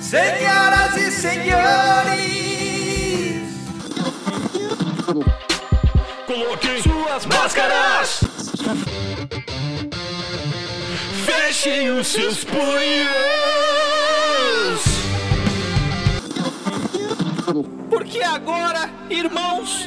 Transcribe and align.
Senhoras 0.00 0.96
e 0.96 1.10
senhores, 1.10 2.18
Coloquem 6.26 6.82
suas 6.82 7.26
máscaras. 7.26 8.20
Fechem 11.26 11.90
os 11.90 12.06
seus 12.06 12.44
punhos. 12.44 13.18
porque 17.90 18.22
agora, 18.22 18.88
irmãos, 19.10 19.86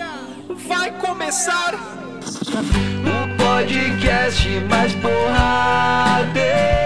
vai 0.68 0.92
começar 1.00 1.74
O 1.74 3.28
podcast 3.38 4.48
mais 4.70 4.94
porradeiro 4.94 6.81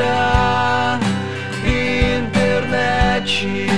da 0.00 0.98
internet. 1.64 3.69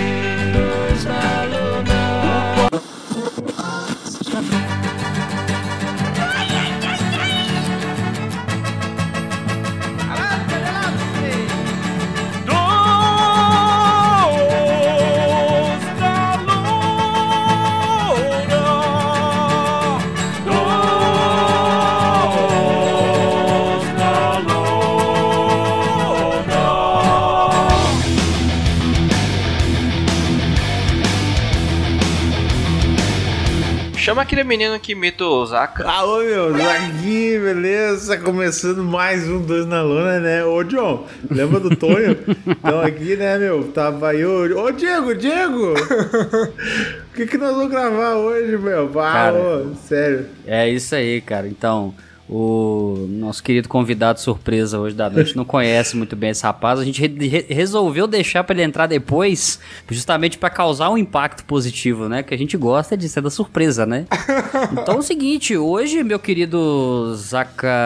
Aquele 34.33 34.44
menino 34.44 34.80
que 34.80 34.92
imita 34.92 35.27
o 35.27 35.44
Zaka. 35.44 35.86
Alô, 35.86 36.20
meu, 36.20 36.55
aqui, 36.55 37.38
beleza? 37.38 38.16
Começando 38.16 38.83
mais 38.83 39.28
um 39.28 39.42
Dois 39.42 39.66
na 39.66 39.83
Lona, 39.83 40.19
né? 40.20 40.42
Ô, 40.42 40.64
John, 40.64 41.06
lembra 41.30 41.61
do 41.61 41.77
Tonho? 41.77 42.16
Então 42.47 42.80
aqui, 42.80 43.14
né, 43.14 43.36
meu? 43.36 43.64
Tava 43.64 44.08
aí 44.08 44.24
o... 44.24 44.58
Ô, 44.58 44.70
Diego, 44.70 45.14
Diego! 45.14 45.74
O 45.74 47.14
que 47.14 47.27
que 47.27 47.36
nós 47.36 47.55
vamos 47.55 47.70
gravar 47.70 48.14
hoje, 48.14 48.56
meu? 48.56 48.91
Ah, 48.98 49.12
Cara. 49.12 49.34
ô, 49.34 49.74
sério. 49.74 50.24
É 50.46 50.67
isso 50.67 50.94
aí, 50.94 51.20
cara. 51.20 51.46
Então, 51.46 51.94
o 52.34 53.06
nosso 53.11 53.42
querido 53.42 53.69
convidado 53.69 54.19
surpresa 54.19 54.78
hoje 54.78 54.94
da 54.97 55.11
noite 55.11 55.36
não 55.36 55.44
conhece 55.44 55.94
muito 55.97 56.16
bem 56.16 56.30
esse 56.30 56.42
rapaz. 56.42 56.80
A 56.80 56.84
gente 56.84 56.98
re- 57.00 57.28
re- 57.28 57.44
resolveu 57.50 58.06
deixar 58.06 58.42
pra 58.42 58.55
ele 58.55 58.62
entrar 58.62 58.86
depois, 58.86 59.61
justamente 59.91 60.39
pra 60.39 60.48
causar 60.48 60.89
um 60.89 60.97
impacto 60.97 61.44
positivo, 61.44 62.08
né? 62.08 62.22
Que 62.22 62.33
a 62.33 62.39
gente 62.39 62.56
gosta 62.56 62.97
de 62.97 63.06
ser 63.08 63.20
da 63.20 63.28
surpresa, 63.30 63.84
né? 63.84 64.06
Então 64.72 64.94
é 64.94 64.98
o 64.98 65.02
seguinte, 65.02 65.56
hoje, 65.56 66.02
meu 66.02 66.19
querido 66.19 67.14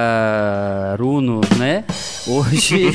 Zacaruno, 0.06 1.40
né? 1.58 1.84
Hoje, 2.26 2.86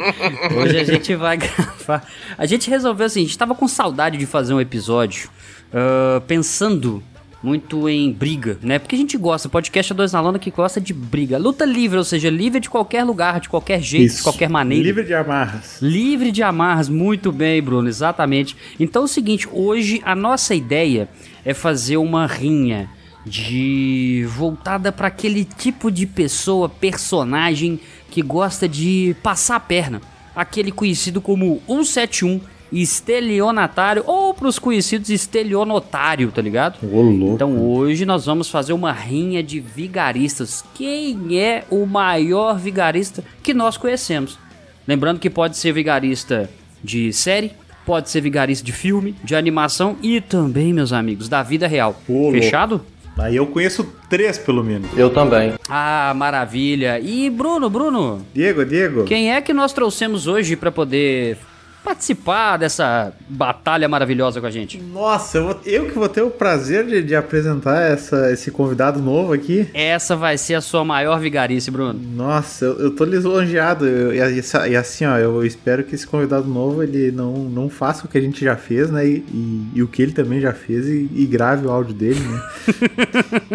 hoje 0.56 0.78
a 0.78 0.84
gente 0.84 1.14
vai 1.16 1.36
gravar. 1.36 2.04
A 2.38 2.46
gente 2.46 2.70
resolveu 2.70 3.06
assim, 3.06 3.20
a 3.20 3.24
gente 3.24 3.38
tava 3.38 3.54
com 3.54 3.66
saudade 3.66 4.16
de 4.16 4.26
fazer 4.26 4.54
um 4.54 4.60
episódio 4.60 5.28
ah, 5.72 6.20
pensando 6.26 7.02
muito 7.42 7.88
em 7.88 8.12
briga, 8.12 8.58
né? 8.62 8.78
Porque 8.78 8.94
a 8.94 8.98
gente 8.98 9.16
gosta, 9.16 9.48
podcast 9.48 9.92
é 9.92 9.96
dois 9.96 10.12
na 10.12 10.20
lona 10.20 10.38
que 10.38 10.50
gosta 10.50 10.80
de 10.80 10.92
briga. 10.92 11.38
Luta 11.38 11.64
livre, 11.64 11.96
ou 11.96 12.04
seja, 12.04 12.28
livre 12.28 12.60
de 12.60 12.68
qualquer 12.68 13.02
lugar, 13.04 13.40
de 13.40 13.48
qualquer 13.48 13.80
jeito, 13.80 14.16
de 14.16 14.22
qualquer 14.22 14.48
maneira. 14.48 14.84
Livre 14.84 15.04
de 15.04 15.14
amarras. 15.14 15.78
Livre 15.80 16.30
de 16.30 16.42
amarras, 16.42 16.88
muito 16.88 17.32
bem, 17.32 17.62
Bruno, 17.62 17.88
exatamente. 17.88 18.56
Então 18.78 19.02
é 19.02 19.04
o 19.06 19.08
seguinte, 19.08 19.48
hoje 19.50 20.02
a 20.04 20.14
nossa 20.14 20.54
ideia 20.54 21.08
é 21.44 21.54
fazer 21.54 21.96
uma 21.96 22.26
rinha 22.26 22.90
de 23.24 24.26
voltada 24.28 24.92
para 24.92 25.08
aquele 25.08 25.44
tipo 25.44 25.90
de 25.90 26.06
pessoa, 26.06 26.68
personagem 26.68 27.80
que 28.10 28.22
gosta 28.22 28.68
de 28.68 29.14
passar 29.22 29.56
a 29.56 29.60
perna, 29.60 30.00
aquele 30.34 30.72
conhecido 30.72 31.20
como 31.20 31.62
171 31.66 32.40
estelionatário 32.72 34.02
ou 34.06 34.32
para 34.32 34.48
os 34.48 34.58
conhecidos 34.58 35.10
estelionotário, 35.10 36.30
tá 36.30 36.40
ligado? 36.40 36.78
Ô, 36.82 37.02
louco. 37.02 37.34
Então 37.34 37.58
hoje 37.58 38.04
nós 38.06 38.26
vamos 38.26 38.48
fazer 38.48 38.72
uma 38.72 38.92
rinha 38.92 39.42
de 39.42 39.60
vigaristas. 39.60 40.64
Quem 40.74 41.38
é 41.38 41.64
o 41.70 41.86
maior 41.86 42.58
vigarista 42.58 43.24
que 43.42 43.52
nós 43.52 43.76
conhecemos? 43.76 44.38
Lembrando 44.86 45.20
que 45.20 45.30
pode 45.30 45.56
ser 45.56 45.72
vigarista 45.72 46.50
de 46.82 47.12
série, 47.12 47.52
pode 47.84 48.10
ser 48.10 48.20
vigarista 48.20 48.64
de 48.64 48.72
filme, 48.72 49.14
de 49.22 49.34
animação 49.34 49.96
e 50.02 50.20
também, 50.20 50.72
meus 50.72 50.92
amigos, 50.92 51.28
da 51.28 51.42
vida 51.42 51.66
real. 51.66 52.00
Ô. 52.08 52.30
Fechado? 52.30 52.80
Aí 53.18 53.36
eu 53.36 53.46
conheço 53.46 53.84
três, 54.08 54.38
pelo 54.38 54.64
menos. 54.64 54.88
Eu 54.96 55.10
também. 55.10 55.52
Ah, 55.68 56.12
maravilha. 56.16 56.98
E 56.98 57.28
Bruno, 57.28 57.68
Bruno, 57.68 58.24
Diego, 58.32 58.64
Diego. 58.64 59.04
quem 59.04 59.32
é 59.32 59.40
que 59.42 59.52
nós 59.52 59.72
trouxemos 59.72 60.26
hoje 60.26 60.56
para 60.56 60.72
poder 60.72 61.36
participar 61.82 62.56
dessa 62.56 63.12
batalha 63.28 63.88
maravilhosa 63.88 64.40
com 64.40 64.46
a 64.46 64.50
gente? 64.50 64.78
Nossa, 64.80 65.38
eu, 65.38 65.44
vou- 65.44 65.60
eu 65.64 65.86
que 65.86 65.92
vou 65.98 66.08
ter 66.08 66.22
o 66.22 66.30
prazer 66.30 66.86
de, 66.86 67.02
de 67.02 67.14
apresentar 67.16 67.80
essa, 67.82 68.30
esse 68.32 68.50
convidado 68.50 69.00
novo 69.00 69.32
aqui. 69.32 69.68
Essa 69.74 70.14
vai 70.16 70.36
ser 70.38 70.54
a 70.54 70.60
sua 70.60 70.84
maior 70.84 71.18
vigarice, 71.20 71.70
Bruno. 71.70 71.98
Nossa, 72.14 72.64
eu, 72.64 72.78
eu 72.80 72.90
tô 72.94 73.04
lisonjeado. 73.04 73.86
Eu- 73.86 74.12
e, 74.14 74.40
e 74.70 74.76
assim, 74.76 75.04
ó, 75.04 75.16
eu 75.18 75.44
espero 75.44 75.82
que 75.84 75.94
esse 75.94 76.06
convidado 76.06 76.46
novo 76.46 76.82
ele 76.82 77.10
não, 77.10 77.32
não 77.44 77.68
faça 77.68 78.04
o 78.04 78.08
que 78.08 78.18
a 78.18 78.20
gente 78.20 78.44
já 78.44 78.56
fez, 78.56 78.90
né? 78.90 79.06
E, 79.06 79.24
e- 79.32 79.66
e 79.76 79.82
o 79.82 79.88
que 79.88 80.02
ele 80.02 80.12
também 80.12 80.40
já 80.40 80.52
fez 80.52 80.86
e, 80.86 81.08
e 81.14 81.26
grave 81.26 81.66
o 81.66 81.70
áudio 81.70 81.94
dele, 81.94 82.20
né? 82.20 82.40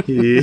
E- 0.08 0.42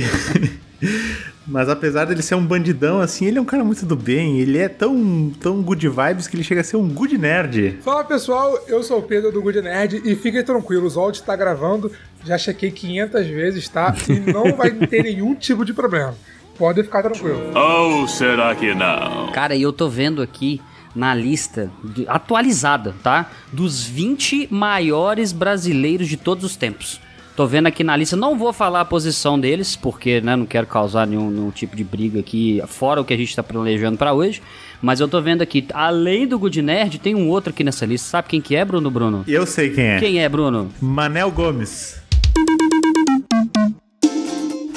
Mas 1.45 1.67
apesar 1.67 2.05
dele 2.05 2.21
ser 2.21 2.35
um 2.35 2.45
bandidão, 2.45 3.01
assim, 3.01 3.25
ele 3.25 3.37
é 3.37 3.41
um 3.41 3.45
cara 3.45 3.63
muito 3.63 3.85
do 3.85 3.95
bem. 3.95 4.39
Ele 4.39 4.57
é 4.57 4.69
tão, 4.69 5.31
tão 5.41 5.61
good 5.61 5.87
vibes 5.89 6.25
que 6.27 6.35
ele 6.35 6.43
chega 6.43 6.61
a 6.61 6.63
ser 6.63 6.77
um 6.77 6.87
good 6.87 7.17
nerd. 7.17 7.79
Fala 7.83 8.03
pessoal, 8.03 8.57
eu 8.67 8.81
sou 8.81 8.99
o 8.99 9.03
Pedro 9.03 9.31
do 9.31 9.41
Good 9.41 9.61
Nerd 9.61 10.01
e 10.05 10.15
fiquem 10.15 10.41
tranquilos, 10.43 10.95
o 10.95 11.01
áudio 11.01 11.19
está 11.19 11.35
gravando, 11.35 11.91
já 12.25 12.37
chequei 12.37 12.71
500 12.71 13.27
vezes, 13.27 13.67
tá? 13.67 13.93
E 14.07 14.31
não 14.31 14.55
vai 14.55 14.71
ter 14.71 15.03
nenhum 15.03 15.35
tipo 15.35 15.65
de 15.65 15.73
problema. 15.73 16.15
Podem 16.57 16.83
ficar 16.83 17.01
tranquilos. 17.03 17.53
Ou 17.55 18.07
será 18.07 18.55
que 18.55 18.73
não? 18.73 19.31
Cara, 19.33 19.53
e 19.55 19.61
eu 19.63 19.73
tô 19.73 19.89
vendo 19.89 20.21
aqui 20.21 20.61
na 20.95 21.13
lista 21.15 21.71
de- 21.83 22.05
atualizada, 22.07 22.93
tá? 23.03 23.29
Dos 23.51 23.83
20 23.83 24.47
maiores 24.53 25.31
brasileiros 25.33 26.07
de 26.07 26.15
todos 26.15 26.43
os 26.45 26.55
tempos. 26.55 27.01
Tô 27.35 27.47
vendo 27.47 27.65
aqui 27.65 27.83
na 27.83 27.97
lista, 27.97 28.15
não 28.15 28.37
vou 28.37 28.53
falar 28.53 28.81
a 28.81 28.85
posição 28.85 29.39
deles, 29.39 29.75
porque 29.75 30.21
né, 30.21 30.35
não 30.35 30.45
quero 30.45 30.67
causar 30.67 31.07
nenhum, 31.07 31.31
nenhum 31.31 31.49
tipo 31.49 31.75
de 31.75 31.83
briga 31.83 32.19
aqui, 32.19 32.61
fora 32.67 33.01
o 33.01 33.05
que 33.05 33.11
a 33.11 33.17
gente 33.17 33.35
tá 33.35 33.41
planejando 33.41 33.97
pra 33.97 34.13
hoje. 34.13 34.39
Mas 34.79 34.99
eu 34.99 35.07
tô 35.07 35.19
vendo 35.19 35.41
aqui, 35.41 35.65
além 35.73 36.27
do 36.27 36.37
Good 36.37 36.61
Nerd, 36.61 36.99
tem 36.99 37.15
um 37.15 37.29
outro 37.29 37.49
aqui 37.49 37.63
nessa 37.63 37.87
lista. 37.87 38.07
Sabe 38.07 38.27
quem 38.27 38.39
que 38.39 38.55
é, 38.55 38.63
Bruno 38.63 38.91
Bruno? 38.91 39.23
Eu 39.27 39.47
sei 39.47 39.71
quem 39.71 39.83
é. 39.83 39.99
Quem 39.99 40.23
é, 40.23 40.29
Bruno? 40.29 40.69
Manel 40.79 41.31
Gomes. 41.31 41.99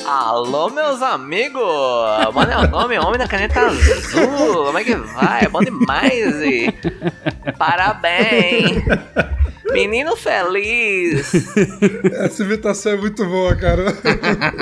Alô, 0.06 0.71
meus 0.71 1.03
amigos! 1.03 1.61
Mano, 2.33 2.53
é 2.53 2.59
o 2.59 2.71
nome, 2.71 2.99
homem 2.99 3.19
da 3.19 3.27
caneta 3.28 3.67
azul. 3.67 4.65
Como 4.65 4.78
é 4.78 4.84
que 4.84 4.94
vai? 4.94 5.44
É 5.44 5.49
bom 5.49 5.61
demais! 5.61 6.34
E... 6.37 6.73
Parabéns! 7.59 8.83
Menino 9.72 10.16
feliz! 10.16 11.32
Essa 12.12 12.43
imitação 12.43 12.93
é 12.93 12.97
muito 12.97 13.25
boa, 13.25 13.54
cara. 13.56 13.84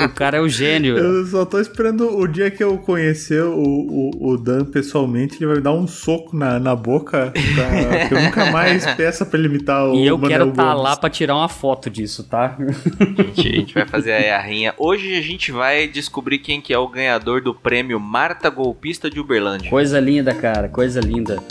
O 0.05 0.09
cara 0.09 0.37
é 0.37 0.41
o 0.41 0.49
gênio. 0.49 0.97
Eu 0.97 1.25
só 1.25 1.45
tô 1.45 1.59
esperando 1.59 2.17
o 2.17 2.27
dia 2.27 2.49
que 2.49 2.63
eu 2.63 2.77
conhecer 2.77 3.43
o, 3.43 3.53
o, 3.59 4.29
o 4.31 4.37
Dan 4.37 4.65
pessoalmente, 4.65 5.37
ele 5.37 5.47
vai 5.47 5.55
me 5.57 5.61
dar 5.61 5.73
um 5.73 5.87
soco 5.87 6.35
na, 6.35 6.59
na 6.59 6.75
boca. 6.75 7.31
Pra, 7.31 8.07
que 8.07 8.13
eu 8.13 8.21
nunca 8.21 8.51
mais 8.51 8.85
peça 8.95 9.25
pra 9.25 9.39
ele 9.39 9.47
imitar 9.47 9.87
o 9.87 9.95
E 9.95 10.07
eu 10.07 10.19
quero 10.19 10.49
estar 10.49 10.71
Gomes. 10.71 10.83
lá 10.83 10.95
pra 10.97 11.09
tirar 11.09 11.35
uma 11.35 11.49
foto 11.49 11.89
disso, 11.89 12.23
tá? 12.23 12.57
Gente, 13.33 13.47
a 13.47 13.59
gente 13.59 13.73
vai 13.73 13.87
fazer 13.87 14.13
aí 14.13 14.29
a 14.29 14.39
rinha. 14.39 14.73
Hoje 14.77 15.15
a 15.15 15.21
gente 15.21 15.51
vai 15.51 15.87
descobrir 15.87 16.39
quem 16.39 16.59
que 16.59 16.73
é 16.73 16.77
o 16.77 16.87
ganhador 16.87 17.41
do 17.41 17.53
prêmio 17.53 17.99
Marta 17.99 18.49
Golpista 18.49 19.09
de 19.09 19.19
Uberlândia. 19.19 19.69
Coisa 19.69 19.99
linda, 19.99 20.33
cara, 20.33 20.67
coisa 20.67 20.99
linda. 20.99 21.41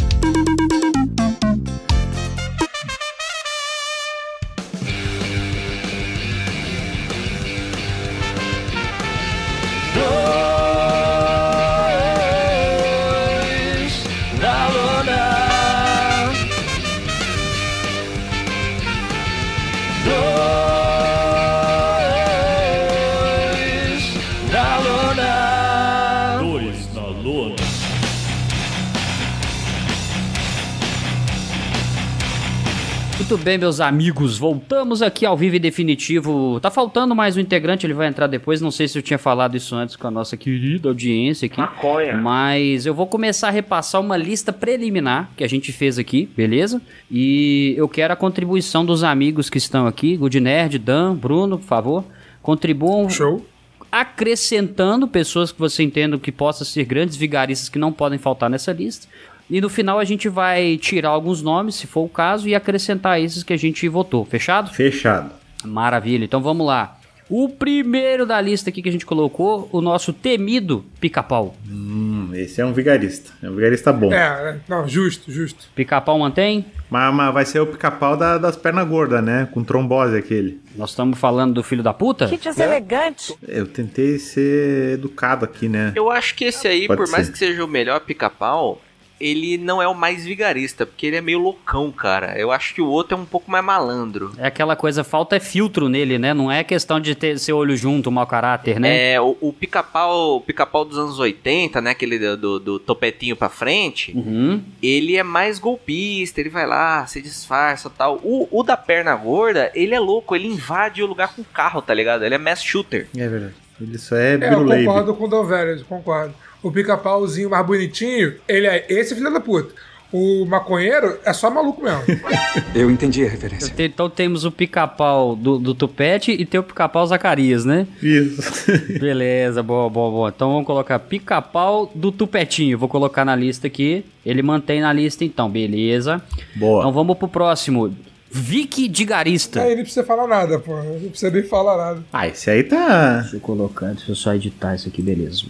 Bem, 33.44 33.58
meus 33.58 33.78
amigos, 33.78 34.38
voltamos 34.38 35.02
aqui 35.02 35.26
ao 35.26 35.36
vivo 35.36 35.56
e 35.56 35.58
definitivo. 35.58 36.58
Tá 36.60 36.70
faltando 36.70 37.14
mais 37.14 37.36
um 37.36 37.40
integrante, 37.40 37.84
ele 37.84 37.92
vai 37.92 38.08
entrar 38.08 38.26
depois. 38.26 38.62
Não 38.62 38.70
sei 38.70 38.88
se 38.88 38.96
eu 38.96 39.02
tinha 39.02 39.18
falado 39.18 39.54
isso 39.54 39.76
antes 39.76 39.96
com 39.96 40.06
a 40.06 40.10
nossa 40.10 40.34
querida 40.34 40.88
audiência 40.88 41.44
aqui. 41.44 41.58
Maconha. 41.58 42.16
Mas 42.16 42.86
eu 42.86 42.94
vou 42.94 43.06
começar 43.06 43.48
a 43.48 43.50
repassar 43.50 44.00
uma 44.00 44.16
lista 44.16 44.50
preliminar 44.50 45.30
que 45.36 45.44
a 45.44 45.46
gente 45.46 45.72
fez 45.72 45.98
aqui, 45.98 46.26
beleza? 46.34 46.80
E 47.10 47.74
eu 47.76 47.86
quero 47.86 48.14
a 48.14 48.16
contribuição 48.16 48.82
dos 48.82 49.04
amigos 49.04 49.50
que 49.50 49.58
estão 49.58 49.86
aqui, 49.86 50.16
Good 50.16 50.40
Nerd, 50.40 50.78
Dan, 50.78 51.14
Bruno, 51.14 51.58
por 51.58 51.66
favor. 51.66 52.04
Contribuam 52.40 53.10
Show. 53.10 53.46
acrescentando 53.92 55.06
pessoas 55.06 55.52
que 55.52 55.58
você 55.58 55.82
entenda 55.82 56.18
que 56.18 56.32
possam 56.32 56.66
ser 56.66 56.86
grandes 56.86 57.14
vigaristas 57.14 57.68
que 57.68 57.78
não 57.78 57.92
podem 57.92 58.18
faltar 58.18 58.48
nessa 58.48 58.72
lista. 58.72 59.06
E 59.50 59.60
no 59.60 59.68
final 59.68 59.98
a 59.98 60.04
gente 60.04 60.28
vai 60.28 60.76
tirar 60.78 61.10
alguns 61.10 61.42
nomes, 61.42 61.74
se 61.74 61.86
for 61.86 62.02
o 62.04 62.08
caso, 62.08 62.48
e 62.48 62.54
acrescentar 62.54 63.20
esses 63.20 63.42
que 63.42 63.52
a 63.52 63.56
gente 63.58 63.86
votou. 63.88 64.24
Fechado? 64.24 64.70
Fechado. 64.72 65.30
Maravilha. 65.64 66.24
Então 66.24 66.40
vamos 66.42 66.66
lá. 66.66 66.98
O 67.28 67.48
primeiro 67.48 68.26
da 68.26 68.38
lista 68.38 68.68
aqui 68.68 68.82
que 68.82 68.88
a 68.88 68.92
gente 68.92 69.06
colocou, 69.06 69.66
o 69.72 69.80
nosso 69.80 70.12
temido 70.12 70.84
pica-pau. 71.00 71.56
Hum, 71.66 72.30
esse 72.34 72.60
é 72.60 72.66
um 72.66 72.72
vigarista. 72.74 73.32
É 73.42 73.48
um 73.48 73.54
vigarista 73.54 73.90
bom. 73.94 74.12
É, 74.12 74.16
é, 74.16 74.56
não, 74.68 74.86
justo, 74.86 75.32
justo. 75.32 75.66
Pica-pau 75.74 76.18
mantém? 76.18 76.66
Mas, 76.90 77.14
mas 77.14 77.32
vai 77.32 77.46
ser 77.46 77.60
o 77.60 77.66
pica-pau 77.66 78.14
da- 78.14 78.36
das 78.36 78.56
pernas 78.56 78.86
gordas, 78.86 79.24
né? 79.24 79.48
Com 79.52 79.64
trombose 79.64 80.14
aquele. 80.18 80.60
Nós 80.76 80.90
estamos 80.90 81.18
falando 81.18 81.54
do 81.54 81.62
filho 81.62 81.82
da 81.82 81.94
puta? 81.94 82.28
Que 82.28 82.36
deselegante. 82.36 83.34
Eu 83.48 83.66
tentei 83.66 84.18
ser 84.18 84.92
educado 84.94 85.46
aqui, 85.46 85.66
né? 85.66 85.92
Eu 85.96 86.10
acho 86.10 86.34
que 86.34 86.44
esse 86.44 86.68
aí, 86.68 86.86
Pode 86.86 87.00
por 87.00 87.10
mais 87.10 87.26
ser. 87.26 87.32
que 87.32 87.38
seja 87.38 87.64
o 87.64 87.68
melhor 87.68 88.00
pica-pau, 88.00 88.82
ele 89.20 89.56
não 89.56 89.80
é 89.80 89.88
o 89.88 89.94
mais 89.94 90.24
vigarista, 90.24 90.84
porque 90.84 91.06
ele 91.06 91.16
é 91.16 91.20
meio 91.20 91.38
loucão, 91.38 91.90
cara. 91.90 92.38
Eu 92.38 92.50
acho 92.50 92.74
que 92.74 92.82
o 92.82 92.86
outro 92.86 93.16
é 93.16 93.20
um 93.20 93.24
pouco 93.24 93.50
mais 93.50 93.64
malandro. 93.64 94.32
É 94.38 94.46
aquela 94.46 94.76
coisa, 94.76 95.04
falta 95.04 95.36
é 95.36 95.40
filtro 95.40 95.88
nele, 95.88 96.18
né? 96.18 96.34
Não 96.34 96.50
é 96.50 96.64
questão 96.64 97.00
de 97.00 97.14
ter 97.14 97.38
seu 97.38 97.56
olho 97.56 97.76
junto, 97.76 98.10
mau 98.10 98.26
caráter, 98.26 98.80
né? 98.80 99.12
É, 99.12 99.20
o, 99.20 99.36
o 99.40 99.52
pica-pau 99.52 100.36
o 100.36 100.40
pica-pau 100.40 100.84
dos 100.84 100.98
anos 100.98 101.18
80, 101.18 101.80
né? 101.80 101.90
Aquele 101.90 102.18
do, 102.18 102.36
do, 102.36 102.60
do 102.60 102.78
topetinho 102.78 103.36
pra 103.36 103.48
frente. 103.48 104.12
Uhum. 104.16 104.62
Ele 104.82 105.16
é 105.16 105.22
mais 105.22 105.58
golpista, 105.58 106.40
ele 106.40 106.50
vai 106.50 106.66
lá, 106.66 107.06
se 107.06 107.22
disfarça 107.22 107.90
tal. 107.90 108.20
O, 108.22 108.48
o 108.50 108.62
da 108.62 108.76
perna 108.76 109.14
gorda, 109.14 109.70
ele 109.74 109.94
é 109.94 110.00
louco, 110.00 110.34
ele 110.34 110.48
invade 110.48 111.02
o 111.02 111.06
lugar 111.06 111.34
com 111.34 111.42
carro, 111.44 111.80
tá 111.80 111.94
ligado? 111.94 112.24
Ele 112.24 112.34
é 112.34 112.38
mass 112.38 112.62
shooter. 112.62 113.08
É 113.16 113.28
verdade. 113.28 113.54
Ele 113.80 113.98
só 113.98 114.16
é 114.16 114.34
É, 114.34 114.54
eu 114.54 114.64
concordo 114.64 115.14
com 115.14 115.24
o 115.24 115.28
Don 115.28 115.44
Velho, 115.44 115.84
concordo. 115.84 116.34
O 116.64 116.72
pica-pauzinho 116.72 117.50
mais 117.50 117.64
bonitinho, 117.66 118.34
ele 118.48 118.66
é 118.66 118.84
esse 118.88 119.14
filho 119.14 119.32
da 119.32 119.38
puta. 119.40 119.72
O 120.12 120.44
maconheiro 120.46 121.18
é 121.24 121.32
só 121.32 121.50
maluco 121.50 121.82
mesmo. 121.82 122.02
Eu 122.74 122.88
entendi 122.90 123.24
a 123.24 123.28
referência. 123.28 123.74
Te- 123.74 123.82
Então 123.82 124.08
temos 124.08 124.44
o 124.44 124.50
pica-pau 124.52 125.34
do, 125.34 125.58
do 125.58 125.74
Tupete 125.74 126.30
e 126.30 126.46
tem 126.46 126.60
o 126.60 126.62
pica-pau 126.62 127.04
Zacarias, 127.04 127.64
né? 127.64 127.84
Isso. 128.00 128.70
Beleza, 129.00 129.60
boa, 129.62 129.90
boa, 129.90 130.10
boa. 130.10 130.32
Então 130.34 130.52
vamos 130.52 130.66
colocar 130.66 130.98
pica-pau 131.00 131.90
do 131.94 132.12
Tupetinho. 132.12 132.78
Vou 132.78 132.88
colocar 132.88 133.24
na 133.24 133.34
lista 133.34 133.66
aqui. 133.66 134.04
Ele 134.24 134.40
mantém 134.40 134.80
na 134.80 134.92
lista 134.92 135.24
então, 135.24 135.50
beleza. 135.50 136.22
Boa. 136.54 136.80
Então 136.80 136.92
vamos 136.92 137.18
pro 137.18 137.26
próximo. 137.28 137.94
Vicky 138.36 138.88
Digarista. 138.88 139.62
Aí 139.62 139.76
nem 139.76 139.84
precisa 139.84 140.04
falar 140.04 140.26
nada, 140.26 140.58
pô. 140.58 140.74
Não 140.74 141.08
precisa 141.08 141.30
nem 141.30 141.44
falar 141.44 141.76
nada. 141.76 142.04
Ah, 142.12 142.26
esse 142.26 142.50
aí 142.50 142.64
tá. 142.64 143.20
Deixa 143.20 143.36
eu 143.36 143.40
colocar, 143.40 143.92
deixa 143.92 144.10
eu 144.10 144.16
só 144.16 144.34
editar 144.34 144.74
isso 144.74 144.88
aqui, 144.88 145.00
beleza. 145.00 145.44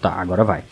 Tá, 0.00 0.12
agora 0.12 0.44
vai. 0.44 0.62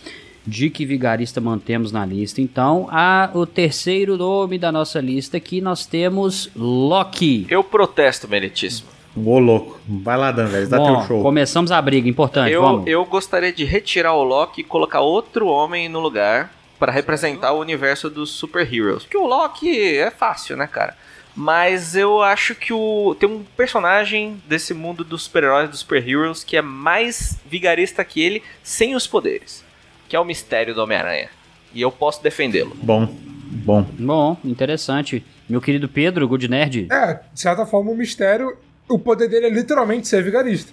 Dick 0.47 0.87
Vigarista 0.87 1.41
mantemos 1.41 1.91
na 1.91 2.07
lista. 2.07 2.41
Então, 2.41 2.87
a, 2.89 3.31
o 3.35 3.45
terceiro 3.47 4.17
nome 4.17 4.59
da 4.59 4.71
nossa 4.71 5.01
lista 5.01 5.39
aqui 5.39 5.61
nós 5.61 5.85
temos 5.87 6.49
Loki. 6.55 7.47
Eu 7.51 7.65
protesto, 7.65 8.29
meritíssimo. 8.29 8.89
Ô, 9.17 9.41
louco. 9.41 9.81
Vai 9.89 10.17
lá, 10.17 10.31
Dan, 10.31 10.47
velho. 10.47 10.69
Dá 10.69 10.77
Bom, 10.77 10.99
teu 10.99 11.07
show. 11.09 11.23
começamos 11.23 11.73
a 11.73 11.83
briga, 11.83 12.09
importante, 12.09 12.53
Eu, 12.53 12.63
vamos. 12.63 12.87
eu 12.87 13.05
gostaria 13.05 13.53
de 13.53 13.65
retirar 13.65 14.15
o 14.15 14.23
Loki 14.23 14.61
e 14.61 14.65
colocar 14.65 15.01
outro 15.01 15.49
homem 15.49 15.89
no 15.89 15.99
lugar 15.99 16.53
para 16.79 16.93
representar 16.93 17.53
o 17.53 17.59
universo 17.61 18.09
dos 18.09 18.31
super-heroes. 18.31 19.03
Porque 19.03 19.19
o 19.19 19.27
Loki 19.27 19.97
é 19.99 20.13
fácil, 20.13 20.57
né, 20.57 20.69
cara? 20.69 20.97
Mas 21.41 21.97
eu 21.97 22.21
acho 22.21 22.55
que 22.55 22.71
o 22.71 23.17
tem 23.19 23.27
um 23.27 23.43
personagem 23.57 24.37
desse 24.47 24.75
mundo 24.75 25.03
dos 25.03 25.23
super-heróis, 25.23 25.71
dos 25.71 25.81
super-heroes, 25.81 26.45
que 26.45 26.55
é 26.55 26.61
mais 26.61 27.39
vigarista 27.47 28.05
que 28.05 28.21
ele, 28.21 28.43
sem 28.63 28.95
os 28.95 29.07
poderes. 29.07 29.65
Que 30.07 30.15
é 30.15 30.21
o 30.21 30.25
mistério 30.25 30.75
do 30.75 30.83
Homem-Aranha. 30.83 31.31
E 31.73 31.81
eu 31.81 31.91
posso 31.91 32.23
defendê-lo. 32.23 32.77
Bom. 32.83 33.07
Bom. 33.07 33.83
Bom, 33.99 34.37
interessante. 34.45 35.25
Meu 35.49 35.63
querido 35.63 35.89
Pedro, 35.89 36.29
Good 36.29 36.47
Nerd. 36.47 36.89
É, 36.93 37.21
de 37.33 37.41
certa 37.41 37.65
forma, 37.65 37.91
o 37.91 37.97
mistério, 37.97 38.59
o 38.87 38.99
poder 38.99 39.27
dele 39.27 39.47
é 39.47 39.51
literalmente 39.51 40.09
ser 40.09 40.23
vigarista. 40.23 40.71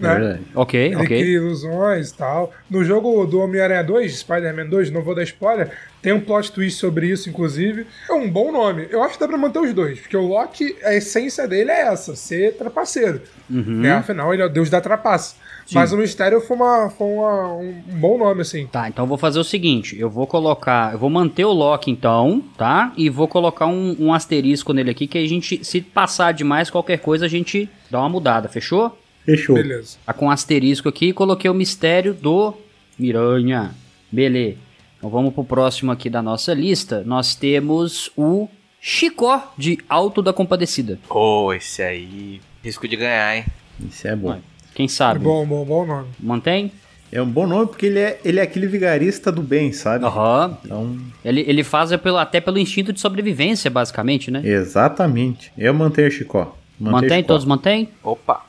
Né? 0.00 0.40
Ok, 0.54 0.80
Ele 0.86 0.96
ok. 0.96 1.06
cria 1.06 1.36
ilusões 1.36 2.10
e 2.10 2.14
tal. 2.16 2.52
No 2.68 2.84
jogo 2.84 3.24
do 3.26 3.38
Homem-Aranha 3.40 3.84
2, 3.84 4.18
Spider-Man 4.18 4.66
2, 4.66 4.90
não 4.90 5.02
vou 5.02 5.14
dar 5.14 5.22
spoiler, 5.22 5.70
tem 6.00 6.12
um 6.12 6.20
plot 6.20 6.50
twist 6.50 6.78
sobre 6.80 7.06
isso, 7.08 7.28
inclusive. 7.30 7.86
É 8.08 8.12
um 8.12 8.28
bom 8.28 8.50
nome. 8.50 8.88
Eu 8.90 9.02
acho 9.02 9.14
que 9.14 9.20
dá 9.20 9.28
pra 9.28 9.38
manter 9.38 9.60
os 9.60 9.72
dois, 9.72 10.00
porque 10.00 10.16
o 10.16 10.26
Loki, 10.26 10.76
a 10.82 10.94
essência 10.94 11.46
dele 11.46 11.70
é 11.70 11.82
essa, 11.82 12.16
ser 12.16 12.54
trapaceiro. 12.56 13.20
Uhum. 13.48 13.80
Né? 13.82 13.92
Afinal, 13.92 14.32
ele 14.32 14.42
é 14.42 14.46
o 14.46 14.48
deus 14.48 14.68
da 14.68 14.80
trapaça. 14.80 15.36
Mas 15.72 15.92
o 15.92 15.96
Mistério 15.96 16.40
foi, 16.40 16.56
uma, 16.56 16.90
foi 16.90 17.06
uma- 17.06 17.54
um 17.54 17.72
bom 17.86 18.18
nome, 18.18 18.42
assim. 18.42 18.66
Tá, 18.66 18.88
então 18.88 19.04
eu 19.04 19.08
vou 19.08 19.16
fazer 19.16 19.38
o 19.38 19.44
seguinte: 19.44 19.96
eu 19.98 20.10
vou 20.10 20.26
colocar. 20.26 20.92
Eu 20.92 20.98
vou 20.98 21.08
manter 21.08 21.44
o 21.44 21.52
Loki 21.52 21.88
então, 21.90 22.42
tá? 22.58 22.92
E 22.96 23.08
vou 23.08 23.28
colocar 23.28 23.66
um, 23.66 23.96
um 23.98 24.12
asterisco 24.12 24.72
nele 24.72 24.90
aqui 24.90 25.06
que 25.06 25.16
a 25.16 25.26
gente, 25.26 25.64
se 25.64 25.80
passar 25.80 26.32
demais 26.32 26.68
qualquer 26.68 26.98
coisa, 26.98 27.26
a 27.26 27.28
gente 27.28 27.70
dá 27.88 28.00
uma 28.00 28.08
mudada, 28.08 28.48
fechou? 28.48 28.98
Fechou. 29.24 29.54
Beleza. 29.56 29.98
Tá 30.04 30.12
com 30.12 30.26
um 30.26 30.30
asterisco 30.30 30.88
aqui 30.88 31.08
e 31.08 31.12
coloquei 31.12 31.50
o 31.50 31.54
mistério 31.54 32.14
do 32.14 32.54
Miranha. 32.98 33.74
Beleza. 34.10 34.56
Então 34.98 35.10
vamos 35.10 35.34
pro 35.34 35.44
próximo 35.44 35.90
aqui 35.90 36.08
da 36.08 36.22
nossa 36.22 36.54
lista. 36.54 37.02
Nós 37.04 37.34
temos 37.34 38.10
o 38.16 38.48
Chicó 38.80 39.52
de 39.56 39.78
Alto 39.88 40.22
da 40.22 40.32
Compadecida. 40.32 40.98
Oh, 41.08 41.52
esse 41.52 41.82
aí. 41.82 42.40
Risco 42.62 42.86
de 42.86 42.96
ganhar, 42.96 43.36
hein? 43.36 43.44
Isso 43.88 44.06
é 44.06 44.14
bom. 44.14 44.40
Quem 44.74 44.88
sabe? 44.88 45.20
Bom, 45.20 45.46
bom, 45.46 45.64
bom 45.64 45.86
nome. 45.86 46.08
Mantém? 46.18 46.72
É 47.10 47.20
um 47.20 47.26
bom 47.26 47.46
nome 47.46 47.66
porque 47.66 47.86
ele 47.86 47.98
é, 47.98 48.18
ele 48.24 48.40
é 48.40 48.42
aquele 48.42 48.66
vigarista 48.66 49.30
do 49.30 49.42
bem, 49.42 49.70
sabe? 49.70 50.04
Aham. 50.04 50.56
Então, 50.64 50.98
Ele, 51.22 51.44
ele 51.46 51.62
faz 51.62 51.92
é 51.92 51.98
pelo, 51.98 52.16
até 52.16 52.40
pelo 52.40 52.58
instinto 52.58 52.90
de 52.90 53.00
sobrevivência, 53.00 53.70
basicamente, 53.70 54.30
né? 54.30 54.40
exatamente. 54.42 55.52
Eu 55.58 55.74
mantenho 55.74 56.08
o 56.08 56.10
Chicó. 56.10 56.56
Mantenho 56.80 57.02
Mantém? 57.02 57.18
Chicó. 57.18 57.28
Todos 57.28 57.44
mantêm? 57.44 57.88
Opa. 58.02 58.46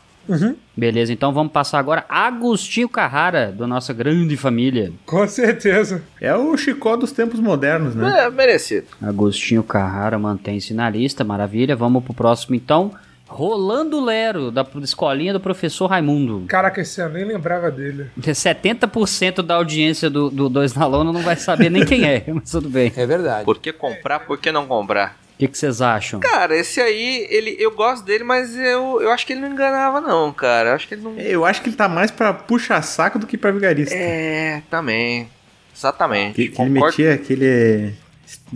Beleza, 0.75 1.13
então 1.13 1.34
vamos 1.34 1.51
passar 1.51 1.80
agora 1.80 2.06
Agostinho 2.10 2.89
Carrara, 2.89 3.51
da 3.51 3.68
nossa 3.68 3.94
grande 3.94 4.36
família. 4.38 4.92
Com 5.06 5.27
certeza. 5.27 6.01
É 6.20 6.34
o 6.36 6.56
Chicó 6.58 6.96
dos 6.96 7.12
tempos 7.12 7.39
modernos, 7.39 7.96
né? 7.96 8.25
É, 8.25 8.30
merecido. 8.30 8.88
Agostinho 9.01 9.63
Carrara 9.63 10.18
mantém-se 10.18 10.74
na 10.74 10.89
lista, 10.89 11.24
maravilha. 11.24 11.75
Vamos 11.75 12.03
pro 12.03 12.13
próximo 12.13 12.56
então. 12.56 12.92
Rolando 13.27 14.03
Lero, 14.03 14.51
da 14.51 14.65
escolinha 14.84 15.34
do 15.34 15.39
professor 15.39 15.88
Raimundo. 15.88 16.44
Caraca, 16.48 16.82
esse 16.82 17.01
eu 17.01 17.10
nem 17.10 17.25
lembrava 17.25 17.72
dele. 17.72 18.08
70% 18.20 19.42
da 19.42 19.56
audiência 19.56 20.08
do, 20.08 20.30
do 20.30 20.48
Dois 20.50 20.75
na 20.75 20.86
Lona 20.86 21.12
não 21.12 21.22
vai 21.22 21.36
saber 21.36 21.72
nem 21.72 21.84
quem 21.84 22.03
é, 22.06 22.24
mas 22.32 22.51
tudo 22.51 22.70
bem. 22.70 22.92
É 22.96 23.06
verdade. 23.08 23.44
Por 23.44 23.58
que 23.60 23.74
comprar, 23.74 24.20
por 24.20 24.38
que 24.38 24.51
não 24.51 24.68
comprar? 24.68 25.18
O 25.42 25.48
que 25.48 25.58
vocês 25.58 25.82
acham? 25.82 26.20
Cara, 26.20 26.56
esse 26.56 26.80
aí, 26.80 27.28
ele, 27.30 27.56
eu 27.60 27.72
gosto 27.72 28.06
dele, 28.06 28.24
mas 28.24 28.56
eu, 28.56 29.02
eu 29.02 29.12
acho 29.12 29.25
que 29.25 29.34
ele 29.34 29.42
não 29.42 29.52
enganava, 29.52 30.00
não, 30.00 30.32
cara. 30.32 30.70
Eu 30.70 30.75
acho 30.75 30.88
que 30.88 30.94
ele 30.94 31.02
não. 31.02 31.18
Eu 31.18 31.44
acho 31.44 31.62
que 31.62 31.70
ele 31.70 31.75
tá 31.75 31.90
mais 31.90 32.12
pra 32.12 32.34
puxa-saco 32.34 33.20
do 33.20 33.28
que 33.28 33.38
pra 33.38 33.52
vigarista. 33.52 33.94
É, 33.96 34.62
também. 34.70 35.30
Exatamente. 35.75 36.36
Que, 36.36 36.48
que 36.50 36.62
ele 36.62 36.70
metia 36.70 37.13
aquele 37.16 37.94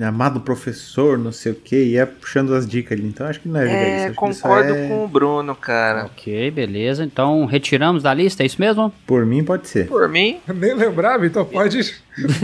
amado 0.01 0.41
professor, 0.41 1.17
não 1.17 1.31
sei 1.31 1.51
o 1.51 1.55
que, 1.55 1.75
e 1.75 1.91
ia 1.93 2.07
puxando 2.07 2.53
as 2.53 2.67
dicas 2.67 2.97
ali. 2.97 3.07
Então 3.07 3.27
acho 3.27 3.39
que 3.39 3.47
não 3.47 3.59
é. 3.59 4.05
É, 4.05 4.07
só 4.09 4.13
concordo 4.15 4.75
é- 4.75 4.87
com 4.87 5.03
o 5.03 5.07
Bruno, 5.07 5.55
cara. 5.55 6.05
Ok, 6.05 6.51
beleza. 6.51 7.03
Então 7.03 7.45
retiramos 7.45 8.03
da 8.03 8.13
lista, 8.13 8.43
é 8.43 8.45
isso 8.45 8.59
mesmo? 8.59 8.91
Por 9.05 9.25
mim, 9.25 9.43
pode 9.43 9.67
ser. 9.67 9.87
Por 9.87 10.07
mim, 10.07 10.39
Eu 10.47 10.53
nem 10.53 10.73
lembrava, 10.73 11.25
então 11.25 11.45
pode. 11.45 11.95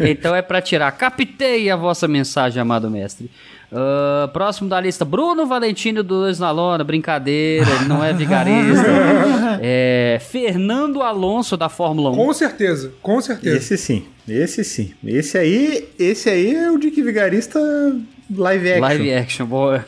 então 0.00 0.34
é 0.34 0.42
pra 0.42 0.60
tirar. 0.60 0.90
Captei 0.92 1.70
a 1.70 1.76
vossa 1.76 2.08
mensagem, 2.08 2.60
amado 2.60 2.90
mestre. 2.90 3.30
Ah, 3.72 4.28
próximo 4.32 4.68
da 4.68 4.80
lista, 4.80 5.04
Bruno 5.04 5.46
Valentino 5.46 6.02
do 6.02 6.20
Dois 6.20 6.38
na 6.38 6.50
Lona, 6.50 6.84
brincadeira, 6.84 7.68
ele 7.70 7.84
não 7.86 8.02
é 8.02 8.12
vigarista. 8.12 8.86
é, 9.60 10.18
Fernando 10.20 11.02
Alonso 11.02 11.56
da 11.56 11.68
Fórmula 11.68 12.10
1. 12.10 12.14
Com 12.14 12.32
certeza, 12.32 12.92
com 13.02 13.20
certeza. 13.20 13.56
Esse 13.56 13.76
sim, 13.76 14.06
esse 14.28 14.64
sim. 14.64 14.94
Esse 15.04 15.38
aí, 15.38 15.88
esse 15.98 16.30
aí 16.30 16.54
é 16.54 16.70
o 16.70 16.78
Dick 16.78 17.00
Vigarista 17.02 17.60
live 18.30 18.72
action. 18.72 18.80
Live 18.80 19.14
action, 19.14 19.46
boa. 19.46 19.84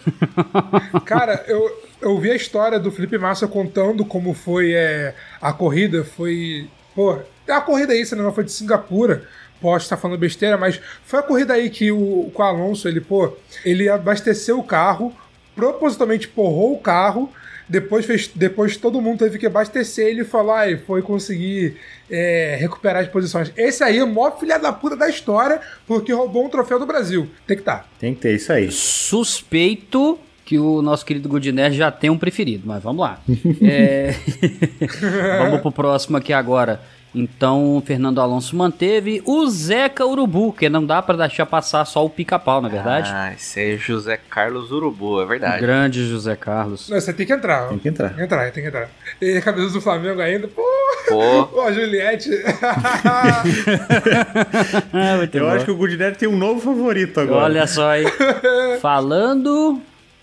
Cara, 1.05 1.45
eu, 1.47 1.71
eu 2.01 2.19
vi 2.19 2.31
a 2.31 2.37
história 2.37 2.79
do 2.79 2.91
Felipe 2.91 3.19
Massa 3.19 3.47
contando 3.47 4.05
como 4.05 4.35
foi 4.35 4.73
é, 4.73 5.15
a 5.41 5.53
corrida. 5.53 6.05
Foi. 6.05 6.69
Pô, 6.95 7.19
a 7.49 7.61
corrida 7.61 7.95
é 7.95 8.01
isso, 8.01 8.15
né? 8.17 8.23
Não 8.23 8.33
foi 8.33 8.45
de 8.45 8.53
Singapura. 8.53 9.23
Posso 9.61 9.85
estar 9.85 9.97
falando 9.97 10.19
besteira, 10.19 10.57
mas 10.57 10.81
foi 11.05 11.21
a 11.21 11.23
corrida 11.23 11.55
aí 11.55 11.71
que 11.71 11.91
o, 11.91 12.31
com 12.33 12.43
o 12.43 12.47
Alonso, 12.47 12.89
ele, 12.89 13.01
pô, 13.01 13.37
ele 13.65 13.89
abasteceu 13.89 14.59
o 14.59 14.65
carro, 14.65 15.13
propositalmente 15.55 16.29
porrou 16.29 16.75
o 16.75 16.79
carro, 16.79 17.31
depois, 17.69 18.07
fez, 18.07 18.31
depois 18.35 18.77
todo 18.77 19.01
mundo 19.01 19.19
teve 19.19 19.39
que 19.39 19.47
abastecer, 19.47 20.07
ele 20.07 20.25
falou, 20.25 20.53
ah, 20.53 20.71
e 20.71 20.79
foi 20.79 21.03
conseguir 21.03 21.77
é, 22.11 22.57
recuperar 22.59 23.03
as 23.03 23.09
posições. 23.09 23.53
Esse 23.57 23.85
aí 23.85 23.99
é 23.99 24.05
o 24.05 24.07
maior 24.07 24.39
filha 24.39 24.59
da 24.59 24.73
puta 24.73 24.97
da 24.97 25.09
história, 25.09 25.61
porque 25.87 26.13
roubou 26.13 26.47
um 26.47 26.49
troféu 26.49 26.79
do 26.79 26.87
Brasil. 26.87 27.29
Tem 27.47 27.57
que 27.57 27.61
estar. 27.61 27.87
Tem 27.99 28.15
que 28.15 28.23
ter 28.23 28.35
isso 28.35 28.53
aí. 28.53 28.71
Suspeito 28.73 30.19
que 30.47 30.59
o 30.59 30.81
nosso 30.81 31.05
querido 31.05 31.29
Goodner 31.29 31.71
já 31.73 31.91
tem 31.91 32.09
um 32.09 32.17
preferido, 32.17 32.63
mas 32.67 32.83
vamos 32.83 33.03
lá. 33.03 33.21
É, 33.61 34.15
vamos 35.39 35.61
pro 35.61 35.71
próximo 35.71 36.17
aqui 36.17 36.33
agora. 36.33 36.81
Então, 37.15 37.77
o 37.77 37.81
Fernando 37.81 38.21
Alonso 38.21 38.55
manteve 38.55 39.23
o 39.25 39.47
Zeca 39.49 40.05
Urubu, 40.05 40.53
que 40.53 40.69
não 40.69 40.85
dá 40.85 41.01
pra 41.01 41.17
deixar 41.17 41.47
passar 41.47 41.85
só 41.87 42.05
o 42.05 42.11
pica-pau, 42.11 42.61
na 42.61 42.69
verdade. 42.69 43.11
Ah, 43.13 43.33
esse 43.33 43.75
é 43.75 43.77
José 43.79 44.19
Carlos 44.29 44.71
Urubu, 44.71 45.23
é 45.23 45.27
verdade. 45.27 45.61
Grande 45.61 46.07
José 46.07 46.37
Carlos. 46.37 46.89
Não, 46.89 47.01
você 47.01 47.13
tem 47.13 47.27
que 47.27 47.33
entrar. 47.33 47.69
Tem 47.69 47.79
que 47.79 47.89
entrar. 47.89 48.09
Tem 48.11 48.17
que 48.19 48.23
entrar, 48.25 48.51
tem 48.53 48.63
que 48.63 48.69
entrar. 48.69 48.91
E 49.23 49.37
a 49.39 49.43
camisa 49.43 49.73
do 49.73 49.81
Flamengo 49.81 50.21
ainda, 50.21 50.47
pô. 50.49 50.63
Pô. 51.09 51.47
Pô, 51.51 51.63
a 51.63 51.73
Juliette. 51.73 52.29
Muito 55.19 55.37
Eu 55.39 55.47
bom. 55.47 55.51
acho 55.53 55.65
que 55.65 55.71
o 55.71 55.77
Goodner 55.77 56.15
tem 56.17 56.29
um 56.29 56.37
novo 56.37 56.61
favorito 56.61 57.21
agora. 57.21 57.45
Olha 57.45 57.67
só 57.67 57.91
aí. 57.91 58.05
falando, 58.81 59.81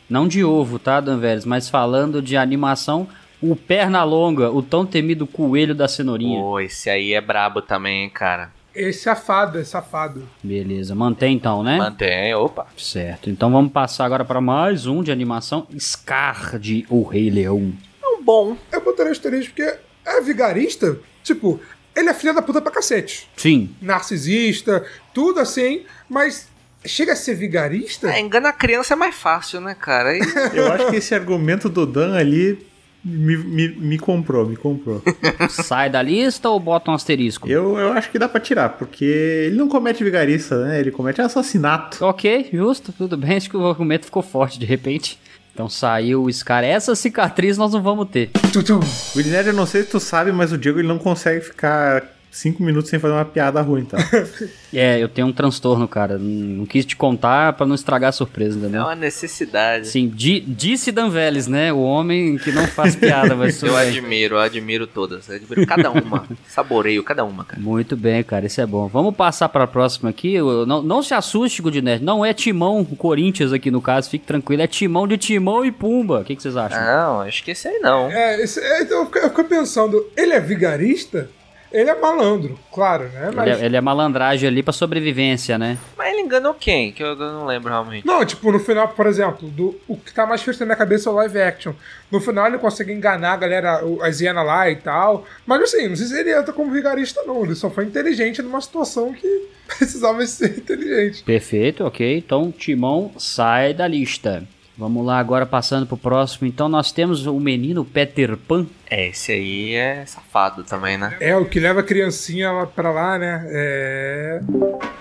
não 0.09 0.27
de 0.27 0.43
ovo, 0.43 0.77
tá, 0.77 0.99
Dan 0.99 1.17
Vélez, 1.17 1.45
mas 1.45 1.67
falando 1.69 2.21
de 2.21 2.37
animação, 2.37 3.07
o 3.41 3.55
Pernalonga, 3.55 4.49
o 4.51 4.61
tão 4.61 4.85
temido 4.85 5.25
coelho 5.27 5.75
da 5.75 5.87
cenourinha. 5.87 6.39
Pô, 6.39 6.59
esse 6.59 6.89
aí 6.89 7.13
é 7.13 7.21
brabo 7.21 7.61
também, 7.61 8.03
hein, 8.03 8.09
cara. 8.09 8.51
Esse 8.73 9.03
safado, 9.03 9.57
é 9.57 9.63
safado. 9.63 10.27
Beleza, 10.43 10.93
mantém 10.93 11.35
então, 11.35 11.63
né? 11.63 11.77
Mantém, 11.77 12.33
opa. 12.35 12.67
Certo, 12.77 13.29
então 13.29 13.49
vamos 13.51 13.71
passar 13.71 14.03
agora 14.05 14.25
para 14.25 14.41
mais 14.41 14.85
um 14.85 15.01
de 15.01 15.11
animação, 15.11 15.65
Scar 15.79 16.59
de 16.59 16.85
O 16.89 17.03
Rei 17.03 17.29
Leão. 17.29 17.71
É 18.03 18.07
um 18.07 18.21
bom. 18.21 18.57
Eu 18.71 18.81
botaria 18.81 19.11
asterisco 19.13 19.53
porque 19.55 19.77
é 20.05 20.21
vigarista. 20.21 20.97
Tipo, 21.23 21.59
ele 21.95 22.09
é 22.09 22.13
filha 22.13 22.33
da 22.33 22.41
puta 22.41 22.61
pra 22.61 22.69
cacete. 22.71 23.29
Sim, 23.37 23.69
Narcisista, 23.81 24.85
tudo 25.13 25.39
assim, 25.39 25.83
mas 26.09 26.49
chega 26.85 27.13
a 27.13 27.15
ser 27.15 27.35
vigarista? 27.35 28.11
É, 28.11 28.19
enganar 28.19 28.53
criança 28.53 28.93
é 28.93 28.97
mais 28.97 29.15
fácil, 29.15 29.61
né, 29.61 29.73
cara? 29.73 30.09
Aí- 30.09 30.19
Eu 30.53 30.71
acho 30.73 30.89
que 30.89 30.97
esse 30.97 31.15
argumento 31.15 31.69
do 31.69 31.85
Dan 31.85 32.15
ali 32.15 32.59
me, 33.05 33.37
me, 33.37 33.67
me 33.67 33.99
comprou, 33.99 34.47
me 34.47 34.55
comprou. 34.55 35.03
sai 35.49 35.91
da 35.91 36.01
lista 36.01 36.49
ou 36.49 36.59
bota 36.59 36.89
um 36.89 36.95
asterisco? 36.95 37.47
Eu, 37.47 37.77
eu 37.77 37.93
acho 37.93 38.09
que 38.09 38.17
dá 38.17 38.27
pra 38.27 38.41
tirar, 38.41 38.69
porque 38.69 39.05
ele 39.05 39.55
não 39.55 39.69
comete 39.69 40.03
vigarista, 40.03 40.65
né? 40.65 40.79
Ele 40.79 40.89
comete 40.89 41.21
assassinato. 41.21 42.03
Ok, 42.03 42.49
justo, 42.51 42.91
tudo 42.91 43.15
bem, 43.15 43.37
acho 43.37 43.49
que 43.49 43.55
o 43.55 43.67
argumento 43.67 44.05
ficou 44.05 44.23
forte 44.23 44.57
de 44.57 44.65
repente. 44.65 45.19
Então 45.53 45.69
saiu 45.69 46.23
o 46.23 46.33
Scar, 46.33 46.63
essa 46.63 46.95
cicatriz 46.95 47.57
nós 47.57 47.71
não 47.71 47.81
vamos 47.81 48.09
ter. 48.09 48.31
Tum, 48.51 48.61
tum. 48.61 48.79
O 48.79 49.21
eu 49.21 49.53
não 49.53 49.65
sei 49.65 49.83
se 49.83 49.89
tu 49.89 49.99
sabe, 49.99 50.31
mas 50.31 50.51
o 50.51 50.57
Diego 50.57 50.79
ele 50.79 50.87
não 50.87 50.97
consegue 50.97 51.45
ficar 51.45 52.03
cinco 52.35 52.61
minutos 52.63 52.89
sem 52.89 52.99
fazer 52.99 53.13
uma 53.13 53.25
piada 53.25 53.61
ruim, 53.61 53.85
tá? 53.85 53.97
É, 54.77 55.01
eu 55.01 55.07
tenho 55.07 55.27
um 55.27 55.31
transtorno, 55.31 55.87
cara, 55.87 56.17
não, 56.19 56.65
quis 56.65 56.83
te 56.85 56.97
contar 56.97 57.53
pra 57.53 57.65
não 57.65 57.75
estragar 57.75 58.09
a 58.09 58.11
surpresa, 58.11 58.57
É 58.57 58.59
entendeu? 58.59 58.81
uma 58.81 58.93
necessidade. 58.93 59.87
Sim, 59.87 60.09
di- 60.13 60.41
disse 60.41 60.91
Dan 60.91 61.09
Vélez, 61.09 61.47
né? 61.47 61.71
O 61.71 61.79
homem 61.81 62.37
que 62.37 62.51
não 62.51 62.67
faz 62.67 62.93
piada, 62.97 63.35
mas 63.35 63.63
Eu 63.63 63.77
admiro, 63.77 64.35
eu 64.35 64.39
admiro 64.41 64.85
todas. 64.85 65.29
Eu 65.29 65.37
admiro 65.37 65.65
cada 65.65 65.89
uma. 65.91 66.25
Saboreio 66.45 67.01
cada 67.05 67.23
uma, 67.23 67.45
cara. 67.45 67.61
Muito 67.61 67.95
bem, 67.95 68.21
cara, 68.21 68.47
isso 68.47 68.59
é 68.59 68.65
bom. 68.65 68.87
Vamos 68.89 69.15
passar 69.15 69.47
pra 69.47 69.65
próxima 69.65 70.09
aqui. 70.09 70.37
Não, 70.67 70.81
não 70.81 71.01
se 71.01 71.13
assuste, 71.13 71.61
Goodnerd. 71.61 72.03
Não 72.03 72.25
é 72.25 72.33
Timão 72.33 72.83
Corinthians 72.83 73.53
aqui 73.53 73.71
no 73.71 73.81
caso, 73.81 74.09
fique 74.09 74.25
tranquilo. 74.25 74.61
É 74.61 74.67
Timão 74.67 75.07
de 75.07 75.17
Timão 75.17 75.63
e 75.63 75.71
Pumba. 75.71 76.19
O 76.19 76.25
que, 76.25 76.35
que 76.35 76.41
vocês 76.41 76.57
acham? 76.57 76.77
Não, 76.83 77.21
acho 77.21 77.41
que 77.45 77.51
esse 77.51 77.65
aí 77.69 77.79
não. 77.79 78.11
É, 78.11 78.41
esse, 78.43 78.59
é, 78.59 78.81
então 78.81 78.99
eu 78.99 79.05
fico- 79.05 79.19
eu 79.19 79.29
fico 79.29 79.43
pensando, 79.45 80.05
ele 80.17 80.33
é 80.33 80.39
vigarista? 80.41 81.29
Ele 81.71 81.89
é 81.89 81.99
malandro, 81.99 82.57
claro, 82.73 83.05
né? 83.05 83.31
Mas. 83.33 83.47
Ele, 83.47 83.61
é, 83.61 83.65
ele 83.65 83.75
é 83.77 83.81
malandragem 83.81 84.47
ali 84.47 84.63
pra 84.63 84.71
sobrevivência, 84.71 85.57
né? 85.57 85.77
Mas 85.97 86.13
ele 86.13 86.21
enganou 86.21 86.53
quem? 86.53 86.91
Que 86.91 87.03
eu 87.03 87.15
não 87.15 87.45
lembro 87.45 87.69
realmente. 87.69 88.05
Não, 88.05 88.23
tipo, 88.25 88.51
no 88.51 88.59
final, 88.59 88.87
por 88.89 89.07
exemplo, 89.07 89.49
do, 89.49 89.75
o 89.87 89.97
que 89.97 90.13
tá 90.13 90.25
mais 90.25 90.41
fresco 90.41 90.61
na 90.61 90.67
minha 90.67 90.77
cabeça 90.77 91.09
é 91.09 91.11
o 91.11 91.15
live 91.15 91.41
action. 91.41 91.73
No 92.11 92.21
final 92.21 92.47
ele 92.47 92.57
consegue 92.57 92.93
enganar 92.93 93.33
a 93.33 93.37
galera, 93.37 93.81
as 94.01 94.21
hienas 94.21 94.45
lá 94.45 94.69
e 94.69 94.75
tal. 94.77 95.25
Mas 95.45 95.61
assim, 95.63 95.87
não 95.87 95.95
sei 95.95 96.05
se 96.07 96.19
ele 96.19 96.33
entra 96.33 96.53
como 96.53 96.71
vigarista, 96.71 97.23
não. 97.23 97.43
Ele 97.43 97.55
só 97.55 97.69
foi 97.69 97.85
inteligente 97.85 98.41
numa 98.41 98.61
situação 98.61 99.13
que 99.13 99.47
precisava 99.67 100.25
ser 100.25 100.57
inteligente. 100.57 101.23
Perfeito, 101.23 101.83
ok. 101.83 102.17
Então 102.17 102.51
Timão 102.51 103.11
sai 103.17 103.73
da 103.73 103.87
lista. 103.87 104.47
Vamos 104.77 105.05
lá, 105.05 105.19
agora 105.19 105.45
passando 105.45 105.85
pro 105.85 105.95
próximo. 105.95 106.47
Então 106.47 106.67
nós 106.67 106.91
temos 106.91 107.25
o 107.25 107.39
menino 107.39 107.85
Peter 107.85 108.35
Pan. 108.35 108.67
É, 108.89 109.07
esse 109.07 109.31
aí 109.31 109.75
é 109.75 110.05
safado 110.05 110.63
também, 110.63 110.97
né? 110.97 111.15
É, 111.19 111.35
o 111.35 111.45
que 111.45 111.59
leva 111.59 111.79
a 111.79 111.83
criancinha 111.83 112.51
lá 112.51 112.65
pra 112.67 112.91
lá, 112.91 113.17
né? 113.17 113.43
É. 113.47 114.39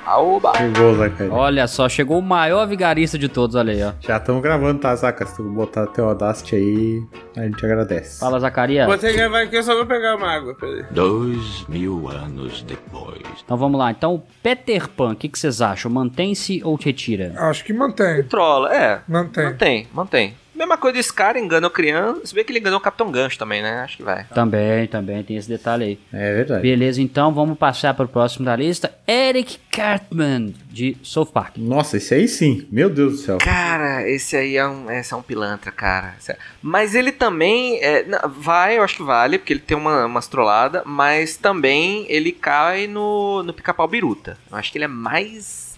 Aoba! 0.07 0.53
Chegou, 0.57 0.95
Zacarias. 0.95 1.33
Olha 1.35 1.67
só, 1.67 1.89
chegou 1.89 2.19
o 2.19 2.23
maior 2.23 2.67
vigarista 2.67 3.19
de 3.19 3.29
todos, 3.29 3.57
olha 3.57 3.73
aí, 3.73 3.83
ó. 3.83 3.93
Já 4.01 4.19
estamos 4.19 4.43
gravando, 4.43 4.81
tá, 4.81 4.95
Zaca? 4.95 5.25
Se 5.27 5.37
tu 5.37 5.43
botar 5.45 5.87
teu 5.87 6.09
Audacity 6.09 6.57
aí, 6.57 7.03
a 7.37 7.43
gente 7.43 7.65
agradece. 7.65 8.21
Fala, 8.21 8.39
Zacarias. 8.39 8.87
Vou 8.87 8.99
ter 8.99 9.11
que 9.13 9.17
gravar 9.17 9.43
aqui, 9.43 9.57
eu 9.57 9.63
só 9.63 9.75
vou 9.75 9.87
pegar 9.87 10.17
uma 10.17 10.31
água. 10.31 10.55
Peraí. 10.55 10.85
Dois 10.91 11.67
mil 11.69 12.09
anos 12.09 12.63
depois. 12.63 13.23
Então 13.43 13.57
vamos 13.57 13.79
lá. 13.79 13.91
Então, 13.91 14.23
Peter 14.43 14.89
Pan, 14.89 15.13
o 15.13 15.17
que, 15.17 15.29
que 15.29 15.39
vocês 15.39 15.61
acham? 15.63 15.91
Mantém-se 15.91 16.61
ou 16.65 16.75
retira? 16.77 17.33
Acho 17.37 17.65
que 17.65 17.73
mantém. 17.73 18.23
Trola, 18.25 18.75
é. 18.75 19.01
Mantém. 19.09 19.45
Mantém, 19.45 19.89
mantém. 19.93 20.35
Mesma 20.55 20.77
coisa 20.77 20.97
desse 20.97 21.13
cara, 21.13 21.39
enganou 21.39 21.69
criança. 21.69 22.27
Se 22.27 22.35
bem 22.35 22.45
que 22.45 22.53
ele 22.53 22.61
enganou 22.61 22.79
o 22.79 22.83
Capitão 22.83 23.11
Gancho 23.11 23.39
também, 23.39 23.61
né? 23.61 23.81
Acho 23.81 23.97
que 23.97 24.03
vai. 24.03 24.25
Também, 24.25 24.87
também, 24.87 25.23
tem 25.25 25.37
esse 25.37 25.49
detalhe 25.49 25.85
aí. 25.85 25.99
É 26.13 26.35
verdade. 26.35 26.63
Beleza, 26.63 27.03
então 27.03 27.35
vamos 27.35 27.59
passar 27.59 27.93
para 27.95 28.05
o 28.05 28.09
próximo 28.09 28.45
da 28.45 28.55
lista. 28.55 28.95
Eric 29.07 29.59
Cartman, 29.71 30.55
de 30.71 30.97
South 31.03 31.27
Park. 31.27 31.57
Nossa, 31.59 31.97
esse 31.97 32.15
aí 32.15 32.29
sim. 32.29 32.67
Meu 32.71 32.89
Deus 32.89 33.13
do 33.15 33.19
céu. 33.19 33.39
Cara, 33.39 34.09
esse 34.09 34.37
aí 34.37 34.57
é 34.57 34.67
um, 34.67 34.91
esse 34.91 35.13
é 35.13 35.17
um 35.17 35.23
pilantra, 35.23 35.73
cara. 35.73 36.15
Esse 36.19 36.37
Mas 36.63 36.95
ele 36.95 37.11
também. 37.11 37.83
é, 37.83 38.05
vai, 38.29 38.79
eu 38.79 38.85
acho 38.85 38.97
que 38.97 39.03
vale, 39.03 39.39
porque 39.39 39.53
ele 39.53 39.61
tem 39.61 39.77
uma, 39.77 40.07
umas 40.07 40.29
trolladas, 40.29 40.83
mas 40.85 41.37
também 41.37 42.07
ele 42.09 42.31
cai 42.31 42.87
no, 42.87 43.43
no 43.43 43.53
pica-pau 43.53 43.89
biruta. 43.89 44.39
Eu 44.51 44.57
acho 44.57 44.71
que 44.71 44.79
ele 44.79 44.85
é 44.85 44.89
mais 44.89 45.75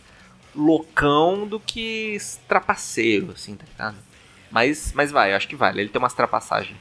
loucão 0.55 1.47
do 1.47 1.61
que 1.61 2.17
trapaceiro, 2.49 3.33
assim, 3.35 3.55
tá 3.55 3.65
ligado? 3.71 3.97
Mas, 4.51 4.93
mas 4.95 5.11
vai, 5.11 5.33
eu 5.33 5.37
acho 5.37 5.49
que 5.49 5.57
vale. 5.57 5.81
Ele 5.81 5.89
tem 5.89 5.99
umas 6.01 6.15
trapassagens. 6.15 6.77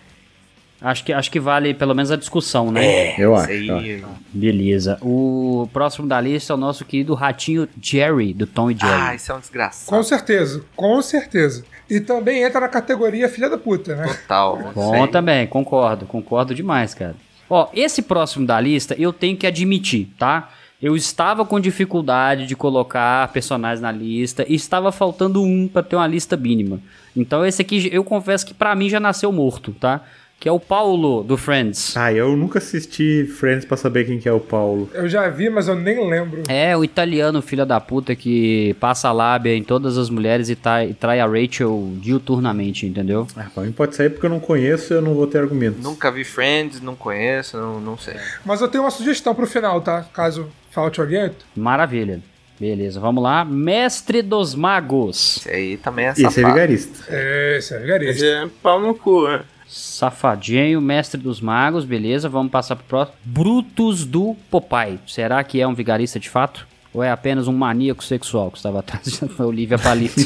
Acho 0.82 1.06
que, 1.06 1.14
acho 1.14 1.32
que 1.32 1.40
vale 1.40 1.74
pelo 1.74 1.96
menos 1.96 2.12
a 2.12 2.18
discussão, 2.18 2.70
né? 2.70 3.16
Eu 3.18 3.34
Esse 3.36 3.44
acho. 3.44 3.52
aí- 3.52 3.68
eu 4.02 4.06
acho. 4.08 4.16
Beleza. 4.34 4.98
O 5.02 5.70
próximo 5.72 6.06
da 6.06 6.20
lista 6.20 6.52
é 6.52 6.56
o 6.56 6.58
nosso 6.58 6.84
querido 6.84 7.14
ratinho 7.14 7.68
Jerry, 7.82 8.34
do 8.34 8.46
Tom 8.46 8.70
e 8.70 8.76
Jerry. 8.78 8.92
Ah, 8.94 9.16
isso 9.16 9.32
é 9.32 9.36
um 9.36 9.40
desgraçado. 9.40 9.90
Com 9.98 10.04
certeza, 10.04 10.64
com 10.76 11.02
certeza. 11.02 11.64
E 11.90 12.00
também 12.02 12.44
entra 12.44 12.60
na 12.60 12.68
categoria 12.68 13.30
filha 13.30 13.50
da 13.50 13.58
puta, 13.58 13.96
né? 13.96 14.06
Total. 14.06 14.74
Bom 14.76 14.92
Sei. 15.04 15.08
também, 15.08 15.48
concordo, 15.48 16.06
concordo 16.06 16.54
demais, 16.54 16.94
cara. 16.94 17.16
Ó, 17.50 17.70
esse 17.74 18.02
próximo 18.02 18.46
da 18.46 18.60
lista 18.60 18.96
eu 19.00 19.14
tenho 19.14 19.38
que 19.38 19.48
admitir, 19.48 20.10
tá? 20.20 20.50
Eu 20.82 20.96
estava 20.96 21.46
com 21.46 21.60
dificuldade 21.60 22.46
de 22.46 22.56
colocar 22.56 23.32
personagens 23.32 23.82
na 23.82 23.92
lista 23.92 24.46
e 24.48 24.56
estava 24.56 24.92
faltando 24.92 25.42
um 25.42 25.68
pra 25.68 25.82
ter 25.82 25.96
uma 25.96 26.08
lista 26.08 26.36
mínima. 26.36 26.80
Então 27.16 27.46
esse 27.46 27.62
aqui 27.62 27.90
eu 27.92 28.04
confesso 28.04 28.46
que 28.46 28.54
pra 28.54 28.76
mim 28.76 28.90
já 28.90 29.00
nasceu 29.00 29.32
morto, 29.32 29.72
tá? 29.72 30.02
Que 30.38 30.50
é 30.50 30.52
o 30.52 30.60
Paulo 30.60 31.24
do 31.24 31.38
Friends. 31.38 31.96
Ah, 31.96 32.12
eu 32.12 32.36
nunca 32.36 32.60
assisti 32.60 33.26
Friends 33.26 33.64
pra 33.64 33.78
saber 33.78 34.04
quem 34.06 34.20
que 34.20 34.28
é 34.28 34.32
o 34.34 34.40
Paulo. 34.40 34.90
Eu 34.94 35.08
já 35.08 35.30
vi, 35.30 35.50
mas 35.50 35.70
eu 35.70 35.76
nem 35.76 36.08
lembro. 36.10 36.44
É, 36.50 36.76
o 36.76 36.84
italiano 36.84 37.42
filho 37.42 37.66
da 37.66 37.80
puta 37.80 38.14
que 38.18 38.76
passa 38.78 39.08
a 39.08 39.12
lábia 39.14 39.56
em 39.56 39.64
todas 39.64 39.98
as 39.98 40.10
mulheres 40.10 40.50
e, 40.50 40.56
trai- 40.56 40.90
e 40.90 40.94
trai 40.94 41.22
a 41.22 41.26
Rachel 41.26 41.94
diuturnamente, 42.02 42.86
entendeu? 42.86 43.26
Ah, 43.38 43.46
pra 43.56 43.64
mim 43.64 43.72
pode 43.72 43.96
sair 43.96 44.10
porque 44.10 44.26
eu 44.26 44.30
não 44.30 44.42
conheço 44.42 44.94
e 44.94 44.98
eu 44.98 45.02
não 45.02 45.14
vou 45.14 45.26
ter 45.26 45.38
argumentos. 45.40 45.82
Nunca 45.82 46.12
vi 46.12 46.26
Friends, 46.26 46.82
não 46.82 46.96
conheço, 46.98 47.56
não, 47.58 47.80
não 47.80 47.98
sei. 47.98 48.16
Mas 48.46 48.60
eu 48.60 48.68
tenho 48.68 48.84
uma 48.84 48.92
sugestão 48.92 49.34
pro 49.34 49.48
final, 49.48 49.80
tá? 49.80 50.04
Caso 50.14 50.50
falte 50.76 51.02
alguém. 51.02 51.32
Maravilha. 51.56 52.20
Beleza, 52.60 53.00
vamos 53.00 53.24
lá. 53.24 53.44
Mestre 53.44 54.22
dos 54.22 54.54
Magos. 54.56 55.38
Esse 55.38 55.50
aí 55.50 55.78
também 55.78 56.06
é 56.06 56.12
Esse 56.12 56.26
é 56.26 56.30
safado. 56.30 56.54
vigarista. 56.54 57.06
É, 57.10 57.58
esse 57.58 57.74
é 57.74 57.80
vigarista. 57.80 58.14
Esse 58.14 58.28
é 58.28 58.48
pau 58.62 58.80
no 58.80 58.94
cu, 58.96 59.28
né? 59.28 59.42
Safadinho, 59.68 60.80
mestre 60.80 61.20
dos 61.20 61.42
magos, 61.42 61.84
beleza. 61.86 62.30
Vamos 62.30 62.52
passar 62.52 62.76
pro 62.76 62.86
próximo. 62.86 63.18
Brutus 63.26 64.06
do 64.06 64.36
Popeye. 64.50 65.00
Será 65.08 65.44
que 65.44 65.60
é 65.60 65.68
um 65.68 65.74
vigarista 65.74 66.20
de 66.20 66.30
fato? 66.30 66.68
Ou 66.96 67.04
é 67.04 67.12
apenas 67.12 67.46
um 67.48 67.52
maníaco 67.52 68.02
sexual 68.02 68.50
que 68.50 68.56
estava 68.58 68.80
atrás 68.80 69.20
da 69.20 69.28
Olivia 69.46 69.78
Palito? 69.78 70.16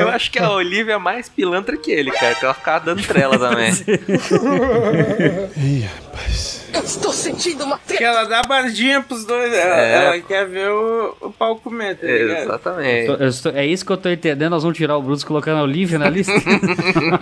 Eu 0.00 0.08
acho 0.08 0.30
que 0.30 0.38
a 0.40 0.50
Olivia 0.50 0.94
é 0.94 0.98
mais 0.98 1.28
pilantra 1.28 1.76
que 1.76 1.90
ele, 1.92 2.10
cara, 2.10 2.34
que 2.34 2.44
ela 2.44 2.54
ficava 2.54 2.84
dando 2.86 3.02
trela 3.06 3.38
também. 3.38 3.70
Estou 6.84 7.12
sentindo 7.12 7.64
uma 7.64 7.78
Que 7.78 8.02
ela 8.02 8.24
dá 8.24 8.42
bardinha 8.42 9.02
pros 9.02 9.24
dois. 9.24 9.52
Ela, 9.52 9.80
É. 9.80 10.04
ela 10.06 10.20
quer 10.20 10.46
ver 10.48 10.70
o, 10.70 11.16
o 11.20 11.30
pau 11.32 11.56
comer, 11.56 11.96
tá 11.96 12.06
ligado? 12.06 12.42
Exatamente. 12.42 13.06
Tô- 13.06 13.14
eu 13.14 13.28
estou- 13.28 13.52
é 13.52 13.66
isso 13.66 13.84
que 13.86 13.92
eu 13.92 13.96
tô 13.96 14.08
entendendo. 14.08 14.50
Nós 14.50 14.62
vamos 14.62 14.76
tirar 14.78 14.96
o 14.96 15.02
Bruce 15.02 15.24
colocando 15.24 15.58
a 15.58 15.62
Olivia 15.62 15.98
na 15.98 16.08
lista? 16.08 16.32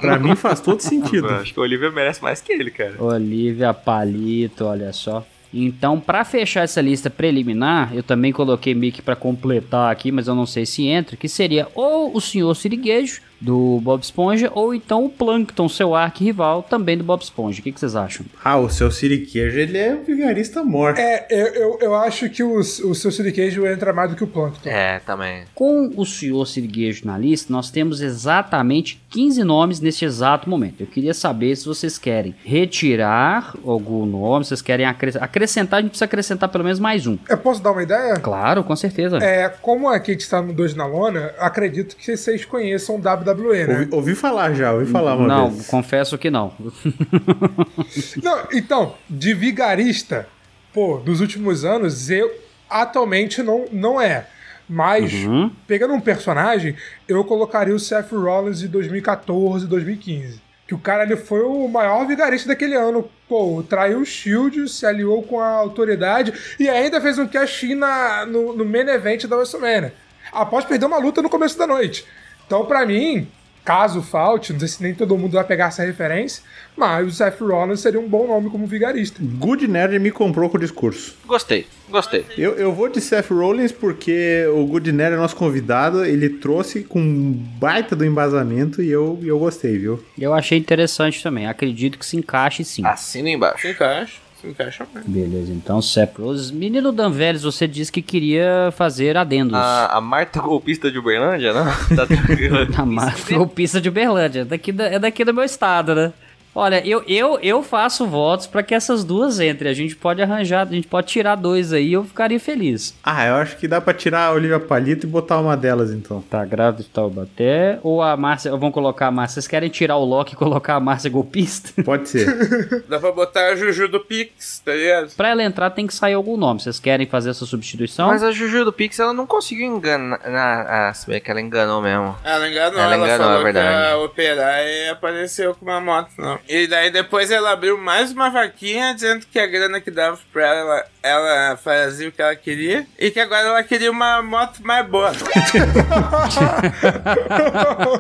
Pra 0.01 0.19
mim 0.19 0.35
faz 0.37 0.61
todo 0.61 0.81
sentido. 0.81 1.27
Eu 1.29 1.37
acho 1.37 1.53
que 1.53 1.61
a 1.61 1.63
Olivia 1.63 1.91
merece 1.91 2.23
mais 2.23 2.41
que 2.41 2.53
ele, 2.53 2.71
cara. 2.71 2.95
Olivia 2.99 3.75
Palito, 3.75 4.65
olha 4.65 4.93
só. 4.93 5.25
Então, 5.53 5.99
pra 5.99 6.25
fechar 6.25 6.63
essa 6.63 6.81
lista 6.81 7.11
preliminar, 7.11 7.95
eu 7.95 8.03
também 8.03 8.33
coloquei 8.33 8.75
Mickey 8.75 9.03
pra 9.03 9.17
completar 9.17 9.91
aqui, 9.91 10.13
mas 10.13 10.29
eu 10.29 10.35
não 10.35 10.47
sei 10.47 10.65
se 10.65 10.87
entra, 10.87 11.17
que 11.17 11.29
seria 11.29 11.67
ou 11.75 12.17
o 12.17 12.21
Senhor 12.21 12.55
Siriguejo, 12.55 13.21
do 13.41 13.81
Bob 13.83 14.03
Esponja, 14.03 14.51
ou 14.55 14.75
então 14.75 15.05
o 15.05 15.09
Plankton, 15.09 15.69
seu 15.69 15.95
arqui-rival, 15.95 16.63
também 16.63 16.97
do 16.99 17.05
Bob 17.05 17.23
Esponja. 17.23 17.61
O 17.61 17.63
que, 17.63 17.73
que 17.73 17.81
vocês 17.81 17.97
acham? 17.97 18.27
Ah, 18.45 18.59
o 18.59 18.69
seu 18.69 18.91
siriquejo, 18.91 19.59
ele 19.59 19.79
é 19.79 19.95
um 19.95 20.03
vigarista 20.05 20.63
morto. 20.63 20.99
É, 20.99 21.27
eu, 21.31 21.47
eu, 21.55 21.79
eu 21.81 21.95
acho 21.95 22.29
que 22.29 22.43
o, 22.43 22.59
o 22.59 22.95
seu 22.95 23.11
siriquejo 23.11 23.67
entra 23.67 23.93
mais 23.93 24.11
do 24.11 24.17
que 24.17 24.25
o 24.25 24.27
Plankton. 24.27 24.69
É, 24.69 24.99
também. 25.01 25.45
Com 25.55 25.91
o 25.97 26.05
Senhor 26.05 26.45
Siriguejo 26.47 27.07
na 27.07 27.17
lista, 27.17 27.53
nós 27.53 27.71
temos 27.71 28.01
exatamente 28.01 29.01
15 29.11 29.43
nomes 29.45 29.81
neste 29.81 30.05
exato 30.05 30.49
momento. 30.49 30.81
Eu 30.81 30.87
queria 30.87 31.15
saber 31.15 31.57
se 31.57 31.67
vocês 31.67 31.97
querem 31.99 32.35
retirar 32.45 33.55
algum 33.65 34.05
nome, 34.07 34.45
se 34.45 34.49
vocês 34.51 34.63
querem 34.63 34.87
acres- 34.87 35.17
acrescentar, 35.17 35.79
a 35.79 35.83
gente 35.83 35.91
precisa 35.91 36.05
acrescentar 36.05 36.49
pelo 36.49 36.65
menos 36.65 36.79
mais 36.79 37.07
um. 37.07 37.19
Eu 37.29 37.39
posso 37.39 37.63
dar 37.63 37.73
uma 37.73 37.83
ideia? 37.83 38.15
Claro, 38.17 38.63
com 38.65 38.75
certeza. 38.77 39.19
É, 39.19 39.49
como 39.49 39.89
aqui 39.89 40.11
a 40.11 40.15
gente 40.15 40.23
está 40.23 40.41
no 40.43 40.53
2 40.53 40.75
na 40.75 40.87
lona, 40.87 41.33
acredito 41.39 41.97
que 41.97 42.17
vocês 42.17 42.45
conheçam 42.45 42.97
o 42.97 42.99
WWE, 43.33 43.67
né? 43.67 43.75
Ouvi, 43.81 43.89
ouvi 43.95 44.15
falar 44.15 44.55
já, 44.55 44.73
ouvi 44.73 44.87
falar 44.91 45.17
uma 45.17 45.27
não, 45.29 45.51
vez. 45.51 45.67
confesso 45.67 46.17
que 46.19 46.31
não. 46.31 46.53
Não, 48.23 48.47
então, 48.53 48.95
de 49.09 49.35
vigarista, 49.35 50.27
pô, 50.73 50.99
dos 50.99 51.21
últimos 51.21 51.65
anos, 51.65 52.11
eu 52.11 52.31
atualmente 52.69 53.43
não, 53.43 53.65
não 53.73 54.01
é. 54.01 54.27
Mas, 54.69 55.13
Uhum. 55.13 55.51
pegando 55.67 55.95
um 55.95 56.01
personagem, 56.01 56.77
eu 57.09 57.25
colocaria 57.25 57.75
o 57.75 57.79
Seth 57.81 58.13
Rollins 58.13 58.61
de 58.61 58.69
2014, 58.69 59.67
2015. 59.67 60.41
Que 60.69 60.75
o 60.75 60.79
cara 60.79 61.03
ele 61.03 61.17
foi 61.17 61.41
o 61.43 61.67
maior 61.67 62.07
vigarista 62.07 62.49
daquele 62.51 62.77
ano. 62.77 63.11
Pô, 63.29 63.65
traiu 63.69 63.99
o 64.01 64.05
Shield, 64.05 64.69
se 64.69 64.87
aliou 64.87 65.21
com 65.25 65.41
a 65.41 65.49
autoridade 65.49 66.33
e 66.61 66.69
ainda 66.69 67.01
fez 67.01 67.19
um 67.19 67.27
cash 67.27 67.65
na, 67.77 68.25
no, 68.25 68.55
no 68.55 68.65
main 68.65 68.89
event 68.89 69.27
da 69.27 69.35
WrestleMania. 69.37 69.93
Após 70.31 70.65
perder 70.65 70.87
uma 70.87 70.99
luta 70.99 71.21
no 71.21 71.29
começo 71.29 71.59
da 71.59 71.67
noite. 71.67 72.05
Então, 72.51 72.65
pra 72.65 72.85
mim, 72.85 73.29
caso 73.65 74.03
falte, 74.03 74.53
não 74.53 74.59
sei 74.59 74.67
se 74.67 74.83
nem 74.83 74.93
todo 74.93 75.17
mundo 75.17 75.35
vai 75.35 75.45
pegar 75.45 75.67
essa 75.67 75.85
referência, 75.85 76.43
mas 76.77 77.07
o 77.07 77.13
Seth 77.13 77.39
Rollins 77.41 77.79
seria 77.79 78.01
um 78.01 78.09
bom 78.09 78.27
nome 78.27 78.51
como 78.51 78.67
vigarista. 78.67 79.21
Good 79.23 79.69
Nerd 79.69 79.97
me 80.01 80.11
comprou 80.11 80.51
com 80.51 80.57
o 80.57 80.61
discurso. 80.61 81.15
Gostei, 81.25 81.69
gostei. 81.89 82.27
Eu, 82.37 82.57
eu 82.57 82.73
vou 82.73 82.89
de 82.89 83.01
Seth 83.01 83.31
Rollins 83.31 83.71
porque 83.71 84.47
o 84.53 84.67
Good 84.67 84.91
Nerd 84.91 85.15
é 85.15 85.17
nosso 85.17 85.37
convidado, 85.37 86.05
ele 86.05 86.29
trouxe 86.29 86.83
com 86.83 86.99
um 86.99 87.33
baita 87.33 87.95
do 87.95 88.05
embasamento 88.05 88.83
e 88.83 88.91
eu, 88.91 89.17
eu 89.23 89.39
gostei, 89.39 89.79
viu? 89.79 90.05
Eu 90.19 90.35
achei 90.35 90.59
interessante 90.59 91.23
também. 91.23 91.47
Acredito 91.47 92.01
que 92.01 92.05
se 92.05 92.17
encaixe 92.17 92.65
sim. 92.65 92.85
Assina 92.85 93.31
embaixo. 93.31 93.63
Se 93.63 93.71
encaixa, 93.71 94.15
encaixa 94.49 94.87
mesmo. 94.95 95.11
Beleza, 95.11 95.53
então 95.53 95.81
Rollins. 96.23 96.51
Menino 96.51 96.93
Dan 96.93 97.11
Vélez, 97.11 97.43
você 97.43 97.67
disse 97.69 97.91
que 97.93 98.03
queria 98.03 98.73
fazer 98.77 99.17
adendos. 99.17 99.55
A, 99.55 99.97
a 99.97 100.01
Marta 100.01 100.41
golpista 100.41 100.91
de 100.91 100.99
Uberlândia, 100.99 101.53
não? 101.53 101.65
Tá 101.97 102.07
tranquilo. 102.07 102.57
A 102.77 102.85
marca 102.87 103.35
golpista 103.35 103.81
de 103.81 103.89
Uberlândia. 103.89 104.45
Daqui 104.45 104.73
da- 104.73 104.87
é 104.87 104.99
daqui 104.99 105.25
do 105.25 105.35
meu 105.35 105.45
estado, 105.45 105.95
né? 105.95 106.13
Olha, 106.55 106.85
eu, 106.87 107.03
eu, 107.07 107.39
eu 107.43 107.63
faço 107.63 108.07
votos 108.07 108.47
pra 108.47 108.63
que 108.63 108.75
essas 108.75 109.05
duas 109.05 109.39
entrem. 109.39 109.71
A 109.71 109.75
gente 109.75 109.95
pode 109.95 110.21
arranjar, 110.21 110.67
a 110.67 110.71
gente 110.71 110.89
pode 110.89 111.07
tirar 111.07 111.37
dois 111.37 111.73
aí 111.73 111.93
eu 111.93 112.05
ficaria 112.05 112.41
feliz. 112.41 112.95
Ah, 113.05 113.25
eu 113.27 113.35
acho 113.37 113.57
que 113.57 113.69
dá 113.69 113.81
pra 113.81 113.95
tirar 113.95 114.27
a 114.27 114.33
Olivia 114.33 114.59
Palito 114.59 115.07
e 115.07 115.09
botar 115.09 115.39
uma 115.39 115.57
delas 115.57 115.93
então. 115.93 116.21
Tá 116.23 116.45
grávida 116.45 116.83
de 116.83 116.89
Taubaté. 116.89 117.79
Ou 117.83 118.03
a 118.03 118.17
Márcia. 118.17 118.51
Vamos 118.51 118.73
colocar 118.75 119.07
a 119.07 119.11
Márcia. 119.11 119.35
Vocês 119.35 119.47
querem 119.49 119.69
tirar 119.69 119.97
o 119.97 120.05
Loki 120.05 120.33
e 120.35 120.37
colocar 120.37 120.75
a 120.75 120.81
Márcia 120.81 121.09
golpista? 121.09 121.71
Pode 121.85 122.09
ser. 122.09 122.27
Dá 122.89 122.99
pra 122.99 123.13
botar 123.13 123.51
a 123.51 123.55
Juju 123.57 123.87
do 123.89 124.01
Pix, 124.01 124.61
tá 124.65 124.73
ligado? 124.73 125.11
pra 125.17 125.29
ela 125.29 125.43
entrar 125.45 125.71
tem 125.71 125.87
que 125.87 125.95
sair 125.95 126.15
algum 126.15 126.37
nome. 126.37 126.61
Vocês 126.61 126.81
querem 126.81 127.07
fazer 127.07 127.31
essa 127.31 127.47
substituição? 127.47 128.09
Mas 128.09 128.23
a 128.25 128.33
Juju 128.33 128.65
do 128.65 128.73
Pix, 128.73 128.99
ela 128.99 129.13
não 129.13 129.27
conseguiu 129.27 129.67
enganar. 129.67 130.19
Ah, 130.25 130.93
se 130.95 131.07
bem 131.07 131.21
que 131.21 131.31
ela 131.31 131.41
enganou 131.41 131.81
mesmo. 131.81 132.17
Ela 132.25 132.49
enganou, 132.49 132.81
Ela 132.81 132.95
ela, 132.95 133.05
enganou, 133.07 133.27
falou 133.27 133.41
é 133.41 133.45
verdade. 133.45 133.69
que 133.69 133.91
ia 133.91 133.99
operar 134.05 134.63
e 134.65 134.89
apareceu 134.89 135.55
com 135.55 135.65
uma 135.65 135.81
moto, 135.81 136.11
não. 136.19 136.40
E 136.49 136.67
daí 136.67 136.91
depois 136.91 137.31
ela 137.31 137.53
abriu 137.53 137.79
mais 137.79 138.13
uma 138.13 138.31
vaquinha 138.31 138.95
dizendo 138.95 139.27
que 139.31 139.39
a 139.39 139.47
grana 139.47 139.81
que 139.81 139.91
dava 139.91 140.19
pra 140.33 140.47
ela, 140.47 140.87
ela 141.03 141.57
fazia 141.57 142.09
o 142.09 142.13
que 142.13 142.21
ela 142.21 142.35
queria 142.37 142.87
e 142.99 143.11
que 143.11 143.19
agora 143.21 143.47
ela 143.49 143.63
queria 143.63 143.91
uma 143.91 144.23
moto 144.23 144.61
mais 144.63 144.87
boa. 144.87 145.13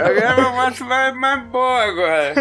eu 0.01 0.15
queria 0.15 0.37
uma 0.37 0.51
moto 0.53 0.85
mais, 0.85 1.15
mais 1.15 1.43
boa 1.49 1.83
agora. 1.85 2.35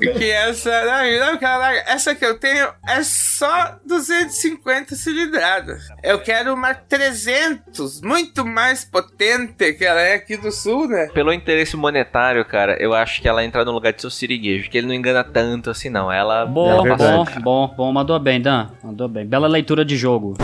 Que 0.00 0.30
essa, 0.30 0.70
não, 0.84 1.26
não, 1.26 1.38
que 1.38 1.44
ela- 1.44 1.74
essa 1.86 2.14
que 2.14 2.24
eu 2.24 2.38
tenho 2.38 2.68
é 2.88 3.02
só 3.02 3.76
250 3.86 4.94
cilindradas. 4.94 5.88
Eu 6.02 6.20
quero 6.20 6.54
uma 6.54 6.74
300, 6.74 8.00
muito 8.02 8.44
mais 8.44 8.84
potente 8.84 9.72
que 9.74 9.84
ela 9.84 10.00
é 10.00 10.14
aqui 10.14 10.36
do 10.36 10.50
sul, 10.50 10.88
né? 10.88 11.08
Pelo 11.12 11.32
interesse 11.32 11.76
monetário, 11.76 12.44
cara, 12.44 12.76
eu 12.80 12.94
acho 12.94 13.20
que 13.20 13.28
ela 13.28 13.44
entra 13.44 13.64
no 13.64 13.72
lugar 13.72 13.92
de 13.92 14.00
seu 14.00 14.10
siriguejo, 14.10 14.70
que 14.70 14.78
ele 14.78 14.86
não 14.86 14.94
engana 14.94 15.22
tanto 15.24 15.70
assim, 15.70 15.88
não. 15.88 16.10
Ela. 16.10 16.46
Bom, 16.46 16.70
ela 16.86 16.96
bom, 16.96 17.24
bom, 17.42 17.74
bom, 17.76 17.92
mandou 17.92 18.18
bem, 18.18 18.40
Dan. 18.40 18.68
Mandou 18.82 19.08
bem. 19.08 19.26
Bela 19.26 19.48
leitura 19.48 19.84
de 19.84 19.89
jogo. 19.96 20.34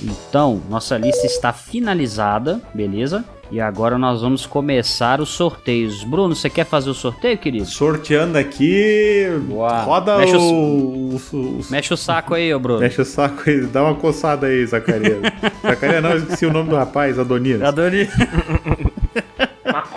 Então, 0.00 0.60
nossa 0.68 0.96
lista 0.96 1.26
está 1.26 1.52
finalizada, 1.52 2.60
beleza? 2.74 3.24
E 3.50 3.58
agora 3.62 3.96
nós 3.96 4.20
vamos 4.20 4.44
começar 4.44 5.22
os 5.22 5.30
sorteios. 5.30 6.04
Bruno, 6.04 6.34
você 6.36 6.50
quer 6.50 6.66
fazer 6.66 6.90
o 6.90 6.94
sorteio, 6.94 7.38
querido? 7.38 7.64
Sorteando 7.64 8.36
aqui. 8.36 9.26
Roda 9.86 10.18
Mexe 10.18 10.36
o. 10.36 10.40
o, 10.42 11.16
o- 11.32 11.60
Mexe 11.70 11.94
o 11.94 11.96
saco 11.96 12.34
aí, 12.34 12.52
ô 12.52 12.60
Bruno. 12.60 12.80
Mexe 12.80 13.00
o 13.00 13.06
saco 13.06 13.48
aí, 13.48 13.62
dá 13.62 13.82
uma 13.84 13.94
coçada 13.94 14.48
aí, 14.48 14.66
Zacarias. 14.66 15.16
Zacarias 15.66 16.02
não, 16.02 16.10
eu 16.10 16.18
esqueci 16.18 16.44
o 16.44 16.52
nome 16.52 16.68
do 16.68 16.76
rapaz, 16.76 17.18
Adonias. 17.18 17.62
Adorei. 17.62 18.06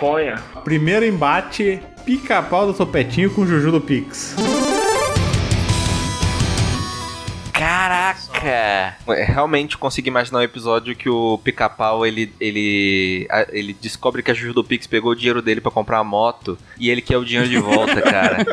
Maconha. 0.02 0.42
Primeiro 0.64 1.06
embate, 1.06 1.80
pica-pau 2.04 2.66
do 2.66 2.74
topetinho 2.74 3.30
com 3.30 3.46
Juju 3.46 3.70
do 3.70 3.80
Pix. 3.80 4.34
Caraca! 8.42 8.96
É, 9.08 9.24
Realmente 9.24 9.78
consegui 9.78 10.08
imaginar 10.08 10.38
um 10.40 10.42
episódio 10.42 10.94
que 10.96 11.08
o 11.08 11.38
pica-pau 11.38 12.04
ele, 12.06 12.32
ele, 12.40 13.26
a- 13.30 13.46
ele 13.50 13.76
descobre 13.80 14.22
que 14.22 14.30
a 14.30 14.34
Juju 14.34 14.52
do 14.54 14.64
Pix 14.64 14.86
pegou 14.86 15.12
o 15.12 15.14
dinheiro 15.16 15.40
dele 15.42 15.60
pra 15.60 15.70
comprar 15.70 15.98
uma 15.98 16.04
moto 16.04 16.58
e 16.78 16.90
ele 16.90 17.00
quer 17.00 17.16
o 17.16 17.24
dinheiro 17.24 17.48
de 17.48 17.58
volta, 17.58 18.00
cara. 18.02 18.44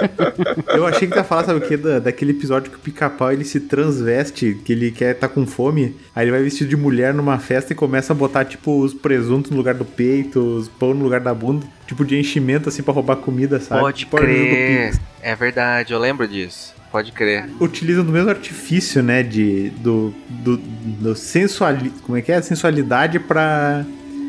Eu 0.67 0.85
achei 0.85 1.07
que 1.07 1.15
ia 1.17 1.23
falar, 1.23 1.43
sabe 1.45 1.59
o 1.59 1.67
que? 1.67 1.75
Da, 1.77 1.99
daquele 1.99 2.31
episódio 2.31 2.71
que 2.71 2.77
o 2.77 2.81
pica-pau 2.81 3.31
ele 3.31 3.43
se 3.43 3.59
transveste, 3.61 4.59
que 4.63 4.73
ele 4.73 4.91
quer 4.91 5.13
tá 5.15 5.27
com 5.27 5.45
fome, 5.45 5.95
aí 6.15 6.23
ele 6.25 6.31
vai 6.31 6.41
vestido 6.43 6.69
de 6.69 6.77
mulher 6.77 7.13
numa 7.13 7.39
festa 7.39 7.73
e 7.73 7.75
começa 7.75 8.13
a 8.13 8.15
botar, 8.15 8.45
tipo, 8.45 8.79
os 8.81 8.93
presuntos 8.93 9.51
no 9.51 9.57
lugar 9.57 9.73
do 9.73 9.85
peito, 9.85 10.39
os 10.39 10.67
pão 10.67 10.93
no 10.93 11.03
lugar 11.03 11.19
da 11.19 11.33
bunda, 11.33 11.65
tipo 11.87 12.05
de 12.05 12.17
enchimento 12.17 12.69
assim 12.69 12.83
pra 12.83 12.93
roubar 12.93 13.17
comida, 13.17 13.59
sabe? 13.59 13.81
Pode 13.81 13.97
tipo 13.99 14.17
a 14.17 14.21
Juju 14.21 14.33
do 14.33 14.39
crer. 14.49 14.91
Pix. 14.91 15.01
É 15.21 15.35
verdade, 15.35 15.93
eu 15.93 15.99
lembro 15.99 16.27
disso. 16.27 16.73
Pode 16.91 17.11
crer. 17.11 17.49
Utilizam 17.59 18.03
do 18.03 18.11
mesmo 18.11 18.29
artifício, 18.29 19.03
né? 19.03 19.21
De. 19.23 19.69
Do. 19.71 20.13
Do, 20.29 20.57
do 20.57 21.15
sensuali... 21.15 21.91
Como 22.03 22.17
é 22.17 22.21
que 22.21 22.31
é? 22.31 22.41
Sensualidade 22.41 23.19
pra. 23.19 23.85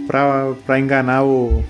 pra, 0.07 0.53
pra 0.67 0.79
enganar 0.79 1.25
o. 1.25 1.65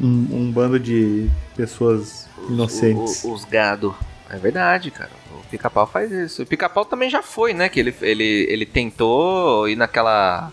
Um, 0.00 0.28
um 0.30 0.52
bando 0.52 0.78
de 0.78 1.28
pessoas 1.56 2.28
inocentes. 2.48 3.24
O- 3.24 3.30
o- 3.30 3.32
os 3.34 3.44
gado. 3.44 3.94
É 4.30 4.36
verdade, 4.36 4.90
cara. 4.92 5.10
O 5.32 5.42
pica-pau 5.50 5.86
faz 5.86 6.12
isso. 6.12 6.42
O 6.42 6.46
pica-pau 6.46 6.84
também 6.84 7.10
já 7.10 7.22
foi, 7.22 7.52
né? 7.52 7.68
Que 7.68 7.80
ele, 7.80 7.94
ele, 8.00 8.46
ele 8.48 8.66
tentou 8.66 9.68
ir 9.68 9.74
naquela. 9.74 10.52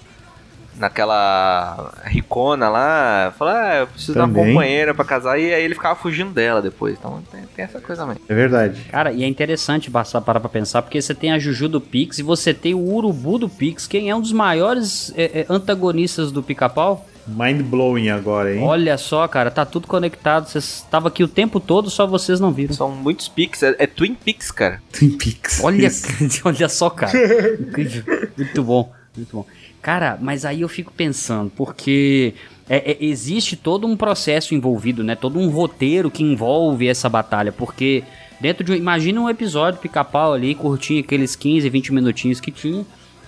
Naquela 0.77 1.93
ricona 2.03 2.69
lá, 2.69 3.33
falar, 3.37 3.71
ah, 3.71 3.75
eu 3.77 3.87
preciso 3.87 4.13
de 4.13 4.19
uma 4.19 4.27
Também. 4.27 4.53
companheira 4.53 4.93
pra 4.93 5.05
casar, 5.05 5.39
e 5.39 5.53
aí 5.53 5.63
ele 5.63 5.73
ficava 5.73 5.95
fugindo 5.95 6.31
dela 6.31 6.61
depois. 6.61 6.95
Então 6.97 7.23
tem, 7.31 7.41
tem 7.55 7.65
essa 7.65 7.79
coisa 7.79 8.01
também. 8.03 8.17
É 8.27 8.35
verdade. 8.35 8.81
Cara, 8.91 9.11
e 9.11 9.23
é 9.23 9.27
interessante 9.27 9.89
passar 9.89 10.21
parar 10.21 10.39
pra 10.39 10.49
pensar, 10.49 10.81
porque 10.81 11.01
você 11.01 11.13
tem 11.13 11.31
a 11.31 11.39
Juju 11.39 11.69
do 11.69 11.79
Pix 11.81 12.19
e 12.19 12.23
você 12.23 12.53
tem 12.53 12.73
o 12.73 12.93
Urubu 12.93 13.37
do 13.37 13.49
Pix, 13.49 13.87
quem 13.87 14.09
é 14.09 14.15
um 14.15 14.21
dos 14.21 14.33
maiores 14.33 15.13
é, 15.15 15.41
é, 15.41 15.45
antagonistas 15.49 16.31
do 16.31 16.43
pica-pau. 16.43 17.05
Mind 17.27 17.61
blowing 17.63 18.09
agora, 18.09 18.53
hein? 18.53 18.61
Olha 18.61 18.97
só, 18.99 19.27
cara, 19.27 19.49
tá 19.49 19.65
tudo 19.65 19.87
conectado. 19.87 20.47
Vocês 20.47 20.83
estavam 20.85 21.07
aqui 21.07 21.23
o 21.23 21.27
tempo 21.27 21.59
todo, 21.59 21.89
só 21.89 22.05
vocês 22.05 22.39
não 22.39 22.51
viram. 22.51 22.73
São 22.75 22.91
muitos 22.91 23.27
Peaks, 23.27 23.63
é, 23.63 23.75
é 23.79 23.87
Twin 23.87 24.13
Peaks, 24.13 24.51
cara. 24.51 24.79
Twin 24.91 25.17
Peaks. 25.17 25.63
Olha, 25.63 25.89
olha 26.45 26.69
só, 26.69 26.89
cara. 26.89 27.17
Incrível. 27.59 28.03
Muito 28.37 28.63
bom, 28.63 28.93
muito 29.17 29.35
bom. 29.37 29.45
Cara, 29.85 30.17
mas 30.19 30.45
aí 30.45 30.61
eu 30.61 30.67
fico 30.67 30.91
pensando, 30.91 31.51
porque 31.55 32.33
é- 32.67 32.93
é- 32.93 33.05
existe 33.05 33.55
todo 33.55 33.85
um 33.85 33.95
processo 33.95 34.55
envolvido, 34.55 35.03
né? 35.03 35.13
Todo 35.13 35.37
um 35.37 35.47
roteiro 35.47 36.09
que 36.09 36.23
envolve 36.23 36.87
essa 36.87 37.07
batalha, 37.07 37.51
porque 37.51 38.03
dentro 38.41 38.63
de 38.63 38.71
um, 38.71 38.75
imagina 38.75 39.21
um 39.21 39.29
episódio 39.29 39.79
pica-pau 39.79 40.33
ali, 40.33 40.55
curtinho 40.55 41.01
aqueles 41.01 41.35
15, 41.35 41.69
20 41.69 41.93
minutinhos 41.93 42.39
que 42.39 42.49
tinha, 42.49 42.83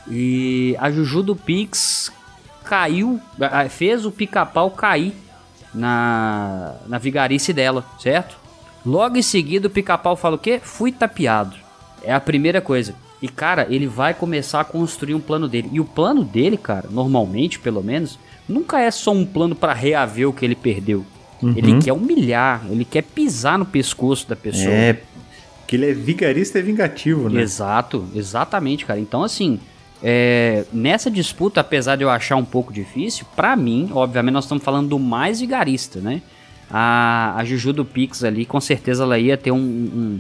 e 0.09 0.75
a 0.79 0.89
Juju 0.89 1.21
do 1.21 1.35
Pix 1.35 2.11
caiu, 2.63 3.21
fez 3.69 4.03
o 4.03 4.11
pica-pau 4.11 4.71
cair 4.71 5.13
na, 5.71 6.73
na 6.87 6.97
vigarice 6.97 7.53
dela, 7.53 7.85
certo? 7.99 8.35
Logo 8.83 9.15
em 9.15 9.21
seguida 9.21 9.67
o 9.67 9.69
pica-pau 9.69 10.15
fala 10.15 10.37
o 10.37 10.39
quê? 10.39 10.59
Fui 10.63 10.91
tapeado. 10.91 11.66
É 12.03 12.13
a 12.13 12.19
primeira 12.19 12.61
coisa. 12.61 12.95
E 13.21 13.27
cara, 13.27 13.67
ele 13.69 13.87
vai 13.87 14.13
começar 14.13 14.61
a 14.61 14.65
construir 14.65 15.15
um 15.15 15.19
plano 15.19 15.47
dele. 15.47 15.69
E 15.71 15.79
o 15.79 15.85
plano 15.85 16.23
dele, 16.23 16.57
cara, 16.57 16.87
normalmente, 16.91 17.59
pelo 17.59 17.83
menos, 17.83 18.19
nunca 18.47 18.79
é 18.79 18.91
só 18.91 19.11
um 19.11 19.25
plano 19.25 19.55
pra 19.55 19.73
reaver 19.73 20.29
o 20.29 20.33
que 20.33 20.45
ele 20.45 20.55
perdeu. 20.55 21.05
Ele 21.41 21.79
quer 21.79 21.93
humilhar, 21.93 22.65
ele 22.69 22.83
quer 22.83 23.03
pisar 23.03 23.59
no 23.59 23.65
pescoço 23.65 24.27
da 24.27 24.35
pessoa. 24.35 24.73
É, 24.73 24.97
que 25.67 25.75
ele 25.75 25.89
é 25.89 25.93
vigarista 25.93 26.57
e 26.57 26.61
vingativo, 26.61 27.29
né? 27.29 27.41
Exato, 27.41 28.07
exatamente, 28.15 28.85
cara. 28.85 28.99
Então, 28.99 29.21
assim, 29.21 29.59
é, 30.01 30.65
nessa 30.71 31.11
disputa, 31.11 31.61
apesar 31.61 31.95
de 31.95 32.03
eu 32.03 32.09
achar 32.09 32.37
um 32.37 32.45
pouco 32.45 32.73
difícil, 32.73 33.25
pra 33.35 33.55
mim, 33.55 33.89
obviamente, 33.93 34.33
nós 34.33 34.45
estamos 34.45 34.63
falando 34.63 34.89
do 34.89 34.99
mais 34.99 35.39
vigarista, 35.39 35.99
né? 35.99 36.21
A, 36.71 37.35
a 37.37 37.45
Juju 37.45 37.71
do 37.71 37.85
Pix 37.85 38.23
ali, 38.23 38.45
com 38.45 38.59
certeza 38.59 39.03
ela 39.03 39.19
ia 39.19 39.37
ter 39.37 39.51
um, 39.51 39.57
um, 39.57 40.19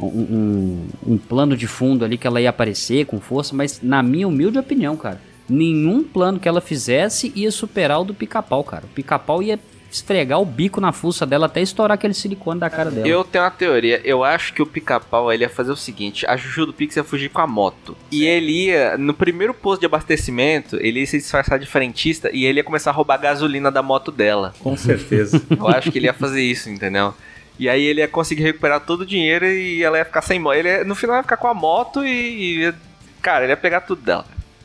um, 0.00 0.06
um- 0.06 0.88
um 1.14 1.18
plano 1.18 1.56
de 1.56 1.66
fundo 1.66 2.04
ali 2.04 2.16
que 2.18 2.26
ela 2.26 2.40
ia 2.40 2.50
aparecer 2.50 3.06
com 3.06 3.20
força, 3.20 3.54
mas 3.54 3.80
na 3.82 4.02
minha 4.02 4.26
humilde 4.28 4.58
opinião, 4.58 4.96
cara, 4.96 5.20
nenhum 5.48 6.02
plano 6.02 6.38
que 6.40 6.48
ela 6.48 6.60
fizesse 6.60 7.32
ia 7.36 7.50
superar 7.50 8.00
o 8.00 8.04
do 8.04 8.14
pica-pau, 8.14 8.64
cara. 8.64 8.84
O 8.84 8.88
pica-pau 8.88 9.42
ia 9.42 9.58
esfregar 9.92 10.40
o 10.40 10.44
bico 10.44 10.80
na 10.80 10.90
fuça 10.90 11.24
dela 11.24 11.46
até 11.46 11.60
estourar 11.62 11.94
aquele 11.94 12.14
silicone 12.14 12.58
da 12.58 12.68
cara 12.68 12.90
dela. 12.90 13.06
Eu 13.06 13.22
tenho 13.22 13.44
uma 13.44 13.50
teoria. 13.52 14.00
Eu 14.04 14.24
acho 14.24 14.52
que 14.52 14.60
o 14.60 14.66
pica-pau 14.66 15.32
ele 15.32 15.44
ia 15.44 15.48
fazer 15.48 15.70
o 15.70 15.76
seguinte: 15.76 16.26
a 16.26 16.36
Juju 16.36 16.66
do 16.66 16.72
Pix 16.72 16.96
ia 16.96 17.04
fugir 17.04 17.28
com 17.28 17.40
a 17.40 17.46
moto. 17.46 17.96
E 18.10 18.24
ele 18.24 18.50
ia, 18.66 18.98
no 18.98 19.14
primeiro 19.14 19.54
posto 19.54 19.80
de 19.80 19.86
abastecimento, 19.86 20.76
ele 20.80 20.98
ia 20.98 21.06
se 21.06 21.18
disfarçar 21.18 21.60
de 21.60 21.66
frentista 21.66 22.28
e 22.32 22.44
ele 22.44 22.58
ia 22.58 22.64
começar 22.64 22.90
a 22.90 22.92
roubar 22.92 23.14
a 23.14 23.18
gasolina 23.18 23.70
da 23.70 23.82
moto 23.84 24.10
dela. 24.10 24.52
Com 24.58 24.76
certeza. 24.76 25.40
Eu 25.48 25.68
acho 25.68 25.92
que 25.92 25.98
ele 25.98 26.06
ia 26.06 26.14
fazer 26.14 26.42
isso, 26.42 26.68
entendeu? 26.68 27.14
E 27.58 27.68
aí 27.68 27.82
ele 27.84 28.00
ia 28.00 28.08
conseguir 28.08 28.42
recuperar 28.42 28.80
todo 28.80 29.02
o 29.02 29.06
dinheiro 29.06 29.46
e 29.46 29.82
ela 29.82 29.98
ia 29.98 30.04
ficar 30.04 30.22
sem 30.22 30.38
moto. 30.40 30.54
Ele 30.56 30.68
ia- 30.68 30.84
no 30.84 30.94
final 30.94 31.16
ia 31.16 31.22
ficar 31.22 31.36
com 31.36 31.46
a 31.48 31.54
moto 31.54 32.04
e, 32.04 32.08
e 32.08 32.58
ia- 32.62 32.74
Cara, 33.22 33.44
ele 33.44 33.52
ia 33.52 33.56
pegar 33.56 33.80
tudo 33.82 34.02
dela. 34.02 34.24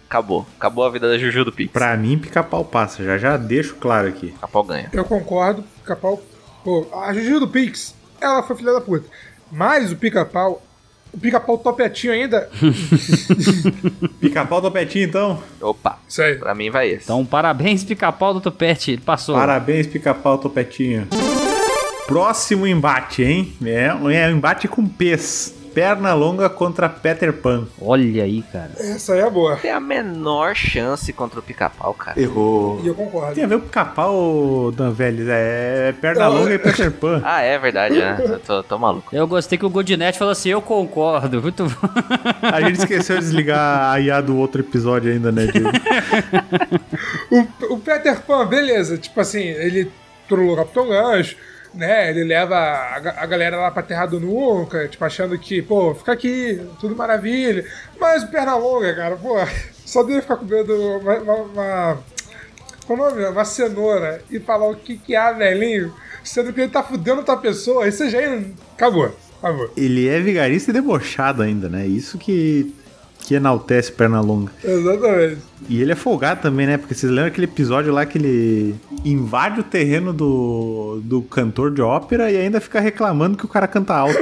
Acabou. 0.10 0.46
Acabou 0.58 0.84
a 0.86 0.90
vida 0.90 1.08
da 1.08 1.18
Juju 1.18 1.46
do 1.46 1.52
Pix. 1.52 1.72
pra 1.72 1.96
mim, 1.96 2.18
pica-pau 2.18 2.66
passa. 2.66 3.04
Já 3.04 3.18
já 3.18 3.38
deixo 3.38 3.76
claro 3.76 4.08
aqui. 4.08 4.28
Pica-pau 4.32 4.64
ganha. 4.64 4.90
Eu 4.92 5.06
concordo, 5.06 5.64
pica-pau. 5.82 6.22
Pô, 6.64 6.88
a 6.94 7.14
Juju 7.14 7.40
do 7.42 7.48
Pix, 7.48 7.94
ela 8.20 8.42
foi 8.44 8.56
filha 8.56 8.74
da 8.74 8.82
puta. 8.82 9.06
Mas 9.52 9.92
o 9.92 9.96
pica-pau, 9.96 10.62
o 11.14 11.18
pica-pau 11.20 11.58
topetinho 11.60 12.12
ainda. 12.14 12.50
Pica-pau 14.20 14.62
do 14.62 14.72
Petinho, 14.72 15.06
então. 15.06 15.44
Opa. 15.62 16.00
Isso 16.08 16.22
aí. 16.22 16.36
Pra 16.36 16.54
mim 16.56 16.70
vai 16.70 16.90
esse. 16.90 17.04
Então, 17.04 17.26
parabéns, 17.26 17.84
pica-pau 17.84 18.34
do 18.34 18.42
Topete, 18.42 18.92
ele 18.92 19.02
passou. 19.02 19.36
Parabéns, 19.36 19.88
pica-pau 19.88 20.38
topetinho. 20.38 21.08
Próximo 22.10 22.66
embate, 22.66 23.22
hein? 23.24 23.54
É, 23.64 23.86
é 23.86 23.94
um 23.94 24.32
embate 24.32 24.68
com 24.68 24.84
pez. 24.88 25.56
Perna 25.76 26.16
longa 26.16 26.50
contra 26.50 26.90
Peter 26.90 27.32
Pan. 27.32 27.68
Olha 27.80 28.24
aí, 28.24 28.42
cara. 28.52 28.72
Essa 28.80 29.14
aí 29.14 29.20
é 29.20 29.30
boa. 29.30 29.56
Tem 29.56 29.70
a 29.70 29.80
menor 29.80 30.56
chance 30.56 31.14
contra 31.14 31.40
o 31.40 31.44
pica-pau, 31.44 31.94
cara. 31.94 32.20
Errou. 32.20 32.82
E 32.84 32.88
eu 32.88 32.96
concordo. 32.96 33.36
Tem 33.36 33.44
a 33.44 33.48
ver 33.48 33.60
com 33.60 33.68
pica-pau, 33.68 34.72
Dan 34.72 34.90
Vélez. 34.92 35.28
É 35.30 35.94
perna 36.02 36.26
Não, 36.26 36.34
longa 36.34 36.56
e 36.56 36.58
Peter 36.58 36.92
Pan. 36.92 37.22
Ah, 37.30 37.42
é 37.42 37.60
verdade, 37.60 38.00
né? 38.00 38.18
Eu 38.20 38.40
tô, 38.40 38.64
tô 38.64 38.80
maluco. 38.80 39.16
Eu 39.16 39.28
gostei 39.28 39.60
que 39.60 39.66
o 39.66 39.70
Goodnet 39.70 40.18
falou 40.18 40.32
assim, 40.32 40.50
eu 40.50 40.62
concordo. 40.62 41.40
Muito 41.40 41.64
bom. 41.64 41.90
A 42.42 42.60
gente 42.62 42.80
esqueceu 42.80 43.18
de 43.18 43.22
desligar 43.22 43.92
a 43.94 44.00
IA 44.00 44.20
do 44.22 44.36
outro 44.38 44.62
episódio 44.62 45.12
ainda, 45.12 45.32
né, 45.32 45.46
Diego? 45.46 45.70
O, 47.32 47.76
o 47.76 47.80
Peter 47.80 48.20
Pan, 48.22 48.48
beleza. 48.48 48.98
Tipo 48.98 49.22
assim, 49.22 49.40
ele 49.44 49.92
trollou 50.28 50.54
o 50.54 50.58
Capitão 50.58 50.88
Gancho, 50.88 51.36
né? 51.74 52.10
Ele 52.10 52.24
leva 52.24 52.56
a, 52.56 53.24
a 53.24 53.26
galera 53.26 53.58
lá 53.58 53.72
pra 53.72 53.84
Terra 53.84 54.06
do 54.06 54.20
Nunca, 54.20 54.88
tipo, 54.88 55.04
achando 55.04 55.38
que, 55.38 55.62
pô, 55.62 55.94
fica 55.96 56.12
aqui, 56.12 56.62
tudo 56.80 56.96
maravilha. 56.96 57.66
Mas 58.00 58.24
o 58.24 58.28
Pernalonga, 58.28 58.96
cara, 58.96 59.16
pô, 59.16 59.36
só 59.86 60.04
dele 60.04 60.22
ficar 60.22 60.38
comendo 60.38 60.74
uma. 61.00 61.18
uma, 61.18 61.36
uma 61.36 61.98
como 62.86 63.04
é 63.04 63.08
o 63.08 63.10
nome? 63.12 63.26
Uma 63.26 63.46
cenoura 63.46 64.22
e 64.32 64.40
falar 64.40 64.68
o 64.68 64.76
que 64.76 64.98
que 64.98 65.16
há, 65.16 65.32
velhinho, 65.32 65.94
sendo 66.24 66.52
que 66.52 66.62
ele 66.62 66.72
tá 66.72 66.82
fudendo 66.82 67.20
outra 67.20 67.38
pessoa, 67.38 67.86
aí 67.86 67.92
você 67.92 68.10
já. 68.10 68.20
Acabou, 68.74 69.16
acabou. 69.38 69.72
Ele 69.78 70.08
é 70.08 70.20
vigarista 70.20 70.72
e 70.72 70.74
debochado 70.74 71.44
ainda, 71.44 71.70
né? 71.70 71.86
Isso 71.86 72.18
que, 72.18 72.74
que 73.30 73.36
enaltece 73.36 73.92
perna 73.92 74.20
longa. 74.22 74.52
Exatamente. 74.64 75.38
E 75.70 75.80
ele 75.80 75.92
é 75.92 75.96
folgado 75.96 76.42
também, 76.42 76.66
né? 76.66 76.78
Porque 76.80 76.96
vocês 76.96 77.12
lembram 77.12 77.28
aquele 77.28 77.46
episódio 77.46 77.94
lá 77.94 78.04
que 78.04 78.18
ele 78.18 78.76
invade 79.06 79.60
o 79.60 79.64
terreno 79.64 80.12
do, 80.12 81.00
do 81.04 81.22
cantor 81.22 81.70
de 81.70 81.80
ópera 81.80 82.32
e 82.32 82.38
ainda 82.38 82.60
fica 82.60 82.80
reclamando 82.80 83.38
que 83.38 83.46
o 83.46 83.48
cara 83.48 83.68
canta 83.68 83.94
alto. 83.94 84.18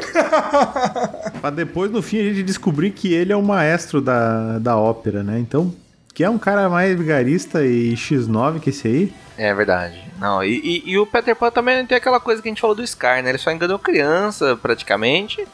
pra 1.40 1.50
depois, 1.50 1.90
no 1.90 2.02
fim, 2.02 2.20
a 2.20 2.24
gente 2.24 2.44
descobrir 2.44 2.92
que 2.92 3.14
ele 3.14 3.32
é 3.32 3.36
o 3.38 3.42
maestro 3.42 4.02
da, 4.02 4.60
da 4.60 4.76
ópera, 4.76 5.24
né? 5.24 5.40
Então, 5.40 5.74
que 6.14 6.22
é 6.22 6.30
um 6.30 6.38
cara 6.38 6.68
mais 6.68 6.98
vigarista 6.98 7.64
e 7.66 7.94
X9 7.94 8.60
que 8.60 8.72
esse 8.72 8.90
aí. 8.90 9.14
É 9.38 9.54
verdade. 9.54 10.04
Não, 10.20 10.44
e, 10.44 10.50
e- 10.58 10.84
e 10.92 10.98
o 10.98 11.06
Peter 11.06 11.34
Pan 11.34 11.50
também 11.50 11.86
tem 11.86 11.98
aquela 11.98 12.20
coisa 12.20 12.42
que 12.42 12.50
a 12.50 12.52
gente 12.52 12.60
falou 12.60 12.76
do 12.76 12.86
Scar, 12.86 13.24
né? 13.24 13.30
Ele 13.30 13.38
só 13.38 13.52
enganou 13.52 13.80
criança, 13.80 14.58
praticamente. 14.62 15.48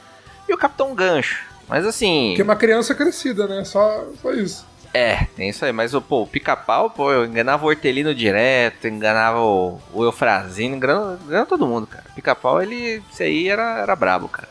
E 0.50 0.54
o 0.56 0.58
Capitão 0.58 0.96
Gancho. 0.96 1.53
Mas 1.68 1.86
assim. 1.86 2.30
Porque 2.30 2.42
é 2.42 2.46
uma 2.46 2.56
criança 2.56 2.94
crescida, 2.96 3.48
né? 3.48 3.64
Só, 3.64 4.06
só 4.22 4.32
isso. 4.34 4.66
É, 4.94 5.26
tem 5.36 5.50
isso 5.50 5.66
aí. 5.66 5.72
Mas 5.72 5.92
pô, 5.94 6.22
o 6.22 6.28
pica-pau, 6.28 6.90
pô, 6.90 7.12
eu 7.12 7.26
enganava 7.26 7.66
o 7.66 7.70
Hortelino 7.70 8.14
direto, 8.14 8.88
enganava 8.88 9.40
o, 9.40 9.80
o 9.92 10.04
Eufrazino, 10.04 10.76
enganava, 10.76 11.20
enganava 11.26 11.46
todo 11.48 11.66
mundo, 11.68 11.88
cara. 11.88 12.04
Pica-pau, 12.16 12.62
ele. 12.62 13.02
Isso 13.12 13.24
aí 13.24 13.50
era, 13.50 13.80
era 13.80 13.96
brabo, 13.96 14.28
cara. 14.28 14.50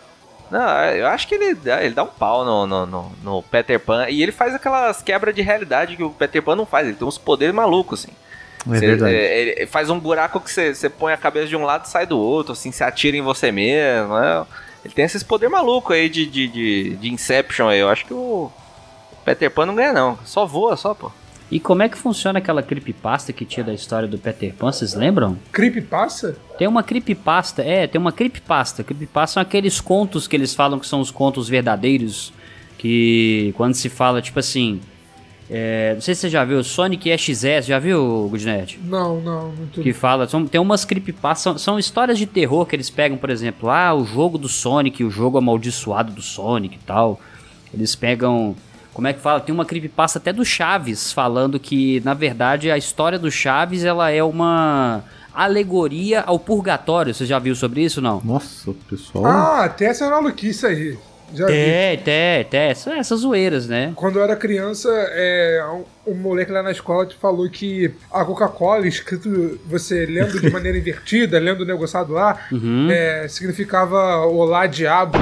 Não, 0.50 0.84
eu 0.90 1.06
acho 1.06 1.26
que 1.28 1.34
ele, 1.34 1.54
dá- 1.54 1.82
ele 1.82 1.94
dá 1.94 2.02
um 2.02 2.08
pau 2.08 2.44
no, 2.44 2.66
no, 2.66 2.84
no, 2.86 3.12
no 3.22 3.42
Peter 3.44 3.78
Pan. 3.80 4.08
E 4.10 4.22
ele 4.22 4.32
faz 4.32 4.54
aquelas 4.54 5.00
quebras 5.00 5.34
de 5.34 5.40
realidade 5.42 5.96
que 5.96 6.02
o 6.02 6.10
Peter 6.10 6.42
Pan 6.42 6.56
não 6.56 6.66
faz. 6.66 6.86
Ele 6.88 6.96
tem 6.96 7.06
uns 7.08 7.16
poderes 7.16 7.54
malucos, 7.54 8.00
assim. 8.04 8.12
É 8.70 8.78
Cê- 8.78 8.86
verdade. 8.86 9.14
é, 9.14 9.40
ele 9.60 9.66
faz 9.66 9.88
um 9.90 9.98
buraco 9.98 10.38
que 10.40 10.50
você 10.50 10.88
põe 10.90 11.12
a 11.12 11.16
cabeça 11.16 11.46
de 11.46 11.56
um 11.56 11.64
lado 11.64 11.86
e 11.86 11.88
sai 11.88 12.04
do 12.06 12.18
outro, 12.18 12.52
assim, 12.52 12.70
se 12.70 12.84
atira 12.84 13.16
em 13.16 13.22
você 13.22 13.50
mesmo. 13.50 14.14
né? 14.18 14.44
Ele 14.84 14.94
tem 14.94 15.04
esses 15.04 15.22
poderes 15.22 15.52
malucos 15.52 15.94
aí 15.94 16.08
de, 16.08 16.26
de, 16.26 16.48
de, 16.48 16.96
de 16.96 17.12
Inception 17.12 17.68
aí. 17.68 17.78
Eu 17.78 17.88
acho 17.88 18.04
que 18.04 18.14
o 18.14 18.50
Peter 19.24 19.50
Pan 19.50 19.66
não 19.66 19.74
ganha, 19.74 19.92
não. 19.92 20.18
Só 20.24 20.44
voa, 20.44 20.76
só, 20.76 20.94
pô. 20.94 21.10
E 21.50 21.60
como 21.60 21.82
é 21.82 21.88
que 21.88 21.98
funciona 21.98 22.38
aquela 22.38 22.62
creepypasta 22.62 23.32
que 23.32 23.44
tinha 23.44 23.62
da 23.62 23.74
história 23.74 24.08
do 24.08 24.16
Peter 24.18 24.54
Pan, 24.54 24.72
vocês 24.72 24.94
lembram? 24.94 25.38
Creepypasta? 25.52 26.36
Tem 26.56 26.66
uma 26.66 26.82
creepypasta, 26.82 27.62
é, 27.62 27.86
tem 27.86 28.00
uma 28.00 28.10
creepypasta. 28.10 28.82
Creepypasta 28.82 29.34
são 29.34 29.42
aqueles 29.42 29.78
contos 29.78 30.26
que 30.26 30.34
eles 30.34 30.54
falam 30.54 30.78
que 30.78 30.86
são 30.86 30.98
os 30.98 31.10
contos 31.10 31.48
verdadeiros, 31.50 32.32
que 32.78 33.52
quando 33.56 33.74
se 33.74 33.88
fala, 33.88 34.22
tipo 34.22 34.38
assim... 34.38 34.80
é, 35.54 35.92
não 35.92 36.00
sei 36.00 36.14
se 36.14 36.22
você 36.22 36.30
já 36.30 36.46
viu, 36.46 36.64
Sonic 36.64 37.14
XS, 37.18 37.66
já 37.66 37.78
viu, 37.78 38.26
Goodnet? 38.30 38.80
Não, 38.82 39.20
não, 39.20 39.48
muito. 39.52 39.82
que 39.82 39.92
fala, 39.92 40.26
são, 40.26 40.46
tem 40.46 40.58
umas 40.58 40.82
creepypastas, 40.86 41.42
são, 41.42 41.58
são 41.58 41.78
histórias 41.78 42.16
de 42.16 42.24
terror 42.24 42.64
que 42.64 42.74
eles 42.74 42.88
pegam, 42.88 43.18
por 43.18 43.28
exemplo, 43.28 43.68
ah, 43.68 43.92
o 43.92 44.02
jogo 44.02 44.38
do 44.38 44.48
Sonic, 44.48 45.04
o 45.04 45.10
jogo 45.10 45.36
amaldiçoado 45.36 46.10
do 46.10 46.22
Sonic 46.22 46.76
e 46.76 46.86
tal. 46.86 47.20
Eles 47.74 47.94
pegam, 47.94 48.56
como 48.94 49.08
é 49.08 49.12
que 49.12 49.20
fala? 49.20 49.40
Tem 49.40 49.54
uma 49.54 49.66
creepypasta 49.66 50.18
até 50.18 50.32
do 50.32 50.42
Chaves 50.42 51.12
falando 51.12 51.60
que, 51.60 52.00
na 52.00 52.14
verdade, 52.14 52.70
a 52.70 52.78
história 52.78 53.18
do 53.18 53.30
Chaves, 53.30 53.84
ela 53.84 54.10
é 54.10 54.24
uma 54.24 55.04
alegoria 55.34 56.22
ao 56.22 56.38
purgatório. 56.38 57.12
Você 57.12 57.26
já 57.26 57.38
viu 57.38 57.54
sobre 57.54 57.82
isso, 57.82 58.00
não? 58.00 58.22
Nossa, 58.24 58.72
pessoal. 58.88 59.26
Ah, 59.26 59.68
tem 59.68 59.88
essa 59.88 60.08
maluquice 60.08 60.64
aí. 60.64 60.98
Já 61.34 61.46
vi. 61.46 61.52
Tem, 62.04 62.44
tem. 62.44 62.60
Essas, 62.70 62.92
essas 62.94 63.20
zoeiras, 63.20 63.66
né? 63.66 63.92
Quando 63.96 64.18
eu 64.18 64.22
era 64.24 64.36
criança, 64.36 64.88
é, 65.12 65.64
um, 66.06 66.12
um 66.12 66.14
moleque 66.14 66.52
lá 66.52 66.62
na 66.62 66.70
escola 66.72 67.06
te 67.06 67.16
falou 67.16 67.48
que 67.48 67.90
a 68.12 68.24
Coca-Cola, 68.24 68.86
escrito 68.86 69.58
você 69.66 70.04
lendo 70.06 70.40
de 70.40 70.48
maneira 70.52 70.76
invertida, 70.76 71.38
lendo 71.38 71.62
o 71.62 71.66
negociado 71.66 72.12
lá, 72.12 72.38
Uhum. 72.52 72.88
é, 72.90 73.26
significava 73.28 74.26
Olá, 74.26 74.66
diabo. 74.66 75.18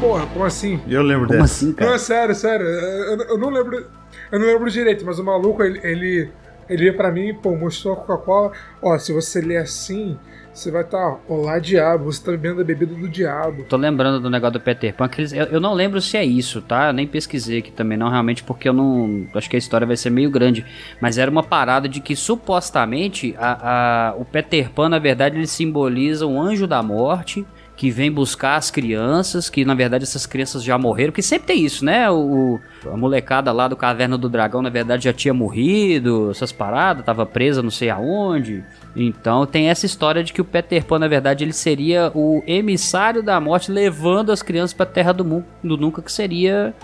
Porra, 0.00 0.26
como 0.26 0.44
assim? 0.44 0.80
Eu 0.88 1.02
lembro 1.02 1.26
Como 1.26 1.40
dessa. 1.40 1.64
assim, 1.66 1.74
Não, 1.78 1.94
é 1.94 1.98
sério, 1.98 2.34
sério. 2.34 2.66
Eu, 2.66 3.18
eu 3.22 3.38
não 3.38 3.50
lembro. 3.50 3.86
Eu 4.30 4.38
não 4.38 4.46
lembro 4.46 4.70
direito, 4.70 5.04
mas 5.04 5.18
o 5.18 5.24
maluco, 5.24 5.62
ele, 5.62 5.80
ele, 5.82 6.28
ele 6.68 6.82
veio 6.84 6.96
pra 6.96 7.10
mim, 7.10 7.34
pô, 7.34 7.54
mostrou 7.56 7.94
a 7.94 7.96
Coca-Cola. 7.96 8.52
Ó, 8.82 8.98
se 8.98 9.12
você 9.12 9.40
ler 9.40 9.58
assim, 9.58 10.18
você 10.56 10.70
vai 10.70 10.82
estar, 10.82 11.10
tá, 11.10 11.18
olá 11.28 11.58
diabo, 11.58 12.10
você 12.10 12.24
tá 12.24 12.30
bebendo 12.30 12.62
a 12.62 12.64
bebida 12.64 12.94
do 12.94 13.08
diabo. 13.08 13.64
Tô 13.64 13.76
lembrando 13.76 14.20
do 14.20 14.30
negócio 14.30 14.54
do 14.54 14.60
Peter 14.60 14.94
Pan, 14.94 15.06
que 15.06 15.20
eles, 15.20 15.32
eu, 15.32 15.44
eu, 15.44 15.60
não 15.60 15.74
lembro 15.74 16.00
se 16.00 16.16
é 16.16 16.24
isso, 16.24 16.62
tá? 16.62 16.88
Eu 16.88 16.92
nem 16.94 17.06
pesquisei 17.06 17.58
aqui 17.58 17.70
também 17.70 17.98
não, 17.98 18.08
realmente, 18.08 18.42
porque 18.42 18.66
eu 18.66 18.72
não. 18.72 19.26
Acho 19.34 19.50
que 19.50 19.56
a 19.56 19.58
história 19.58 19.86
vai 19.86 19.96
ser 19.96 20.08
meio 20.08 20.30
grande. 20.30 20.64
Mas 20.98 21.18
era 21.18 21.30
uma 21.30 21.42
parada 21.42 21.86
de 21.88 22.00
que 22.00 22.16
supostamente 22.16 23.34
a, 23.38 24.12
a, 24.12 24.16
o 24.16 24.24
Peter 24.24 24.70
Pan, 24.70 24.88
na 24.88 24.98
verdade, 24.98 25.36
ele 25.36 25.46
simboliza 25.46 26.26
um 26.26 26.40
anjo 26.40 26.66
da 26.66 26.82
morte 26.82 27.46
que 27.76 27.90
vem 27.90 28.10
buscar 28.10 28.56
as 28.56 28.70
crianças, 28.70 29.50
que 29.50 29.64
na 29.64 29.74
verdade 29.74 30.04
essas 30.04 30.24
crianças 30.24 30.64
já 30.64 30.78
morreram, 30.78 31.12
porque 31.12 31.22
sempre 31.22 31.48
tem 31.48 31.64
isso, 31.64 31.84
né? 31.84 32.10
O, 32.10 32.58
a 32.90 32.96
molecada 32.96 33.52
lá 33.52 33.68
do 33.68 33.76
Caverna 33.76 34.16
do 34.16 34.30
Dragão, 34.30 34.62
na 34.62 34.70
verdade, 34.70 35.04
já 35.04 35.12
tinha 35.12 35.34
morrido, 35.34 36.30
essas 36.30 36.52
paradas, 36.52 37.04
tava 37.04 37.26
presa 37.26 37.62
não 37.62 37.70
sei 37.70 37.90
aonde. 37.90 38.64
Então 38.96 39.44
tem 39.44 39.68
essa 39.68 39.84
história 39.84 40.24
de 40.24 40.32
que 40.32 40.40
o 40.40 40.44
Peter 40.44 40.82
Pan, 40.84 40.98
na 40.98 41.08
verdade, 41.08 41.44
ele 41.44 41.52
seria 41.52 42.10
o 42.14 42.42
emissário 42.46 43.22
da 43.22 43.38
morte, 43.38 43.70
levando 43.70 44.32
as 44.32 44.42
crianças 44.42 44.72
pra 44.72 44.86
Terra 44.86 45.12
do, 45.12 45.44
do 45.62 45.76
Nunca, 45.76 46.00
que 46.00 46.10
seria 46.10 46.74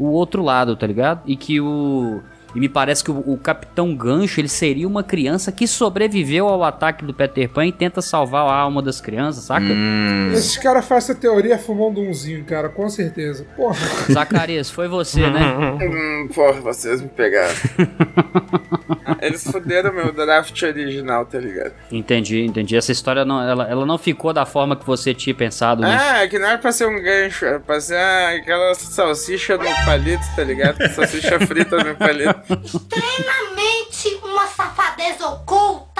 o 0.00 0.06
outro 0.06 0.42
lado, 0.42 0.74
tá 0.74 0.86
ligado? 0.86 1.22
E 1.26 1.36
que 1.36 1.60
o 1.60 2.20
e 2.54 2.60
me 2.60 2.68
parece 2.68 3.04
que 3.04 3.10
o, 3.10 3.18
o, 3.18 3.38
Capitão 3.38 3.94
Gancho 3.94 4.40
ele 4.40 4.48
seria 4.48 4.86
uma 4.86 5.02
criança 5.02 5.52
que 5.52 5.66
sobreviveu 5.66 6.48
ao 6.48 6.64
ataque 6.64 7.04
do 7.04 7.14
Peter 7.14 7.48
Pan 7.48 7.66
e 7.66 7.72
tenta 7.72 8.02
salvar 8.02 8.46
a 8.46 8.54
alma 8.54 8.82
das 8.82 9.00
crianças, 9.00 9.44
saca? 9.44 9.66
Hum. 9.66 10.30
Esses 10.32 10.56
caras 10.56 10.84
fazem 10.84 11.10
essa 11.10 11.14
teoria 11.14 11.58
fumando 11.58 12.00
umzinho, 12.00 12.44
cara, 12.44 12.68
com 12.68 12.88
certeza. 12.88 13.46
Porra. 13.56 13.78
Zacarias, 14.10 14.70
foi 14.70 14.88
você, 14.88 15.28
né? 15.28 15.78
hum, 15.80 16.28
porra, 16.34 16.60
vocês 16.60 17.00
me 17.00 17.08
pegaram. 17.08 17.54
Eles 19.20 19.44
fuderam 19.44 19.92
meu 19.92 20.12
draft 20.12 20.62
original, 20.62 21.26
tá 21.26 21.38
ligado? 21.38 21.72
Entendi, 21.90 22.44
entendi. 22.44 22.76
Essa 22.76 22.92
história 22.92 23.24
não, 23.24 23.42
ela, 23.42 23.68
ela 23.68 23.86
não 23.86 23.98
ficou 23.98 24.32
da 24.32 24.46
forma 24.46 24.76
que 24.76 24.86
você 24.86 25.12
tinha 25.12 25.34
pensado, 25.34 25.82
né? 25.82 25.98
Ah, 26.00 26.24
é 26.24 26.28
que 26.28 26.38
não 26.38 26.46
era 26.46 26.58
pra 26.58 26.72
ser 26.72 26.86
um 26.86 27.00
gancho, 27.02 27.44
era 27.44 27.60
pra 27.60 27.80
ser 27.80 27.96
aquela 27.96 28.74
salsicha 28.74 29.56
no 29.56 29.64
palito, 29.84 30.24
tá 30.34 30.44
ligado? 30.44 30.78
Salsicha 30.94 31.38
frita 31.40 31.76
no 31.82 31.94
palito. 31.96 32.39
Extremamente 32.64 34.08
uma 34.22 34.46
safadeza 34.46 35.28
oculta! 35.28 35.90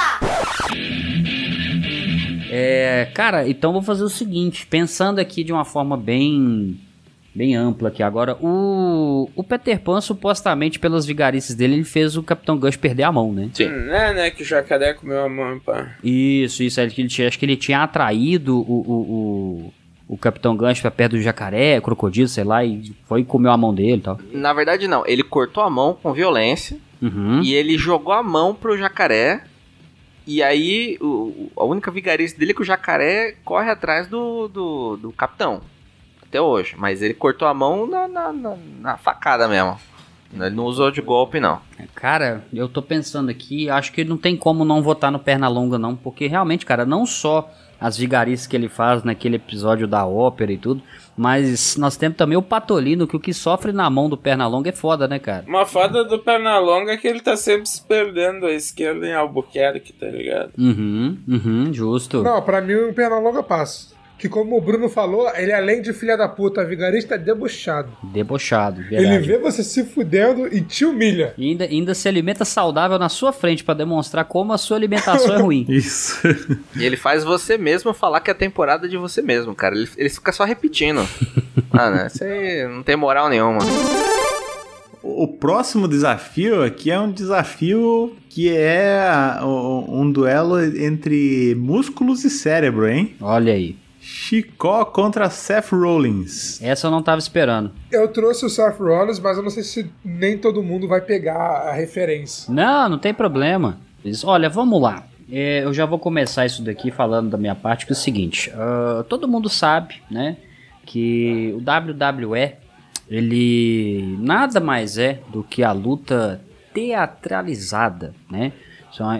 É, 2.50 3.09
cara, 3.14 3.48
então 3.48 3.72
vou 3.72 3.83
fazer 3.83 4.03
o 4.03 4.09
seguinte, 4.09 4.66
pensando 4.66 5.20
aqui 5.20 5.44
de 5.44 5.53
uma 5.53 5.64
forma 5.64 5.96
bem 5.96 6.79
bem 7.33 7.55
ampla 7.55 7.88
aqui 7.88 8.03
agora, 8.03 8.37
o, 8.40 9.31
o 9.37 9.44
Peter 9.44 9.81
Pan 9.81 10.00
supostamente 10.00 10.79
pelas 10.79 11.07
vigarices 11.07 11.55
dele, 11.55 11.74
ele 11.74 11.85
fez 11.85 12.16
o 12.16 12.22
Capitão 12.22 12.59
Gus 12.59 12.76
perder 12.76 13.05
a 13.05 13.12
mão, 13.12 13.33
né? 13.33 13.50
Sim. 13.55 13.68
Hum, 13.68 13.94
é, 13.94 14.12
né, 14.12 14.31
que 14.31 14.42
o 14.42 14.44
jacaré 14.44 14.94
comeu 14.94 15.24
a 15.24 15.29
mão, 15.29 15.61
pá. 15.61 15.94
Isso, 16.03 16.62
isso, 16.62 16.81
ele, 16.81 16.92
ele, 16.98 17.26
acho 17.26 17.38
que 17.38 17.44
ele 17.44 17.57
tinha 17.57 17.83
atraído 17.83 18.59
o, 18.59 18.81
o, 18.81 19.64
o 19.66 19.72
o 20.10 20.18
Capitão 20.18 20.56
Gancho 20.56 20.82
pra 20.82 20.90
perto 20.90 21.12
do 21.12 21.22
jacaré, 21.22 21.80
crocodilo, 21.80 22.26
sei 22.26 22.42
lá, 22.42 22.64
e 22.64 22.92
foi 23.06 23.20
e 23.20 23.24
comeu 23.24 23.52
a 23.52 23.56
mão 23.56 23.72
dele 23.72 23.98
e 23.98 24.00
tal. 24.00 24.18
Na 24.32 24.52
verdade, 24.52 24.88
não. 24.88 25.06
Ele 25.06 25.22
cortou 25.22 25.62
a 25.62 25.70
mão 25.70 25.94
com 25.94 26.12
violência 26.12 26.76
uhum. 27.00 27.40
e 27.44 27.54
ele 27.54 27.78
jogou 27.78 28.12
a 28.12 28.20
mão 28.20 28.52
pro 28.52 28.76
jacaré. 28.76 29.44
E 30.26 30.42
aí, 30.42 30.98
o, 31.00 31.48
a 31.56 31.64
única 31.64 31.92
vigarice 31.92 32.36
dele 32.36 32.50
é 32.50 32.54
que 32.54 32.60
o 32.60 32.64
jacaré 32.64 33.36
corre 33.44 33.70
atrás 33.70 34.08
do, 34.08 34.48
do, 34.48 34.96
do 34.96 35.12
capitão. 35.12 35.62
Até 36.20 36.40
hoje. 36.40 36.74
Mas 36.76 37.02
ele 37.02 37.14
cortou 37.14 37.46
a 37.46 37.54
mão 37.54 37.86
na, 37.86 38.08
na, 38.08 38.32
na, 38.32 38.56
na 38.80 38.96
facada 38.96 39.46
mesmo. 39.46 39.78
Ele 40.34 40.50
não 40.50 40.64
usou 40.64 40.90
de 40.90 41.00
golpe, 41.00 41.38
não. 41.38 41.60
Cara, 41.94 42.44
eu 42.52 42.68
tô 42.68 42.82
pensando 42.82 43.30
aqui, 43.30 43.70
acho 43.70 43.92
que 43.92 44.04
não 44.04 44.16
tem 44.16 44.36
como 44.36 44.64
não 44.64 44.82
votar 44.82 45.12
no 45.12 45.20
Pernalonga, 45.20 45.78
não, 45.78 45.94
porque 45.94 46.26
realmente, 46.26 46.66
cara, 46.66 46.84
não 46.84 47.06
só 47.06 47.48
as 47.80 47.96
vigarices 47.96 48.46
que 48.46 48.54
ele 48.54 48.68
faz 48.68 49.02
naquele 49.02 49.36
episódio 49.36 49.86
da 49.86 50.06
ópera 50.06 50.52
e 50.52 50.58
tudo. 50.58 50.82
Mas 51.16 51.76
nós 51.76 51.96
temos 51.96 52.16
também 52.16 52.36
o 52.36 52.42
Patolino, 52.42 53.06
que 53.06 53.16
o 53.16 53.20
que 53.20 53.34
sofre 53.34 53.72
na 53.72 53.88
mão 53.90 54.08
do 54.08 54.16
Pernalonga 54.16 54.70
é 54.70 54.72
foda, 54.72 55.06
né, 55.06 55.18
cara? 55.18 55.44
Uma 55.46 55.66
foda 55.66 56.04
do 56.04 56.18
Pernalonga 56.18 56.92
é 56.92 56.96
que 56.96 57.06
ele 57.06 57.20
tá 57.20 57.36
sempre 57.36 57.68
se 57.68 57.82
perdendo 57.82 58.46
a 58.46 58.52
esquerda 58.52 59.06
em 59.06 59.12
Albuquerque, 59.12 59.92
tá 59.92 60.06
ligado? 60.06 60.52
Uhum, 60.58 61.18
uhum, 61.28 61.72
justo. 61.72 62.22
Não, 62.22 62.40
pra 62.42 62.60
mim 62.60 62.74
o 62.74 62.94
Pernalonga 62.94 63.42
passa 63.42 63.99
que, 64.20 64.28
como 64.28 64.54
o 64.54 64.61
Bruno 64.61 64.90
falou, 64.90 65.35
ele 65.35 65.50
além 65.50 65.80
de 65.80 65.94
filha 65.94 66.14
da 66.14 66.28
puta, 66.28 66.62
vigarista 66.62 67.14
é 67.14 67.18
debochado. 67.18 67.90
Debochado, 68.02 68.83
verdade. 68.83 69.14
Ele 69.14 69.18
vê 69.18 69.38
você 69.38 69.64
se 69.64 69.83
fudendo 69.83 70.46
e 70.46 70.61
te 70.61 70.85
humilha. 70.85 71.33
E 71.38 71.48
ainda, 71.48 71.64
ainda 71.64 71.94
se 71.94 72.06
alimenta 72.06 72.44
saudável 72.44 72.98
na 72.98 73.09
sua 73.09 73.33
frente 73.33 73.64
para 73.64 73.72
demonstrar 73.72 74.26
como 74.26 74.52
a 74.52 74.59
sua 74.59 74.76
alimentação 74.76 75.35
é 75.35 75.38
ruim. 75.38 75.64
Isso. 75.70 76.20
E 76.76 76.85
ele 76.85 76.98
faz 76.98 77.24
você 77.24 77.56
mesmo 77.56 77.94
falar 77.94 78.20
que 78.20 78.30
é 78.30 78.35
temporada 78.35 78.87
de 78.87 78.98
você 78.98 79.22
mesmo, 79.22 79.54
cara. 79.54 79.74
Ele, 79.74 79.88
ele 79.96 80.11
fica 80.11 80.33
só 80.33 80.44
repetindo. 80.44 81.00
ah, 81.72 81.90
né? 81.90 82.06
Isso 82.12 82.22
aí 82.22 82.68
não 82.68 82.83
tem 82.83 82.96
moral 82.96 83.30
nenhuma. 83.30 83.61
O 85.02 85.26
próximo 85.26 85.88
desafio 85.88 86.62
aqui 86.62 86.90
é 86.90 87.00
um 87.00 87.11
desafio 87.11 88.14
que 88.28 88.54
é 88.54 89.00
um 89.42 90.12
duelo 90.12 90.62
entre 90.62 91.54
músculos 91.54 92.22
e 92.22 92.28
cérebro, 92.28 92.87
hein? 92.87 93.14
Olha 93.18 93.54
aí. 93.54 93.76
Chicó 94.00 94.84
contra 94.86 95.28
Seth 95.28 95.72
Rollins. 95.72 96.60
Essa 96.62 96.86
eu 96.86 96.90
não 96.90 97.02
tava 97.02 97.18
esperando. 97.18 97.70
Eu 97.92 98.08
trouxe 98.08 98.46
o 98.46 98.48
Seth 98.48 98.78
Rollins, 98.78 99.18
mas 99.18 99.36
eu 99.36 99.42
não 99.42 99.50
sei 99.50 99.62
se 99.62 99.90
nem 100.02 100.38
todo 100.38 100.62
mundo 100.62 100.88
vai 100.88 101.02
pegar 101.02 101.68
a 101.68 101.72
referência. 101.72 102.52
Não, 102.52 102.88
não 102.88 102.98
tem 102.98 103.12
problema. 103.12 103.78
Olha, 104.24 104.48
vamos 104.48 104.80
lá. 104.80 105.04
É, 105.30 105.62
eu 105.62 105.72
já 105.72 105.84
vou 105.84 105.98
começar 105.98 106.46
isso 106.46 106.62
daqui 106.62 106.90
falando 106.90 107.30
da 107.30 107.36
minha 107.38 107.54
parte, 107.54 107.86
que 107.86 107.92
é 107.92 107.94
o 107.94 107.96
seguinte. 107.96 108.50
Uh, 108.50 109.04
todo 109.04 109.28
mundo 109.28 109.48
sabe, 109.48 110.02
né, 110.10 110.36
que 110.84 111.54
o 111.54 111.58
WWE, 111.58 112.54
ele 113.08 114.16
nada 114.18 114.58
mais 114.58 114.98
é 114.98 115.20
do 115.28 115.44
que 115.44 115.62
a 115.62 115.72
luta 115.72 116.40
teatralizada, 116.72 118.14
né? 118.30 118.52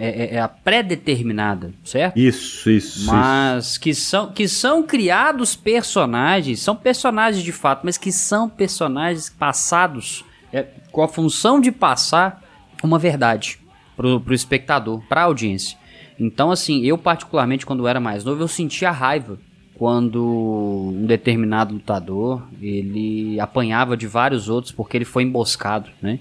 É, 0.01 0.09
é, 0.09 0.35
é, 0.35 0.41
a 0.41 0.49
pré-determinada, 0.49 1.73
certo? 1.85 2.19
Isso, 2.19 2.69
isso. 2.69 3.07
Mas 3.07 3.71
isso. 3.71 3.81
Que, 3.81 3.95
são, 3.95 4.33
que 4.33 4.49
são 4.49 4.83
criados 4.83 5.55
personagens, 5.55 6.61
são 6.61 6.75
personagens 6.75 7.43
de 7.43 7.53
fato, 7.53 7.83
mas 7.85 7.97
que 7.97 8.11
são 8.11 8.49
personagens 8.49 9.31
passados 9.31 10.25
é, 10.53 10.67
com 10.91 11.03
a 11.03 11.09
função 11.09 11.61
de 11.61 11.71
passar 11.71 12.43
uma 12.83 12.99
verdade 12.99 13.59
pro, 13.97 14.21
pro 14.21 14.35
espectador, 14.35 15.01
pra 15.09 15.23
audiência. 15.23 15.79
Então, 16.19 16.51
assim, 16.51 16.85
eu 16.85 16.99
particularmente, 16.99 17.65
quando 17.65 17.87
era 17.87 18.01
mais 18.01 18.25
novo, 18.25 18.43
eu 18.43 18.49
sentia 18.49 18.91
raiva 18.91 19.39
quando 19.75 20.93
um 20.95 21.07
determinado 21.07 21.73
lutador 21.73 22.43
ele 22.61 23.41
apanhava 23.41 23.97
de 23.97 24.07
vários 24.07 24.47
outros 24.47 24.71
porque 24.71 24.95
ele 24.95 25.07
foi 25.07 25.23
emboscado, 25.23 25.89
né? 26.03 26.21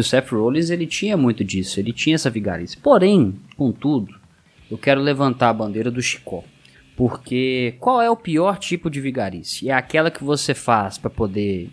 E 0.00 0.02
o 0.02 0.04
Seth 0.04 0.30
Rollins, 0.30 0.70
ele 0.70 0.86
tinha 0.86 1.14
muito 1.14 1.44
disso, 1.44 1.78
ele 1.78 1.92
tinha 1.92 2.14
essa 2.14 2.30
vigarice. 2.30 2.78
Porém, 2.78 3.34
contudo, 3.54 4.14
eu 4.70 4.78
quero 4.78 4.98
levantar 4.98 5.50
a 5.50 5.52
bandeira 5.52 5.90
do 5.90 6.00
Chicó. 6.00 6.42
Porque 6.96 7.74
qual 7.78 8.00
é 8.00 8.08
o 8.08 8.16
pior 8.16 8.58
tipo 8.58 8.88
de 8.88 8.98
vigarice? 8.98 9.68
É 9.68 9.74
aquela 9.74 10.10
que 10.10 10.24
você 10.24 10.54
faz 10.54 10.96
para 10.96 11.10
poder 11.10 11.68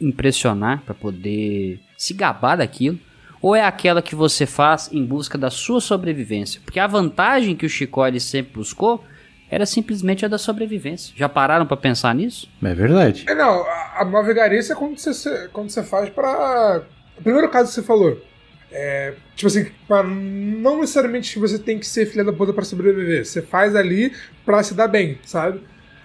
impressionar, 0.00 0.82
para 0.82 0.94
poder 0.94 1.80
se 1.98 2.14
gabar 2.14 2.54
daquilo, 2.54 3.00
ou 3.40 3.56
é 3.56 3.64
aquela 3.64 4.00
que 4.00 4.14
você 4.14 4.46
faz 4.46 4.88
em 4.92 5.04
busca 5.04 5.36
da 5.36 5.50
sua 5.50 5.80
sobrevivência? 5.80 6.60
Porque 6.64 6.78
a 6.78 6.86
vantagem 6.86 7.56
que 7.56 7.66
o 7.66 7.68
Chicó 7.68 8.06
ele 8.06 8.20
sempre 8.20 8.54
buscou 8.54 9.04
era 9.50 9.66
simplesmente 9.66 10.24
a 10.24 10.28
da 10.28 10.38
sobrevivência. 10.38 11.12
Já 11.16 11.28
pararam 11.28 11.66
para 11.66 11.76
pensar 11.76 12.14
nisso? 12.14 12.48
É 12.62 12.74
verdade. 12.74 13.24
É, 13.28 13.34
não, 13.34 13.64
a, 13.64 14.02
a 14.02 14.22
vigarice 14.22 14.70
é 14.70 14.74
quando 14.76 14.96
você, 14.96 15.48
quando 15.52 15.68
você 15.68 15.82
faz 15.82 16.08
para 16.10 16.84
o 17.22 17.24
primeiro 17.24 17.48
caso 17.48 17.68
que 17.68 17.76
você 17.76 17.82
falou, 17.82 18.20
é, 18.72 19.14
tipo 19.36 19.46
assim, 19.46 19.70
não 20.58 20.80
necessariamente 20.80 21.38
você 21.38 21.56
tem 21.56 21.78
que 21.78 21.86
ser 21.86 22.04
filha 22.06 22.24
da 22.24 22.32
puta 22.32 22.52
pra 22.52 22.64
sobreviver. 22.64 23.24
Você 23.24 23.40
faz 23.40 23.76
ali 23.76 24.12
pra 24.44 24.60
se 24.64 24.74
dar 24.74 24.88
bem, 24.88 25.20
sabe? 25.24 25.60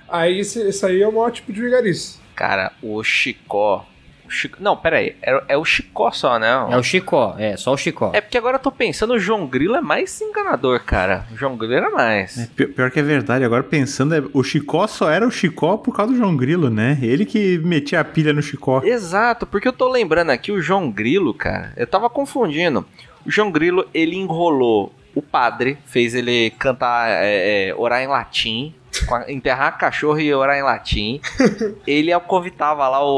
Aí 0.08 0.40
isso 0.40 0.86
aí 0.86 1.02
é 1.02 1.08
o 1.08 1.12
maior 1.12 1.32
tipo 1.32 1.52
de 1.52 1.60
vigarice. 1.60 2.20
Cara, 2.36 2.72
o 2.84 3.04
Chicó 3.04 3.84
Chico... 4.30 4.58
Não, 4.62 4.76
pera 4.76 4.98
aí. 4.98 5.16
É, 5.22 5.44
é, 5.50 5.58
o 5.58 5.66
Chicó 5.66 6.12
só, 6.12 6.38
né? 6.40 6.48
É 6.70 6.78
o 6.78 6.84
Chicó, 6.84 7.36
é, 7.38 7.58
só 7.58 7.74
o 7.74 7.78
Chicó. 7.78 8.12
É 8.14 8.22
porque 8.22 8.38
agora 8.38 8.56
eu 8.56 8.62
tô 8.62 8.72
pensando, 8.72 9.14
o 9.14 9.20
João 9.20 9.46
Grilo 9.48 9.76
é 9.76 9.82
mais 9.82 10.20
enganador, 10.22 10.82
cara. 10.84 11.26
O 11.32 11.38
João 11.38 11.58
Grilo 11.58 11.74
era 11.74 11.90
mais. 11.90 12.38
É, 12.38 12.66
pior 12.66 12.92
que 12.92 13.00
é 13.00 13.04
verdade, 13.04 13.44
agora 13.44 13.64
pensando, 13.64 14.16
é, 14.16 14.24
o 14.34 14.44
Chicó 14.44 14.88
só 14.88 15.10
era 15.10 15.28
o 15.28 15.32
Chicó 15.32 15.78
por 15.78 15.96
causa 15.96 16.14
do 16.14 16.18
João 16.18 16.36
Grilo, 16.36 16.70
né? 16.70 16.98
Ele 17.02 17.26
que 17.26 17.58
metia 17.60 18.00
a 18.00 18.04
pilha 18.04 18.34
no 18.34 18.42
Chicó. 18.42 18.82
Exato, 18.84 19.46
porque 19.46 19.68
eu 19.68 19.74
tô 19.74 19.90
lembrando 19.90 20.32
aqui 20.32 20.52
o 20.52 20.62
João 20.62 20.92
Grilo, 20.92 21.34
cara. 21.34 21.74
Eu 21.76 21.88
tava 21.88 22.10
confundindo. 22.10 22.86
O 23.26 23.32
João 23.32 23.52
Grilo, 23.52 23.88
ele 23.94 24.16
enrolou 24.16 24.94
o 25.14 25.22
padre, 25.22 25.78
fez 25.86 26.14
ele 26.14 26.52
cantar, 26.52 27.10
é, 27.10 27.70
é, 27.70 27.76
orar 27.76 28.02
em 28.02 28.08
latim. 28.08 28.74
Com 29.08 29.16
a- 29.16 29.32
enterrar 29.32 29.78
cachorro 29.78 30.20
e 30.20 30.34
orar 30.34 30.58
em 30.58 30.62
latim. 30.64 31.20
ele 31.88 32.12
alcovitava 32.12 32.88
lá 32.88 33.04
o, 33.04 33.10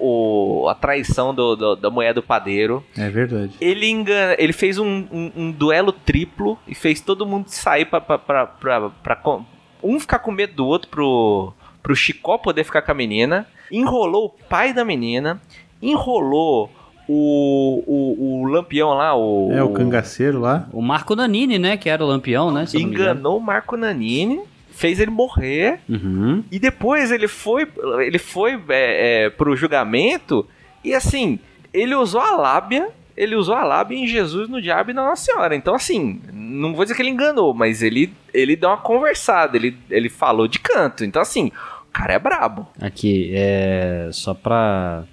o- 0.00 0.62
o- 0.64 0.68
a 0.68 0.74
traição 0.74 1.34
do- 1.34 1.54
do- 1.56 1.76
da 1.76 1.88
mulher 1.90 2.12
do 2.12 2.22
padeiro. 2.22 2.82
É 2.96 3.08
verdade. 3.08 3.52
Ele 3.60 3.88
engana, 3.88 4.34
ele 4.38 4.52
fez 4.52 4.78
um, 4.78 5.04
um- 5.12 5.32
um 5.36 5.50
duelo 5.52 5.92
triplo 5.92 6.58
e 6.66 6.74
fez 6.74 7.00
todo 7.00 7.24
mundo 7.26 7.46
sair 7.48 7.84
pra, 7.86 8.00
pra, 8.00 8.18
pra, 8.18 8.46
pra- 8.46 8.90
pra 8.90 9.16
com- 9.16 9.44
um 9.82 10.00
ficar 10.00 10.18
com 10.18 10.30
medo 10.32 10.54
do 10.54 10.66
outro 10.66 10.88
pro, 10.90 11.52
pro 11.82 11.94
Chicó 11.94 12.38
poder 12.38 12.64
ficar 12.64 12.82
com 12.82 12.92
a 12.92 12.94
menina. 12.94 13.46
Enrolou 13.70 14.26
o 14.26 14.48
pai 14.48 14.72
da 14.72 14.84
menina. 14.84 15.40
Enrolou 15.80 16.70
o, 17.08 17.82
o, 17.86 18.40
o 18.42 18.46
lampião 18.46 18.90
lá, 18.94 19.14
o. 19.16 19.50
É, 19.52 19.62
o 19.62 19.68
cangaceiro 19.70 20.40
lá. 20.40 20.68
O 20.72 20.82
Marco 20.82 21.14
Nanini, 21.14 21.58
né? 21.58 21.76
Que 21.76 21.88
era 21.88 22.04
o 22.04 22.06
lampião, 22.08 22.50
né? 22.50 22.64
Enganou 23.02 23.36
o 23.38 23.40
Marco 23.40 23.76
Nanini. 23.76 24.40
Fez 24.76 25.00
ele 25.00 25.10
morrer. 25.10 25.80
Uhum. 25.88 26.44
E 26.52 26.58
depois 26.58 27.10
ele 27.10 27.26
foi, 27.26 27.66
ele 28.04 28.18
foi 28.18 28.52
é, 28.68 29.24
é, 29.24 29.30
pro 29.30 29.56
julgamento 29.56 30.46
e 30.84 30.94
assim, 30.94 31.40
ele 31.74 31.96
usou 31.96 32.20
a 32.20 32.36
lábia, 32.36 32.90
ele 33.16 33.34
usou 33.34 33.56
a 33.56 33.64
lábia 33.64 33.96
em 33.96 34.06
Jesus, 34.06 34.48
no 34.48 34.62
diabo 34.62 34.92
e 34.92 34.94
na 34.94 35.02
Nossa 35.02 35.24
Senhora. 35.24 35.56
Então 35.56 35.74
assim, 35.74 36.20
não 36.32 36.74
vou 36.74 36.84
dizer 36.84 36.94
que 36.94 37.02
ele 37.02 37.10
enganou, 37.10 37.52
mas 37.52 37.82
ele, 37.82 38.12
ele 38.32 38.54
deu 38.54 38.68
uma 38.68 38.76
conversada, 38.76 39.56
ele, 39.56 39.76
ele 39.90 40.08
falou 40.08 40.46
de 40.46 40.60
canto. 40.60 41.04
Então 41.04 41.20
assim, 41.20 41.50
o 41.88 41.92
cara 41.92 42.12
é 42.12 42.18
brabo. 42.20 42.68
Aqui, 42.80 43.32
é. 43.34 44.10
Só 44.12 44.32
pra. 44.32 45.04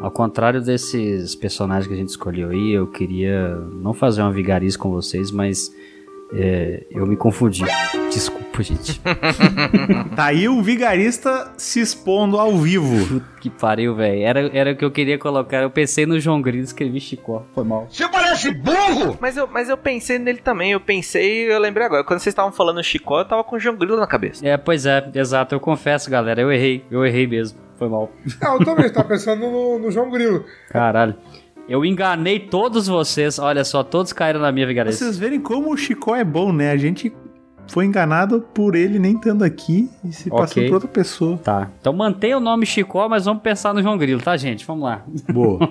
Ao 0.00 0.10
contrário 0.12 0.62
desses 0.62 1.34
personagens 1.34 1.86
que 1.88 1.92
a 1.92 1.96
gente 1.96 2.08
escolheu 2.08 2.50
aí, 2.50 2.70
eu 2.70 2.86
queria 2.86 3.54
não 3.82 3.92
fazer 3.92 4.22
uma 4.22 4.32
vigarice 4.32 4.78
com 4.78 4.90
vocês, 4.90 5.32
mas 5.32 5.74
é, 6.32 6.84
eu 6.90 7.06
me 7.06 7.16
confundi. 7.16 7.64
Desculpa, 8.10 8.62
gente. 8.62 9.00
Tá 10.14 10.26
aí 10.26 10.48
um 10.48 10.62
vigarista 10.62 11.52
se 11.56 11.80
expondo 11.80 12.38
ao 12.38 12.56
vivo. 12.56 13.06
Puta 13.06 13.26
que 13.40 13.48
pariu, 13.48 13.94
velho. 13.94 14.20
Era, 14.22 14.40
era 14.52 14.72
o 14.72 14.76
que 14.76 14.84
eu 14.84 14.90
queria 14.90 15.16
colocar. 15.16 15.62
Eu 15.62 15.70
pensei 15.70 16.06
no 16.06 16.18
João 16.18 16.42
Grilo, 16.42 16.64
escrevi 16.64 16.98
Chicó. 16.98 17.44
Foi 17.54 17.62
mal. 17.62 17.86
Mas 19.20 19.36
eu, 19.36 19.46
mas 19.46 19.68
eu 19.68 19.76
pensei 19.76 20.18
nele 20.18 20.38
também, 20.38 20.72
eu 20.72 20.80
pensei, 20.80 21.50
eu 21.50 21.58
lembrei 21.60 21.86
agora, 21.86 22.02
quando 22.02 22.18
vocês 22.18 22.32
estavam 22.32 22.50
falando 22.50 22.82
Chicó, 22.82 23.20
eu 23.20 23.24
tava 23.24 23.44
com 23.44 23.56
o 23.56 23.60
João 23.60 23.76
Grilo 23.76 23.96
na 23.96 24.08
cabeça. 24.08 24.46
É, 24.46 24.56
pois 24.56 24.86
é, 24.86 25.08
exato. 25.14 25.54
Eu 25.54 25.60
confesso, 25.60 26.10
galera. 26.10 26.40
Eu 26.40 26.50
errei. 26.50 26.84
Eu 26.90 27.06
errei 27.06 27.26
mesmo. 27.28 27.60
Foi 27.78 27.88
mal. 27.88 28.10
Ah, 28.40 28.54
eu 28.54 28.64
também 28.64 28.90
tava 28.90 29.06
pensando 29.06 29.48
no, 29.48 29.78
no 29.78 29.90
João 29.90 30.10
Grilo. 30.10 30.44
Caralho. 30.68 31.14
Eu 31.68 31.84
enganei 31.84 32.40
todos 32.40 32.86
vocês. 32.86 33.38
Olha 33.38 33.62
só, 33.64 33.82
todos 33.82 34.12
caíram 34.12 34.40
na 34.40 34.50
minha 34.50 34.66
vigarice. 34.66 34.98
Vocês 34.98 35.18
verem 35.18 35.38
como 35.40 35.72
o 35.72 35.76
Chicó 35.76 36.16
é 36.16 36.24
bom, 36.24 36.52
né? 36.52 36.70
A 36.70 36.76
gente 36.76 37.12
foi 37.68 37.84
enganado 37.84 38.40
por 38.54 38.74
ele 38.74 38.98
nem 38.98 39.14
estando 39.14 39.42
aqui 39.44 39.90
e 40.02 40.10
se 40.10 40.28
Ok. 40.30 40.38
passando 40.40 40.66
por 40.68 40.74
outra 40.74 40.88
pessoa. 40.88 41.36
Tá. 41.36 41.70
Então 41.78 41.92
mantenha 41.92 42.38
o 42.38 42.40
nome 42.40 42.64
Chicó, 42.64 43.06
mas 43.08 43.26
vamos 43.26 43.42
pensar 43.42 43.74
no 43.74 43.82
João 43.82 43.98
Grilo, 43.98 44.22
tá, 44.22 44.34
gente? 44.36 44.64
Vamos 44.64 44.84
lá. 44.84 45.04
Boa. 45.32 45.58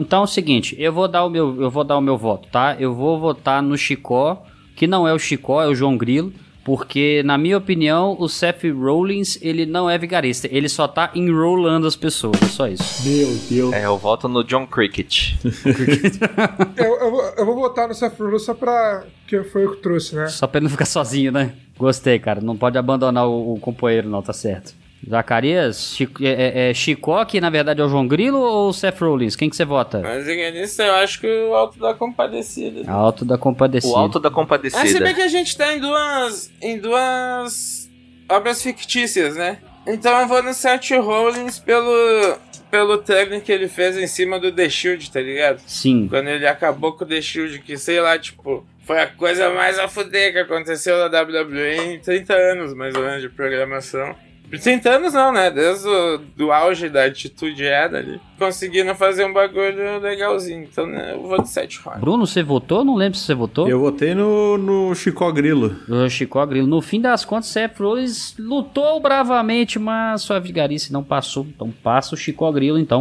Então 0.00 0.20
é 0.20 0.22
o 0.22 0.26
seguinte, 0.28 0.76
eu 0.78 0.92
vou 0.92 1.08
dar 1.08 1.24
o 1.24 1.28
meu, 1.28 1.60
eu 1.60 1.68
vou 1.68 1.82
dar 1.82 1.96
o 1.98 2.00
meu 2.00 2.16
voto, 2.16 2.48
tá? 2.52 2.76
Eu 2.78 2.94
vou 2.94 3.18
votar 3.18 3.60
no 3.60 3.76
Chicó, 3.76 4.44
que 4.76 4.86
não 4.86 5.08
é 5.08 5.12
o 5.12 5.18
Chicó, 5.18 5.60
é 5.60 5.66
o 5.66 5.74
João 5.74 5.96
Grilo, 5.98 6.32
porque 6.68 7.22
na 7.24 7.38
minha 7.38 7.56
opinião, 7.56 8.14
o 8.20 8.28
Seth 8.28 8.64
Rollins, 8.78 9.38
ele 9.40 9.64
não 9.64 9.88
é 9.88 9.96
vigarista, 9.96 10.46
ele 10.52 10.68
só 10.68 10.86
tá 10.86 11.10
enrolando 11.14 11.86
as 11.86 11.96
pessoas, 11.96 12.36
é 12.42 12.46
só 12.46 12.68
isso. 12.68 13.08
Meu 13.08 13.34
Deus. 13.48 13.72
É, 13.72 13.86
eu 13.86 13.96
voto 13.96 14.28
no 14.28 14.44
John 14.44 14.66
Cricket. 14.66 15.32
Eu, 16.76 16.94
eu, 17.00 17.10
vou- 17.10 17.32
eu 17.38 17.46
vou 17.46 17.54
botar 17.56 17.88
no 17.88 17.94
Seth 17.94 18.18
Rollins 18.18 18.42
só 18.42 18.52
pra. 18.54 19.04
que 19.26 19.42
foi 19.44 19.64
eu 19.64 19.72
que 19.76 19.82
trouxe, 19.82 20.14
né? 20.14 20.28
Só 20.28 20.46
pra 20.46 20.58
ele 20.58 20.64
não 20.64 20.70
ficar 20.70 20.84
sozinho, 20.84 21.32
né? 21.32 21.54
Gostei, 21.78 22.18
cara, 22.18 22.40
não 22.40 22.56
pode 22.56 22.76
abandonar 22.76 23.26
o, 23.26 23.54
o 23.54 23.60
companheiro 23.60 24.08
não, 24.08 24.20
tá 24.22 24.32
certo. 24.32 24.74
Zacarias, 25.08 25.94
Chico, 25.94 26.24
é, 26.24 26.28
é- 26.28 26.70
é 26.70 26.74
Chicó, 26.74 27.24
que 27.24 27.40
na 27.40 27.50
verdade 27.50 27.80
é 27.80 27.84
o 27.84 27.88
João 27.88 28.06
Grilo, 28.06 28.38
ou 28.38 28.68
o 28.68 28.72
Seth 28.72 28.98
Rollins? 29.00 29.36
Quem 29.36 29.48
que 29.50 29.56
você 29.56 29.64
vota? 29.64 30.00
Mas 30.00 30.26
nisso 30.26 30.82
eu 30.82 30.94
acho 30.94 31.20
que 31.20 31.26
o 31.26 31.54
Alto 31.54 31.78
da 31.78 31.94
Compadecida. 31.94 32.90
Alto 32.90 33.24
da 33.24 33.38
Compadecida. 33.38 33.92
O 33.92 33.96
Alto 33.96 34.18
da 34.18 34.28
Ah, 34.28 34.30
se 34.30 34.34
bem 34.34 34.44
Compadecida. 34.44 35.14
que 35.14 35.22
a 35.22 35.28
gente 35.28 35.56
tá 35.56 35.72
em 35.74 35.80
duas. 35.80 36.50
em 36.62 36.78
duas 36.78 37.90
obras 38.28 38.62
fictícias, 38.62 39.36
né? 39.36 39.58
Então 39.86 40.20
eu 40.20 40.26
vou 40.28 40.42
no 40.42 40.52
Seth 40.52 40.90
Rollins 41.00 41.58
pelo. 41.58 42.36
pelo 42.70 42.98
tag 42.98 43.40
que 43.40 43.50
ele 43.50 43.66
fez 43.66 43.96
em 43.96 44.06
cima 44.06 44.38
do 44.38 44.52
The 44.52 44.68
Shield, 44.68 45.10
tá 45.10 45.20
ligado? 45.22 45.58
Sim. 45.66 46.06
Quando 46.06 46.28
ele 46.28 46.46
acabou 46.46 46.92
com 46.92 47.04
o 47.04 47.08
The 47.08 47.22
Shield, 47.22 47.60
que 47.60 47.78
sei 47.78 47.98
lá, 47.98 48.18
tipo, 48.18 48.66
foi 48.84 49.00
a 49.00 49.06
coisa 49.06 49.48
mais 49.48 49.78
a 49.78 49.88
fuder 49.88 50.32
que 50.34 50.38
aconteceu 50.40 50.98
na 50.98 51.06
WWE 51.22 51.94
em 51.94 51.98
30 51.98 52.34
anos, 52.34 52.74
mais 52.74 52.94
ou 52.94 53.02
menos, 53.02 53.22
de 53.22 53.30
programação. 53.30 54.14
30 54.56 54.90
anos 54.90 55.12
não, 55.12 55.32
né? 55.32 55.50
Desde 55.50 55.86
o 55.86 56.18
do 56.36 56.50
auge 56.50 56.88
da 56.88 57.04
atitude 57.04 57.64
era 57.64 57.98
ali. 57.98 58.20
Conseguindo 58.38 58.94
fazer 58.94 59.24
um 59.24 59.32
bagulho 59.32 60.00
legalzinho. 60.00 60.62
Então, 60.70 60.86
né, 60.86 61.12
eu 61.14 61.22
vou 61.22 61.42
de 61.42 61.48
7 61.48 61.80
Rollins. 61.80 62.00
Bruno, 62.00 62.26
você 62.26 62.42
votou? 62.42 62.84
Não 62.84 62.94
lembro 62.94 63.18
se 63.18 63.24
você 63.24 63.34
votou. 63.34 63.68
Eu 63.68 63.80
votei 63.80 64.14
no, 64.14 64.56
no 64.56 64.94
Chicó 64.94 65.30
Grilo. 65.32 65.76
O 65.88 66.08
Chico 66.08 66.44
Grilo. 66.46 66.66
No 66.66 66.80
fim 66.80 67.00
das 67.00 67.24
contas, 67.24 67.48
Seth 67.48 67.78
Rollins 67.78 68.34
lutou 68.38 69.00
bravamente, 69.00 69.78
mas 69.78 70.22
sua 70.22 70.38
vigarice 70.38 70.92
não 70.92 71.02
passou. 71.02 71.46
Então 71.54 71.72
passa 71.82 72.14
o 72.14 72.18
Chico 72.18 72.50
Grilo, 72.52 72.78
então. 72.78 73.00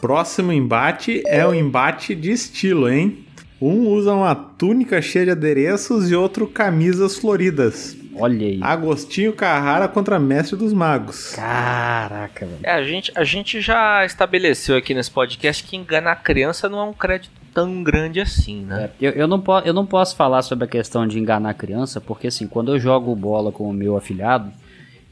Próximo 0.00 0.52
embate 0.52 1.22
é 1.26 1.46
um 1.46 1.54
embate 1.54 2.14
de 2.14 2.32
estilo, 2.32 2.88
hein? 2.88 3.24
Um 3.60 3.88
usa 3.88 4.14
uma 4.14 4.34
túnica 4.34 5.02
cheia 5.02 5.26
de 5.26 5.30
adereços 5.32 6.10
e 6.10 6.14
outro 6.14 6.46
camisas 6.46 7.18
floridas. 7.18 7.99
Olha 8.16 8.46
aí. 8.46 8.58
Agostinho 8.62 9.32
Carrara 9.32 9.86
contra 9.88 10.18
Mestre 10.18 10.56
dos 10.56 10.72
Magos. 10.72 11.34
Caraca, 11.34 12.44
velho. 12.46 12.58
É, 12.62 12.72
a 12.72 12.82
gente, 12.82 13.12
a 13.14 13.24
gente 13.24 13.60
já 13.60 14.04
estabeleceu 14.04 14.76
aqui 14.76 14.94
nesse 14.94 15.10
podcast 15.10 15.62
que 15.64 15.76
enganar 15.76 16.16
criança 16.16 16.68
não 16.68 16.78
é 16.80 16.84
um 16.84 16.92
crédito 16.92 17.30
tão 17.54 17.82
grande 17.82 18.20
assim, 18.20 18.64
né? 18.64 18.90
Eu, 19.00 19.10
eu, 19.12 19.26
não 19.28 19.40
po- 19.40 19.58
eu 19.60 19.72
não 19.74 19.84
posso 19.86 20.14
falar 20.16 20.42
sobre 20.42 20.64
a 20.64 20.68
questão 20.68 21.06
de 21.06 21.18
enganar 21.18 21.50
a 21.50 21.54
criança, 21.54 22.00
porque 22.00 22.28
assim, 22.28 22.46
quando 22.46 22.72
eu 22.74 22.78
jogo 22.78 23.14
bola 23.16 23.50
com 23.50 23.68
o 23.68 23.72
meu 23.72 23.96
afilhado, 23.96 24.52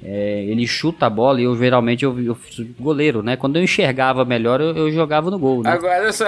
é, 0.00 0.44
ele 0.44 0.64
chuta 0.64 1.06
a 1.06 1.10
bola 1.10 1.40
e 1.40 1.44
eu 1.44 1.56
geralmente 1.56 2.04
eu, 2.04 2.16
eu 2.20 2.36
goleiro, 2.78 3.22
né? 3.24 3.36
Quando 3.36 3.56
eu 3.56 3.62
enxergava 3.64 4.24
melhor, 4.24 4.60
eu, 4.60 4.76
eu 4.76 4.92
jogava 4.92 5.28
no 5.30 5.38
gol, 5.38 5.62
né? 5.64 5.72
Agora 5.72 6.08
é 6.08 6.12
só 6.12 6.24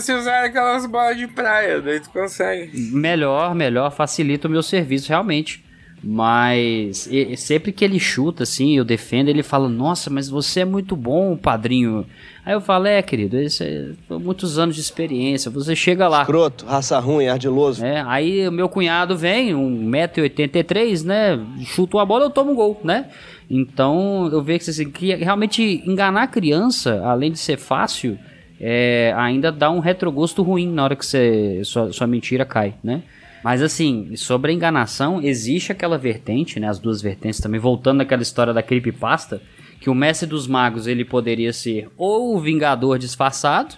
se 0.00 0.12
usar 0.14 0.44
aquelas 0.44 0.86
bolas 0.86 1.16
de 1.16 1.26
praia, 1.26 1.80
daí 1.80 1.98
tu 1.98 2.10
consegue. 2.10 2.70
Melhor, 2.92 3.52
melhor, 3.54 3.90
facilita 3.90 4.46
o 4.46 4.50
meu 4.50 4.62
serviço, 4.62 5.08
realmente. 5.08 5.64
Mas 6.02 7.06
e- 7.10 7.36
sempre 7.36 7.72
que 7.72 7.84
ele 7.84 7.98
chuta, 7.98 8.44
assim, 8.44 8.76
eu 8.76 8.84
defendo, 8.84 9.28
ele 9.28 9.42
fala, 9.42 9.68
nossa, 9.68 10.08
mas 10.08 10.28
você 10.30 10.60
é 10.60 10.64
muito 10.64 10.96
bom, 10.96 11.36
padrinho. 11.36 12.06
Aí 12.44 12.54
eu 12.54 12.60
falo, 12.60 12.86
é, 12.86 13.02
querido, 13.02 13.38
isso 13.38 13.62
é 13.62 13.90
muitos 14.08 14.58
anos 14.58 14.74
de 14.74 14.80
experiência, 14.80 15.50
você 15.50 15.76
chega 15.76 16.08
lá. 16.08 16.22
Escroto, 16.22 16.64
raça 16.64 16.98
ruim, 16.98 17.26
ardiloso. 17.26 17.84
É, 17.84 18.02
aí 18.06 18.48
o 18.48 18.52
meu 18.52 18.68
cunhado 18.68 19.14
vem, 19.16 19.52
1,83m, 19.54 21.04
né? 21.04 21.38
Chuta 21.66 21.98
uma 21.98 22.06
bola, 22.06 22.24
eu 22.24 22.30
tomo 22.30 22.52
um 22.52 22.54
gol, 22.54 22.80
né? 22.82 23.06
Então 23.50 24.28
eu 24.32 24.42
vejo 24.42 24.64
que, 24.64 24.70
assim, 24.70 24.90
que 24.90 25.14
realmente 25.14 25.82
enganar 25.86 26.22
a 26.22 26.26
criança, 26.26 27.02
além 27.04 27.30
de 27.30 27.38
ser 27.38 27.58
fácil, 27.58 28.18
é, 28.58 29.12
ainda 29.16 29.52
dá 29.52 29.70
um 29.70 29.80
retrogosto 29.80 30.42
ruim 30.42 30.66
na 30.66 30.84
hora 30.84 30.96
que 30.96 31.04
você, 31.04 31.60
sua, 31.64 31.92
sua 31.92 32.06
mentira 32.06 32.44
cai, 32.46 32.74
né? 32.82 33.02
Mas 33.42 33.62
assim, 33.62 34.14
sobre 34.16 34.52
a 34.52 34.54
enganação, 34.54 35.22
existe 35.22 35.72
aquela 35.72 35.96
vertente, 35.96 36.60
né? 36.60 36.68
As 36.68 36.78
duas 36.78 37.00
vertentes 37.00 37.40
também, 37.40 37.60
voltando 37.60 37.98
naquela 37.98 38.22
história 38.22 38.52
da 38.52 38.62
creepypasta, 38.62 39.40
que 39.80 39.88
o 39.88 39.94
mestre 39.94 40.28
dos 40.28 40.46
magos 40.46 40.86
ele 40.86 41.04
poderia 41.04 41.52
ser 41.52 41.88
ou 41.96 42.36
o 42.36 42.40
vingador 42.40 42.98
disfarçado, 42.98 43.76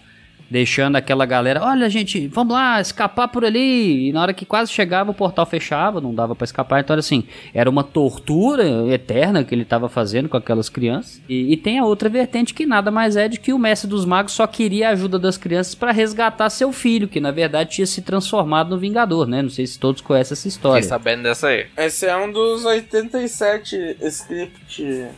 deixando 0.53 0.97
aquela 0.97 1.25
galera, 1.25 1.63
olha 1.65 1.89
gente, 1.89 2.29
vamos 2.29 2.53
lá, 2.53 2.79
escapar 2.79 3.27
por 3.29 3.43
ali. 3.43 4.09
E 4.09 4.13
na 4.13 4.21
hora 4.21 4.35
que 4.35 4.45
quase 4.45 4.71
chegava, 4.71 5.11
o 5.11 5.15
portal 5.15 5.47
fechava, 5.47 5.99
não 5.99 6.15
dava 6.15 6.37
pra 6.37 6.45
escapar. 6.45 6.81
Então, 6.81 6.95
assim, 6.95 7.25
era 7.55 7.71
uma 7.71 7.83
tortura 7.83 8.63
eterna 8.93 9.43
que 9.43 9.55
ele 9.55 9.65
tava 9.65 9.89
fazendo 9.89 10.29
com 10.29 10.37
aquelas 10.37 10.69
crianças. 10.69 11.23
E, 11.27 11.55
e 11.55 11.57
tem 11.57 11.79
a 11.79 11.85
outra 11.85 12.11
vertente 12.11 12.53
que 12.53 12.67
nada 12.67 12.91
mais 12.91 13.17
é 13.17 13.29
de 13.29 13.41
que 13.41 13.53
o 13.53 13.59
mestre 13.59 13.89
dos 13.89 14.05
magos 14.05 14.33
só 14.33 14.47
queria 14.47 14.91
a 14.91 14.93
ajuda 14.93 15.19
das 15.19 15.39
crianças 15.39 15.75
pra 15.75 15.91
resgatar 15.91 16.51
seu 16.51 16.71
filho, 16.71 17.09
que 17.09 17.19
na 17.19 17.31
verdade 17.31 17.71
tinha 17.71 17.87
se 17.87 18.03
transformado 18.03 18.69
no 18.71 18.79
Vingador, 18.79 19.27
né? 19.27 19.41
Não 19.41 19.51
sei 19.51 19.67
se 19.67 19.79
todos 19.79 20.03
conhecem 20.03 20.35
essa 20.35 20.49
história. 20.49 20.83
Fiquei 20.83 20.99
sabendo 20.99 21.23
dessa 21.23 21.49
aí. 21.49 21.67
Esse 21.79 22.05
é 22.05 22.17
um 22.17 22.31
dos 22.31 22.67
87 22.67 23.97
script 24.03 25.09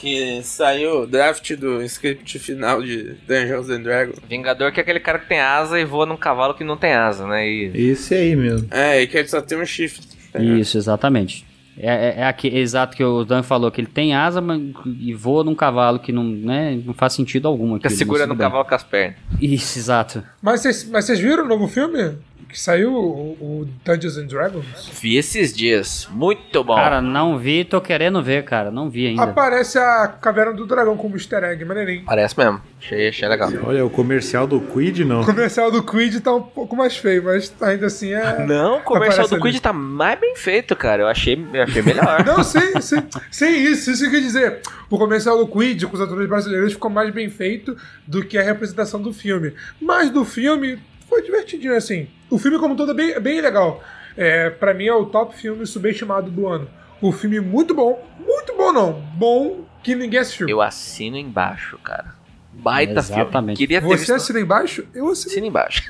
que 0.00 0.40
saiu, 0.42 1.06
draft 1.06 1.54
do 1.56 1.82
script 1.82 2.38
final 2.38 2.82
de 2.82 3.14
Dungeons 3.28 3.68
and 3.68 3.82
Dragons. 3.82 4.16
Vingador 4.28 4.72
que 4.72 4.80
é 4.80 4.82
aquele 4.82 4.98
cara 5.00 5.18
que 5.18 5.28
tem 5.28 5.40
asa 5.40 5.78
e 5.78 5.84
voa 5.84 6.06
num 6.06 6.16
cavalo 6.16 6.54
que 6.54 6.64
não 6.64 6.76
tem 6.76 6.94
asa, 6.94 7.26
né? 7.26 7.46
E 7.46 7.70
Esse 7.74 8.14
aí 8.14 8.34
mesmo. 8.34 8.66
É, 8.70 9.02
e 9.02 9.06
que 9.06 9.18
ele 9.18 9.28
só 9.28 9.42
tem 9.42 9.60
um 9.60 9.66
shift. 9.66 10.06
tá 10.32 10.38
ligado? 10.38 10.58
Isso, 10.58 10.78
exatamente. 10.78 11.46
É, 11.78 12.08
é, 12.08 12.20
é 12.20 12.24
aqui, 12.26 12.48
exato 12.48 12.96
que 12.96 13.04
o 13.04 13.24
Dan 13.24 13.42
falou, 13.42 13.70
que 13.70 13.80
ele 13.80 13.88
tem 13.88 14.14
asa 14.14 14.40
mas, 14.40 14.60
e 14.98 15.14
voa 15.14 15.44
num 15.44 15.54
cavalo 15.54 15.98
que 15.98 16.12
não, 16.12 16.24
né, 16.24 16.78
não 16.84 16.92
faz 16.92 17.12
sentido 17.14 17.46
algum. 17.48 17.74
fica 17.76 17.88
aquilo, 17.88 17.98
segura 17.98 18.20
mas 18.20 18.28
no 18.28 18.34
tudo 18.34 18.38
bem. 18.38 18.46
cavalo 18.48 18.64
com 18.68 18.74
as 18.74 18.82
pernas. 18.82 19.16
Isso, 19.40 19.78
exato. 19.78 20.22
Mas 20.42 20.60
vocês, 20.62 20.88
mas 20.90 21.04
vocês 21.04 21.18
viram 21.18 21.44
o 21.44 21.48
novo 21.48 21.68
filme? 21.68 22.16
Que 22.48 22.58
saiu 22.58 22.92
o, 22.94 23.32
o 23.40 23.68
Dungeons 23.84 24.16
and 24.16 24.26
Dragons? 24.26 24.90
Vi 25.00 25.16
esses 25.16 25.52
dias. 25.52 26.08
Muito 26.10 26.62
bom. 26.64 26.74
Cara, 26.74 27.00
não 27.00 27.38
vi, 27.38 27.64
tô 27.64 27.80
querendo 27.80 28.22
ver, 28.22 28.44
cara. 28.44 28.70
Não 28.70 28.88
vi 28.90 29.06
ainda. 29.08 29.22
Aparece 29.22 29.78
a 29.78 30.08
Caverna 30.08 30.52
do 30.52 30.66
Dragão 30.66 30.96
como 30.96 31.16
easter 31.16 31.44
egg, 31.44 31.64
maneirinho. 31.64 32.04
Parece 32.04 32.36
mesmo. 32.36 32.60
Achei, 32.78 33.08
achei 33.08 33.28
legal. 33.28 33.50
Olha, 33.64 33.84
o 33.84 33.90
comercial 33.90 34.46
do 34.46 34.60
Quid 34.60 35.04
não. 35.04 35.20
O 35.20 35.26
comercial 35.26 35.70
do 35.70 35.82
Quid 35.82 36.20
tá 36.20 36.34
um 36.34 36.42
pouco 36.42 36.74
mais 36.74 36.96
feio, 36.96 37.24
mas 37.24 37.52
ainda 37.60 37.86
assim 37.86 38.12
é. 38.12 38.44
Não, 38.46 38.78
o 38.78 38.80
comercial 38.82 39.26
Aparece 39.26 39.34
do 39.34 39.40
Quid 39.40 39.54
ali. 39.56 39.60
tá 39.60 39.72
mais 39.72 40.18
bem 40.18 40.34
feito, 40.36 40.74
cara. 40.74 41.02
Eu 41.02 41.08
achei, 41.08 41.46
eu 41.52 41.62
achei 41.62 41.82
melhor. 41.82 42.24
Não, 42.24 42.42
sem, 42.42 42.80
sem, 42.80 43.02
sem 43.30 43.62
isso, 43.64 43.90
isso 43.90 44.10
quer 44.10 44.20
dizer. 44.20 44.60
O 44.88 44.98
comercial 44.98 45.38
do 45.38 45.46
Quid 45.46 45.86
com 45.86 45.94
os 45.94 46.00
atores 46.00 46.28
brasileiros 46.28 46.72
ficou 46.72 46.90
mais 46.90 47.12
bem 47.12 47.28
feito 47.28 47.76
do 48.06 48.24
que 48.24 48.38
a 48.38 48.42
representação 48.42 49.00
do 49.00 49.12
filme. 49.12 49.52
Mas 49.80 50.10
do 50.10 50.24
filme 50.24 50.78
foi 51.10 51.22
divertidinho, 51.22 51.76
assim. 51.76 52.08
O 52.30 52.38
filme, 52.38 52.58
como 52.58 52.76
todo, 52.76 52.92
é 52.92 52.94
bem, 52.94 53.20
bem 53.20 53.40
legal. 53.40 53.82
É, 54.16 54.48
pra 54.48 54.72
mim, 54.72 54.86
é 54.86 54.94
o 54.94 55.06
top 55.06 55.36
filme 55.36 55.66
subestimado 55.66 56.30
do 56.30 56.46
ano. 56.46 56.70
O 57.02 57.10
filme 57.12 57.40
muito 57.40 57.74
bom. 57.74 58.02
Muito 58.18 58.56
bom, 58.56 58.72
não. 58.72 58.92
Bom 58.92 59.64
que 59.82 59.94
ninguém 59.94 60.20
assistiu. 60.20 60.48
Eu 60.48 60.60
assino 60.62 61.16
embaixo, 61.16 61.76
cara. 61.78 62.14
Baita 62.62 63.00
Exatamente. 63.00 63.30
filme. 63.32 63.56
Queria 63.56 63.80
ter 63.80 63.86
Você 63.86 63.96
visto... 63.96 64.14
assina 64.14 64.40
embaixo? 64.40 64.84
Eu 64.94 65.08
assino. 65.08 65.30
Assina 65.30 65.46
embaixo. 65.46 65.82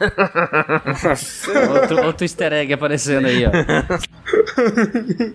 outro, 1.80 2.06
outro 2.06 2.24
easter 2.24 2.52
egg 2.52 2.72
aparecendo 2.72 3.26
aí, 3.26 3.44
ó. 3.46 3.50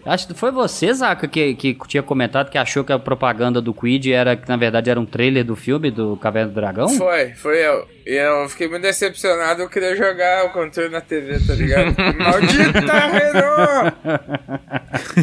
Acho 0.12 0.28
que 0.28 0.34
foi 0.34 0.52
você, 0.52 0.94
Zaca, 0.94 1.28
que, 1.28 1.56
que 1.56 1.78
tinha 1.88 2.04
comentado 2.04 2.50
que 2.50 2.58
achou 2.58 2.84
que 2.84 2.92
a 2.94 3.00
propaganda 3.00 3.62
do 3.62 3.74
Quid 3.74 4.12
era, 4.12 4.36
que 4.36 4.48
na 4.48 4.58
verdade 4.58 4.90
era 4.90 5.00
um 5.00 5.06
trailer 5.06 5.44
do 5.44 5.56
filme 5.56 5.92
do 5.92 6.16
Caverna 6.18 6.52
do 6.52 6.56
Dragão? 6.56 6.90
Foi, 6.90 7.34
foi 7.34 7.66
eu. 7.66 7.88
E 8.06 8.14
eu 8.14 8.48
fiquei 8.48 8.68
muito 8.68 8.84
decepcionado, 8.84 9.64
eu 9.64 9.70
queria 9.70 9.96
jogar 9.96 10.46
o 10.46 10.50
controle 10.52 10.90
na 10.90 11.02
TV, 11.02 11.40
tá 11.40 11.54
ligado? 11.56 11.96
Maldita 12.18 13.08
Renault! 13.08 13.96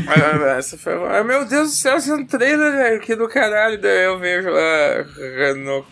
Ah, 0.08 0.56
Essa 0.58 0.76
foi. 0.76 0.92
Ah, 0.94 1.22
meu 1.22 1.44
Deus 1.44 1.70
do 1.70 1.74
céu, 1.76 1.96
esse 1.96 2.10
é 2.10 2.14
um 2.14 2.26
trailer, 2.26 2.72
velho, 2.72 3.00
que 3.00 3.14
do 3.14 3.28
caralho. 3.28 3.80
Daí 3.80 4.04
eu 4.04 4.18
vejo 4.18 4.50
lá 4.50 5.04
Renault. 5.36 5.86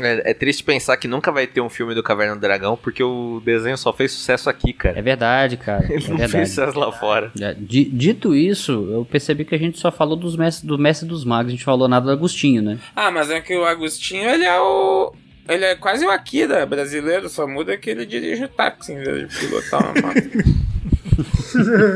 É, 0.00 0.30
é 0.30 0.34
triste 0.34 0.62
pensar 0.62 0.96
que 0.96 1.08
nunca 1.08 1.30
vai 1.32 1.46
ter 1.46 1.60
um 1.60 1.68
filme 1.68 1.94
do 1.94 2.02
Caverna 2.02 2.34
do 2.34 2.40
Dragão, 2.40 2.76
porque 2.76 3.02
o 3.02 3.40
desenho 3.44 3.76
só 3.78 3.92
fez 3.92 4.12
sucesso 4.12 4.48
aqui, 4.50 4.72
cara. 4.72 4.98
É 4.98 5.02
verdade, 5.02 5.56
cara. 5.56 5.84
É 5.88 5.94
Ele 5.94 6.08
não 6.08 6.18
fez 6.18 6.30
verdade. 6.32 6.48
sucesso 6.48 6.78
lá 6.78 6.92
fora. 6.92 7.32
É, 7.40 7.54
di- 7.54 7.84
Dito 7.86 8.34
isso, 8.34 8.72
eu 8.90 9.04
percebi 9.04 9.44
que 9.44 9.54
a 9.54 9.58
gente 9.58 9.78
só 9.78 9.90
falou 9.90 10.16
dos 10.16 10.36
mestres, 10.36 10.64
do 10.66 10.78
Mestre 10.78 11.08
dos 11.08 11.24
Magos, 11.24 11.48
a 11.48 11.50
gente 11.56 11.64
falou 11.64 11.88
nada 11.88 12.06
do 12.06 12.12
Agostinho, 12.12 12.62
né? 12.62 12.78
Ah, 12.94 13.10
mas 13.10 13.30
é 13.30 13.40
que 13.40 13.56
o 13.56 13.64
Agostinho, 13.64 14.28
ele 14.28 14.44
é 14.44 14.60
o. 14.60 15.12
Ele 15.48 15.64
é 15.64 15.74
quase 15.74 16.04
o 16.04 16.10
Akira 16.10 16.66
brasileiro, 16.66 17.28
só 17.28 17.46
muda 17.46 17.76
que 17.78 17.88
ele 17.88 18.04
dirige 18.04 18.44
o 18.44 18.48
táxi 18.48 18.92
em 18.92 18.96
vez 19.02 19.28
de 19.28 19.38
pilotar 19.38 19.80
uma 19.82 19.92
moto. 20.08 20.58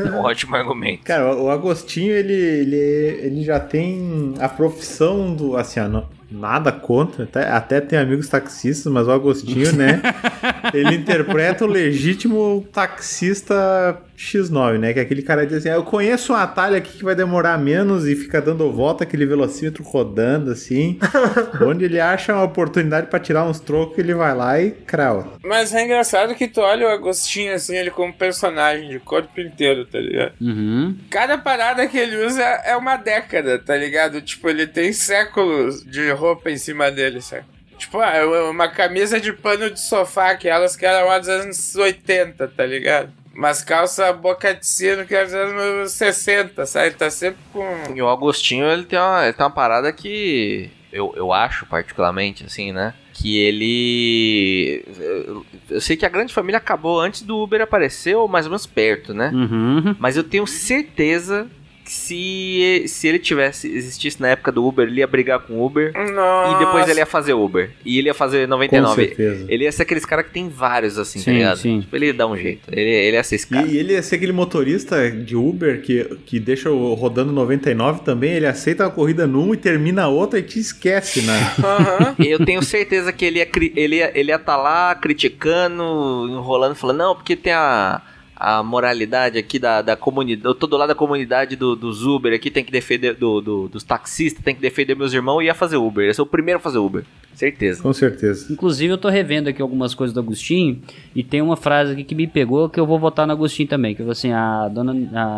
É 0.07 0.11
um 0.11 0.19
ótimo 0.19 0.55
argumento. 0.55 1.03
Cara, 1.03 1.35
o 1.35 1.49
Agostinho, 1.49 2.11
ele, 2.11 2.33
ele, 2.33 2.75
ele 2.75 3.43
já 3.43 3.59
tem 3.59 4.33
a 4.39 4.49
profissão 4.49 5.33
do. 5.33 5.55
Assim, 5.55 5.79
ó, 5.79 5.87
não- 5.87 6.09
nada 6.33 6.71
contra. 6.71 7.23
Até, 7.23 7.47
até 7.49 7.79
tem 7.79 7.99
amigos 7.99 8.27
taxistas, 8.27 8.91
mas 8.91 9.07
o 9.07 9.11
Agostinho, 9.11 9.71
né? 9.73 10.01
ele 10.73 10.95
interpreta 10.95 11.63
o 11.63 11.67
legítimo 11.67 12.65
taxista 12.73 14.01
X9, 14.17 14.77
né? 14.77 14.93
Que 14.93 14.99
é 14.99 15.01
aquele 15.01 15.21
cara 15.21 15.41
que 15.41 15.47
diz 15.47 15.57
assim: 15.57 15.69
"Ah, 15.69 15.73
Eu 15.75 15.83
conheço 15.83 16.33
um 16.33 16.35
atalho 16.35 16.75
aqui 16.75 16.97
que 16.97 17.03
vai 17.03 17.15
demorar 17.15 17.57
menos 17.57 18.07
e 18.07 18.15
fica 18.15 18.41
dando 18.41 18.71
volta, 18.71 19.03
aquele 19.03 19.25
velocímetro 19.25 19.83
rodando 19.83 20.51
assim. 20.51 20.99
onde 21.61 21.85
ele 21.85 21.99
acha 21.99 22.33
uma 22.33 22.43
oportunidade 22.43 23.07
pra 23.07 23.19
tirar 23.19 23.43
uns 23.45 23.59
trocos, 23.59 23.97
ele 23.97 24.13
vai 24.13 24.35
lá 24.35 24.61
e 24.61 24.71
crau. 24.71 25.37
Mas 25.43 25.73
é 25.73 25.83
engraçado 25.83 26.35
que 26.35 26.47
tu 26.47 26.61
olha 26.61 26.87
o 26.87 26.89
Agostinho 26.89 27.53
assim, 27.53 27.75
ele 27.75 27.91
como 27.91 28.13
personagem 28.13 28.89
de 28.89 28.99
corpo 28.99 29.39
inteiro, 29.39 29.85
tá 29.85 29.99
ligado? 29.99 30.33
Uhum. 30.41 30.97
Cada 31.09 31.37
parada 31.37 31.87
que 31.87 31.97
ele 31.97 32.25
usa 32.25 32.43
é 32.43 32.75
uma 32.75 32.97
década, 32.97 33.59
tá 33.59 33.75
ligado? 33.75 34.21
Tipo, 34.21 34.49
ele 34.49 34.67
tem 34.67 34.93
séculos 34.93 35.83
de 35.83 36.11
roupa 36.11 36.49
em 36.49 36.57
cima 36.57 36.91
dele, 36.91 37.21
sabe? 37.21 37.45
Tipo, 37.77 37.99
ah, 37.99 38.15
é 38.15 38.23
uma 38.23 38.67
camisa 38.67 39.19
de 39.19 39.33
pano 39.33 39.69
de 39.69 39.79
sofá, 39.79 40.29
aquelas 40.31 40.75
que 40.75 40.85
eram 40.85 41.07
lá 41.07 41.19
dos 41.19 41.27
anos 41.27 41.75
80, 41.75 42.47
tá 42.47 42.65
ligado? 42.65 43.11
Umas 43.33 43.63
calças 43.63 44.15
boca 44.15 44.53
de 44.53 44.65
sino 44.65 45.05
que 45.05 45.15
eram 45.15 45.25
dos 45.25 45.35
anos 45.35 45.91
60, 45.93 46.65
sabe? 46.65 46.91
Tá 46.91 47.09
sempre 47.09 47.39
com. 47.51 47.65
E 47.95 48.01
o 48.01 48.09
Agostinho, 48.09 48.65
ele 48.65 48.83
tem 48.83 48.99
uma, 48.99 49.23
ele 49.23 49.33
tem 49.33 49.43
uma 49.43 49.51
parada 49.51 49.91
que 49.91 50.69
eu, 50.91 51.11
eu 51.15 51.33
acho, 51.33 51.65
particularmente, 51.65 52.45
assim, 52.45 52.71
né? 52.71 52.93
Que 53.11 53.39
ele. 53.39 54.85
Eu, 54.99 55.45
eu 55.71 55.81
sei 55.81 55.97
que 55.97 56.05
a 56.05 56.09
grande 56.09 56.33
família 56.33 56.59
acabou 56.59 56.99
antes 56.99 57.23
do 57.23 57.41
Uber 57.41 57.61
aparecer, 57.61 58.15
ou 58.15 58.27
mais 58.27 58.45
ou 58.45 58.51
menos 58.51 58.67
perto, 58.67 59.13
né? 59.13 59.31
Uhum. 59.33 59.95
Mas 59.99 60.15
eu 60.15 60.23
tenho 60.23 60.45
certeza 60.45 61.47
se, 61.85 62.83
se 62.87 63.07
ele 63.07 63.19
tivesse 63.19 63.67
existisse 63.67 64.21
na 64.21 64.29
época 64.29 64.51
do 64.51 64.65
Uber, 64.65 64.87
ele 64.87 64.99
ia 64.99 65.07
brigar 65.07 65.39
com 65.39 65.53
o 65.53 65.65
Uber 65.65 65.93
Nossa. 66.13 66.55
e 66.55 66.65
depois 66.65 66.87
ele 66.89 66.99
ia 66.99 67.05
fazer 67.05 67.33
Uber. 67.33 67.71
E 67.85 67.99
ele 67.99 68.07
ia 68.07 68.13
fazer 68.13 68.43
Com 68.47 68.51
99. 68.51 68.95
certeza. 69.05 69.45
Ele 69.47 69.63
ia 69.63 69.71
ser 69.71 69.83
aqueles 69.83 70.05
caras 70.05 70.25
que 70.25 70.31
tem 70.31 70.49
vários, 70.49 70.97
assim, 70.97 71.19
tá 71.19 71.25
Sim, 71.25 71.33
ligado? 71.33 71.57
sim. 71.57 71.81
Tipo, 71.81 71.95
ele 71.95 72.05
ia 72.07 72.13
dar 72.13 72.27
um 72.27 72.37
jeito. 72.37 72.61
Ele, 72.71 72.89
ele 72.89 73.15
ia 73.17 73.23
ser 73.23 73.35
esse 73.35 73.47
cara. 73.47 73.67
E 73.67 73.77
ele 73.77 73.93
ia 73.93 74.03
ser 74.03 74.15
aquele 74.15 74.31
motorista 74.31 75.09
de 75.11 75.35
Uber 75.35 75.81
que, 75.81 76.03
que 76.25 76.39
deixa 76.39 76.69
o 76.69 76.93
rodando 76.93 77.31
99 77.31 78.01
também, 78.01 78.33
ele 78.33 78.47
aceita 78.47 78.85
a 78.85 78.89
corrida 78.89 79.27
num 79.27 79.53
e 79.53 79.57
termina 79.57 80.03
a 80.03 80.07
outra 80.07 80.39
e 80.39 80.43
te 80.43 80.59
esquece, 80.59 81.21
né? 81.21 81.39
Aham. 81.63 82.15
Eu 82.19 82.43
tenho 82.45 82.61
certeza 82.61 83.11
que 83.11 83.25
ele 83.25 83.39
ia 83.39 83.47
ele 83.75 83.95
ia, 83.97 84.11
ele 84.17 84.31
ia 84.31 84.39
tá 84.39 84.57
lá 84.57 84.95
criticando, 84.95 86.27
enrolando, 86.29 86.75
falando, 86.75 86.97
não, 86.97 87.15
porque 87.15 87.35
tem 87.35 87.53
a, 87.53 88.01
a 88.43 88.61
moralidade 88.63 89.37
aqui 89.37 89.57
da, 89.57 89.81
da 89.81 89.95
comunidade, 89.95 90.45
eu 90.45 90.53
tô 90.53 90.67
do 90.67 90.75
lado 90.75 90.89
da 90.89 90.95
comunidade 90.95 91.55
do, 91.55 91.75
dos 91.75 92.05
Uber 92.05 92.33
aqui, 92.33 92.51
tem 92.51 92.63
que 92.63 92.71
defender, 92.71 93.13
do, 93.15 93.39
do- 93.39 93.67
dos 93.69 93.83
taxistas, 93.83 94.43
tem 94.43 94.53
que 94.53 94.59
defender 94.61 94.95
meus 94.95 95.13
irmãos 95.13 95.41
e 95.41 95.45
ia 95.45 95.53
fazer 95.55 95.77
Uber. 95.77 96.05
Ia 96.05 96.13
ser 96.13 96.21
o 96.21 96.25
primeiro 96.25 96.57
a 96.59 96.61
fazer 96.61 96.77
Uber. 96.79 97.05
Certeza. 97.33 97.81
Com 97.81 97.93
certeza. 97.93 98.51
Inclusive, 98.51 98.91
eu 98.93 98.97
tô 98.97 99.07
revendo 99.09 99.49
aqui 99.49 99.61
algumas 99.61 99.95
coisas 99.95 100.13
do 100.13 100.19
Agostinho 100.19 100.81
e 101.15 101.23
tem 101.23 101.41
uma 101.41 101.55
frase 101.55 101.93
aqui 101.93 102.03
que 102.03 102.13
me 102.13 102.27
pegou 102.27 102.67
que 102.69 102.79
eu 102.79 102.85
vou 102.85 102.99
votar 102.99 103.25
no 103.25 103.33
Agostinho 103.33 103.67
também. 103.69 103.95
Que 103.95 104.01
eu 104.01 104.11
assim, 104.11 104.31
a 104.31 104.67
dona 104.67 104.93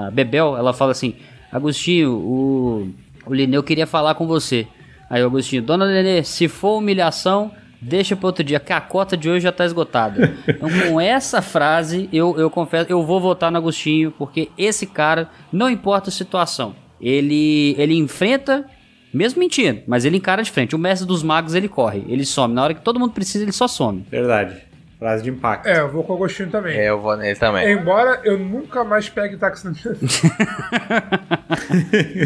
a 0.08 0.12
Bebel, 0.12 0.58
ela 0.58 0.74
fala 0.74 0.92
assim: 0.92 1.14
Agostinho, 1.52 2.12
o, 2.12 2.90
o 3.26 3.34
Lineu 3.34 3.64
queria 3.64 3.88
falar 3.88 4.16
com 4.16 4.28
você. 4.28 4.68
Aí 5.10 5.22
o 5.24 5.28
Agostinho, 5.28 5.62
dona 5.62 5.86
Nenê, 5.86 6.24
se 6.24 6.48
for 6.48 6.80
humilhação, 6.80 7.52
deixa 7.88 8.16
para 8.16 8.28
outro 8.28 8.44
dia, 8.44 8.60
que 8.60 8.74
a 8.74 8.82
cota 8.82 9.16
de 9.16 9.30
hoje 9.30 9.42
já 9.42 9.52
tá 9.52 9.66
esgotada. 9.66 10.34
Então, 10.48 10.70
com 10.70 11.00
essa 11.00 11.42
frase, 11.42 12.10
eu, 12.12 12.36
eu 12.38 12.50
confesso, 12.50 12.92
eu 12.92 13.04
vou 13.04 13.20
votar 13.20 13.52
no 13.52 13.58
Agostinho, 13.58 14.12
porque 14.18 14.50
esse 14.58 14.88
cara, 14.88 15.30
não 15.52 15.70
importa 15.70 16.10
a 16.10 16.12
situação, 16.14 16.76
ele, 17.00 17.76
ele 17.78 17.96
enfrenta 17.96 18.66
mesmo 19.14 19.40
mentindo, 19.40 19.82
mas 19.88 20.04
ele 20.04 20.18
encara 20.18 20.44
de 20.44 20.52
frente. 20.52 20.76
O 20.76 20.80
mestre 20.80 21.08
dos 21.08 21.24
magos, 21.24 21.56
ele 21.56 21.70
corre, 21.70 22.04
ele 22.10 22.26
some. 22.26 22.54
Na 22.54 22.64
hora 22.64 22.74
que 22.74 22.82
todo 22.82 23.00
mundo 23.00 23.14
precisa, 23.14 23.46
ele 23.46 23.52
só 23.54 23.68
some. 23.68 24.06
Verdade. 24.12 24.58
Frase 25.00 25.24
de 25.24 25.30
impacto. 25.30 25.68
É, 25.68 25.80
eu 25.80 25.90
vou 25.90 26.04
com 26.04 26.14
o 26.14 26.16
Agostinho 26.16 26.50
também. 26.50 26.78
É, 26.78 26.90
eu 26.90 27.00
vou 27.00 27.16
nele 27.16 27.36
também. 27.36 27.72
Embora 27.72 28.22
eu 28.24 28.40
nunca 28.40 28.84
mais 28.84 29.08
pegue 29.08 29.38
táxi 29.38 29.66
na 29.66 29.72
minha 29.72 29.94
vida. 29.94 30.08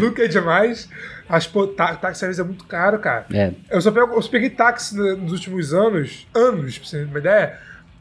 nunca 0.00 0.24
é 0.24 0.28
demais. 0.28 0.88
Acho 1.30 1.46
que 1.48 1.52
pô, 1.54 1.66
tá, 1.68 1.94
táxi 1.94 2.24
às 2.24 2.28
vezes 2.30 2.40
é 2.40 2.44
muito 2.44 2.64
caro, 2.64 2.98
cara. 2.98 3.24
É. 3.32 3.52
Eu 3.70 3.80
só, 3.80 3.92
pego, 3.92 4.14
eu 4.14 4.20
só 4.22 4.28
peguei 4.28 4.50
táxi 4.50 4.96
no- 4.96 5.16
nos 5.16 5.32
últimos 5.32 5.72
anos, 5.72 6.26
anos, 6.34 6.76
pra 6.76 6.88
você 6.88 6.98
ter 6.98 7.04
uma 7.04 7.18
ideia, 7.20 7.56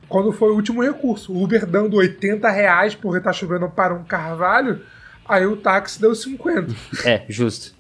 quando 0.08 0.32
foi 0.32 0.50
o 0.52 0.56
último 0.56 0.82
recurso. 0.84 1.32
O 1.32 1.44
Uber 1.44 1.66
dando 1.66 1.96
80 1.98 2.50
reais 2.50 2.96
porque 2.96 3.22
tá 3.24 3.32
chovendo 3.32 3.70
para 3.70 3.94
um 3.94 4.04
carvalho, 4.04 4.82
aí 5.28 5.46
o 5.46 5.56
táxi 5.56 6.02
deu 6.02 6.16
50. 6.16 6.74
É, 7.06 7.22
justo. 7.30 7.76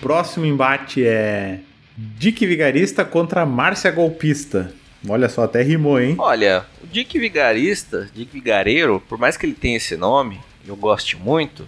Próximo 0.00 0.46
embate 0.46 1.06
é 1.06 1.60
Dick 1.96 2.46
Vigarista 2.46 3.04
contra 3.04 3.44
Márcia 3.44 3.90
Golpista. 3.90 4.72
Olha 5.08 5.28
só, 5.28 5.44
até 5.44 5.62
rimou, 5.62 6.00
hein? 6.00 6.16
Olha, 6.18 6.64
o 6.82 6.86
Dick 6.86 7.18
Vigarista, 7.18 8.08
Dick 8.14 8.32
Vigareiro, 8.32 9.00
por 9.08 9.18
mais 9.18 9.36
que 9.36 9.46
ele 9.46 9.54
tenha 9.54 9.76
esse 9.76 9.96
nome, 9.96 10.40
eu 10.66 10.76
goste 10.76 11.16
muito, 11.16 11.66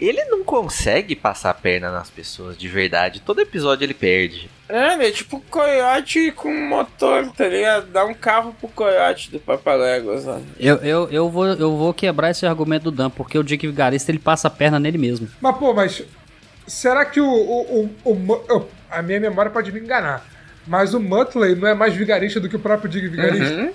ele 0.00 0.24
não 0.24 0.42
consegue 0.42 1.14
passar 1.14 1.50
a 1.50 1.54
perna 1.54 1.90
nas 1.90 2.08
pessoas 2.08 2.56
de 2.56 2.68
verdade. 2.68 3.20
Todo 3.20 3.40
episódio 3.40 3.84
ele 3.84 3.92
perde. 3.94 4.48
É, 4.68 4.94
ele 4.94 5.06
é 5.08 5.10
tipo 5.10 5.40
coiote 5.50 6.30
com 6.32 6.52
motor, 6.54 7.30
tá 7.32 7.46
ligado? 7.48 7.86
Dá 7.88 8.04
um 8.04 8.14
carro 8.14 8.54
pro 8.58 8.68
coiote 8.68 9.30
do 9.30 9.38
Papaléguas, 9.40 10.26
ó. 10.26 10.38
Eu, 10.58 10.76
eu, 10.76 11.08
eu, 11.10 11.28
vou, 11.28 11.46
eu 11.46 11.76
vou 11.76 11.92
quebrar 11.92 12.30
esse 12.30 12.46
argumento 12.46 12.84
do 12.84 12.90
Dan, 12.92 13.10
porque 13.10 13.36
o 13.38 13.42
Dick 13.42 13.66
Vigarista 13.66 14.10
ele 14.10 14.18
passa 14.18 14.48
a 14.48 14.50
perna 14.50 14.78
nele 14.80 14.96
mesmo. 14.96 15.28
Mas, 15.40 15.56
pô, 15.58 15.74
mas 15.74 16.02
será 16.66 17.04
que 17.04 17.20
o, 17.20 17.26
o, 17.28 17.90
o- 18.04 18.12
o 18.12 18.66
a 18.90 19.02
minha 19.02 19.20
memória 19.20 19.50
pode 19.50 19.70
me 19.70 19.80
enganar? 19.80 20.24
Mas 20.66 20.94
o 20.94 21.00
Muttley 21.00 21.54
não 21.56 21.66
é 21.68 21.74
mais 21.74 21.94
vigarista 21.94 22.38
do 22.40 22.48
que 22.48 22.56
o 22.56 22.60
próprio 22.60 22.88
Dick 22.88 23.08
Vigarista? 23.08 23.54
Uhum. 23.54 23.72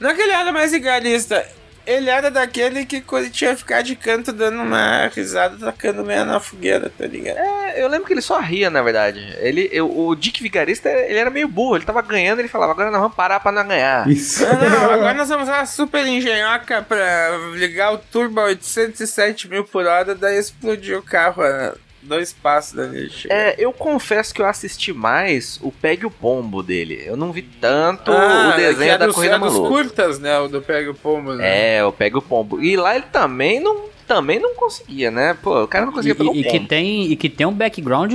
Não 0.00 0.10
é 0.10 0.14
que 0.14 0.22
ele 0.22 0.32
era 0.32 0.50
mais 0.52 0.72
vigarista. 0.72 1.46
Ele 1.86 2.10
era 2.10 2.30
daquele 2.30 2.84
que 2.84 3.00
curtia 3.00 3.56
ficar 3.56 3.82
de 3.82 3.94
canto 3.96 4.32
dando 4.32 4.60
uma 4.62 5.06
risada, 5.14 5.56
tacando 5.58 6.04
meia 6.04 6.24
na 6.24 6.40
fogueira, 6.40 6.90
tá 6.98 7.06
ligado? 7.06 7.36
É, 7.38 7.82
eu 7.82 7.88
lembro 7.88 8.06
que 8.06 8.12
ele 8.12 8.20
só 8.20 8.38
ria, 8.40 8.68
na 8.68 8.82
verdade. 8.82 9.20
Ele, 9.40 9.68
eu- 9.72 9.90
o 9.96 10.14
Dick 10.16 10.42
Vigarista, 10.42 10.88
ele 10.88 11.18
era 11.18 11.30
meio 11.30 11.46
burro. 11.48 11.76
Ele 11.76 11.84
tava 11.84 12.02
ganhando, 12.02 12.40
ele 12.40 12.48
falava, 12.48 12.72
agora 12.72 12.90
nós 12.90 13.00
vamos 13.00 13.16
parar 13.16 13.40
pra 13.40 13.52
não 13.52 13.66
ganhar. 13.66 14.08
Isso. 14.08 14.42
Não, 14.44 14.68
não, 14.70 14.90
agora 14.92 15.14
nós 15.14 15.28
vamos 15.28 15.44
usar 15.44 15.60
a 15.60 15.66
super 15.66 16.06
engenhoca 16.06 16.82
pra 16.82 17.30
ligar 17.54 17.92
o 17.92 17.98
turbo 17.98 18.40
a 18.40 18.44
807 18.44 19.48
mil 19.48 19.64
por 19.64 19.86
hora, 19.86 20.14
daí 20.14 20.38
explodir 20.38 20.98
o 20.98 21.02
carro 21.02 21.42
a 21.42 21.74
dois 22.06 22.32
passos 22.32 22.72
da 22.74 22.88
gente. 22.88 23.30
É, 23.30 23.54
eu 23.58 23.72
confesso 23.72 24.32
que 24.34 24.40
eu 24.40 24.46
assisti 24.46 24.92
mais 24.92 25.58
o 25.62 25.70
Pegue 25.70 26.06
o 26.06 26.10
Pombo 26.10 26.62
dele. 26.62 27.02
Eu 27.04 27.16
não 27.16 27.32
vi 27.32 27.42
tanto 27.42 28.10
Ah, 28.10 28.48
o 28.48 28.52
que 28.56 28.62
desenho 28.62 28.92
é 28.92 28.98
da 28.98 29.06
dos- 29.06 29.14
Corrida 29.14 29.34
é 29.34 29.38
dos 29.38 29.52
Maluca. 29.52 29.68
curtas, 29.68 30.18
né? 30.18 30.38
O 30.38 30.48
do 30.48 30.62
Pega 30.62 30.90
o 30.90 30.94
Pombo, 30.94 31.34
né? 31.34 31.76
É, 31.78 31.84
o 31.84 31.92
Pegue 31.92 32.16
o 32.16 32.22
Pombo. 32.22 32.62
E 32.62 32.76
lá 32.76 32.94
ele 32.96 33.04
também 33.12 33.60
não, 33.60 33.84
também 34.06 34.38
não 34.40 34.54
conseguia, 34.54 35.10
né? 35.10 35.36
Pô, 35.42 35.64
o 35.64 35.68
cara 35.68 35.84
não 35.86 35.92
conseguia 35.92 36.14
pegar 36.14 36.30
o 36.30 36.34
e- 36.34 36.40
e 36.40 36.44
que 36.44 36.50
pombo. 36.58 36.68
tem, 36.68 37.12
e 37.12 37.16
que 37.16 37.28
tem 37.28 37.46
um 37.46 37.52
background 37.52 38.14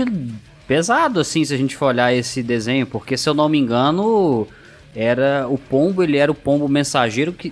pesado, 0.67 1.19
assim, 1.19 1.43
se 1.43 1.53
a 1.53 1.57
gente 1.57 1.75
for 1.75 1.87
olhar 1.87 2.13
esse 2.13 2.41
desenho, 2.41 2.85
porque 2.87 3.17
se 3.17 3.27
eu 3.27 3.33
não 3.33 3.49
me 3.49 3.57
engano, 3.59 4.47
era 4.95 5.45
o 5.49 5.57
pombo, 5.57 6.01
ele 6.03 6.17
era 6.17 6.31
o 6.31 6.35
pombo 6.35 6.67
mensageiro 6.67 7.33
que 7.33 7.51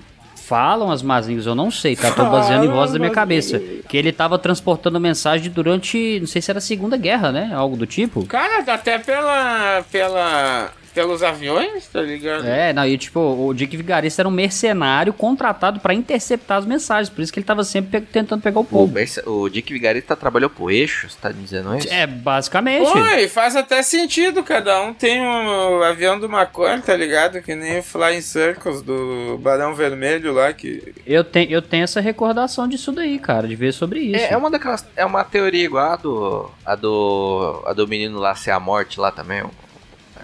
falam 0.50 0.90
as 0.90 1.04
mazinhas, 1.04 1.46
eu 1.46 1.54
não 1.54 1.70
sei, 1.70 1.96
tá? 1.96 2.10
Tô 2.10 2.26
baseando 2.26 2.66
em 2.66 2.70
voz 2.70 2.92
da 2.92 2.98
minha 2.98 3.12
cabeça. 3.12 3.60
Que 3.88 3.96
ele 3.96 4.12
tava 4.12 4.40
transportando 4.40 5.00
mensagem 5.00 5.52
durante, 5.52 6.20
não 6.20 6.26
sei 6.26 6.42
se 6.42 6.50
era 6.50 6.58
a 6.58 6.62
Segunda 6.62 6.98
Guerra, 6.98 7.32
né? 7.32 7.52
Algo 7.54 7.78
do 7.78 7.86
tipo. 7.86 8.26
Cara, 8.26 8.64
até 8.74 8.98
pela. 8.98 9.84
pela. 9.92 10.72
Pelos 11.00 11.24
aviões, 11.24 11.88
tá 11.88 12.02
ligado? 12.02 12.46
É, 12.46 12.74
não, 12.74 12.86
e 12.86 12.98
tipo, 12.98 13.20
o 13.22 13.54
Dick 13.54 13.78
Vigarista 13.78 14.22
era 14.22 14.28
um 14.28 14.32
mercenário 14.32 15.14
contratado 15.14 15.80
pra 15.80 15.94
interceptar 15.94 16.58
as 16.58 16.66
mensagens, 16.66 17.10
por 17.10 17.22
isso 17.22 17.32
que 17.32 17.40
ele 17.40 17.46
tava 17.46 17.64
sempre 17.64 18.02
pe- 18.02 18.06
tentando 18.12 18.42
pegar 18.42 18.60
o 18.60 18.64
O, 18.64 18.66
pombo. 18.66 18.88
Berce- 18.94 19.24
o 19.26 19.48
Dick 19.48 19.72
Vigarista 19.72 20.14
trabalhou 20.16 20.50
pro 20.50 20.70
eixo, 20.70 21.10
você 21.10 21.18
tá 21.22 21.32
dizendo 21.32 21.74
isso? 21.78 21.88
É, 21.90 22.06
basicamente. 22.06 22.86
Oi, 22.86 23.30
faz 23.30 23.56
até 23.56 23.82
sentido, 23.82 24.44
cada 24.44 24.82
um 24.82 24.94
tem 24.94 25.22
um 25.22 25.82
avião 25.84 26.20
de 26.20 26.26
uma 26.26 26.46
cor, 26.46 26.82
tá 26.82 26.96
ligado? 26.98 27.42
Que 27.42 27.56
nem 27.56 27.80
o 27.80 27.84
Flying 27.84 28.20
Circles 28.22 28.82
do 28.82 29.38
Barão 29.42 29.74
Vermelho 29.74 30.34
lá, 30.34 30.52
que... 30.52 30.94
Eu, 31.08 31.24
tenho, 31.24 31.50
eu 31.50 31.62
tenho 31.62 31.86
essa 31.86 32.02
recordação 32.02 32.68
disso 32.68 32.92
daí, 32.92 33.18
cara, 33.20 33.48
de 33.48 33.56
ver 33.56 33.72
sobre 33.74 34.02
isso. 34.02 34.22
É, 34.26 34.34
é 34.34 34.38
uma 34.38 34.52
daquelas. 34.52 34.86
É 34.98 35.06
uma 35.06 35.24
teoria 35.24 35.64
igual 35.64 35.94
a 35.94 35.96
do. 35.96 36.52
A 36.66 36.76
do. 36.76 37.64
A 37.66 37.72
do 37.74 37.88
menino 37.88 38.20
lá 38.20 38.36
ser 38.36 38.52
a 38.52 38.60
morte 38.60 39.00
lá 39.00 39.12
também. 39.12 39.44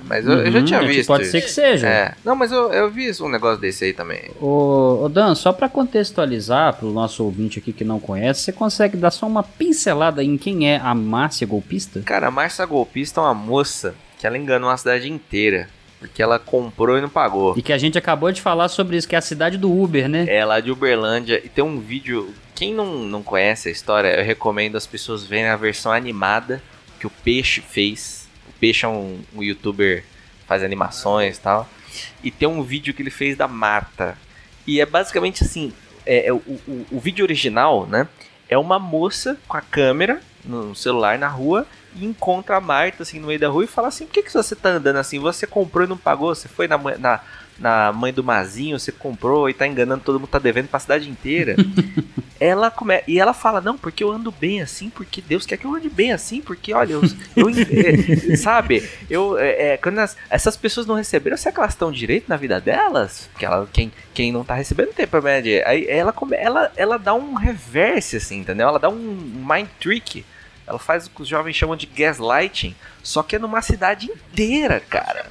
Mas 0.03 0.25
eu, 0.25 0.33
eu 0.33 0.51
já 0.51 0.59
Uhum, 0.59 0.65
tinha 0.65 0.79
é 0.81 0.87
visto. 0.87 1.07
Pode 1.07 1.23
isso. 1.23 1.31
ser 1.31 1.41
que 1.41 1.49
seja. 1.51 1.87
É. 1.87 2.13
Não, 2.23 2.35
mas 2.35 2.51
eu, 2.51 2.71
eu 2.71 2.89
vi 2.89 3.09
um 3.21 3.29
negócio 3.29 3.59
desse 3.59 3.85
aí 3.85 3.93
também. 3.93 4.31
Ô, 4.41 5.03
ô 5.03 5.09
Dan, 5.09 5.35
só 5.35 5.51
pra 5.53 5.69
contextualizar 5.69 6.73
pro 6.75 6.91
nosso 6.91 7.23
ouvinte 7.23 7.59
aqui 7.59 7.71
que 7.73 7.83
não 7.83 7.99
conhece, 7.99 8.41
você 8.41 8.51
consegue 8.51 8.97
dar 8.97 9.11
só 9.11 9.25
uma 9.25 9.43
pincelada 9.43 10.23
em 10.23 10.37
quem 10.37 10.69
é 10.69 10.77
a 10.77 10.93
Márcia 10.93 11.47
Golpista? 11.47 12.01
Cara, 12.01 12.27
a 12.27 12.31
Márcia 12.31 12.65
Golpista 12.65 13.19
é 13.19 13.23
uma 13.23 13.33
moça 13.33 13.95
que 14.19 14.27
ela 14.27 14.37
enganou 14.37 14.69
a 14.69 14.77
cidade 14.77 15.11
inteira. 15.11 15.67
Porque 15.99 16.21
ela 16.21 16.37
comprou 16.37 16.97
e 16.97 17.01
não 17.01 17.09
pagou. 17.09 17.55
E 17.57 17.61
que 17.61 17.73
a 17.73 17.77
gente 17.77 17.97
acabou 17.97 18.31
de 18.31 18.39
falar 18.41 18.67
sobre 18.67 18.97
isso, 18.97 19.07
que 19.07 19.15
é 19.15 19.17
a 19.17 19.21
cidade 19.21 19.57
do 19.57 19.71
Uber, 19.71 20.07
né? 20.07 20.25
É 20.27 20.43
lá 20.45 20.59
de 20.59 20.69
Uberlândia. 20.69 21.41
E 21.43 21.49
tem 21.49 21.63
um 21.63 21.79
vídeo. 21.79 22.31
Quem 22.53 22.73
não, 22.73 22.85
não 22.99 23.23
conhece 23.23 23.69
a 23.69 23.71
história, 23.71 24.09
eu 24.19 24.23
recomendo 24.23 24.75
as 24.75 24.85
pessoas 24.85 25.23
verem 25.25 25.47
a 25.47 25.55
versão 25.55 25.91
animada 25.91 26.61
que 26.99 27.07
o 27.07 27.09
Peixe 27.09 27.61
fez. 27.61 28.24
Peixe 28.59 28.85
é 28.85 28.89
um, 28.89 29.21
um 29.35 29.43
youtuber 29.43 30.03
faz 30.47 30.63
animações 30.63 31.37
e 31.37 31.41
tal. 31.41 31.67
E 32.23 32.31
tem 32.31 32.47
um 32.47 32.63
vídeo 32.63 32.93
que 32.93 33.01
ele 33.01 33.09
fez 33.09 33.37
da 33.37 33.47
Marta. 33.47 34.17
E 34.65 34.79
é 34.79 34.85
basicamente 34.85 35.43
assim: 35.43 35.73
é, 36.05 36.27
é 36.27 36.33
o, 36.33 36.37
o, 36.37 36.85
o 36.91 36.99
vídeo 36.99 37.23
original, 37.23 37.85
né? 37.87 38.07
É 38.47 38.57
uma 38.57 38.77
moça 38.77 39.37
com 39.47 39.57
a 39.57 39.61
câmera 39.61 40.21
no 40.43 40.75
celular 40.75 41.17
na 41.17 41.27
rua 41.27 41.65
e 41.95 42.05
encontra 42.05 42.57
a 42.57 42.61
Marta 42.61 43.01
assim 43.01 43.19
no 43.19 43.27
meio 43.27 43.39
da 43.39 43.47
rua 43.47 43.63
e 43.63 43.67
fala 43.67 43.87
assim: 43.87 44.05
por 44.05 44.13
que, 44.13 44.23
que 44.23 44.33
você 44.33 44.55
tá 44.55 44.69
andando 44.69 44.97
assim? 44.97 45.19
Você 45.19 45.47
comprou 45.47 45.85
e 45.85 45.89
não 45.89 45.97
pagou? 45.97 46.33
Você 46.33 46.47
foi 46.47 46.67
na, 46.67 46.77
na, 46.77 47.21
na 47.57 47.91
mãe 47.93 48.11
do 48.11 48.23
Mazinho, 48.23 48.77
você 48.79 48.91
comprou 48.91 49.49
e 49.49 49.53
tá 49.53 49.65
enganando 49.67 50.03
todo 50.03 50.19
mundo, 50.19 50.29
tá 50.29 50.39
devendo 50.39 50.67
pra 50.67 50.79
cidade 50.79 51.09
inteira. 51.09 51.55
ela 52.39 52.69
come... 52.69 53.01
E 53.07 53.19
ela 53.19 53.33
fala: 53.33 53.61
não, 53.61 53.77
porque 53.77 54.03
eu 54.03 54.11
ando 54.11 54.31
bem 54.31 54.61
assim, 54.61 54.89
porque 54.89 55.21
Deus 55.21 55.45
quer 55.45 55.57
que 55.57 55.65
eu 55.65 55.73
ande 55.73 55.89
bem 55.89 56.11
assim, 56.11 56.41
porque 56.41 56.73
olha, 56.73 56.93
eu. 56.93 57.01
eu 57.35 57.47
é, 58.29 58.35
sabe? 58.35 58.87
Eu, 59.09 59.37
é, 59.37 59.73
é, 59.73 59.77
quando 59.77 59.99
as- 59.99 60.17
essas 60.29 60.57
pessoas 60.57 60.85
não 60.85 60.95
receberam, 60.95 61.37
será 61.37 61.53
que 61.53 61.59
elas 61.59 61.71
estão 61.73 61.91
direito 61.91 62.25
na 62.27 62.35
vida 62.35 62.59
delas? 62.59 63.29
Que 63.37 63.45
ela, 63.45 63.67
quem, 63.71 63.91
quem 64.13 64.31
não 64.31 64.43
tá 64.43 64.55
recebendo 64.55 64.93
tem 64.93 65.07
problema 65.07 65.41
de. 65.41 65.63
Aí 65.63 65.85
ela, 65.87 66.11
come... 66.11 66.35
ela, 66.35 66.71
ela 66.75 66.97
dá 66.97 67.13
um 67.13 67.33
reverse, 67.35 68.17
assim, 68.17 68.39
entendeu? 68.39 68.67
Ela 68.67 68.79
dá 68.79 68.89
um 68.89 68.95
mind 68.95 69.67
trick. 69.79 70.25
Ela 70.67 70.79
faz 70.79 71.05
o 71.05 71.11
que 71.11 71.21
os 71.21 71.27
jovens 71.27 71.55
chamam 71.55 71.75
de 71.75 71.85
gaslighting, 71.85 72.75
só 73.03 73.21
que 73.21 73.35
é 73.35 73.39
numa 73.39 73.61
cidade 73.61 74.11
inteira, 74.11 74.79
cara. 74.79 75.29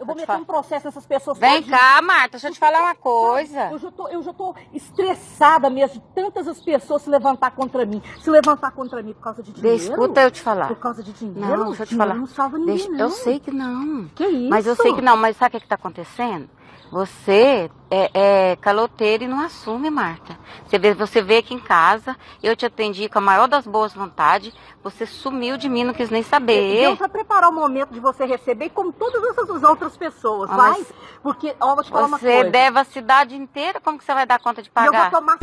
Eu 0.00 0.06
vou 0.06 0.16
meter 0.16 0.32
um 0.32 0.44
processo 0.44 0.86
nessas 0.86 1.04
pessoas. 1.04 1.38
Vem 1.38 1.62
cá, 1.62 2.00
Marta, 2.02 2.30
deixa 2.32 2.48
eu 2.48 2.52
te 2.52 2.58
falar 2.58 2.80
uma 2.80 2.94
coisa. 2.94 3.70
Eu 3.70 3.78
já, 3.78 3.90
tô, 3.90 4.08
eu 4.08 4.22
já 4.22 4.32
tô 4.32 4.54
estressada 4.72 5.68
mesmo 5.68 6.00
de 6.00 6.02
tantas 6.14 6.48
as 6.48 6.58
pessoas 6.60 7.02
se 7.02 7.10
levantar 7.10 7.50
contra 7.50 7.84
mim. 7.84 8.02
Se 8.22 8.30
levantar 8.30 8.70
contra 8.70 9.02
mim 9.02 9.12
por 9.12 9.22
causa 9.22 9.42
de 9.42 9.52
dinheiro. 9.52 9.76
Escuta 9.76 10.22
eu 10.22 10.30
te 10.30 10.40
falar. 10.40 10.68
Por 10.68 10.76
causa 10.78 11.02
de 11.02 11.12
dinheiro. 11.12 11.40
Não, 11.58 11.66
deixa 11.68 11.82
eu 11.82 11.86
te 11.86 11.96
falar. 11.96 12.14
Não 12.14 12.26
salva 12.26 12.58
ninguém, 12.58 12.76
Deixa- 12.76 12.90
não. 12.90 12.98
Eu 12.98 13.10
sei 13.10 13.38
que 13.40 13.50
não. 13.50 14.08
Que 14.14 14.26
isso? 14.26 14.50
Mas 14.50 14.66
eu 14.66 14.74
sei 14.74 14.94
que 14.94 15.02
não, 15.02 15.16
mas 15.16 15.36
sabe 15.36 15.48
o 15.56 15.58
que, 15.58 15.64
que 15.64 15.68
tá 15.68 15.74
acontecendo? 15.74 16.48
Você 16.92 17.70
é, 17.90 18.10
é 18.52 18.56
caloteira 18.56 19.24
e 19.24 19.26
não 19.26 19.40
assume, 19.40 19.88
Marta. 19.88 20.38
Você 20.66 20.78
vê, 20.78 20.92
você 20.92 21.22
veio 21.22 21.40
aqui 21.40 21.54
em 21.54 21.58
casa, 21.58 22.14
eu 22.42 22.54
te 22.54 22.66
atendi 22.66 23.08
com 23.08 23.18
a 23.18 23.22
maior 23.22 23.48
das 23.48 23.66
boas 23.66 23.94
vontades, 23.94 24.52
você 24.84 25.06
sumiu 25.06 25.56
de 25.56 25.70
mim, 25.70 25.84
não 25.84 25.94
quis 25.94 26.10
nem 26.10 26.22
saber. 26.22 26.80
Deus 26.82 26.98
vai 26.98 27.08
preparar 27.08 27.48
o 27.48 27.52
momento 27.54 27.94
de 27.94 27.98
você 27.98 28.26
receber, 28.26 28.68
como 28.68 28.92
todas 28.92 29.24
essas 29.24 29.62
outras 29.62 29.96
pessoas, 29.96 30.50
Ah, 30.50 30.56
vai? 30.56 30.70
mas 30.72 30.92
Porque, 31.22 31.56
ó, 31.58 31.74
vou 31.74 31.82
te 31.82 31.88
falar 31.90 32.06
uma 32.08 32.18
Você 32.18 32.30
coisa. 32.30 32.50
deve 32.50 32.78
a 32.78 32.84
cidade 32.84 33.36
inteira, 33.36 33.80
como 33.80 33.96
que 33.98 34.04
você 34.04 34.12
vai 34.12 34.26
dar 34.26 34.38
conta 34.38 34.60
de 34.62 34.68
E 34.68 34.72
eu 34.76 34.82
vou 34.82 34.92
pagar? 34.92 35.10
tomar 35.10 35.38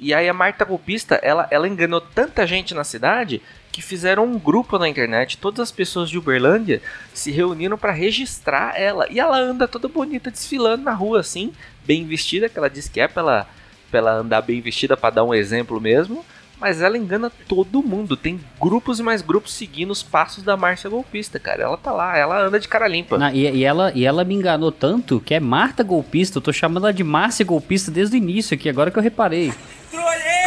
E 0.00 0.14
aí 0.14 0.26
a 0.26 0.32
Marta 0.32 0.64
Golpista, 0.64 1.16
ela, 1.16 1.46
ela 1.50 1.68
enganou 1.68 2.00
tanta 2.00 2.46
gente 2.46 2.72
na 2.74 2.84
cidade 2.84 3.42
que 3.76 3.82
fizeram 3.82 4.24
um 4.24 4.38
grupo 4.38 4.78
na 4.78 4.88
internet. 4.88 5.36
Todas 5.36 5.60
as 5.60 5.70
pessoas 5.70 6.08
de 6.08 6.16
Uberlândia 6.16 6.80
se 7.12 7.30
reuniram 7.30 7.76
pra 7.76 7.92
registrar 7.92 8.72
ela. 8.80 9.06
E 9.10 9.20
ela 9.20 9.38
anda 9.38 9.68
toda 9.68 9.86
bonita 9.86 10.30
desfilando 10.30 10.82
na 10.82 10.94
rua 10.94 11.20
assim, 11.20 11.52
bem 11.84 12.06
vestida, 12.06 12.48
que 12.48 12.56
ela 12.58 12.70
diz 12.70 12.88
que 12.88 12.98
é 13.00 13.06
pra 13.06 13.46
ela, 13.92 14.12
andar 14.14 14.40
bem 14.40 14.62
vestida 14.62 14.96
pra 14.96 15.10
dar 15.10 15.24
um 15.24 15.34
exemplo 15.34 15.78
mesmo. 15.78 16.24
Mas 16.58 16.80
ela 16.80 16.96
engana 16.96 17.30
todo 17.46 17.82
mundo. 17.82 18.16
Tem 18.16 18.40
grupos 18.58 18.98
e 18.98 19.02
mais 19.02 19.20
grupos 19.20 19.52
seguindo 19.52 19.90
os 19.90 20.02
passos 20.02 20.42
da 20.42 20.56
Márcia 20.56 20.88
Golpista, 20.88 21.38
cara. 21.38 21.64
Ela 21.64 21.76
tá 21.76 21.92
lá, 21.92 22.16
ela 22.16 22.46
anda 22.46 22.58
de 22.58 22.66
cara 22.66 22.88
limpa. 22.88 23.18
Na- 23.18 23.30
e, 23.30 23.40
e 23.56 23.62
ela, 23.62 23.92
e 23.94 24.06
ela 24.06 24.24
me 24.24 24.34
enganou 24.34 24.72
tanto 24.72 25.20
que 25.20 25.34
é 25.34 25.38
Marta 25.40 25.82
Golpista. 25.84 26.38
Eu 26.38 26.42
tô 26.42 26.50
chamando 26.54 26.84
ela 26.86 26.94
de 26.94 27.04
Márcia 27.04 27.44
Golpista 27.44 27.90
desde 27.90 28.16
o 28.16 28.18
início 28.18 28.54
aqui, 28.54 28.70
agora 28.70 28.90
que 28.90 28.98
eu 28.98 29.02
reparei. 29.02 29.52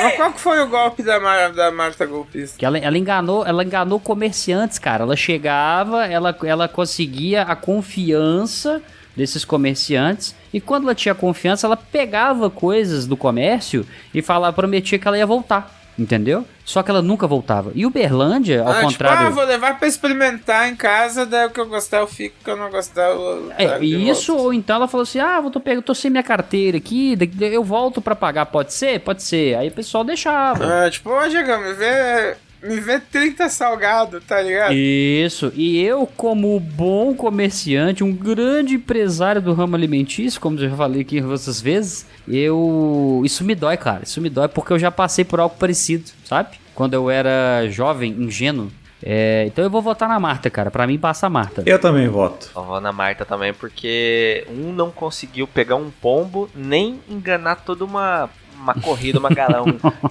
Mas 0.04 0.16
qual 0.16 0.34
que 0.34 0.39
foi 0.39 0.62
o 0.62 0.68
golpe 0.68 1.04
da, 1.04 1.20
Mar 1.20 1.52
da 1.52 1.72
Marta 1.72 2.06
Golpista? 2.06 2.58
Que 2.58 2.66
ela, 2.66 2.78
ela 2.78 2.97
enganou, 2.97 3.45
ela 3.45 3.64
enganou 3.64 4.00
comerciantes, 4.00 4.80
cara. 4.80 5.04
Ela 5.04 5.16
chegava, 5.16 6.06
ela, 6.06 6.36
ela 6.43 6.68
conseguia 6.68 7.43
a 7.43 7.56
confiança 7.56 8.82
desses 9.16 9.43
comerciantes 9.43 10.36
e 10.54 10.62
quando 10.62 10.84
ela 10.84 10.95
tinha 10.95 11.14
confiança, 11.14 11.68
ela 11.68 11.76
pegava 11.76 12.50
coisas 12.50 13.06
do 13.06 13.18
comércio 13.18 13.86
e 14.14 14.22
falava, 14.22 14.56
prometia 14.56 14.97
que 14.97 15.08
ela 15.08 15.18
ia 15.18 15.26
voltar, 15.26 15.70
entendeu? 15.97 16.45
Só 16.70 16.84
que 16.84 16.91
ela 16.91 17.01
nunca 17.01 17.26
voltava. 17.26 17.72
E 17.74 17.84
Uberlândia, 17.84 18.61
ao 18.61 18.70
ah, 18.70 18.82
contrário, 18.82 19.17
Tipo, 19.17 19.30
ah, 19.30 19.30
vou 19.32 19.43
levar 19.43 19.80
pra 19.80 19.88
experimentar 19.88 20.70
em 20.70 20.76
casa, 20.76 21.26
daí 21.26 21.47
o 21.47 21.49
que 21.49 21.59
eu 21.59 21.65
gostar 21.65 21.97
eu 21.97 22.05
fico, 22.05 22.36
o 22.39 22.43
que 22.43 22.51
eu 22.51 22.55
não 22.55 22.70
gostar 22.70 23.09
eu... 23.09 23.51
É, 23.57 23.84
isso, 23.84 24.38
ou 24.38 24.53
então 24.53 24.76
ela 24.76 24.88
falou 24.88 25.01
assim: 25.01 25.17
ah, 25.17 25.41
vou 25.41 25.49
tô, 25.49 25.59
pegando, 25.59 25.82
tô 25.82 25.95
sem 25.95 26.11
minha 26.11 26.22
carteira 26.22 26.78
aqui, 26.78 27.17
eu 27.41 27.63
volto 27.63 28.03
pra 28.03 28.15
pagar, 28.15 28.45
pode 28.45 28.72
ser? 28.72 28.99
Pode 28.99 29.24
ser. 29.24 29.55
Aí 29.55 29.70
o 29.70 29.72
pessoal 29.72 30.03
deixava. 30.03 30.86
Ah, 30.86 30.91
tipo, 30.91 31.09
ô 31.09 31.28
Diego, 31.28 31.57
me 31.57 31.74
vê, 31.74 32.38
me 32.62 32.80
vê 32.80 32.99
30 32.99 33.49
salgado, 33.49 34.20
tá 34.22 34.41
ligado? 34.41 34.74
Isso, 34.74 35.51
e 35.55 35.82
eu, 35.82 36.05
como 36.05 36.60
bom 36.60 37.14
comerciante, 37.14 38.03
um 38.03 38.12
grande 38.12 38.76
empresário 38.76 39.41
do 39.41 39.53
ramo 39.53 39.76
alimentício, 39.76 40.41
como 40.41 40.57
eu 40.60 40.70
já 40.70 40.76
falei 40.76 41.01
aqui 41.01 41.22
outras 41.22 41.62
vezes, 41.62 42.05
eu. 42.28 43.22
Isso 43.26 43.43
me 43.43 43.55
dói, 43.55 43.78
cara. 43.78 44.01
Isso 44.03 44.22
me 44.22 44.30
dói 44.30 44.47
porque 44.47 44.74
eu 44.74 44.80
já 44.80 44.91
passei 44.91 45.24
por 45.24 45.39
algo 45.39 45.55
parecido, 45.57 46.10
sabe? 46.26 46.57
Quando 46.76 46.93
eu 46.93 47.10
era 47.10 47.68
jovem, 47.70 48.12
ingênuo. 48.12 48.72
É, 49.01 49.45
então 49.47 49.64
eu 49.64 49.70
vou 49.70 49.82
votar 49.82 50.10
na 50.10 50.20
Marta, 50.20 50.49
cara. 50.49 50.70
Pra 50.70 50.86
mim 50.86 50.97
passa 50.97 51.28
a 51.28 51.30
Marta. 51.30 51.64
Eu 51.66 51.80
também 51.80 52.07
voto. 52.07 52.51
Eu 52.55 52.64
vou 52.64 52.82
na 52.82 52.91
Marta 52.91 53.26
também, 53.26 53.53
porque 53.53 54.45
um 54.49 54.74
não 54.74 54.91
conseguiu 54.91 55.47
pegar 55.47 55.76
um 55.76 55.89
pombo, 55.89 56.49
nem 56.53 56.99
enganar 57.10 57.55
toda 57.57 57.86
uma, 57.86 58.30
uma 58.60 58.74
corrida, 58.76 59.20
uma 59.20 59.30
galão. 59.30 59.66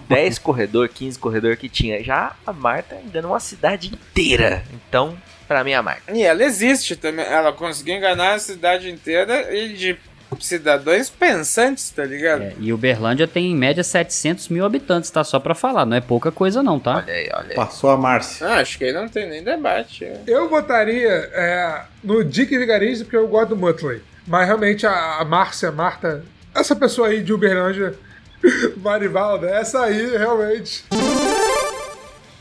10 0.09 0.39
corredor, 0.41 0.89
15 0.89 1.19
corredor 1.19 1.57
que 1.57 1.69
tinha. 1.69 2.03
Já 2.03 2.35
a 2.47 2.53
Marta 2.53 2.97
enganou 3.05 3.33
uma 3.33 3.41
cidade 3.41 3.89
inteira. 3.89 4.65
Então, 4.73 5.17
pra 5.47 5.63
mim, 5.63 5.73
é 5.73 5.77
a 5.77 5.83
Marta. 5.83 6.13
E 6.13 6.23
ela 6.23 6.43
existe 6.43 6.97
também, 6.97 7.25
ela 7.25 7.53
conseguiu 7.53 7.97
enganar 7.97 8.35
a 8.35 8.39
cidade 8.39 8.91
inteira 8.91 9.55
e 9.55 9.73
de 9.75 9.99
cidadãos 10.41 11.09
pensantes, 11.09 11.91
tá 11.91 12.05
ligado? 12.05 12.43
É, 12.43 12.53
e 12.61 12.73
Uberlândia 12.73 13.27
tem 13.27 13.51
em 13.51 13.57
média 13.57 13.83
700 13.83 14.49
mil 14.49 14.65
habitantes, 14.65 15.11
tá? 15.11 15.25
Só 15.25 15.39
pra 15.41 15.55
falar, 15.55 15.87
não 15.87 15.97
é 15.97 16.01
pouca 16.01 16.31
coisa 16.31 16.63
não, 16.63 16.79
tá? 16.79 16.97
Olha 16.97 17.15
aí, 17.15 17.31
olha 17.33 17.47
aí. 17.51 17.55
Passou 17.55 17.91
a 17.91 17.97
Márcia. 17.97 18.47
Ah, 18.47 18.57
acho 18.61 18.77
que 18.79 18.85
aí 18.85 18.93
não 18.93 19.09
tem 19.09 19.29
nem 19.29 19.43
debate. 19.43 20.05
é. 20.05 20.21
Eu 20.27 20.49
votaria 20.49 21.09
é, 21.33 21.83
no 22.05 22.23
Dick 22.23 22.57
Vigarista 22.59 23.05
porque 23.05 23.17
eu 23.17 23.27
gosto 23.27 23.51
do 23.51 23.57
Muttley. 23.57 24.03
Mas 24.27 24.47
realmente 24.47 24.87
a, 24.87 25.17
a 25.19 25.25
Márcia, 25.25 25.71
a 25.71 25.73
Marta, 25.73 26.23
essa 26.55 26.77
pessoa 26.77 27.09
aí 27.09 27.23
de 27.23 27.33
Uberlândia, 27.33 27.95
Marivalda, 28.79 29.49
essa 29.49 29.83
aí 29.85 30.17
realmente. 30.17 30.85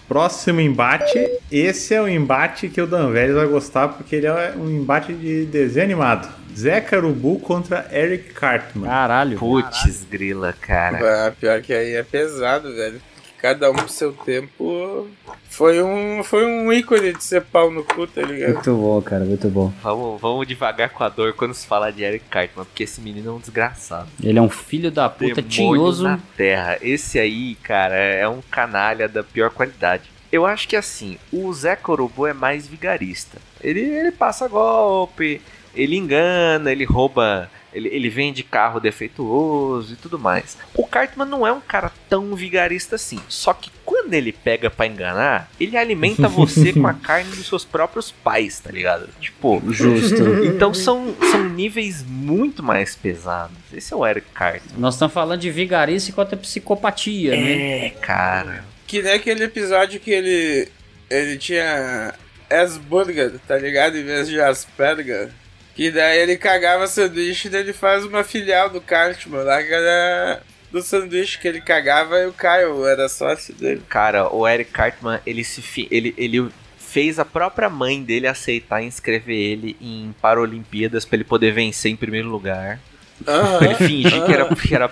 Próximo 0.07 0.61
embate. 0.61 1.29
Esse 1.51 1.93
é 1.93 2.01
o 2.01 2.07
embate 2.07 2.69
que 2.69 2.81
o 2.81 2.87
Dan 2.87 3.11
Vélez 3.11 3.35
vai 3.35 3.47
gostar, 3.47 3.89
porque 3.89 4.15
ele 4.15 4.27
é 4.27 4.53
um 4.55 4.69
embate 4.69 5.13
de 5.13 5.45
desenho 5.45 5.85
animado. 5.85 6.29
Zé 6.57 6.81
Carubu 6.81 7.39
contra 7.39 7.87
Eric 7.91 8.33
Cartman. 8.33 8.87
Caralho. 8.87 9.37
Putz, 9.37 10.05
grila, 10.09 10.53
cara. 10.53 11.27
Ah, 11.27 11.31
pior 11.31 11.61
que 11.61 11.73
aí 11.73 11.93
é 11.93 12.03
pesado, 12.03 12.73
velho. 12.73 13.01
Cada 13.37 13.69
um 13.71 13.75
pro 13.75 13.89
seu 13.89 14.13
tempo. 14.13 15.07
Foi 15.49 15.81
um, 15.81 16.23
foi 16.23 16.45
um 16.45 16.71
ícone 16.73 17.13
de 17.13 17.23
ser 17.23 17.41
pau 17.41 17.71
no 17.71 17.83
cu, 17.83 18.05
tá 18.07 18.21
ligado? 18.21 18.53
Muito 18.55 18.75
bom, 18.75 19.01
cara, 19.01 19.23
muito 19.25 19.47
bom. 19.49 19.71
Vamos, 19.81 20.21
vamos 20.21 20.47
devagar 20.47 20.89
com 20.89 21.03
a 21.03 21.09
dor 21.09 21.33
quando 21.33 21.53
se 21.53 21.65
fala 21.65 21.91
de 21.91 22.03
Eric 22.03 22.25
Cartman, 22.29 22.65
porque 22.65 22.83
esse 22.83 22.99
menino 23.01 23.29
é 23.29 23.33
um 23.33 23.39
desgraçado. 23.39 24.07
Ele 24.21 24.37
é 24.37 24.41
um 24.41 24.49
filho 24.49 24.91
da 24.91 25.09
puta 25.09 25.41
Demônio 25.41 25.49
tinhoso. 25.49 26.03
na 26.03 26.19
terra. 26.35 26.77
Esse 26.81 27.19
aí, 27.19 27.55
cara, 27.55 27.95
é 27.95 28.27
um 28.27 28.41
canalha 28.51 29.07
da 29.07 29.23
pior 29.23 29.49
qualidade. 29.49 30.03
Eu 30.31 30.45
acho 30.45 30.67
que 30.67 30.75
assim, 30.75 31.17
o 31.31 31.51
Zé 31.53 31.75
Corubu 31.75 32.27
é 32.27 32.33
mais 32.33 32.67
vigarista. 32.67 33.37
Ele, 33.61 33.79
ele 33.79 34.11
passa 34.11 34.47
golpe, 34.47 35.41
ele 35.73 35.95
engana, 35.95 36.71
ele 36.71 36.83
rouba, 36.83 37.49
ele, 37.73 37.89
ele 37.89 38.09
vende 38.09 38.43
carro 38.43 38.79
defeituoso 38.79 39.93
e 39.93 39.95
tudo 39.95 40.17
mais. 40.17 40.57
O 40.73 40.85
Cartman 40.85 41.27
não 41.27 41.45
é 41.45 41.51
um 41.51 41.61
cara 41.61 41.91
tão 42.09 42.35
vigarista 42.35 42.95
assim. 42.95 43.19
Só 43.27 43.53
que 43.53 43.71
quando 43.85 44.13
ele 44.13 44.31
pega 44.31 44.69
pra 44.69 44.87
enganar, 44.87 45.49
ele 45.59 45.77
alimenta 45.77 46.27
você 46.27 46.73
com 46.73 46.87
a 46.87 46.93
carne 46.95 47.29
dos 47.29 47.47
seus 47.47 47.65
próprios 47.65 48.11
pais, 48.11 48.59
tá 48.59 48.71
ligado? 48.71 49.09
Tipo, 49.19 49.61
Justo. 49.67 50.43
Então 50.45 50.73
são, 50.73 51.15
são 51.31 51.43
níveis 51.49 52.03
muito 52.03 52.63
mais 52.63 52.95
pesados. 52.95 53.57
Esse 53.73 53.93
é 53.93 53.97
o 53.97 54.05
Eric 54.05 54.27
Cartman. 54.33 54.77
Nós 54.77 54.95
estamos 54.95 55.13
falando 55.13 55.39
de 55.39 55.51
vigarice 55.51 56.11
contra 56.11 56.37
psicopatia, 56.37 57.31
né? 57.31 57.87
É, 57.87 57.89
cara. 57.89 58.65
Que 58.85 59.01
nem 59.01 59.13
aquele 59.13 59.43
episódio 59.43 59.99
que 59.99 60.11
ele. 60.11 60.69
Ele 61.09 61.37
tinha 61.37 62.13
Asperger, 62.49 63.33
tá 63.47 63.57
ligado? 63.57 63.97
Em 63.97 64.03
vez 64.03 64.27
de 64.27 64.39
Asperger. 64.41 65.29
Que 65.77 65.91
daí 65.91 66.17
ele 66.17 66.35
cagava 66.35 66.87
sanduíche 66.87 67.47
e 67.47 67.55
ele 67.55 67.71
faz 67.71 68.03
uma 68.03 68.23
filial 68.23 68.69
do 68.69 68.81
Cartman 68.81 69.43
lá 69.43 69.63
que 69.63 69.71
era 69.71 70.41
do 70.71 70.81
sanduíche 70.81 71.37
que 71.39 71.47
ele 71.47 71.61
cagava 71.61 72.19
e 72.19 72.25
o 72.25 72.33
Caio 72.33 72.85
era 72.85 73.07
sócio 73.07 73.53
dele. 73.53 73.81
Cara, 73.87 74.27
o 74.33 74.45
Eric 74.47 74.71
Cartman, 74.71 75.21
ele 75.25 75.43
se 75.43 75.61
fi- 75.61 75.87
ele, 75.89 76.13
ele 76.17 76.49
fez 76.77 77.19
a 77.19 77.23
própria 77.25 77.69
mãe 77.69 78.01
dele 78.03 78.25
aceitar 78.27 78.81
inscrever 78.83 79.37
ele 79.37 79.77
em 79.79 80.13
Paralimpíadas 80.19 81.05
pra 81.05 81.15
ele 81.15 81.23
poder 81.23 81.51
vencer 81.53 81.91
em 81.91 81.95
primeiro 81.95 82.27
lugar. 82.27 82.79
Pra 83.23 83.59
ele 83.61 83.75
fingir 83.75 84.25
que 84.25 84.31
era, 84.31 84.55
que 84.55 84.75
era 84.75 84.89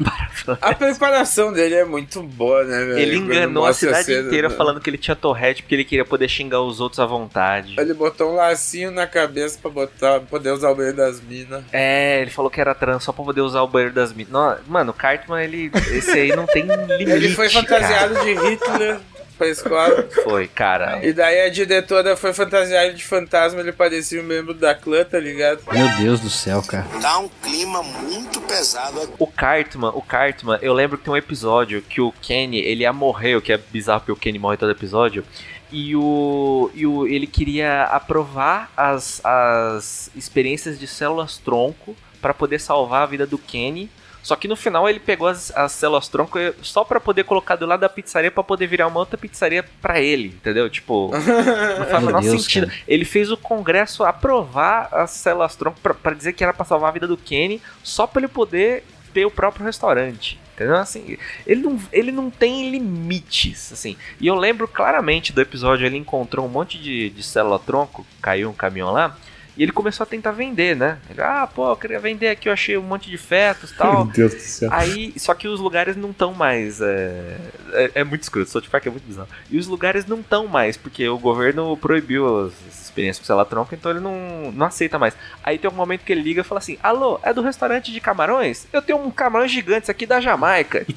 A 0.62 0.74
preparação 0.74 1.54
dele 1.54 1.76
é 1.76 1.86
muito 1.86 2.22
boa, 2.22 2.64
né, 2.64 2.86
velho? 2.86 3.00
Ele 3.00 3.18
enganou 3.18 3.66
a 3.66 3.74
cidade 3.74 4.12
inteira 4.14 4.50
né? 4.50 4.56
falando 4.56 4.80
que 4.80 4.90
ele 4.90 4.98
tinha 4.98 5.16
torrete 5.16 5.62
porque 5.62 5.76
ele 5.76 5.84
queria 5.84 6.06
poder 6.06 6.28
xingar 6.28 6.62
os 6.62 6.80
outros 6.80 7.00
à 7.00 7.06
vontade. 7.06 7.76
Ele 7.78 7.94
botou 7.94 8.32
um 8.32 8.36
lacinho 8.36 8.92
na 8.92 9.08
cabeça 9.08 9.60
pra 9.62 9.72
botar, 9.72 10.20
poder 10.22 10.52
usar 10.52 10.72
o 10.72 10.76
banheiro 10.76 10.98
das 10.98 11.22
minas. 11.22 11.64
É, 11.72 12.22
ele 12.22 12.32
falou 12.32 12.50
que 12.50 12.60
era 12.60 12.74
trans 12.74 13.04
só 13.04 13.12
pra 13.12 13.24
poder 13.24 13.42
usar 13.42 13.62
o 13.62 13.68
banheiro 13.68 13.94
das 13.94 14.12
minas. 14.12 14.32
Não, 14.32 14.58
Mano, 14.68 14.92
o 14.92 14.94
Cartman, 14.94 15.44
ele. 15.44 15.72
Esse 15.92 16.12
aí 16.12 16.36
não 16.36 16.46
tem 16.46 16.64
limite. 16.64 17.12
Ele 17.12 17.30
foi 17.30 17.50
fantasiado 17.50 18.14
cara. 18.14 18.26
de 18.26 18.34
Hitler 18.34 19.00
pra 19.38 19.48
escola. 19.48 20.08
Foi, 20.24 20.48
cara. 20.48 21.06
E 21.06 21.14
daí 21.14 21.42
a 21.42 21.50
diretora 21.50 22.16
foi 22.16 22.34
fantasiada 22.34 22.94
de 22.94 23.04
fantasma, 23.04 23.60
ele 23.60 23.72
parecia 23.72 24.22
um 24.22 24.26
membro 24.26 24.54
da 24.54 24.74
clã, 24.74 25.04
tá 25.04 25.20
ligado? 25.20 25.62
Meu 25.72 25.88
Deus 25.98 26.20
do 26.20 26.30
céu, 26.30 26.62
cara. 26.64 26.86
Tá 27.02 27.20
um 27.20 27.30
clima 27.42 27.84
muito 27.84 28.42
pesado 28.42 29.02
aqui. 29.02 29.14
O 29.20 29.28
Cartman, 29.28 29.90
o 29.90 30.02
Cartman, 30.02 30.60
eu 30.62 30.74
lembro 30.74 30.98
que 30.98 31.04
tem 31.04 31.14
um 31.14 31.18
episódio 31.18 31.82
que 31.82 32.02
o 32.02 32.12
Kenny, 32.22 32.58
ele 32.58 32.84
ia 32.84 32.94
morrer, 32.94 33.36
o 33.36 33.42
que 33.42 33.54
é 33.54 33.58
bizarro 33.58 34.02
porque 34.02 34.12
o 34.12 34.16
Kenny 34.16 34.40
morre 34.40 34.58
todo 34.58 34.72
episódio. 34.72 35.24
E 35.72 35.96
o, 35.96 36.72
e 36.74 36.86
o 36.86 37.08
ele 37.08 37.28
queria 37.28 37.84
aprovar 37.84 38.72
as, 38.78 39.20
as 39.26 40.10
experiências 40.16 40.80
de 40.80 40.88
células 40.88 41.38
tronco 41.38 41.96
para 42.22 42.34
poder 42.34 42.60
salvar 42.60 43.04
a 43.04 43.06
vida 43.06 43.26
do 43.26 43.38
Kenny. 43.38 43.90
Só 44.26 44.36
que 44.36 44.48
no 44.48 44.56
final 44.56 44.90
ele 44.90 45.00
pegou 45.00 45.28
as, 45.28 45.56
as 45.56 45.72
células 45.72 46.08
tronco 46.08 46.40
só 46.64 46.84
para 46.84 47.00
poder 47.00 47.26
colocar 47.26 47.56
do 47.56 47.66
lado 47.68 47.82
da 47.82 47.88
pizzaria 47.90 48.32
para 48.32 48.42
poder 48.44 48.66
virar 48.66 48.88
uma 48.88 49.00
outra 49.00 49.20
pizzaria 49.20 49.64
para 49.80 50.02
ele, 50.02 50.30
entendeu? 50.30 50.68
Tipo, 50.68 51.12
não 51.78 51.86
faz 51.86 52.04
o 52.04 52.08
menor 52.08 52.24
sentido. 52.24 52.66
cara. 52.66 52.80
Ele 52.88 53.06
fez 53.06 53.30
o 53.30 53.38
Congresso 53.38 54.04
aprovar 54.04 54.90
as 54.92 55.12
células 55.12 55.56
tronco 55.56 55.80
pra- 55.80 55.94
pra 55.94 56.16
dizer 56.16 56.34
que 56.34 56.44
era 56.44 56.52
pra 56.54 56.66
salvar 56.66 56.90
a 56.90 56.94
vida 56.94 57.08
do 57.08 57.16
Kenny, 57.16 57.62
só 57.84 58.08
pra 58.08 58.20
ele 58.20 58.28
poder 58.28 58.84
ter 59.14 59.26
o 59.28 59.32
próprio 59.32 59.64
restaurante. 59.64 60.40
Entendeu? 60.56 60.78
Assim, 60.78 61.18
ele 61.46 61.62
não, 61.62 61.80
ele 61.92 62.12
não 62.12 62.32
tem 62.32 62.72
limites, 62.72 63.72
assim. 63.74 63.96
E 64.20 64.26
eu 64.26 64.34
lembro 64.36 64.68
claramente 64.68 65.32
do 65.34 65.42
episódio, 65.42 65.86
ele 65.86 65.98
encontrou 65.98 66.46
um 66.46 66.50
monte 66.50 66.80
de, 66.80 67.12
de 67.12 67.22
célula 67.22 67.60
tronco, 67.60 68.08
caiu 68.22 68.50
um 68.50 68.54
caminhão 68.54 68.90
lá, 68.92 69.16
e 69.58 69.64
ele 69.64 69.72
começou 69.72 70.04
a 70.04 70.08
tentar 70.08 70.32
vender, 70.32 70.76
né? 70.76 70.98
Ele, 71.10 71.22
ah, 71.22 71.48
pô, 71.48 71.70
eu 71.70 71.76
queria 71.76 72.00
vender 72.00 72.30
aqui, 72.30 72.50
eu 72.50 72.54
achei 72.54 72.78
um 72.78 72.84
monte 72.84 73.10
de 73.10 73.18
fetos 73.18 73.72
e 73.72 73.76
tal. 73.76 74.06
Meu 74.06 74.14
Deus 74.14 74.34
do 74.34 74.40
céu. 74.40 74.70
Aí, 74.72 75.14
só 75.18 75.34
que 75.34 75.48
os 75.48 75.60
lugares 75.60 75.96
não 75.96 76.12
estão 76.12 76.34
mais. 76.34 76.82
É, 76.82 77.38
é, 77.74 77.92
é 77.96 78.04
muito 78.04 78.24
escroto, 78.24 78.50
South 78.50 78.64
Park 78.70 78.86
é 78.88 78.90
muito 78.90 79.06
bizarro. 79.06 79.30
E 79.50 79.58
os 79.58 79.68
lugares 79.68 80.06
não 80.06 80.20
estão 80.20 80.48
mais, 80.48 80.78
porque 80.78 81.08
o 81.08 81.18
governo 81.18 81.76
proibiu 81.78 82.48
as 82.48 82.54
experiências 82.84 83.20
com 83.20 83.26
célula 83.26 83.46
tronco, 83.46 83.74
então 83.74 83.92
ele 83.92 84.00
não, 84.00 84.52
não 84.52 84.66
aceita 84.66 85.00
mais. 85.00 85.14
Aí 85.44 85.58
tem 85.58 85.70
um 85.70 85.74
momento 85.74 86.04
que 86.04 86.12
ele 86.12 86.22
liga 86.22 86.42
e 86.42 86.44
fala 86.44 86.60
assim: 86.60 86.78
Alô, 86.84 87.20
é 87.24 87.34
do 87.34 87.42
restaurante 87.42 87.92
de 87.92 88.00
camarões? 88.00 88.68
Eu 88.74 88.82
tenho 88.82 89.00
um 89.00 89.12
camarão 89.12 89.48
gigante 89.48 89.90
aqui 89.90 90.06
da 90.06 90.20
Jamaica. 90.20 90.86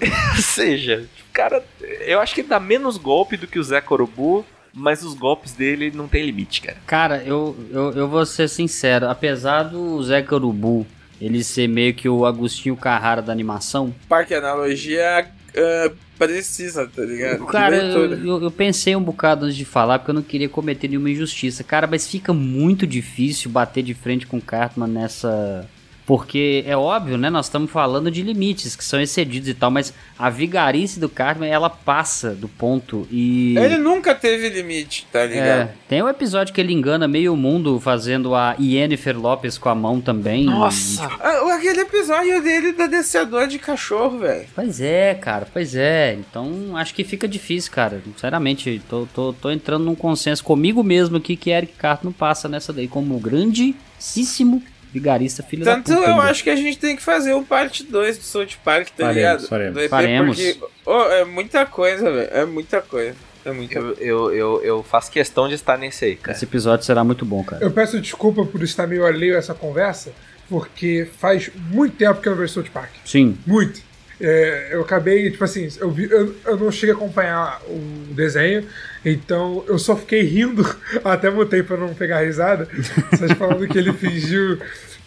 Ou 0.36 0.42
seja, 0.42 1.08
cara, 1.32 1.64
eu 1.80 2.20
acho 2.20 2.34
que 2.34 2.40
ele 2.40 2.48
dá 2.48 2.60
menos 2.60 2.96
golpe 2.96 3.36
do 3.36 3.46
que 3.46 3.58
o 3.58 3.64
Zé 3.64 3.80
Corubu. 3.80 4.44
Mas 4.72 5.02
os 5.02 5.14
golpes 5.14 5.52
dele 5.52 5.90
não 5.90 6.06
tem 6.06 6.24
limite, 6.24 6.62
cara. 6.62 6.76
Cara, 6.86 7.22
eu, 7.24 7.56
eu, 7.70 7.92
eu 7.92 8.08
vou 8.08 8.24
ser 8.24 8.48
sincero, 8.48 9.08
apesar 9.08 9.64
do 9.64 10.02
Zé 10.02 10.22
Carubu 10.22 10.86
ele 11.20 11.44
ser 11.44 11.68
meio 11.68 11.92
que 11.92 12.08
o 12.08 12.24
Agostinho 12.24 12.76
Carrara 12.76 13.20
da 13.20 13.30
animação, 13.30 13.94
Parque 14.08 14.34
analogia 14.34 15.28
ah, 15.56 15.90
precisa, 16.18 16.86
tá 16.86 17.02
ligado? 17.02 17.46
Cara, 17.46 17.76
eu, 17.76 18.14
eu, 18.14 18.42
eu 18.42 18.50
pensei 18.50 18.94
um 18.94 19.02
bocado 19.02 19.46
antes 19.46 19.56
de 19.56 19.64
falar, 19.64 19.98
porque 19.98 20.10
eu 20.10 20.14
não 20.14 20.22
queria 20.22 20.48
cometer 20.48 20.88
nenhuma 20.88 21.10
injustiça. 21.10 21.64
Cara, 21.64 21.86
mas 21.86 22.08
fica 22.08 22.32
muito 22.32 22.86
difícil 22.86 23.50
bater 23.50 23.82
de 23.82 23.94
frente 23.94 24.26
com 24.26 24.36
o 24.36 24.42
Cartman 24.42 24.88
nessa. 24.88 25.68
Porque 26.10 26.64
é 26.66 26.76
óbvio, 26.76 27.16
né? 27.16 27.30
Nós 27.30 27.46
estamos 27.46 27.70
falando 27.70 28.10
de 28.10 28.20
limites 28.20 28.74
que 28.74 28.84
são 28.84 29.00
excedidos 29.00 29.48
e 29.48 29.54
tal, 29.54 29.70
mas 29.70 29.94
a 30.18 30.28
vigarice 30.28 30.98
do 30.98 31.08
Cartman, 31.08 31.48
ela 31.48 31.70
passa 31.70 32.30
do 32.34 32.48
ponto 32.48 33.06
e. 33.12 33.56
Ele 33.56 33.78
nunca 33.78 34.12
teve 34.12 34.48
limite, 34.48 35.06
tá 35.12 35.24
ligado? 35.24 35.68
É, 35.68 35.74
tem 35.88 36.02
um 36.02 36.08
episódio 36.08 36.52
que 36.52 36.60
ele 36.60 36.72
engana 36.72 37.06
meio 37.06 37.36
mundo 37.36 37.78
fazendo 37.78 38.34
a 38.34 38.56
Yennefer 38.58 39.16
Lopes 39.16 39.56
com 39.56 39.68
a 39.68 39.74
mão 39.76 40.00
também. 40.00 40.46
Nossa! 40.46 41.08
Ah, 41.20 41.54
aquele 41.54 41.82
episódio 41.82 42.42
dele 42.42 42.72
da 42.72 42.88
descedor 42.88 43.46
de 43.46 43.60
cachorro, 43.60 44.18
velho. 44.18 44.48
Pois 44.52 44.80
é, 44.80 45.14
cara, 45.14 45.46
pois 45.52 45.76
é. 45.76 46.14
Então 46.14 46.76
acho 46.76 46.92
que 46.92 47.04
fica 47.04 47.28
difícil, 47.28 47.70
cara. 47.70 48.02
Sinceramente, 48.04 48.82
tô, 48.90 49.06
tô, 49.14 49.32
tô 49.32 49.48
entrando 49.48 49.84
num 49.84 49.94
consenso 49.94 50.42
comigo 50.42 50.82
mesmo 50.82 51.18
aqui 51.18 51.36
que 51.36 51.50
Eric 51.50 51.74
Cartman 51.74 52.12
passa 52.12 52.48
nessa 52.48 52.72
daí 52.72 52.88
como 52.88 53.16
grandíssimo 53.20 54.60
vigarista 54.92 55.42
filho 55.42 55.64
Tanto 55.64 55.88
da 55.90 55.96
puta. 55.96 56.08
eu 56.08 56.14
ainda. 56.14 56.30
acho 56.30 56.42
que 56.44 56.50
a 56.50 56.56
gente 56.56 56.78
tem 56.78 56.96
que 56.96 57.02
fazer 57.02 57.34
um 57.34 57.44
parte 57.44 57.84
2 57.84 58.18
do 58.18 58.24
South 58.24 58.46
Park, 58.64 58.88
tá 58.88 59.04
Faremos, 59.06 59.14
ligado? 59.16 59.48
faremos. 59.48 59.74
Do 59.74 59.80
EP, 59.80 59.90
Faremos. 59.90 60.36
Porque, 60.36 60.58
oh, 60.86 61.02
é 61.04 61.24
muita 61.24 61.64
coisa, 61.66 62.10
velho. 62.10 62.28
É 62.32 62.44
muita 62.44 62.80
coisa. 62.82 63.14
É 63.44 63.52
muita 63.52 63.78
Eu, 63.78 63.94
eu, 63.98 64.32
eu, 64.34 64.62
eu 64.62 64.82
faço 64.82 65.10
questão 65.10 65.48
de 65.48 65.54
estar 65.54 65.78
nesse 65.78 66.04
aí, 66.04 66.16
cara. 66.16 66.36
Esse 66.36 66.44
episódio 66.44 66.84
será 66.84 67.02
muito 67.02 67.24
bom, 67.24 67.42
cara. 67.42 67.64
Eu 67.64 67.70
peço 67.70 68.00
desculpa 68.00 68.44
por 68.44 68.62
estar 68.62 68.86
meio 68.86 69.06
alheio 69.06 69.34
a 69.36 69.38
essa 69.38 69.54
conversa, 69.54 70.12
porque 70.48 71.08
faz 71.18 71.50
muito 71.70 71.96
tempo 71.96 72.20
que 72.20 72.28
eu 72.28 72.32
não 72.32 72.38
vejo 72.40 72.52
South 72.52 72.64
Park. 72.72 72.90
Sim. 73.04 73.38
Muito. 73.46 73.80
É, 74.20 74.68
eu 74.72 74.82
acabei, 74.82 75.30
tipo 75.30 75.42
assim, 75.42 75.68
eu, 75.78 75.90
vi, 75.90 76.10
eu, 76.10 76.34
eu 76.44 76.56
não 76.58 76.70
cheguei 76.70 76.94
a 76.94 76.96
acompanhar 76.96 77.60
o 77.66 78.12
desenho, 78.12 78.66
então 79.04 79.64
eu 79.66 79.78
só 79.78 79.96
fiquei 79.96 80.22
rindo, 80.22 80.62
até 81.02 81.30
mutei 81.30 81.62
pra 81.62 81.78
não 81.78 81.94
pegar 81.94 82.20
risada, 82.20 82.68
vocês 83.10 83.32
falando 83.32 83.66
que 83.66 83.78
ele 83.78 83.94
fingiu 83.94 84.58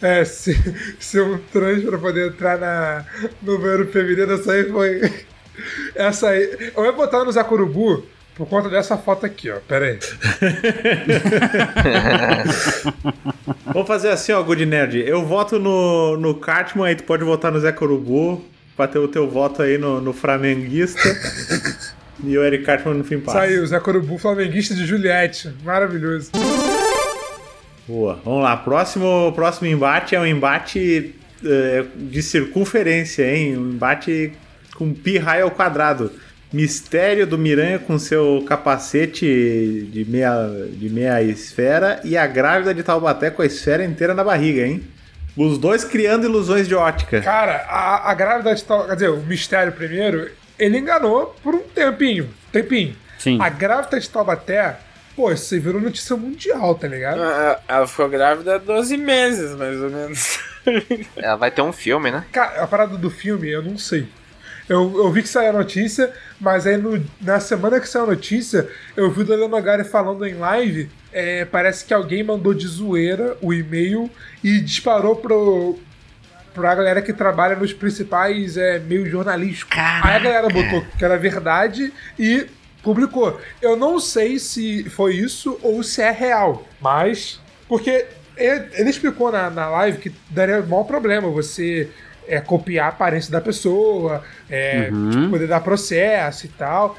é, 0.02 0.24
ser, 0.24 0.58
ser 0.98 1.22
um 1.22 1.38
trans 1.38 1.84
pra 1.84 1.96
poder 1.96 2.28
entrar 2.28 2.58
na, 2.58 3.04
no 3.40 3.58
banheiro 3.58 3.86
feminino, 3.86 4.32
essa 4.32 4.52
aí 4.52 4.64
foi. 4.64 5.12
Essa 5.94 6.30
aí. 6.30 6.72
Eu 6.76 6.84
ia 6.84 6.92
botar 6.92 7.24
no 7.24 7.30
Zacurubu, 7.30 8.04
Por 8.34 8.48
conta 8.48 8.68
dessa 8.68 8.98
foto 8.98 9.24
aqui, 9.24 9.48
ó. 9.50 9.58
Pera 9.68 9.86
aí. 9.86 9.98
Vamos 13.66 13.86
fazer 13.86 14.10
assim, 14.10 14.32
ó, 14.32 14.42
Good 14.42 14.66
Nerd. 14.66 14.98
Eu 14.98 15.24
voto 15.24 15.58
no, 15.58 16.16
no 16.16 16.34
Cartman, 16.34 16.88
aí 16.88 16.96
tu 16.96 17.04
pode 17.04 17.22
votar 17.24 17.52
no 17.52 17.60
Zé 17.60 17.70
Corubu, 17.72 18.44
pra 18.76 18.86
ter 18.86 18.98
o 18.98 19.08
teu 19.08 19.28
voto 19.28 19.62
aí 19.62 19.78
no, 19.78 20.00
no 20.00 20.12
Flamenguista. 20.12 21.00
e 22.22 22.36
o 22.36 22.44
Eric 22.44 22.64
Cartman 22.64 22.94
no 22.94 23.04
fim 23.04 23.20
passa. 23.20 23.38
Saiu, 23.38 23.66
Zé 23.66 23.78
Corubu, 23.80 24.18
flamenguista 24.18 24.74
de 24.74 24.86
Juliette. 24.86 25.52
Maravilhoso. 25.64 26.30
Boa. 27.86 28.20
Vamos 28.24 28.42
lá. 28.42 28.56
Próximo, 28.56 29.32
próximo 29.34 29.68
embate 29.68 30.14
é 30.14 30.20
um 30.20 30.26
embate 30.26 31.14
eh, 31.44 31.84
de 31.94 32.22
circunferência, 32.22 33.34
hein? 33.34 33.56
Um 33.58 33.70
embate 33.72 34.32
com 34.74 34.92
pi 34.92 35.18
raio 35.18 35.44
ao 35.44 35.50
quadrado. 35.50 36.10
Mistério 36.52 37.26
do 37.26 37.36
Miranha 37.36 37.80
com 37.80 37.98
seu 37.98 38.44
capacete 38.46 39.88
de 39.90 40.04
meia, 40.08 40.48
de 40.70 40.88
meia 40.88 41.20
esfera 41.20 42.00
e 42.04 42.16
a 42.16 42.28
grávida 42.28 42.72
de 42.72 42.82
Taubaté 42.82 43.28
com 43.28 43.42
a 43.42 43.46
esfera 43.46 43.84
inteira 43.84 44.14
na 44.14 44.22
barriga, 44.22 44.64
hein? 44.64 44.84
Os 45.36 45.58
dois 45.58 45.84
criando 45.84 46.24
ilusões 46.26 46.68
de 46.68 46.74
ótica. 46.74 47.20
Cara, 47.20 47.64
a, 47.68 48.10
a 48.10 48.14
grávida 48.14 48.54
de 48.54 48.62
Taubaté, 48.62 48.88
quer 48.90 48.94
dizer, 48.94 49.10
o 49.10 49.16
mistério 49.18 49.72
primeiro, 49.72 50.30
ele 50.58 50.78
enganou 50.78 51.34
por 51.42 51.54
um 51.54 51.62
tempinho. 51.62 52.30
Tempinho. 52.52 52.94
Sim. 53.18 53.38
A 53.40 53.48
grávida 53.48 53.98
de 53.98 54.08
Taubaté, 54.08 54.76
pô, 55.16 55.32
isso 55.32 55.58
virou 55.60 55.80
notícia 55.80 56.16
mundial, 56.16 56.74
tá 56.74 56.86
ligado? 56.86 57.20
Ah, 57.22 57.58
Ela 57.66 57.86
ficou 57.86 58.08
grávida 58.08 58.54
há 58.56 58.58
12 58.58 58.96
meses, 58.96 59.56
mais 59.56 59.80
ou 59.80 59.90
menos. 59.90 60.38
Ela 61.16 61.36
vai 61.36 61.50
ter 61.50 61.62
um 61.62 61.72
filme, 61.72 62.10
né? 62.10 62.24
Cara, 62.32 62.62
a 62.62 62.66
parada 62.66 62.96
do 62.96 63.10
filme, 63.10 63.50
eu 63.50 63.62
não 63.62 63.76
sei. 63.76 64.06
Eu, 64.68 64.92
eu 64.96 65.12
vi 65.12 65.22
que 65.22 65.28
saiu 65.28 65.50
a 65.50 65.52
notícia, 65.52 66.10
mas 66.40 66.66
aí 66.66 66.76
no- 66.76 67.04
na 67.20 67.38
semana 67.40 67.78
que 67.78 67.88
saiu 67.88 68.04
a 68.04 68.08
notícia, 68.08 68.68
eu 68.96 69.10
vi 69.10 69.20
o 69.20 69.24
Daniel 69.24 69.48
Nogari 69.48 69.84
falando 69.84 70.24
em 70.26 70.34
live. 70.34 70.88
é, 71.12 71.44
parece 71.44 71.84
que 71.84 71.94
alguém 71.94 72.24
mandou 72.24 72.52
de 72.52 72.66
zoeira 72.66 73.36
o 73.40 73.52
e-mail 73.54 74.10
e 74.42 74.58
disparou 74.60 75.14
pro, 75.14 75.78
pra 76.52 76.74
galera 76.74 77.00
que 77.02 77.12
trabalha 77.12 77.54
nos 77.54 77.72
principais 77.72 78.56
é, 78.56 78.78
meios 78.80 79.08
jornalísticos. 79.10 79.76
Aí 79.78 80.16
a 80.16 80.18
galera 80.18 80.48
botou 80.48 80.84
que 80.98 81.04
era 81.04 81.16
verdade 81.16 81.92
e 82.18 82.46
publicou. 82.82 83.40
Eu 83.62 83.76
não 83.76 84.00
sei 84.00 84.38
se 84.40 84.84
foi 84.90 85.14
isso 85.14 85.56
ou 85.62 85.82
se 85.84 86.02
é 86.02 86.10
real, 86.10 86.66
mas. 86.80 87.40
Porque 87.68 88.06
ele, 88.36 88.64
ele 88.72 88.90
explicou 88.90 89.30
na, 89.30 89.48
na 89.50 89.68
live 89.68 89.98
que 89.98 90.12
daria 90.30 90.60
o 90.60 90.66
maior 90.66 90.82
problema 90.84 91.28
você 91.30 91.88
é, 92.28 92.40
copiar 92.40 92.86
a 92.86 92.88
aparência 92.90 93.30
da 93.30 93.40
pessoa, 93.40 94.22
é, 94.50 94.88
Uhum. 94.92 95.10
tipo, 95.10 95.28
poder 95.30 95.46
dar 95.46 95.60
processo 95.60 96.46
e 96.46 96.48
tal. 96.48 96.96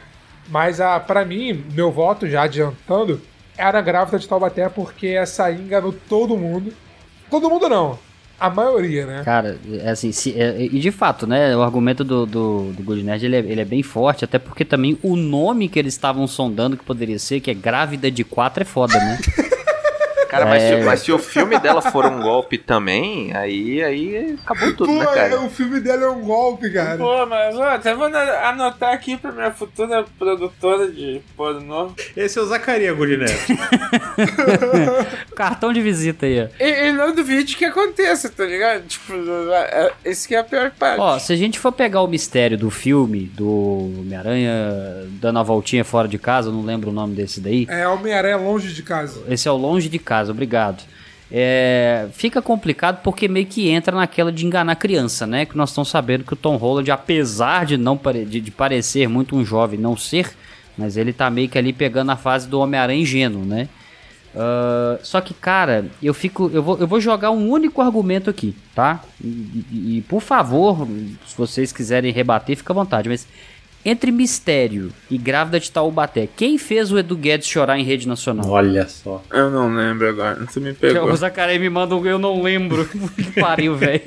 Mas 0.49 0.79
a, 0.79 0.99
pra 0.99 1.25
mim, 1.25 1.63
meu 1.73 1.91
voto, 1.91 2.27
já 2.27 2.43
adiantando, 2.43 3.21
era 3.57 3.81
grávida 3.81 4.19
de 4.19 4.27
Taubaté 4.27 4.69
porque 4.69 5.07
essa 5.07 5.51
enganou 5.51 5.93
todo 6.07 6.37
mundo. 6.37 6.71
Todo 7.29 7.49
mundo 7.49 7.67
não. 7.67 7.97
A 8.37 8.49
maioria, 8.49 9.05
né? 9.05 9.21
Cara, 9.23 9.57
é 9.81 9.89
assim, 9.89 10.11
se- 10.11 10.37
é- 10.39 10.59
e 10.61 10.77
de 10.77 10.91
fato, 10.91 11.25
né, 11.25 11.55
o 11.55 11.61
argumento 11.63 12.03
do, 12.03 12.25
do, 12.25 12.73
do 12.73 12.83
Good 12.83 13.01
Nerd, 13.01 13.25
ele 13.25 13.35
é, 13.37 13.39
ele 13.39 13.61
é 13.61 13.65
bem 13.65 13.81
forte, 13.81 14.25
até 14.25 14.37
porque 14.37 14.65
também 14.65 14.99
o 15.01 15.15
nome 15.15 15.69
que 15.69 15.79
eles 15.79 15.93
estavam 15.93 16.27
sondando 16.27 16.75
que 16.75 16.83
poderia 16.83 17.17
ser, 17.17 17.39
que 17.39 17.49
é 17.49 17.53
Grávida 17.53 18.11
de 18.11 18.25
4, 18.25 18.61
é 18.61 18.65
foda, 18.65 18.99
né? 18.99 19.17
Cara, 20.35 20.45
mas, 20.49 20.63
É. 20.63 20.79
se, 20.79 20.85
mas 20.85 20.99
se 21.01 21.11
o 21.11 21.17
filme 21.19 21.57
dela 21.59 21.81
for 21.81 22.05
um 22.05 22.21
golpe 22.21 22.57
também, 22.57 23.33
aí, 23.35 23.81
aí 23.83 24.37
acabou 24.43 24.73
tudo, 24.75 24.87
Pô, 24.87 24.99
né, 24.99 25.05
cara? 25.05 25.41
o 25.41 25.49
filme 25.49 25.79
dela 25.79 26.03
é 26.05 26.09
um 26.09 26.21
golpe, 26.21 26.69
cara. 26.71 26.97
Pô, 26.97 27.25
mas 27.25 27.55
ó, 27.55 27.63
até 27.69 27.93
vou 27.95 28.05
anotar 28.07 28.93
aqui 28.93 29.15
pra 29.17 29.31
minha 29.31 29.51
futura 29.51 30.05
produtora 30.19 30.89
de 30.91 31.21
pornô. 31.37 31.91
Esse 32.17 32.37
é 32.37 32.41
o 32.41 32.45
Zacaria, 32.45 32.93
Nerd. 32.93 33.25
Cartão 35.35 35.71
de 35.73 35.81
visita 35.81 36.25
aí, 36.25 36.43
ó. 36.43 36.47
E, 36.63 36.87
e 36.87 36.91
não 36.91 37.13
duvide 37.13 37.55
que 37.55 37.65
aconteça, 37.65 38.29
tá 38.29 38.45
ligado? 38.45 38.83
Tipo, 38.87 39.13
é- 39.53 39.91
esse 40.03 40.27
que 40.27 40.35
é 40.35 40.39
a 40.39 40.43
pior 40.43 40.71
parte. 40.71 40.99
Ó, 40.99 41.17
se 41.19 41.33
a 41.33 41.35
gente 41.35 41.59
for 41.59 41.71
pegar 41.71 42.01
o 42.01 42.07
mistério 42.07 42.57
do 42.57 42.69
filme, 42.69 43.25
do 43.33 43.89
Homem-Aranha 43.99 44.53
dando 45.21 45.39
a 45.39 45.43
voltinha 45.43 45.83
fora 45.83 46.07
de 46.07 46.17
casa, 46.17 46.49
eu 46.49 46.53
não 46.53 46.63
lembro 46.63 46.89
o 46.89 46.93
nome 46.93 47.15
desse 47.15 47.39
daí. 47.39 47.65
É 47.69 47.87
Homem-Aranha 47.87 48.37
longe 48.37 48.73
de 48.73 48.83
casa. 48.83 49.21
Esse 49.29 49.47
é 49.47 49.51
o 49.51 49.57
longe 49.57 49.89
de 49.89 49.99
casa, 49.99 50.24
obrigado. 50.29 50.83
É, 51.31 52.07
fica 52.13 52.41
complicado 52.41 53.01
porque 53.03 53.27
meio 53.27 53.45
que 53.47 53.67
entra 53.69 53.95
naquela 53.95 54.31
de 54.31 54.45
enganar 54.45 54.75
criança, 54.75 55.25
né? 55.25 55.45
Que 55.45 55.57
nós 55.57 55.69
estamos 55.69 55.89
sabendo 55.89 56.23
que 56.23 56.33
o 56.33 56.35
Tom 56.37 56.55
Holland, 56.55 56.91
apesar 56.91 57.65
de 57.65 57.77
não 57.77 57.97
pare- 57.97 58.25
de, 58.25 58.39
de 58.39 58.51
parecer 58.51 59.07
muito 59.09 59.35
um 59.35 59.43
jovem, 59.43 59.79
não 59.79 59.97
ser, 59.97 60.29
mas 60.77 60.97
ele 60.97 61.11
tá 61.11 61.29
meio 61.29 61.49
que 61.49 61.57
ali 61.57 61.73
pegando 61.73 62.11
a 62.11 62.15
fase 62.15 62.47
do 62.47 62.59
Homem-Aranha 62.59 63.01
ingênuo, 63.01 63.43
né? 63.43 63.67
Ah, 64.35 64.99
só 65.01 65.19
que, 65.21 65.33
cara, 65.33 65.85
eu 66.03 66.13
fico. 66.13 66.49
Eu 66.53 66.61
vou, 66.61 66.77
eu 66.77 66.85
vou 66.87 66.99
jogar 67.01 67.31
um 67.31 67.49
único 67.49 67.81
argumento 67.81 68.29
aqui, 68.29 68.55
tá? 68.75 69.01
E, 69.23 69.27
e- 69.27 69.97
e, 69.97 70.01
por 70.07 70.21
favor, 70.21 70.85
se 71.25 71.35
vocês 71.37 71.71
quiserem 71.71 72.11
rebater, 72.11 72.55
fica 72.57 72.71
à 72.71 72.75
vontade. 72.75 73.09
Mas 73.09 73.25
entre 73.85 74.11
Mistério 74.11 74.91
e 75.11 75.17
Grávida 75.17 75.59
de 75.59 75.69
Taubaté, 75.69 76.27
quem 76.35 76.57
fez 76.57 76.91
o 76.91 76.97
Edu 76.97 77.15
Guedes 77.15 77.47
chorar 77.47 77.77
em 77.77 77.83
rede 77.83 78.07
nacional? 78.07 78.49
Olha 78.49 78.87
só. 78.87 79.23
Eu 79.31 79.51
não 79.51 79.73
lembro 79.73 80.09
agora, 80.09 80.43
você 80.43 80.59
me 80.59 80.73
pegou. 80.73 81.11
O 81.11 81.15
Zacaré 81.15 81.59
me 81.59 81.69
manda 81.69 81.95
um 81.95 82.05
eu 82.05 82.17
não 82.17 82.41
lembro. 82.41 82.85
que 83.15 83.39
pariu, 83.39 83.75
velho. 83.75 84.01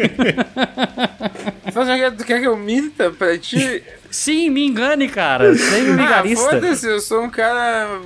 Tu 2.19 2.25
quer 2.25 2.41
que 2.41 2.47
eu 2.47 2.57
minta 2.57 3.11
pra 3.11 3.39
ti? 3.39 3.83
Sim, 4.11 4.51
me 4.51 4.67
engane, 4.67 5.09
cara. 5.09 5.55
Sem 5.55 5.91
ah, 5.91 5.97
vigarista. 5.97 6.51
foda-se, 6.51 6.87
eu 6.89 6.99
sou 6.99 7.23
um 7.23 7.31
cara 7.31 8.01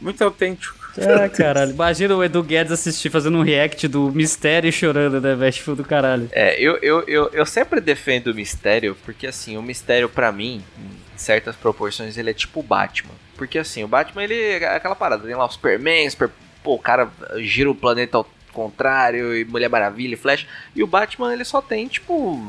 muito 0.00 0.22
autêntico. 0.22 0.85
Ah, 1.00 1.28
caralho. 1.28 1.72
Imagina 1.72 2.16
o 2.16 2.24
Edu 2.24 2.42
Guedes 2.42 2.72
assistir 2.72 3.10
fazendo 3.10 3.38
um 3.38 3.42
react 3.42 3.86
do 3.88 4.10
Mistério 4.12 4.68
e 4.68 4.72
chorando, 4.72 5.20
né, 5.20 5.34
velho? 5.34 5.52
Tipo 5.52 5.74
do 5.74 5.84
caralho. 5.84 6.28
É, 6.32 6.60
eu, 6.60 6.78
eu, 6.82 7.04
eu, 7.06 7.30
eu 7.32 7.46
sempre 7.46 7.80
defendo 7.80 8.28
o 8.28 8.34
mistério, 8.34 8.96
porque 9.04 9.26
assim, 9.26 9.56
o 9.56 9.62
mistério 9.62 10.08
pra 10.08 10.32
mim, 10.32 10.62
em 10.78 11.18
certas 11.18 11.56
proporções, 11.56 12.16
ele 12.16 12.30
é 12.30 12.34
tipo 12.34 12.60
o 12.60 12.62
Batman. 12.62 13.14
Porque 13.36 13.58
assim, 13.58 13.84
o 13.84 13.88
Batman, 13.88 14.24
ele 14.24 14.34
é 14.34 14.76
aquela 14.76 14.94
parada, 14.94 15.26
tem 15.26 15.34
lá 15.34 15.44
o 15.44 15.50
Superman, 15.50 16.08
super, 16.08 16.30
pô, 16.62 16.74
o 16.74 16.78
cara 16.78 17.10
gira 17.38 17.70
o 17.70 17.74
planeta 17.74 18.18
ao 18.18 18.26
contrário, 18.52 19.36
e 19.36 19.44
Mulher 19.44 19.68
Maravilha, 19.68 20.14
e 20.14 20.16
Flash. 20.16 20.46
E 20.74 20.82
o 20.82 20.86
Batman, 20.86 21.32
ele 21.32 21.44
só 21.44 21.60
tem, 21.60 21.86
tipo, 21.86 22.40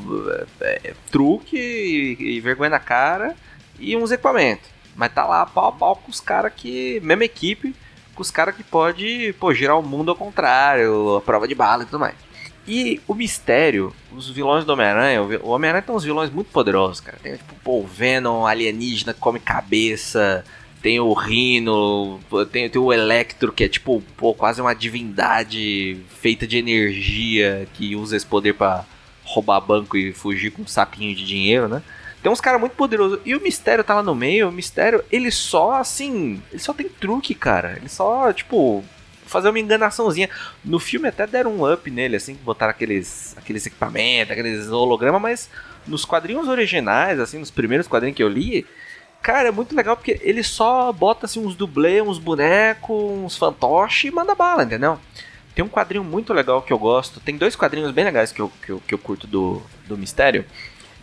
é, 0.60 0.80
é, 0.84 0.94
truque 1.10 1.56
e, 1.56 2.36
e 2.36 2.40
vergonha 2.40 2.70
na 2.70 2.80
cara 2.80 3.36
e 3.78 3.94
uns 3.96 4.10
equipamentos. 4.10 4.68
Mas 4.96 5.12
tá 5.12 5.24
lá 5.26 5.46
pau 5.46 5.68
a 5.68 5.72
pau 5.72 5.96
com 5.96 6.10
os 6.10 6.20
caras 6.20 6.52
que, 6.56 6.98
mesma 7.00 7.24
equipe, 7.24 7.74
com 8.18 8.22
os 8.22 8.32
caras 8.32 8.56
que 8.56 8.64
pode, 8.64 9.32
pô, 9.38 9.54
girar 9.54 9.78
o 9.78 9.82
mundo 9.82 10.10
ao 10.10 10.16
contrário, 10.16 11.14
a 11.14 11.20
prova 11.20 11.46
de 11.46 11.54
bala 11.54 11.84
e 11.84 11.86
tudo 11.86 12.00
mais. 12.00 12.16
E 12.66 13.00
o 13.06 13.14
mistério, 13.14 13.94
os 14.12 14.28
vilões 14.28 14.64
do 14.64 14.72
Homem-Aranha, 14.72 15.22
o 15.22 15.50
Homem-Aranha 15.50 15.82
tem 15.82 15.94
uns 15.94 16.02
vilões 16.02 16.28
muito 16.28 16.50
poderosos, 16.50 17.00
cara. 17.00 17.16
Tem 17.22 17.36
tipo, 17.36 17.78
o 17.78 17.86
Venom 17.86 18.44
alienígena 18.44 19.14
que 19.14 19.20
come 19.20 19.38
cabeça, 19.38 20.44
tem 20.82 20.98
o 20.98 21.12
Rhino, 21.12 22.18
tem, 22.50 22.68
tem 22.68 22.82
o 22.82 22.92
Electro, 22.92 23.52
que 23.52 23.62
é 23.62 23.68
tipo, 23.68 24.02
pô, 24.16 24.34
quase 24.34 24.60
uma 24.60 24.74
divindade 24.74 26.00
feita 26.20 26.44
de 26.44 26.58
energia 26.58 27.68
que 27.74 27.94
usa 27.94 28.16
esse 28.16 28.26
poder 28.26 28.54
pra 28.54 28.84
roubar 29.22 29.60
banco 29.60 29.96
e 29.96 30.12
fugir 30.12 30.50
com 30.50 30.62
um 30.62 30.66
saquinho 30.66 31.14
de 31.14 31.24
dinheiro, 31.24 31.68
né? 31.68 31.84
Tem 32.28 32.32
uns 32.34 32.42
caras 32.42 32.60
muito 32.60 32.76
poderosos. 32.76 33.20
E 33.24 33.34
o 33.34 33.40
mistério 33.40 33.82
tá 33.82 33.94
lá 33.94 34.02
no 34.02 34.14
meio, 34.14 34.50
o 34.50 34.52
mistério, 34.52 35.02
ele 35.10 35.30
só 35.30 35.76
assim. 35.76 36.42
Ele 36.50 36.60
só 36.60 36.74
tem 36.74 36.86
truque, 36.86 37.34
cara. 37.34 37.78
Ele 37.78 37.88
só, 37.88 38.30
tipo, 38.34 38.84
fazer 39.24 39.48
uma 39.48 39.58
enganaçãozinha. 39.58 40.28
No 40.62 40.78
filme 40.78 41.08
até 41.08 41.26
deram 41.26 41.52
um 41.52 41.72
up 41.72 41.90
nele, 41.90 42.16
assim, 42.16 42.34
botaram 42.34 42.68
aqueles, 42.68 43.34
aqueles 43.38 43.64
equipamentos, 43.64 44.32
aqueles 44.32 44.68
hologramas, 44.68 45.22
mas 45.22 45.50
nos 45.86 46.04
quadrinhos 46.04 46.48
originais, 46.48 47.18
assim, 47.18 47.38
nos 47.38 47.50
primeiros 47.50 47.88
quadrinhos 47.88 48.14
que 48.14 48.22
eu 48.22 48.28
li, 48.28 48.66
cara, 49.22 49.48
é 49.48 49.50
muito 49.50 49.74
legal 49.74 49.96
porque 49.96 50.20
ele 50.22 50.42
só 50.42 50.92
bota 50.92 51.24
assim 51.24 51.42
uns 51.42 51.56
dublês, 51.56 52.06
uns 52.06 52.18
bonecos, 52.18 52.94
uns 52.94 53.38
fantoches 53.38 54.04
e 54.04 54.14
manda 54.14 54.34
bala, 54.34 54.64
entendeu? 54.64 54.98
Tem 55.54 55.64
um 55.64 55.68
quadrinho 55.68 56.04
muito 56.04 56.34
legal 56.34 56.60
que 56.60 56.74
eu 56.74 56.78
gosto. 56.78 57.20
Tem 57.20 57.38
dois 57.38 57.56
quadrinhos 57.56 57.90
bem 57.90 58.04
legais 58.04 58.32
que 58.32 58.40
eu, 58.42 58.52
que 58.66 58.70
eu, 58.70 58.82
que 58.86 58.92
eu 58.92 58.98
curto 58.98 59.26
do, 59.26 59.62
do 59.86 59.96
mistério. 59.96 60.44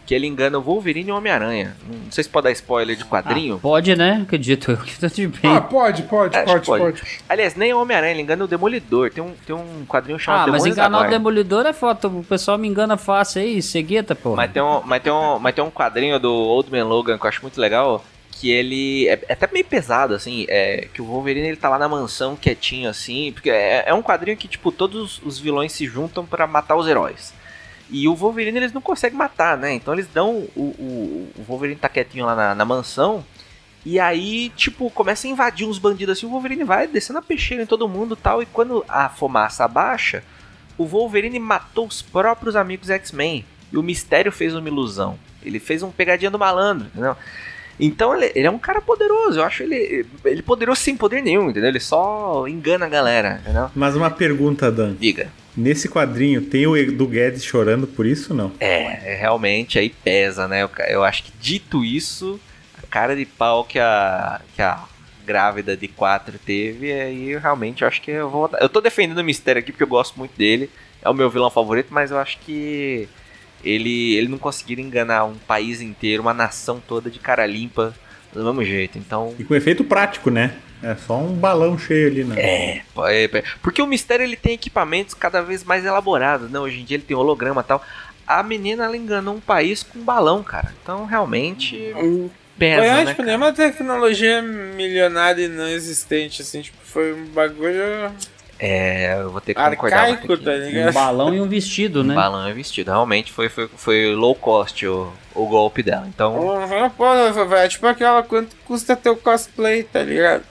Que 0.06 0.14
ele 0.14 0.28
engana 0.28 0.60
o 0.60 0.62
Wolverine 0.62 1.10
e 1.10 1.12
o 1.12 1.16
Homem-Aranha. 1.18 1.76
Não 1.90 2.12
sei 2.12 2.24
se 2.24 2.30
pode 2.30 2.44
dar 2.44 2.52
spoiler 2.52 2.96
de 2.96 3.04
quadrinho. 3.06 3.58
Pode, 3.58 3.96
né? 3.96 4.20
Acredito 4.22 4.72
eu 4.72 4.78
que 4.78 5.00
tô 5.00 5.08
de 5.08 5.28
bem. 5.28 5.56
Ah, 5.56 5.62
pode, 5.62 6.04
pode, 6.04 6.38
É, 6.38 6.44
pode, 6.44 6.60
que 6.60 6.68
pode, 6.68 7.02
Aliás, 7.28 7.56
nem 7.56 7.74
o 7.74 7.82
Homem-Aranha, 7.82 8.12
ele 8.12 8.22
engana 8.22 8.44
o 8.44 8.48
Demolidor. 8.48 9.10
Tem 9.10 9.24
um, 9.24 9.34
tem 9.46 9.56
um 9.56 9.84
quadrinho 9.88 10.20
chamado 10.20 10.50
Ah, 10.50 10.52
mas 10.52 10.64
Demônios 10.64 10.78
enganar 10.78 11.08
o. 11.08 11.10
Demolidor 11.10 11.66
é 11.66 11.74
foto. 11.74 12.08
O 12.08 12.24
pessoal 12.24 12.58
me 12.58 12.68
engana 12.68 12.98
fácil 12.98 13.42
aí, 13.42 13.62
cegueta, 13.62 14.14
pô. 14.14 14.36
Mas 14.36 14.52
tem, 14.52 14.62
um, 14.62 14.82
mas, 14.86 15.02
tem 15.02 15.12
um, 15.12 15.40
mas 15.40 15.56
tem 15.56 15.64
um 15.64 15.72
quadrinho 15.72 16.20
do 16.20 16.32
Old 16.32 16.72
Man 16.72 16.86
Logan 16.86 17.18
que 17.18 17.26
eu 17.26 17.30
acho 17.30 17.42
muito 17.42 17.60
legal. 17.60 18.04
Que 18.30 18.52
ele 18.52 19.08
é, 19.08 19.20
é 19.30 19.34
até 19.34 19.50
meio 19.52 19.66
pesado, 19.66 20.14
assim. 20.14 20.46
É, 20.50 20.88
que 20.94 21.02
o 21.02 21.06
Wolverine 21.06 21.48
ele 21.48 21.58
tá 21.58 21.70
lá 21.70 21.80
na 21.80 21.88
mansão 21.88 22.36
quietinho, 22.36 22.90
assim. 22.90 23.32
Porque 23.32 23.50
é, 23.50 23.86
é 23.88 23.94
um 23.94 24.04
quadrinho 24.04 24.38
que, 24.38 24.48
tipo, 24.48 24.72
todos 24.72 25.22
os 25.26 25.40
vilões 25.40 25.72
se 25.72 25.86
juntam 25.88 26.26
pra 26.26 26.46
matar 26.46 26.76
os 26.76 26.88
heróis. 26.88 27.34
E 27.90 28.08
o 28.08 28.16
Wolverine 28.16 28.58
eles 28.58 28.74
não 28.74 28.82
conseguem 28.82 29.18
matar, 29.18 29.58
né? 29.58 29.74
Então 29.74 29.94
eles 29.94 30.08
dão. 30.14 30.48
O, 30.56 30.62
o, 30.62 31.32
o 31.38 31.44
Wolverine 31.44 31.80
tá 31.80 31.88
quietinho 31.88 32.26
lá 32.26 32.36
na, 32.36 32.56
na 32.56 32.66
mansão. 32.66 33.24
E 33.86 34.00
aí, 34.00 34.50
tipo, 34.56 34.90
começa 34.90 35.28
a 35.28 35.30
invadir 35.30 35.68
uns 35.68 35.78
bandidos 35.78 36.18
assim, 36.18 36.26
o 36.26 36.30
Wolverine 36.30 36.64
vai 36.64 36.88
descendo 36.88 37.20
a 37.20 37.22
peixeira 37.22 37.62
em 37.62 37.68
todo 37.68 37.88
mundo 37.88 38.16
tal. 38.16 38.42
E 38.42 38.46
quando 38.48 38.84
a 38.88 39.10
fumaça 39.10 39.64
abaixa, 39.64 40.24
o 40.76 40.86
Wolverine 40.86 41.40
matou 41.40 41.86
os 41.86 42.02
próprios 42.02 42.56
amigos 42.56 42.90
X-Men. 42.90 43.46
E 43.72 43.78
o 43.78 43.84
Mistério 43.84 44.32
fez 44.32 44.56
uma 44.56 44.68
ilusão. 44.68 45.20
Ele 45.44 45.60
fez 45.60 45.84
um 45.84 45.92
pegadinha 45.92 46.32
do 46.32 46.40
malandro, 46.40 46.88
entendeu? 46.88 47.16
Então 47.80 48.16
ele, 48.16 48.32
ele 48.34 48.48
é 48.48 48.52
um 48.52 48.58
cara 48.58 48.82
poderoso. 48.82 49.40
Eu 49.40 49.44
acho 49.44 49.62
ele, 49.62 50.06
ele 50.24 50.42
poderoso 50.42 50.82
sem 50.82 50.98
poder 50.98 51.22
nenhum, 51.22 51.52
entendeu? 51.52 51.70
Ele 51.70 51.80
só 51.80 52.48
engana 52.48 52.88
a 52.88 52.90
galera, 52.90 53.40
entendeu? 53.44 53.70
Mas 53.76 53.96
uma 53.96 54.10
pergunta, 54.10 54.72
Dan. 54.72 54.96
Diga. 54.96 55.30
Nesse 55.56 55.88
quadrinho, 55.88 56.42
tem 56.42 56.68
o 56.68 56.76
Edu 56.76 57.08
Guedes 57.08 57.44
chorando 57.44 57.88
por 57.88 58.06
isso 58.06 58.34
não? 58.34 58.52
É, 58.60 59.14
é, 59.14 59.16
realmente 59.16 59.80
aí 59.80 59.90
pesa, 59.90 60.48
né? 60.48 60.64
Eu, 60.64 60.70
eu 60.88 61.04
acho 61.04 61.24
que 61.24 61.32
dito 61.40 61.84
isso, 61.84 62.40
a 62.78 62.86
cara 62.88 63.16
de 63.16 63.26
pau 63.26 63.64
que 63.64 63.80
a, 63.80 64.42
que 64.54 64.62
a 64.62 64.84
grávida 65.26 65.76
de 65.76 65.88
4 65.88 66.38
teve, 66.46 66.92
aí 66.92 67.38
realmente 67.38 67.82
eu 67.82 67.88
acho 67.88 68.02
que 68.02 68.12
eu 68.12 68.30
vou. 68.30 68.50
Eu 68.60 68.70
tô 68.70 68.82
defendendo 68.82 69.18
o 69.18 69.24
mistério 69.24 69.60
aqui 69.60 69.72
porque 69.72 69.84
eu 69.84 69.88
gosto 69.88 70.18
muito 70.18 70.38
dele. 70.38 70.70
É 71.02 71.10
o 71.10 71.14
meu 71.14 71.30
vilão 71.30 71.50
favorito, 71.50 71.88
mas 71.92 72.12
eu 72.12 72.18
acho 72.18 72.38
que 72.40 73.08
ele, 73.64 74.16
ele 74.16 74.28
não 74.28 74.38
conseguiu 74.38 74.80
enganar 74.80 75.26
um 75.26 75.36
país 75.36 75.82
inteiro, 75.82 76.22
uma 76.22 76.34
nação 76.34 76.82
toda 76.86 77.10
de 77.10 77.20
cara 77.20 77.46
limpa 77.46 77.94
do 78.34 78.44
mesmo 78.44 78.64
jeito. 78.64 78.98
Então. 78.98 79.34
E 79.40 79.44
com 79.44 79.56
efeito 79.56 79.84
prático, 79.84 80.30
né? 80.30 80.56
É 80.86 80.96
só 80.96 81.18
um 81.18 81.34
balão 81.34 81.80
cheio 81.80 82.08
ali, 82.08 82.24
né? 82.24 82.36
É, 82.40 82.82
é, 83.08 83.44
porque 83.60 83.82
o 83.82 83.88
mistério 83.88 84.24
ele 84.24 84.36
tem 84.36 84.54
equipamentos 84.54 85.16
cada 85.16 85.42
vez 85.42 85.64
mais 85.64 85.84
elaborados, 85.84 86.52
né? 86.52 86.60
Hoje 86.60 86.80
em 86.80 86.84
dia 86.84 86.98
ele 86.98 87.04
tem 87.04 87.18
holograma 87.18 87.62
e 87.62 87.64
tal. 87.64 87.84
A 88.28 88.44
menina 88.44 88.86
ela 88.86 88.96
enganou 88.96 89.34
um 89.34 89.40
país 89.40 89.82
com 89.82 89.98
um 89.98 90.04
balão, 90.04 90.44
cara. 90.44 90.72
Então 90.84 91.06
realmente 91.06 91.92
pesa, 92.60 92.82
foi, 92.82 92.90
né? 92.90 93.06
tipo, 93.06 93.18
cara? 93.18 93.26
nenhuma 93.26 93.52
tecnologia 93.52 94.44
milionária 94.44 95.46
e 95.46 95.48
não 95.48 95.68
existente, 95.68 96.44
assim, 96.44 96.62
tipo, 96.62 96.78
foi 96.84 97.14
um 97.14 97.26
bagulho. 97.30 98.12
É, 98.60 99.16
eu 99.20 99.32
vou 99.32 99.42
ter 99.42 99.56
que 99.56 99.62
concordar. 99.62 100.02
Arcaico, 100.02 100.28
muito 100.28 100.44
tá 100.44 100.52
aqui. 100.52 100.66
ligado? 100.66 100.90
Um 100.92 100.94
balão 100.94 101.34
e 101.34 101.42
um 101.42 101.50
vestido, 101.50 102.04
né? 102.04 102.14
Um 102.14 102.16
balão 102.16 102.48
e 102.48 102.54
vestido. 102.54 102.92
Realmente 102.92 103.34
foi, 103.34 103.50
foi, 103.50 103.68
foi 103.76 104.14
low 104.14 104.36
cost 104.36 104.86
o, 104.86 105.12
o 105.34 105.48
golpe 105.48 105.82
dela. 105.82 106.08
Então, 106.08 106.36
Uhum, 106.36 106.90
pô, 106.92 107.06
velho, 107.44 107.56
é 107.56 107.68
tipo 107.68 107.88
aquela 107.88 108.22
quanto 108.22 108.56
custa 108.66 108.96
teu 108.96 109.18
cosplay, 109.18 109.82
tá 109.82 110.04
ligado? 110.04 110.44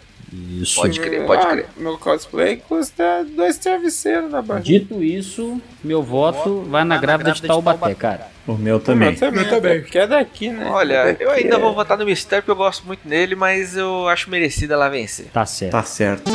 Isso. 0.60 0.76
pode 0.80 0.98
crer, 1.00 1.24
pode 1.26 1.46
Ah, 1.46 1.50
crer. 1.50 1.66
Meu 1.76 1.96
cosplay 1.98 2.56
custa 2.56 3.24
dois 3.36 3.56
travesseiros 3.58 4.30
na 4.32 4.42
barriga. 4.42 4.64
Dito 4.64 5.02
isso, 5.02 5.60
meu 5.82 6.02
voto 6.02 6.62
vai 6.68 6.82
na 6.84 6.96
grávida 6.98 7.30
de 7.32 7.42
Taubaté, 7.42 7.94
cara. 7.94 8.28
O 8.46 8.54
meu 8.54 8.80
também. 8.80 9.10
Eu 9.12 9.16
também, 9.18 9.44
Eu 9.44 9.50
também. 9.50 9.80
porque 9.82 9.98
é 9.98 10.06
daqui, 10.06 10.48
né? 10.50 10.66
Olha, 10.70 11.16
eu 11.20 11.30
ainda 11.30 11.56
É. 11.56 11.58
vou 11.58 11.72
votar 11.74 11.96
no 11.96 12.04
mistério 12.04 12.42
porque 12.42 12.50
eu 12.50 12.56
gosto 12.56 12.84
muito 12.86 13.06
dele, 13.06 13.34
mas 13.34 13.76
eu 13.76 14.08
acho 14.08 14.28
merecida 14.30 14.74
ela 14.74 14.88
vencer. 14.88 15.26
Tá 15.32 15.46
certo. 15.46 15.72
Tá 15.72 15.82
certo. 15.82 16.30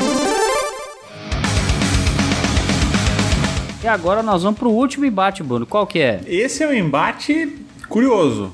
E 3.83 3.87
agora 3.87 4.21
nós 4.21 4.43
vamos 4.43 4.59
pro 4.59 4.69
último 4.69 5.05
embate, 5.05 5.41
Bruno. 5.41 5.65
Qual 5.65 5.87
que 5.87 5.99
é? 5.99 6.19
Esse 6.27 6.63
é 6.63 6.67
um 6.67 6.73
embate 6.73 7.55
curioso. 7.87 8.53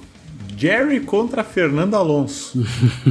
Jerry 0.58 1.02
contra 1.02 1.44
Fernando 1.44 1.96
Alonso. 1.96 2.64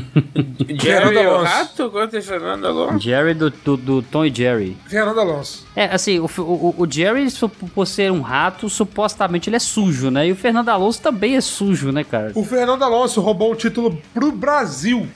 Jerry 0.68 1.08
Fernando 1.08 1.16
o 1.16 1.30
Alonso. 1.30 1.44
Rato 1.44 1.90
contra 1.90 2.22
Fernando 2.22 2.66
Alonso. 2.66 3.00
Jerry 3.00 3.34
do, 3.34 3.50
do, 3.50 3.76
do 3.76 4.02
Tom 4.02 4.24
e 4.24 4.34
Jerry. 4.34 4.76
Fernando 4.86 5.20
Alonso. 5.20 5.66
É, 5.76 5.86
assim, 5.86 6.18
o, 6.18 6.30
o, 6.38 6.74
o 6.78 6.90
Jerry, 6.90 7.26
por 7.74 7.86
ser 7.86 8.10
um 8.10 8.20
rato, 8.20 8.68
supostamente 8.68 9.48
ele 9.48 9.56
é 9.56 9.60
sujo, 9.60 10.10
né? 10.10 10.28
E 10.28 10.32
o 10.32 10.36
Fernando 10.36 10.68
Alonso 10.68 11.02
também 11.02 11.36
é 11.36 11.40
sujo, 11.40 11.92
né, 11.92 12.04
cara? 12.04 12.32
O 12.34 12.44
Fernando 12.44 12.82
Alonso 12.82 13.20
roubou 13.20 13.52
um 13.52 13.56
título 13.56 13.98
pro 14.12 14.32
Brasil. 14.32 15.06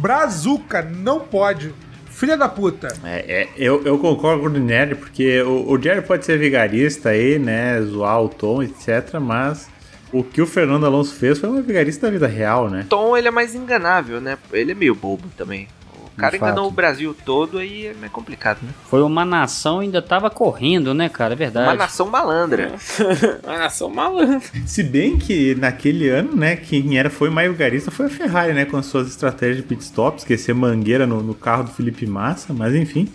Brazuca, 0.00 0.82
não 0.82 1.20
pode. 1.20 1.74
Filha 2.06 2.36
da 2.36 2.48
puta. 2.48 2.88
É, 3.04 3.42
é, 3.42 3.48
eu, 3.56 3.82
eu 3.84 3.98
concordo 3.98 4.42
com 4.42 4.48
o 4.48 4.50
Nerd, 4.60 4.94
porque 4.94 5.42
o, 5.42 5.72
o 5.72 5.82
Jerry 5.82 6.00
pode 6.00 6.24
ser 6.24 6.38
vigarista 6.38 7.10
aí, 7.10 7.38
né? 7.38 7.80
Zoar 7.82 8.22
o 8.22 8.28
tom, 8.28 8.62
etc. 8.62 9.18
Mas 9.20 9.68
o 10.14 10.22
que 10.22 10.40
o 10.40 10.46
Fernando 10.46 10.86
Alonso 10.86 11.12
fez 11.16 11.40
foi 11.40 11.48
uma 11.48 11.60
vigarista 11.60 12.06
da 12.06 12.12
vida 12.12 12.28
real, 12.28 12.70
né? 12.70 12.86
Tom, 12.88 13.16
ele 13.16 13.26
é 13.26 13.30
mais 13.32 13.52
enganável, 13.52 14.20
né? 14.20 14.38
Ele 14.52 14.70
é 14.70 14.74
meio 14.74 14.94
bobo 14.94 15.24
também. 15.36 15.66
O 16.04 16.16
cara 16.16 16.36
enganou 16.36 16.68
o 16.68 16.70
Brasil 16.70 17.16
todo, 17.24 17.58
aí 17.58 17.86
é 17.86 17.94
meio 17.94 18.12
complicado, 18.12 18.60
né? 18.62 18.68
Foi 18.88 19.02
uma 19.02 19.24
nação 19.24 19.80
ainda 19.80 20.00
tava 20.00 20.30
correndo, 20.30 20.94
né, 20.94 21.08
cara? 21.08 21.32
É 21.32 21.36
verdade. 21.36 21.66
Uma 21.66 21.74
nação 21.74 22.06
malandra. 22.06 22.74
Uma 23.42 23.58
nação 23.58 23.90
malandra. 23.90 24.40
Se 24.64 24.84
bem 24.84 25.18
que 25.18 25.56
naquele 25.56 26.08
ano, 26.08 26.36
né, 26.36 26.54
quem 26.54 26.96
era 26.96 27.10
foi 27.10 27.30
mais 27.30 27.50
vigarista 27.50 27.90
foi 27.90 28.06
a 28.06 28.08
Ferrari, 28.08 28.52
né, 28.52 28.64
com 28.64 28.76
as 28.76 28.86
suas 28.86 29.08
estratégias 29.08 29.56
de 29.56 29.62
pit 29.64 29.82
stop, 29.82 30.18
esquecer 30.18 30.54
mangueira 30.54 31.04
no, 31.04 31.20
no 31.20 31.34
carro 31.34 31.64
do 31.64 31.70
Felipe 31.72 32.06
Massa, 32.06 32.54
mas 32.54 32.72
enfim. 32.76 33.08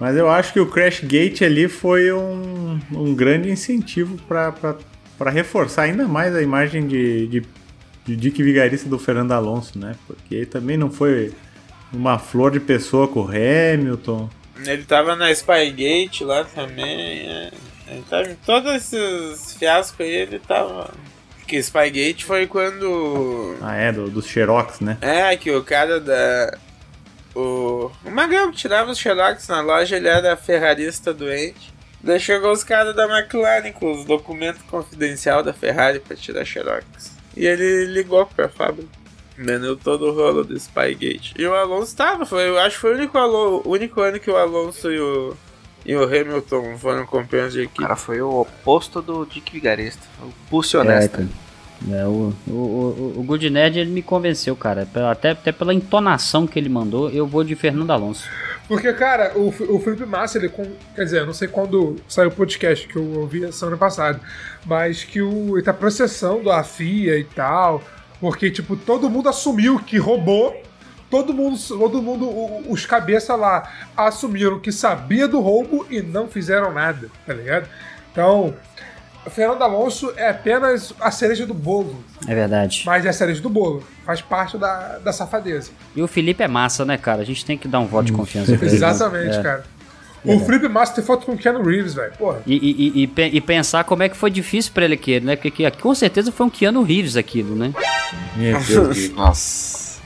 Mas 0.00 0.16
eu 0.16 0.28
acho 0.28 0.52
que 0.52 0.58
o 0.58 0.66
Crash 0.66 1.02
Gate 1.04 1.42
ali 1.42 1.68
foi 1.68 2.12
um, 2.12 2.80
um 2.92 3.14
grande 3.14 3.48
incentivo 3.48 4.16
para 4.26 4.52
reforçar 5.18 5.82
ainda 5.82 6.06
mais 6.06 6.34
a 6.34 6.42
imagem 6.42 6.86
de, 6.86 7.26
de, 7.26 7.42
de 8.04 8.16
Dick 8.16 8.42
Vigarista 8.42 8.88
do 8.88 8.98
Fernando 8.98 9.32
Alonso, 9.32 9.78
né? 9.78 9.94
Porque 10.06 10.46
também 10.46 10.76
não 10.76 10.90
foi 10.90 11.32
uma 11.92 12.18
flor 12.18 12.50
de 12.50 12.60
pessoa 12.60 13.08
com 13.08 13.20
o 13.20 13.28
Hamilton. 13.28 14.28
Ele 14.64 14.84
tava 14.84 15.14
na 15.16 15.34
Spygate 15.34 16.24
lá 16.24 16.44
também. 16.44 17.28
É. 17.28 17.50
Ele 17.88 18.04
tava 18.08 18.30
em 18.30 18.34
todos 18.34 18.74
esses 18.74 19.54
fiascos 19.54 20.00
aí, 20.00 20.14
ele 20.14 20.38
tava. 20.38 20.90
Porque 21.38 21.62
Spygate 21.62 22.24
foi 22.24 22.46
quando. 22.46 23.56
Ah, 23.60 23.76
é, 23.76 23.92
do, 23.92 24.10
dos 24.10 24.26
Xerox, 24.26 24.80
né? 24.80 24.98
É, 25.00 25.36
que 25.36 25.50
o 25.50 25.62
cara 25.62 26.00
da. 26.00 26.58
O, 27.34 27.90
o 28.04 28.10
Magrão 28.10 28.50
que 28.50 28.56
tirava 28.56 28.90
os 28.90 28.98
Xerox 28.98 29.46
na 29.48 29.60
loja, 29.60 29.96
ele 29.96 30.08
era 30.08 30.36
ferrarista 30.36 31.12
doente. 31.12 31.75
Daí 32.06 32.20
chegou 32.20 32.52
os 32.52 32.62
caras 32.64 32.94
da 32.94 33.04
McLaren 33.04 33.72
com 33.72 33.92
os 33.92 34.04
documentos 34.04 34.62
confidenciais 34.62 35.44
da 35.44 35.52
Ferrari 35.52 35.98
pra 36.00 36.16
tirar 36.16 36.44
Xerox. 36.44 36.84
E 37.36 37.44
ele 37.44 37.84
ligou 37.86 38.24
pra 38.24 38.48
fábrica. 38.48 38.88
Vendeu 39.36 39.76
todo 39.76 40.06
o 40.06 40.12
rolo 40.14 40.44
do 40.44 40.58
Spygate. 40.58 41.34
E 41.36 41.44
o 41.46 41.52
Alonso 41.54 41.94
tava, 41.94 42.24
foi, 42.24 42.48
eu 42.48 42.58
acho 42.58 42.76
que 42.76 42.80
foi 42.80 42.92
o 42.92 42.96
único, 42.96 43.18
Alo- 43.18 43.60
o 43.64 43.70
único 43.70 44.00
ano 44.00 44.18
que 44.18 44.30
o 44.30 44.36
Alonso 44.36 44.90
e 44.90 44.98
o, 44.98 45.36
e 45.84 45.94
o 45.94 46.04
Hamilton 46.04 46.78
foram 46.78 47.04
campeões 47.06 47.52
de 47.52 47.58
O 47.58 47.62
equipe. 47.64 47.82
cara 47.82 47.96
foi 47.96 48.22
o 48.22 48.30
oposto 48.40 49.02
do 49.02 49.26
Dick 49.26 49.52
Vigarista. 49.52 50.00
O 50.22 50.32
Pulse 50.48 50.76
É, 50.76 50.80
honesto. 50.80 51.28
É, 51.90 52.04
o, 52.06 52.32
o, 52.48 52.52
o, 52.52 53.14
o 53.18 53.22
Good 53.22 53.50
Nerd 53.50 53.78
ele 53.78 53.90
me 53.90 54.02
convenceu, 54.02 54.56
cara. 54.56 54.88
Até, 55.10 55.30
até 55.30 55.52
pela 55.52 55.74
entonação 55.74 56.46
que 56.46 56.58
ele 56.58 56.68
mandou, 56.68 57.10
eu 57.10 57.26
vou 57.26 57.44
de 57.44 57.54
Fernando 57.54 57.90
Alonso. 57.90 58.28
Porque, 58.66 58.92
cara, 58.94 59.32
o, 59.36 59.48
o 59.48 59.80
Felipe 59.80 60.06
Massa, 60.06 60.38
ele. 60.38 60.48
com- 60.48 60.72
Quer 60.94 61.04
dizer, 61.04 61.20
eu 61.20 61.26
não 61.26 61.34
sei 61.34 61.46
quando 61.48 61.96
saiu 62.08 62.28
o 62.28 62.32
podcast 62.32 62.88
que 62.88 62.96
eu 62.96 63.04
ouvi 63.20 63.52
semana 63.52 63.76
passada, 63.76 64.20
mas 64.64 65.04
que 65.04 65.20
o, 65.20 65.56
ele 65.56 65.62
tá 65.62 65.72
processando 65.74 66.50
a 66.50 66.64
FIA 66.64 67.18
e 67.18 67.24
tal, 67.24 67.82
porque, 68.20 68.50
tipo, 68.50 68.74
todo 68.76 69.10
mundo 69.10 69.28
assumiu 69.28 69.78
que 69.78 69.98
roubou. 69.98 70.56
Todo 71.08 71.32
mundo, 71.32 71.56
todo 71.68 72.02
mundo, 72.02 72.28
os 72.68 72.84
cabeça 72.84 73.36
lá 73.36 73.70
assumiram 73.96 74.58
que 74.58 74.72
sabia 74.72 75.28
do 75.28 75.38
roubo 75.40 75.86
e 75.88 76.02
não 76.02 76.26
fizeram 76.26 76.72
nada, 76.72 77.08
tá 77.24 77.32
ligado? 77.32 77.68
Então, 78.10 78.52
Fernando 79.30 79.62
Alonso 79.62 80.12
é 80.16 80.28
apenas 80.30 80.92
a 81.00 81.10
cereja 81.10 81.46
do 81.46 81.54
bolo, 81.54 81.96
É 82.26 82.34
verdade. 82.34 82.82
mas 82.86 83.04
é 83.04 83.08
a 83.08 83.12
cereja 83.12 83.40
do 83.40 83.48
bolo, 83.50 83.82
faz 84.04 84.20
parte 84.22 84.56
da, 84.56 84.98
da 84.98 85.12
safadeza. 85.12 85.70
E 85.94 86.02
o 86.02 86.06
Felipe 86.08 86.42
é 86.42 86.48
massa, 86.48 86.84
né, 86.84 86.96
cara? 86.96 87.22
A 87.22 87.24
gente 87.24 87.44
tem 87.44 87.58
que 87.58 87.66
dar 87.68 87.80
um 87.80 87.86
voto 87.86 88.06
de 88.06 88.12
confiança 88.12 88.56
pra 88.56 88.66
ele. 88.66 88.78
né? 88.78 88.86
Exatamente, 88.88 89.36
É. 89.36 89.42
cara. 89.42 89.64
O 90.24 90.40
Felipe 90.40 90.66
Massa 90.68 90.92
tem 90.94 91.04
foto 91.04 91.24
com 91.24 91.32
o 91.32 91.38
Keanu 91.38 91.62
Reeves, 91.62 91.94
velho. 91.94 92.12
E, 92.44 92.54
e- 92.56 92.88
e- 92.98 93.02
e 93.02 93.06
pe- 93.06 93.30
e 93.32 93.40
pensar 93.40 93.84
como 93.84 94.02
é 94.02 94.08
que 94.08 94.16
foi 94.16 94.28
difícil 94.28 94.72
pra 94.74 94.84
ele 94.84 94.94
aquilo, 94.94 95.24
né? 95.26 95.36
Porque 95.36 95.52
que- 95.52 95.70
com 95.80 95.94
certeza 95.94 96.32
foi 96.32 96.46
um 96.46 96.50
Keanu 96.50 96.82
Reeves 96.82 97.16
aquilo, 97.16 97.54
né? 97.54 97.72
Meu 98.36 98.58
Deus. 98.60 99.10
Nossa. 99.14 100.00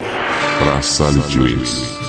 Traçar 0.59 1.13
juiz. 1.31 2.00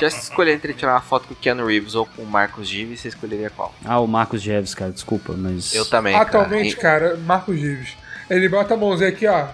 Já 0.00 0.10
se 0.10 0.20
escolher 0.22 0.54
entre 0.54 0.72
tirar 0.74 0.94
uma 0.94 1.00
foto 1.00 1.28
com 1.28 1.34
o 1.34 1.36
Keanu 1.36 1.66
Reeves 1.66 1.94
ou 1.94 2.06
com 2.06 2.22
o 2.22 2.26
Marcos 2.26 2.68
Givi, 2.68 2.96
você 2.96 3.08
escolheria 3.08 3.50
qual? 3.50 3.74
Ah, 3.84 4.00
o 4.00 4.06
Marcos 4.06 4.40
Jeves, 4.42 4.74
cara, 4.74 4.92
desculpa, 4.92 5.34
mas. 5.36 5.74
Eu 5.74 5.84
também, 5.84 6.14
Atualmente, 6.14 6.76
cara. 6.76 7.10
cara, 7.10 7.16
Marcos 7.18 7.58
Gives. 7.58 7.96
Ele 8.30 8.48
bota 8.48 8.74
a 8.74 8.76
mãozinha 8.76 9.08
aqui, 9.08 9.26
ó. 9.26 9.46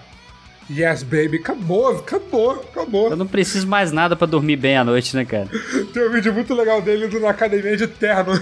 Yes, 0.69 1.03
baby. 1.03 1.37
Acabou, 1.37 1.99
acabou, 1.99 2.51
acabou. 2.53 3.09
Eu 3.11 3.15
não 3.15 3.27
preciso 3.27 3.67
mais 3.67 3.91
nada 3.91 4.15
pra 4.15 4.25
dormir 4.25 4.55
bem 4.55 4.75
à 4.75 4.83
noite, 4.83 5.15
né, 5.15 5.23
cara? 5.23 5.47
Tem 5.93 6.07
um 6.07 6.11
vídeo 6.11 6.33
muito 6.33 6.55
legal 6.55 6.81
dele 6.81 7.05
indo 7.05 7.19
na 7.19 7.29
academia 7.29 7.77
de 7.77 7.85
terno. 7.87 8.33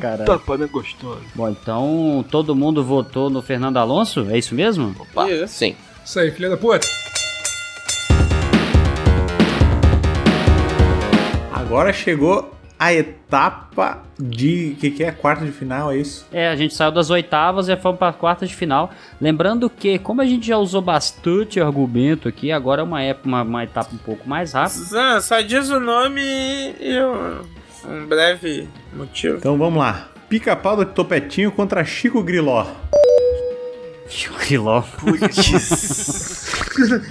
Caralho. 0.00 0.24
Tapana 0.24 0.66
gostosa. 0.66 1.20
Bom, 1.34 1.48
então 1.48 2.24
todo 2.30 2.54
mundo 2.54 2.84
votou 2.84 3.28
no 3.28 3.42
Fernando 3.42 3.76
Alonso? 3.76 4.26
É 4.30 4.38
isso 4.38 4.54
mesmo? 4.54 4.94
Opa, 4.98 5.28
Isso. 5.28 5.54
sim. 5.54 5.76
Isso 6.04 6.18
aí, 6.18 6.30
filha 6.30 6.50
da 6.50 6.56
puta. 6.56 6.86
Agora 11.62 11.92
chegou 11.92 12.52
a 12.76 12.92
etapa 12.92 14.02
de. 14.18 14.74
O 14.76 14.80
que, 14.80 14.90
que 14.90 15.04
é? 15.04 15.12
Quarta 15.12 15.44
de 15.44 15.52
final, 15.52 15.92
é 15.92 15.96
isso? 15.96 16.26
É, 16.32 16.48
a 16.48 16.56
gente 16.56 16.74
saiu 16.74 16.90
das 16.90 17.08
oitavas 17.08 17.68
e 17.68 17.76
fomos 17.76 18.00
para 18.00 18.12
quartas 18.12 18.48
de 18.48 18.56
final. 18.56 18.90
Lembrando 19.20 19.70
que, 19.70 19.96
como 20.00 20.20
a 20.20 20.26
gente 20.26 20.48
já 20.48 20.58
usou 20.58 20.82
bastante 20.82 21.60
argumento 21.60 22.26
aqui, 22.26 22.50
agora 22.50 22.80
é 22.80 22.84
uma, 22.84 23.00
época, 23.00 23.28
uma, 23.28 23.42
uma 23.42 23.62
etapa 23.62 23.94
um 23.94 23.98
pouco 23.98 24.28
mais 24.28 24.54
rápida. 24.54 24.84
Não, 24.90 25.20
só 25.20 25.40
diz 25.40 25.70
o 25.70 25.78
nome 25.78 26.20
e 26.20 26.98
um, 27.00 27.92
um 27.92 28.06
breve 28.06 28.68
motivo. 28.92 29.36
Então 29.36 29.56
vamos 29.56 29.78
lá. 29.78 30.08
Pica-pau 30.28 30.76
do 30.76 30.84
Topetinho 30.84 31.52
contra 31.52 31.84
Chico 31.84 32.20
Griló. 32.24 32.66
Chico 34.08 34.38
Griló. 34.38 34.84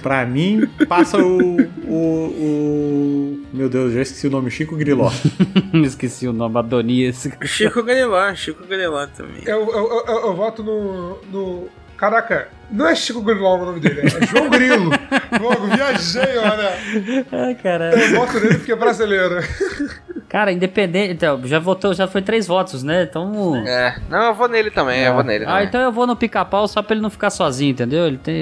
pra 0.02 0.24
mim, 0.26 0.66
passa 0.88 1.18
o, 1.18 1.60
o, 1.86 2.26
o. 2.28 3.46
Meu 3.52 3.68
Deus, 3.68 3.92
já 3.92 4.02
esqueci 4.02 4.26
o 4.26 4.30
nome. 4.30 4.50
Chico 4.50 4.76
Griló. 4.76 5.10
esqueci 5.84 6.26
o 6.28 6.32
nome, 6.32 6.58
Adonias. 6.58 7.28
Chico 7.44 7.82
Griló, 7.82 8.34
Chico 8.34 8.66
Griló 8.66 9.06
também. 9.06 9.42
Eu, 9.46 9.68
eu, 9.70 10.04
eu, 10.06 10.26
eu 10.26 10.34
voto 10.34 10.62
no, 10.62 11.18
no. 11.30 11.68
Caraca, 12.02 12.48
não 12.68 12.88
é 12.88 12.96
Chico 12.96 13.22
Griló 13.22 13.58
o 13.58 13.64
nome 13.64 13.78
dele, 13.78 14.00
é 14.00 14.26
João 14.26 14.50
Grilo. 14.50 14.90
Logo, 15.40 15.66
viajei, 15.68 16.36
olha. 16.36 16.72
Ai, 17.30 17.54
caralho. 17.54 17.96
Eu 17.96 18.16
voto 18.18 18.40
nele 18.40 18.58
porque 18.58 18.72
é 18.72 18.74
brasileiro. 18.74 19.36
Cara, 20.28 20.50
independente. 20.50 21.12
Então, 21.12 21.40
já 21.44 21.60
votou, 21.60 21.94
já 21.94 22.08
foi 22.08 22.20
três 22.20 22.48
votos, 22.48 22.82
né? 22.82 23.04
Então. 23.04 23.54
É, 23.64 24.00
não, 24.10 24.18
eu 24.24 24.34
vou 24.34 24.48
nele 24.48 24.72
também, 24.72 25.04
É. 25.04 25.10
eu 25.10 25.14
vou 25.14 25.22
nele 25.22 25.44
Ah, 25.44 25.48
também. 25.52 25.66
então 25.68 25.80
eu 25.80 25.92
vou 25.92 26.04
no 26.04 26.16
pica-pau 26.16 26.66
só 26.66 26.82
pra 26.82 26.94
ele 26.94 27.02
não 27.02 27.10
ficar 27.10 27.30
sozinho, 27.30 27.70
entendeu? 27.70 28.04
Ele 28.08 28.18
tem, 28.18 28.34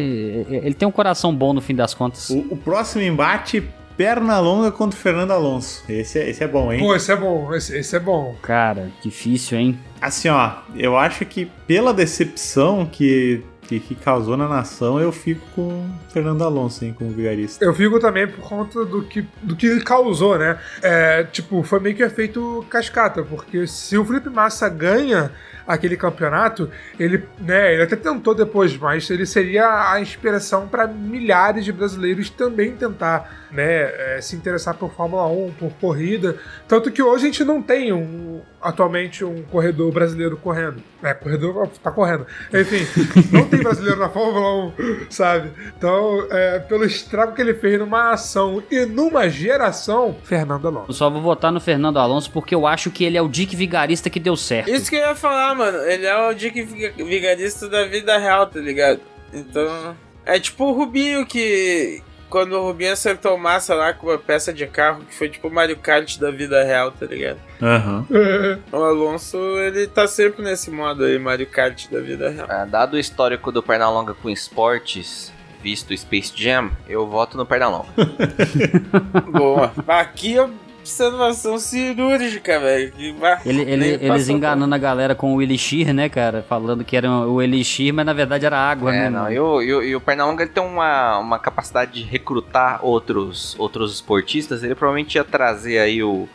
ele 0.48 0.72
tem 0.72 0.88
um 0.88 0.92
coração 0.92 1.34
bom 1.34 1.52
no 1.52 1.60
fim 1.60 1.74
das 1.74 1.92
contas. 1.92 2.30
O, 2.30 2.38
o 2.52 2.56
próximo 2.56 3.02
embate, 3.02 3.62
perna 3.94 4.38
longa 4.40 4.72
contra 4.72 4.96
o 4.98 5.02
Fernando 5.02 5.32
Alonso. 5.32 5.84
Esse 5.86 6.18
é, 6.18 6.30
esse 6.30 6.42
é 6.42 6.48
bom, 6.48 6.72
hein? 6.72 6.80
Pô, 6.80 6.96
esse 6.96 7.12
é 7.12 7.16
bom, 7.16 7.52
esse, 7.54 7.76
esse 7.76 7.94
é 7.94 8.00
bom. 8.00 8.34
Cara, 8.40 8.88
difícil, 9.02 9.58
hein? 9.58 9.78
Assim, 10.00 10.30
ó, 10.30 10.52
eu 10.74 10.96
acho 10.96 11.26
que 11.26 11.44
pela 11.66 11.92
decepção 11.92 12.86
que, 12.90 13.42
que, 13.70 13.78
que 13.78 13.94
causou 13.94 14.36
na 14.36 14.48
nação, 14.48 15.00
eu 15.00 15.12
fico 15.12 15.46
com 15.54 15.88
Fernando 16.08 16.42
Alonso, 16.42 16.84
hein, 16.84 16.92
como 16.98 17.12
vigarista. 17.12 17.64
Eu 17.64 17.72
fico 17.72 18.00
também 18.00 18.26
por 18.26 18.40
conta 18.40 18.84
do 18.84 19.02
que, 19.02 19.24
do 19.42 19.54
que 19.54 19.66
ele 19.66 19.80
causou, 19.80 20.36
né? 20.36 20.58
É, 20.82 21.22
tipo, 21.22 21.62
foi 21.62 21.78
meio 21.78 21.94
que 21.94 22.02
efeito 22.02 22.66
cascata, 22.68 23.22
porque 23.22 23.68
se 23.68 23.96
o 23.96 24.04
Felipe 24.04 24.28
Massa 24.28 24.68
ganha 24.68 25.30
aquele 25.68 25.96
campeonato, 25.96 26.68
ele, 26.98 27.22
né, 27.38 27.72
ele 27.74 27.82
até 27.84 27.94
tentou 27.94 28.34
depois, 28.34 28.76
mas 28.76 29.08
ele 29.08 29.24
seria 29.24 29.92
a 29.92 30.00
inspiração 30.00 30.66
para 30.66 30.88
milhares 30.88 31.64
de 31.64 31.70
brasileiros 31.70 32.28
também 32.28 32.72
tentar, 32.72 33.39
né, 33.52 34.16
é, 34.16 34.20
se 34.20 34.36
interessar 34.36 34.74
por 34.74 34.92
Fórmula 34.92 35.26
1, 35.26 35.52
por 35.58 35.72
corrida. 35.80 36.36
Tanto 36.68 36.90
que 36.90 37.02
hoje 37.02 37.24
a 37.24 37.26
gente 37.26 37.44
não 37.44 37.60
tem 37.62 37.92
um, 37.92 38.40
atualmente 38.60 39.24
um 39.24 39.42
corredor 39.42 39.90
brasileiro 39.92 40.36
correndo. 40.36 40.82
É, 41.02 41.14
corredor 41.14 41.68
tá 41.82 41.90
correndo. 41.90 42.26
Enfim, 42.54 42.86
não 43.32 43.44
tem 43.48 43.60
brasileiro 43.60 43.98
na 43.98 44.08
Fórmula 44.08 44.72
1, 44.78 45.10
sabe? 45.10 45.50
Então, 45.76 46.26
é, 46.30 46.58
pelo 46.60 46.84
estrago 46.84 47.34
que 47.34 47.40
ele 47.40 47.54
fez 47.54 47.78
numa 47.78 48.12
ação 48.12 48.62
e 48.70 48.84
numa 48.86 49.28
geração, 49.28 50.16
Fernando 50.24 50.68
Alonso. 50.68 50.90
Eu 50.90 50.94
só 50.94 51.10
vou 51.10 51.20
votar 51.20 51.50
no 51.50 51.60
Fernando 51.60 51.98
Alonso 51.98 52.30
porque 52.30 52.54
eu 52.54 52.66
acho 52.66 52.90
que 52.90 53.04
ele 53.04 53.16
é 53.16 53.22
o 53.22 53.28
Dick 53.28 53.56
Vigarista 53.56 54.08
que 54.10 54.20
deu 54.20 54.36
certo. 54.36 54.70
Isso 54.70 54.88
que 54.90 54.96
eu 54.96 55.00
ia 55.00 55.14
falar, 55.14 55.54
mano. 55.54 55.78
Ele 55.78 56.06
é 56.06 56.28
o 56.28 56.34
Dick 56.34 56.62
Viga- 56.62 56.92
Vigarista 57.04 57.68
da 57.68 57.84
vida 57.86 58.16
real, 58.18 58.46
tá 58.46 58.60
ligado? 58.60 59.00
Então. 59.32 59.96
É 60.26 60.38
tipo 60.38 60.64
o 60.66 60.72
Rubinho 60.72 61.24
que. 61.26 62.02
Quando 62.30 62.52
o 62.52 62.62
Rubinho 62.62 62.92
acertou 62.92 63.36
massa 63.36 63.74
lá 63.74 63.92
com 63.92 64.06
uma 64.06 64.16
peça 64.16 64.52
de 64.52 64.66
carro, 64.66 65.04
que 65.04 65.14
foi 65.14 65.28
tipo 65.28 65.48
o 65.48 65.52
Mario 65.52 65.76
Kart 65.76 66.16
da 66.18 66.30
vida 66.30 66.62
real, 66.62 66.92
tá 66.92 67.04
ligado? 67.04 67.38
Aham. 67.60 68.06
O 68.72 68.76
Alonso, 68.76 69.36
ele 69.58 69.86
tá 69.88 70.06
sempre 70.06 70.42
nesse 70.42 70.70
modo 70.70 71.04
aí, 71.04 71.18
Mario 71.18 71.46
Kart 71.46 71.88
da 71.90 72.00
vida 72.00 72.30
real. 72.30 72.46
Ah, 72.48 72.64
dado 72.64 72.94
o 72.94 72.98
histórico 72.98 73.50
do 73.50 73.62
Pernalonga 73.62 74.14
com 74.14 74.30
esportes, 74.30 75.32
visto 75.60 75.96
Space 75.96 76.32
Jam, 76.34 76.70
eu 76.88 77.06
voto 77.06 77.36
no 77.36 77.44
Pernalonga. 77.44 77.88
Boa. 79.30 79.72
Aqui 79.86 80.38
é 80.38 80.48
observação 80.80 81.58
cirúrgica, 81.58 82.58
velho. 82.58 82.92
Ele, 83.44 83.62
ele- 83.62 83.98
eles 84.00 84.28
enganando 84.28 84.74
a 84.74 84.78
galera 84.78 85.14
com 85.14 85.34
o 85.34 85.42
Elixir, 85.42 85.92
né, 85.94 86.08
cara? 86.08 86.44
Falando 86.48 86.84
que 86.84 86.96
era 86.96 87.10
o 87.10 87.40
Elixir, 87.40 87.92
mas 87.94 88.04
na 88.06 88.12
verdade 88.12 88.46
era 88.46 88.56
água, 88.58 88.94
É, 88.94 89.02
né? 89.02 89.10
não, 89.10 89.30
e 89.30 89.38
o, 89.38 89.62
e 89.62 89.74
o- 89.74 89.82
e 89.82 89.96
o 89.96 90.00
Pernalonga 90.00 90.42
ele 90.42 90.50
tem 90.50 90.62
uma, 90.62 91.18
uma 91.18 91.38
capacidade 91.38 91.92
de 91.92 92.02
recrutar 92.02 92.80
outros, 92.84 93.54
outros 93.58 93.94
esportistas. 93.94 94.62
Ele 94.62 94.74
provavelmente 94.74 95.14
ia 95.16 95.24
trazer 95.24 95.78
aí 95.78 96.02
o 96.02 96.28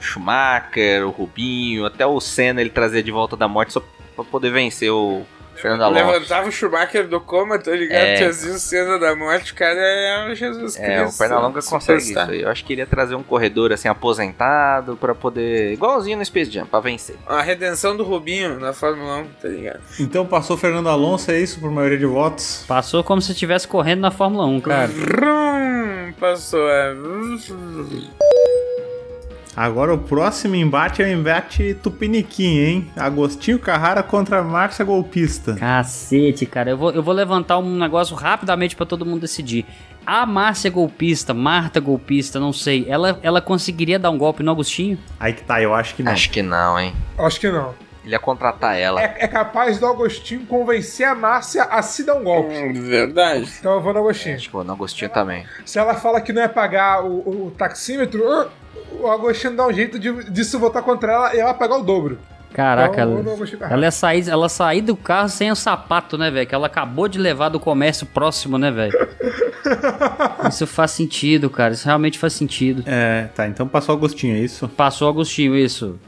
Schumacher, 0.00 1.06
o 1.06 1.10
Rubinho, 1.10 1.84
até 1.84 2.06
o 2.06 2.20
Senna 2.20 2.60
ele 2.60 2.70
trazia 2.70 3.02
de 3.02 3.10
volta 3.10 3.36
da 3.36 3.46
morte 3.46 3.72
só 3.72 3.82
pra 4.16 4.24
poder 4.24 4.50
vencer 4.50 4.90
o 4.90 5.22
Fernando 5.60 5.82
Alonso. 5.82 6.04
Levantava 6.04 6.48
o 6.48 6.52
Schumacher 6.52 7.06
do 7.08 7.20
coma, 7.20 7.58
tá 7.58 7.70
ligado? 7.72 7.98
É. 7.98 8.14
Tiazinho 8.16 8.58
cena 8.58 8.98
da 8.98 9.14
morte, 9.14 9.52
o 9.52 9.54
cara 9.54 9.78
é 9.78 10.30
o 10.30 10.34
Jesus 10.34 10.76
Cristo. 10.76 10.90
É, 10.90 11.06
o 11.06 11.12
Pernalonga 11.12 11.60
consegue 11.62 12.02
isso 12.02 12.18
aí. 12.18 12.42
Eu 12.42 12.48
acho 12.48 12.64
que 12.64 12.72
ele 12.72 12.80
ia 12.82 12.86
trazer 12.86 13.14
um 13.14 13.22
corredor 13.22 13.72
assim 13.72 13.88
aposentado 13.88 14.96
pra 14.96 15.14
poder. 15.14 15.72
igualzinho 15.72 16.18
no 16.18 16.24
Space 16.24 16.50
Jam, 16.50 16.66
pra 16.66 16.80
vencer. 16.80 17.16
A 17.26 17.42
redenção 17.42 17.96
do 17.96 18.02
Rubinho 18.02 18.58
na 18.58 18.72
Fórmula 18.72 19.18
1, 19.18 19.24
tá 19.40 19.48
ligado? 19.48 19.80
Então 19.98 20.26
passou 20.26 20.56
o 20.56 20.58
Fernando 20.58 20.88
Alonso, 20.88 21.30
é 21.30 21.38
isso, 21.38 21.60
por 21.60 21.70
maioria 21.70 21.98
de 21.98 22.06
votos? 22.06 22.64
Passou 22.66 23.04
como 23.04 23.20
se 23.20 23.32
estivesse 23.32 23.66
correndo 23.68 24.00
na 24.00 24.10
Fórmula 24.10 24.46
1, 24.46 24.60
cara. 24.60 24.88
Vrum, 24.88 26.12
passou, 26.18 26.68
é. 26.68 26.94
Agora 29.56 29.92
o 29.92 29.98
próximo 29.98 30.54
embate 30.54 31.02
é 31.02 31.06
o 31.06 31.08
embate 31.08 31.74
Tupiniquim, 31.74 32.58
hein? 32.58 32.90
Agostinho 32.96 33.58
Carrara 33.58 34.02
contra 34.02 34.42
Márcia 34.42 34.84
Golpista. 34.84 35.54
Cacete, 35.54 36.46
cara. 36.46 36.70
Eu 36.70 36.78
vou, 36.78 36.92
eu 36.92 37.02
vou 37.02 37.12
levantar 37.12 37.58
um 37.58 37.76
negócio 37.76 38.14
rapidamente 38.14 38.76
pra 38.76 38.86
todo 38.86 39.04
mundo 39.04 39.20
decidir. 39.20 39.66
A 40.06 40.24
Márcia 40.24 40.70
golpista, 40.70 41.34
Marta 41.34 41.78
golpista, 41.78 42.40
não 42.40 42.52
sei, 42.52 42.86
ela, 42.88 43.20
ela 43.22 43.40
conseguiria 43.40 43.98
dar 43.98 44.10
um 44.10 44.16
golpe 44.16 44.42
no 44.42 44.50
Agostinho? 44.50 44.98
Aí 45.18 45.32
que 45.32 45.42
tá, 45.42 45.60
eu 45.60 45.74
acho 45.74 45.94
que 45.94 46.02
não. 46.02 46.12
Acho 46.12 46.30
que 46.30 46.42
não, 46.42 46.80
hein? 46.80 46.94
Acho 47.18 47.38
que 47.38 47.50
não. 47.50 47.74
Ele 48.04 48.12
ia 48.12 48.18
contratar 48.18 48.78
ela. 48.78 49.00
É, 49.02 49.16
é 49.20 49.28
capaz 49.28 49.78
do 49.78 49.86
Agostinho 49.86 50.46
convencer 50.46 51.06
a 51.06 51.14
Márcia 51.14 51.64
a 51.64 51.82
se 51.82 52.02
dar 52.04 52.14
um 52.14 52.24
golpe. 52.24 52.54
Verdade. 52.72 53.50
Então 53.58 53.72
eu 53.74 53.80
vou 53.80 53.92
no 53.92 53.98
Agostinho. 54.00 54.38
Que 54.38 54.50
vou 54.50 54.64
no 54.64 54.72
Agostinho 54.72 55.10
também. 55.10 55.44
Se 55.66 55.78
ela 55.78 55.94
fala 55.94 56.20
que 56.20 56.32
não 56.32 56.40
é 56.42 56.48
pagar 56.48 57.04
o, 57.04 57.08
o- 57.18 57.46
o 57.48 57.50
taxímetro, 57.50 58.22
o 58.98 59.06
Agostinho 59.06 59.54
dá 59.54 59.66
um 59.66 59.72
jeito 59.72 59.98
de, 59.98 60.24
de 60.30 60.44
se 60.44 60.56
votar 60.56 60.82
contra 60.82 61.12
ela 61.12 61.34
e 61.34 61.40
ela 61.40 61.52
pagar 61.52 61.76
o 61.76 61.82
dobro. 61.82 62.18
Caraca, 62.52 63.02
Então, 63.02 63.18
ela, 63.60 63.72
ela 63.74 63.82
ia 63.84 63.90
sair, 63.92 64.28
ela 64.28 64.48
sair 64.48 64.80
do 64.80 64.96
carro 64.96 65.28
sem 65.28 65.52
o 65.52 65.54
sapato, 65.54 66.18
né, 66.18 66.32
velho? 66.32 66.46
Que 66.48 66.54
ela 66.54 66.66
acabou 66.66 67.06
de 67.06 67.16
levar 67.16 67.48
do 67.48 67.60
comércio 67.60 68.04
próximo, 68.06 68.58
né, 68.58 68.72
velho? 68.72 68.92
Isso 70.48 70.66
faz 70.66 70.90
sentido, 70.90 71.48
cara. 71.48 71.74
Isso 71.74 71.86
realmente 71.86 72.18
faz 72.18 72.32
sentido. 72.32 72.82
É, 72.86 73.28
tá, 73.34 73.46
então 73.46 73.68
passou 73.68 73.94
o 73.94 73.98
Agostinho, 73.98 74.34
é 74.36 74.40
isso? 74.40 74.68
Passou 74.68 75.06
o 75.06 75.10
Agostinho, 75.10 75.54
isso. 75.56 75.98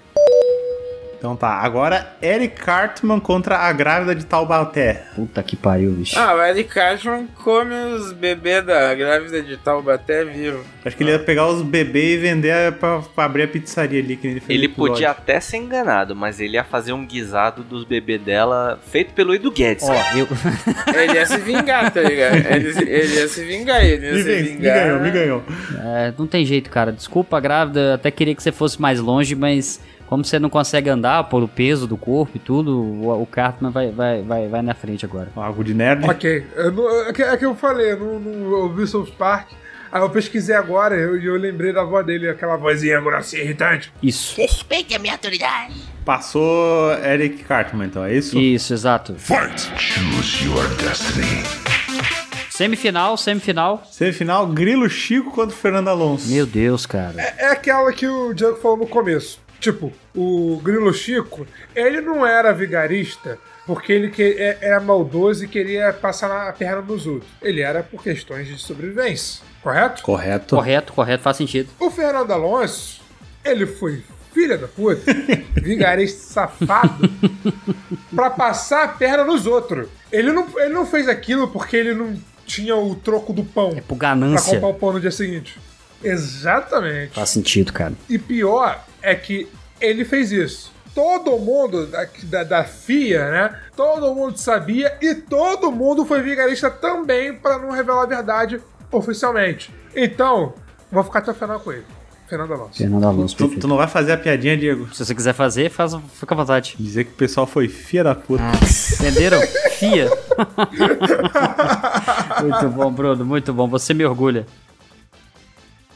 Então 1.22 1.36
tá, 1.36 1.50
agora 1.50 2.16
Eric 2.20 2.60
Cartman 2.60 3.20
contra 3.20 3.56
a 3.56 3.72
grávida 3.72 4.12
de 4.12 4.26
Taubaté. 4.26 5.04
Puta 5.14 5.40
que 5.40 5.54
pariu, 5.54 5.92
bicho. 5.92 6.18
Ah, 6.18 6.34
o 6.34 6.42
Eric 6.42 6.74
Cashman 6.74 7.28
come 7.44 7.72
os 7.72 8.12
bebês 8.12 8.66
da 8.66 8.92
grávida 8.92 9.40
de 9.40 9.56
Taubaté 9.56 10.24
vivo. 10.24 10.64
Acho 10.84 10.96
que 10.96 11.02
ele 11.04 11.12
ia 11.12 11.18
pegar 11.18 11.46
os 11.48 11.62
bebês 11.62 12.14
e 12.14 12.22
vender 12.22 12.72
pra, 12.72 12.98
pra 13.00 13.24
abrir 13.24 13.44
a 13.44 13.48
pizzaria 13.48 14.00
ali 14.00 14.16
que 14.16 14.26
ele 14.26 14.40
fez 14.40 14.58
Ele 14.58 14.68
podia 14.68 15.10
até 15.10 15.38
ser 15.38 15.58
enganado, 15.58 16.16
mas 16.16 16.40
ele 16.40 16.54
ia 16.56 16.64
fazer 16.64 16.92
um 16.92 17.06
guisado 17.06 17.62
dos 17.62 17.84
bebês 17.84 18.20
dela 18.20 18.78
feito 18.90 19.12
pelo 19.14 19.34
Edu 19.34 19.50
Guedes. 19.52 19.88
Ó, 19.88 19.94
eu. 20.16 20.26
Ele 21.00 21.14
ia 21.14 21.26
se 21.26 21.38
vingar, 21.38 21.90
tá 21.92 22.00
ligado? 22.02 22.34
Ele, 22.36 22.68
ele 22.90 23.14
ia 23.14 23.28
se 23.28 23.44
vingar, 23.44 23.84
ele 23.84 24.06
ia 24.06 24.12
Me, 24.12 24.22
se 24.22 24.28
me 24.28 24.42
vingar. 24.42 24.74
ganhou, 24.74 25.00
me 25.00 25.10
ganhou. 25.10 25.42
É, 25.78 26.12
não 26.18 26.26
tem 26.26 26.44
jeito, 26.44 26.68
cara. 26.70 26.92
Desculpa, 26.92 27.38
grávida. 27.40 27.80
eu 27.80 27.94
Até 27.94 28.10
queria 28.10 28.34
que 28.34 28.42
você 28.42 28.52
fosse 28.52 28.80
mais 28.80 29.00
longe, 29.00 29.34
mas 29.34 29.80
como 30.06 30.24
você 30.24 30.38
não 30.38 30.50
consegue 30.50 30.90
andar 30.90 31.24
pelo 31.28 31.48
peso 31.48 31.86
do 31.86 31.96
corpo 31.96 32.32
e 32.36 32.38
tudo, 32.38 32.76
o, 32.82 33.22
o 33.22 33.26
Cartman 33.26 33.70
vai, 33.70 33.90
vai, 33.90 34.22
vai, 34.22 34.48
vai 34.48 34.62
na 34.62 34.74
frente 34.74 35.04
agora. 35.04 35.28
Algo 35.34 35.64
de 35.64 35.72
nerd? 35.74 36.04
Ok. 36.08 36.44
Eu 36.54 36.72
não- 36.72 37.06
é, 37.08 37.12
que, 37.12 37.22
é 37.22 37.36
que 37.36 37.44
eu 37.46 37.54
falei, 37.54 37.92
eu 37.92 37.98
não, 37.98 38.18
não 38.20 38.52
ouvi 38.62 38.86
South 38.86 39.08
Park. 39.16 39.48
Aí 39.92 40.00
eu 40.00 40.08
pesquisei 40.08 40.54
agora 40.54 40.96
e 40.96 41.02
eu, 41.02 41.22
eu 41.22 41.36
lembrei 41.36 41.70
da 41.72 41.84
voz 41.84 42.04
dele, 42.06 42.28
aquela 42.28 42.56
vozinha 42.56 42.98
grossinha 43.00 43.42
irritante. 43.42 43.92
Isso. 44.02 44.40
Respeite 44.40 44.94
a 44.94 44.98
minha 44.98 45.12
autoridade. 45.12 45.74
Passou 46.04 46.92
Eric 47.04 47.44
Cartman, 47.44 47.86
então, 47.86 48.02
é 48.04 48.14
isso? 48.14 48.38
Isso, 48.38 48.72
exato. 48.72 49.14
Choose 49.18 50.44
your 50.46 50.66
destiny. 50.76 51.42
Semifinal, 52.50 53.16
semifinal. 53.16 53.82
Semifinal, 53.90 54.46
Grilo 54.46 54.88
Chico 54.88 55.30
contra 55.30 55.54
o 55.54 55.58
Fernando 55.58 55.88
Alonso. 55.88 56.28
Meu 56.32 56.46
Deus, 56.46 56.86
cara. 56.86 57.20
É 57.38 57.48
aquela 57.48 57.92
que 57.92 58.06
o 58.06 58.32
Diego 58.32 58.56
falou 58.56 58.78
no 58.78 58.86
começo. 58.86 59.40
Tipo, 59.60 59.92
o 60.14 60.60
Grilo 60.62 60.92
Chico, 60.92 61.46
ele 61.74 62.00
não 62.00 62.26
era 62.26 62.52
vigarista 62.52 63.38
porque 63.66 63.92
ele 63.92 64.10
que, 64.10 64.22
é- 64.38 64.58
era 64.60 64.80
maldoso 64.80 65.44
e 65.44 65.48
queria 65.48 65.92
passar 65.92 66.48
a 66.48 66.52
perna 66.52 66.82
nos 66.82 67.06
outros. 67.06 67.30
Ele 67.40 67.60
era 67.60 67.82
por 67.82 68.02
questões 68.02 68.48
de 68.48 68.58
sobrevivência, 68.58 69.42
correto? 69.62 70.02
Correto. 70.02 70.56
Correto, 70.56 70.92
correto, 70.92 71.22
faz 71.22 71.36
sentido. 71.36 71.70
O 71.78 71.90
Fernando 71.90 72.30
Alonso, 72.32 73.00
ele 73.44 73.66
foi 73.66 74.02
filha 74.32 74.56
da 74.56 74.66
puta, 74.66 75.02
vigarista 75.60 76.20
safado, 76.32 77.08
pra 78.14 78.30
passar 78.30 78.84
a 78.84 78.88
perna 78.88 79.24
nos 79.24 79.46
outros. 79.46 79.88
Ele 80.10 80.32
não, 80.32 80.46
ele 80.58 80.72
não 80.72 80.86
fez 80.86 81.08
aquilo 81.08 81.48
porque 81.48 81.76
ele 81.76 81.92
não 81.94 82.14
tinha 82.46 82.74
o 82.76 82.94
troco 82.94 83.32
do 83.32 83.44
pão. 83.44 83.72
É 83.76 83.80
por 83.80 83.96
Pra 83.96 84.08
ganância. 84.10 84.54
comprar 84.54 84.68
o 84.68 84.74
pão 84.74 84.92
no 84.92 85.00
dia 85.00 85.10
seguinte. 85.10 85.58
Exatamente. 86.02 87.14
Faz 87.14 87.30
sentido, 87.30 87.72
cara. 87.72 87.92
E 88.08 88.18
pior 88.18 88.84
é 89.00 89.14
que 89.14 89.48
ele 89.80 90.04
fez 90.04 90.32
isso. 90.32 90.72
Todo 90.94 91.38
mundo 91.38 91.86
da, 91.86 92.06
da, 92.24 92.44
da 92.44 92.64
FIA, 92.64 93.30
né? 93.30 93.58
Todo 93.74 94.14
mundo 94.14 94.36
sabia 94.36 94.96
e 95.00 95.14
todo 95.14 95.72
mundo 95.72 96.04
foi 96.04 96.20
vigarista 96.20 96.70
também 96.70 97.32
pra 97.34 97.58
não 97.58 97.70
revelar 97.70 98.02
a 98.02 98.06
verdade 98.06 98.60
oficialmente. 98.92 99.74
Então, 99.96 100.54
vou 100.90 101.02
ficar 101.02 101.20
até 101.20 101.32
o 101.32 101.34
final 101.34 101.58
com 101.58 101.72
ele. 101.72 101.84
Fernando 102.28 102.52
Alonso. 102.54 102.78
Fernando 102.78 103.04
Alonso, 103.04 103.36
Tu, 103.36 103.48
tu 103.60 103.68
não 103.68 103.76
vai 103.76 103.86
fazer 103.86 104.12
a 104.12 104.16
piadinha, 104.16 104.56
Diego? 104.56 104.88
Se 104.94 105.04
você 105.04 105.14
quiser 105.14 105.34
fazer, 105.34 105.70
faz, 105.70 105.94
fica 106.14 106.34
à 106.34 106.36
vontade. 106.36 106.74
Dizer 106.78 107.04
que 107.04 107.10
o 107.10 107.14
pessoal 107.16 107.46
foi 107.46 107.68
filha 107.68 108.04
da 108.04 108.14
puta. 108.14 108.42
Entenderam? 108.94 109.38
Fia. 109.78 110.08
muito 112.40 112.68
bom, 112.70 112.90
Bruno, 112.90 113.24
muito 113.24 113.52
bom. 113.52 113.68
Você 113.68 113.92
me 113.92 114.04
orgulha. 114.04 114.46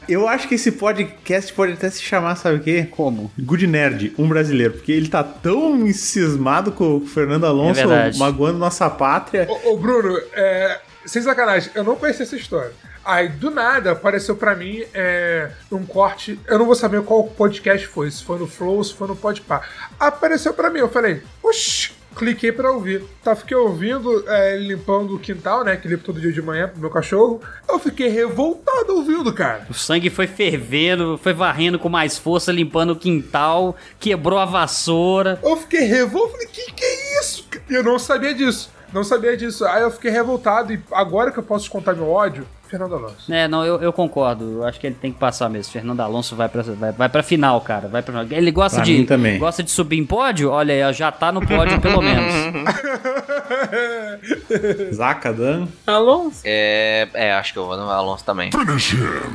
Eu 0.07 0.27
acho 0.27 0.47
que 0.47 0.55
esse 0.55 0.71
podcast 0.71 1.51
pode 1.53 1.73
até 1.73 1.89
se 1.89 2.01
chamar, 2.01 2.35
sabe 2.37 2.57
o 2.57 2.59
quê? 2.61 2.87
Como? 2.89 3.29
Good 3.37 3.67
Nerd, 3.67 4.13
um 4.17 4.27
brasileiro. 4.27 4.73
Porque 4.73 4.91
ele 4.91 5.09
tá 5.09 5.21
tão 5.21 5.85
encismado 5.85 6.71
com 6.71 6.97
o 6.97 7.01
Fernando 7.01 7.45
Alonso, 7.45 7.81
É 7.81 8.13
magoando 8.15 8.57
nossa 8.57 8.89
pátria. 8.89 9.47
Ô, 9.49 9.73
ô, 9.73 9.77
Bruno, 9.77 10.17
é, 10.33 10.79
sem 11.07 11.21
sacanagem, 11.21 11.71
eu 11.73 11.83
não 11.83 11.95
conhecia 11.95 12.23
essa 12.23 12.35
história. 12.35 12.73
Aí, 13.03 13.29
do 13.29 13.49
nada, 13.49 13.91
apareceu 13.93 14.35
pra 14.35 14.53
mim 14.53 14.83
é, 14.93 15.49
um 15.71 15.85
corte. 15.85 16.37
Eu 16.45 16.59
não 16.59 16.65
vou 16.65 16.75
saber 16.75 17.01
qual 17.03 17.23
podcast 17.23 17.87
foi, 17.87 18.11
se 18.11 18.21
foi 18.21 18.37
no 18.37 18.47
Flow, 18.47 18.83
se 18.83 18.93
foi 18.93 19.07
no 19.07 19.15
Podpah. 19.15 19.61
Apareceu 19.97 20.53
pra 20.53 20.69
mim, 20.69 20.79
eu 20.79 20.89
falei, 20.89 21.23
oxi, 21.41 21.91
cliquei 22.17 22.51
pra 22.51 22.69
ouvir. 22.69 23.01
Tá, 23.23 23.33
fiquei 23.33 23.55
ouvindo, 23.55 24.25
é, 24.27 24.57
limpando 24.57 25.15
o 25.15 25.19
quintal, 25.19 25.63
né? 25.63 25.77
Que 25.77 25.87
limpo 25.87 26.03
todo 26.03 26.19
dia 26.19 26.33
de 26.33 26.41
manhã 26.41 26.67
pro 26.67 26.81
meu 26.81 26.89
cachorro. 26.89 27.41
Eu 27.69 27.79
fiquei 27.79 28.09
revoltado 28.09 28.95
ouvindo, 28.95 29.31
cara. 29.31 29.65
O 29.69 29.73
sangue 29.73 30.09
foi 30.09 30.27
fervendo, 30.27 31.17
foi 31.17 31.31
varrendo 31.31 31.79
com 31.79 31.87
mais 31.87 32.17
força, 32.17 32.51
limpando 32.51 32.91
o 32.91 32.95
quintal, 32.97 33.77
quebrou 33.99 34.37
a 34.37 34.45
vassoura. 34.45 35.39
Eu 35.41 35.55
fiquei 35.55 35.81
revoltado, 35.81 36.33
falei, 36.33 36.47
que 36.47 36.73
que 36.73 36.83
é 36.83 37.21
isso? 37.21 37.47
Eu 37.69 37.83
não 37.83 37.97
sabia 37.97 38.33
disso. 38.33 38.75
Não 38.97 39.03
sabia 39.03 39.37
disso. 39.37 39.63
Aí 39.63 39.83
eu 39.83 39.91
fiquei 39.91 40.09
revoltado 40.09 40.73
e 40.73 40.81
agora 40.91 41.31
que 41.31 41.37
eu 41.37 41.43
posso 41.43 41.69
contar 41.69 41.93
meu 41.93 42.09
ódio, 42.09 42.47
Fernando 42.69 42.95
Alonso. 42.95 43.33
É, 43.33 43.47
não, 43.47 43.65
eu, 43.65 43.81
eu 43.81 43.93
concordo. 43.93 44.59
Eu 44.61 44.65
acho 44.65 44.79
que 44.79 44.87
ele 44.87 44.95
tem 44.99 45.11
que 45.11 45.19
passar 45.19 45.49
mesmo. 45.49 45.71
Fernando 45.71 45.99
Alonso 46.01 46.35
vai 46.35 46.49
pra, 46.49 46.61
vai, 46.61 46.91
vai 46.91 47.09
pra 47.09 47.23
final, 47.23 47.59
cara. 47.61 47.87
Vai 47.87 48.01
pra, 48.01 48.25
ele 48.31 48.51
gosta 48.51 48.77
Pra 48.77 48.85
de 48.85 49.03
também. 49.05 49.39
gosta 49.39 49.63
de 49.63 49.71
subir 49.71 49.97
em 49.97 50.05
pódio? 50.05 50.51
Olha 50.51 50.73
aí, 50.73 50.83
ó, 50.83 50.91
já 50.91 51.11
tá 51.11 51.31
no 51.31 51.45
pódio 51.45 51.79
pelo 51.81 52.01
menos. 52.01 52.33
Zaca 54.93 55.31
Dan. 55.33 55.67
Alonso. 55.85 56.41
É, 56.43 57.07
é, 57.13 57.31
acho 57.33 57.53
que 57.53 57.59
eu 57.59 57.65
vou 57.65 57.77
no 57.77 57.89
Alonso 57.89 58.23
também. 58.23 58.49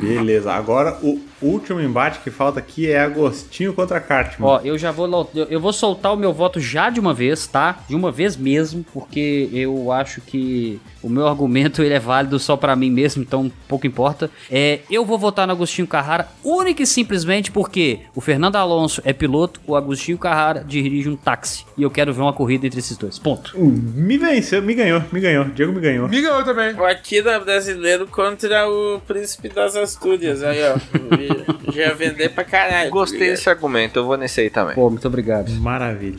Beleza, 0.00 0.52
agora 0.52 0.96
o 1.02 1.20
último 1.40 1.80
embate 1.80 2.20
que 2.20 2.30
falta 2.30 2.58
aqui 2.58 2.90
é 2.90 3.00
Agostinho 3.00 3.72
contra 3.72 4.00
Cartman. 4.00 4.48
Ó, 4.48 4.60
eu 4.64 4.76
já 4.78 4.90
vou 4.90 5.28
eu 5.48 5.60
vou 5.60 5.72
soltar 5.72 6.12
o 6.12 6.16
meu 6.16 6.32
voto 6.32 6.60
já 6.60 6.90
de 6.90 7.00
uma 7.00 7.14
vez, 7.14 7.46
tá? 7.46 7.78
De 7.88 7.94
uma 7.94 8.10
vez 8.10 8.36
mesmo, 8.36 8.84
porque 8.92 9.48
eu 9.52 9.90
acho 9.92 10.20
que 10.20 10.80
o 11.02 11.08
meu 11.08 11.26
argumento 11.26 11.82
ele 11.82 11.94
é 11.94 11.98
válido 11.98 12.38
só 12.38 12.56
pra 12.56 12.76
mim 12.76 12.90
mesmo, 12.90 13.22
então 13.22 13.50
pouco 13.68 13.86
importa. 13.86 14.30
É, 14.50 14.80
eu 14.90 15.04
vou 15.04 15.18
votar 15.18 15.46
no 15.46 15.52
Agostinho 15.52 15.86
Carrara 15.86 16.28
única 16.44 16.82
e 16.82 16.86
simplesmente 16.86 17.50
porque 17.50 18.00
o 18.14 18.20
Fernando 18.20 18.56
Alonso 18.56 19.02
é 19.04 19.12
piloto, 19.12 19.60
o 19.66 19.76
Agostinho 19.76 20.18
Carrara 20.18 20.64
dirige 20.66 21.08
um 21.08 21.16
táxi 21.16 21.64
e 21.76 21.82
eu 21.82 21.90
quero 21.90 22.12
ver 22.12 22.22
uma 22.22 22.32
corrida 22.32 22.66
entre 22.66 22.78
esses 22.78 22.96
dois. 22.96 23.18
Ponto. 23.18 23.58
Me 23.58 24.16
venceu, 24.18 24.62
me 24.62 24.74
ganhou, 24.74 25.02
me 25.12 25.20
ganhou. 25.20 25.44
Diego 25.46 25.72
me 25.72 25.80
ganhou. 25.80 26.08
Me 26.08 26.20
ganhou 26.20 26.44
também. 26.44 26.74
O 26.74 26.84
Akira 26.84 27.38
brasileiro 27.40 28.06
contra 28.06 28.68
o 28.68 29.00
príncipe 29.06 29.48
das 29.48 29.76
Astúrias. 29.76 30.42
Aí, 30.42 30.60
ó. 30.64 31.72
Já 31.72 31.82
ia 31.82 31.94
vender 31.94 32.30
pra 32.30 32.44
caralho. 32.44 32.90
Gostei 32.90 33.30
desse 33.30 33.48
argumento, 33.48 33.98
eu 33.98 34.04
vou 34.04 34.16
nesse 34.16 34.40
aí 34.40 34.50
também. 34.50 34.74
Pô, 34.74 34.88
muito 34.90 35.06
obrigado. 35.06 35.50
Maravilha. 35.52 36.16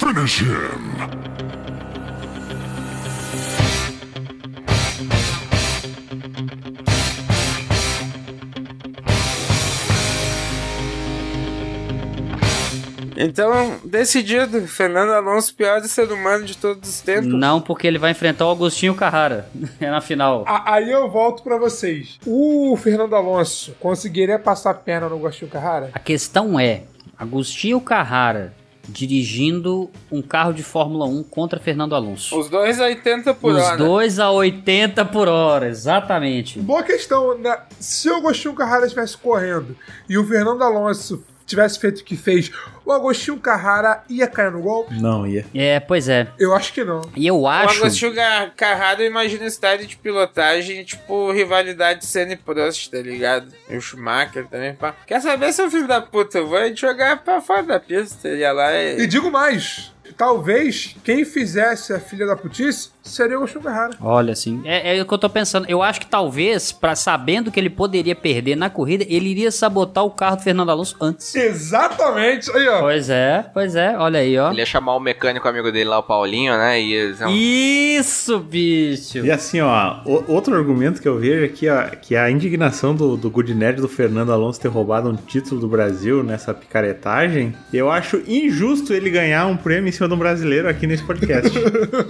Então, 13.18 13.80
decidido. 13.84 14.62
Fernando 14.68 15.12
Alonso, 15.12 15.54
pior 15.56 15.82
ser 15.84 16.12
humano 16.12 16.46
de 16.46 16.58
todos 16.58 16.88
os 16.90 17.02
tempos. 17.02 17.34
Não, 17.34 17.60
porque 17.62 17.86
ele 17.88 17.98
vai 17.98 18.12
enfrentar 18.12 18.46
o 18.48 18.52
Agostinho 18.52 18.96
Carrara. 18.96 19.50
É 19.80 19.90
na 19.90 20.02
final. 20.02 20.44
A- 20.48 20.74
Aí 20.76 20.90
eu 20.92 21.10
volto 21.10 21.44
pra 21.44 21.58
vocês. 21.58 22.18
O 22.26 22.76
Fernando 22.78 23.16
Alonso 23.16 23.76
conseguiria 23.80 24.40
passar 24.40 24.72
a 24.72 24.74
perna 24.74 25.10
no 25.10 25.16
Agostinho 25.16 25.50
Carrara? 25.52 25.90
A 25.94 26.00
questão 26.00 26.60
é, 26.60 26.84
Agostinho 27.18 27.80
Carrara 27.82 28.54
dirigindo 28.88 29.90
um 30.12 30.22
carro 30.22 30.54
de 30.54 30.62
Fórmula 30.64 31.06
1 31.06 31.24
contra 31.24 31.60
Fernando 31.60 31.96
Alonso. 31.96 32.38
Os 32.38 32.50
dois 32.50 32.80
a 32.82 32.86
80 32.86 33.34
por 33.34 33.54
Os 33.56 33.62
hora. 33.64 33.78
dois 33.78 34.20
a 34.20 34.30
80 34.32 35.06
por 35.06 35.28
hora, 35.30 35.68
exatamente. 35.70 36.60
Boa 36.60 36.84
questão, 36.84 37.38
né? 37.38 37.58
Se 37.80 38.10
o 38.10 38.16
Agostinho 38.18 38.54
Carrara 38.54 38.86
estivesse 38.86 39.18
correndo 39.18 39.76
e 40.10 40.18
o 40.18 40.26
Fernando 40.28 40.62
Alonso 40.64 41.24
tivesse 41.46 41.78
feito 41.80 42.00
o 42.00 42.04
que 42.04 42.16
fez, 42.18 42.52
o 42.86 42.92
Agostinho 42.92 43.38
Carrara 43.40 44.04
ia 44.10 44.28
cair 44.28 44.52
no 44.52 44.62
golpe? 44.62 44.94
Não 45.00 45.26
ia. 45.26 45.46
É, 45.54 45.80
pois 45.80 46.10
é. 46.10 46.28
Eu 46.40 46.54
acho 46.54 46.74
que 46.74 46.84
não. 46.84 47.02
E 47.16 47.26
eu 47.28 47.40
O 47.40 47.48
acho. 47.48 47.80
Agostinho 47.80 48.14
Gar- 48.14 48.52
Carrara 48.56 49.04
imagina 49.04 49.46
estádio 49.46 49.88
de 49.88 49.96
pilotagem, 49.96 50.84
tipo, 50.84 51.32
rivalidade 51.32 52.06
Senna 52.06 52.34
e 52.34 52.38
Prost, 52.38 52.90
tá 52.90 52.98
ligado? 52.98 53.48
E 53.70 53.76
o 53.78 53.82
Schumacher 53.82 54.48
também, 54.48 54.74
pá. 54.76 54.94
Quer 55.06 55.22
saber, 55.22 55.52
seu 55.54 55.70
filho 55.72 55.88
da 55.88 56.02
puta? 56.02 56.40
Eu 56.40 56.48
vou 56.48 56.76
jogar 56.76 57.24
pra 57.24 57.42
fora 57.42 57.64
da 57.64 57.80
pista. 57.80 58.28
Ele 58.28 58.40
ia 58.42 58.52
lá 58.52 58.74
E 58.74 59.00
e... 59.02 59.08
digo 59.08 59.30
mais, 59.32 59.92
talvez 60.18 60.96
quem 61.04 61.26
fizesse 61.26 61.94
a 61.94 62.00
filha 62.00 62.26
da 62.26 62.36
putice 62.36 62.90
seria 63.02 63.40
o 63.40 63.46
Carrara. 63.48 63.96
Olha, 64.00 64.32
assim, 64.32 64.62
é, 64.64 64.98
é 64.98 65.02
o 65.02 65.06
que 65.06 65.14
eu 65.14 65.18
tô 65.18 65.30
pensando. 65.30 65.66
Eu 65.70 65.82
acho 65.84 66.00
que 66.00 66.06
talvez, 66.08 66.72
para 66.72 66.96
sabendo 66.96 67.52
que 67.52 67.60
ele 67.60 67.70
poderia 67.70 68.16
perder 68.16 68.56
na 68.56 68.70
corrida, 68.70 69.06
ele 69.10 69.30
iria 69.30 69.52
sabotar 69.52 70.04
o 70.06 70.12
carro 70.12 70.38
do 70.38 70.42
Fernando 70.44 70.70
Alonso 70.70 70.96
antes. 71.02 71.36
Exatamente, 71.36 72.50
aí 72.56 72.68
ó. 72.68 72.80
Pois 72.82 73.10
é, 73.10 73.46
pois 73.54 73.76
é, 73.76 73.98
olha 73.98 74.20
aí, 74.20 74.38
ó. 74.38 74.52
Ele 74.52 74.60
ia 74.62 74.66
chamar 74.66 74.96
o 74.96 75.00
mecânico 75.00 75.48
amigo 75.48 75.72
dele 75.72 75.90
lá, 75.90 76.00
o 76.00 76.04
Paulinho, 76.04 76.54
né? 76.58 76.80
E 76.82 76.94
eles 76.94 77.20
iam- 77.20 77.30
Isso, 77.30 78.40
bicho! 78.40 79.18
E 79.20 79.32
assim, 79.32 79.60
ó, 79.62 79.98
o- 80.06 80.24
outro 80.32 80.56
argumento 80.56 81.02
que 81.02 81.08
eu 81.08 81.18
vejo 81.20 81.46
aqui, 81.46 81.68
ó, 81.70 81.84
que 82.02 82.16
é 82.16 82.20
a 82.20 82.32
indignação 82.32 82.96
do, 82.96 83.18
do 83.18 83.30
Good 83.30 83.54
Nerd 83.54 83.82
do 83.82 83.88
Fernando 83.90 84.32
Alonso 84.32 84.60
ter 84.62 84.68
roubado 84.70 85.10
um 85.10 85.16
título 85.16 85.60
do 85.60 85.68
Brasil 85.68 86.24
nessa 86.24 86.54
picaretagem, 86.54 87.54
eu 87.74 87.92
acho 87.92 88.22
injusto 88.28 88.94
ele 88.94 89.10
ganhar 89.10 89.46
um 89.48 89.58
prêmio 89.58 89.90
em 89.90 89.92
cima 89.92 90.03
de 90.08 90.14
um 90.14 90.18
brasileiro 90.18 90.68
aqui 90.70 90.88
nesse 90.88 91.04
podcast. 91.04 91.52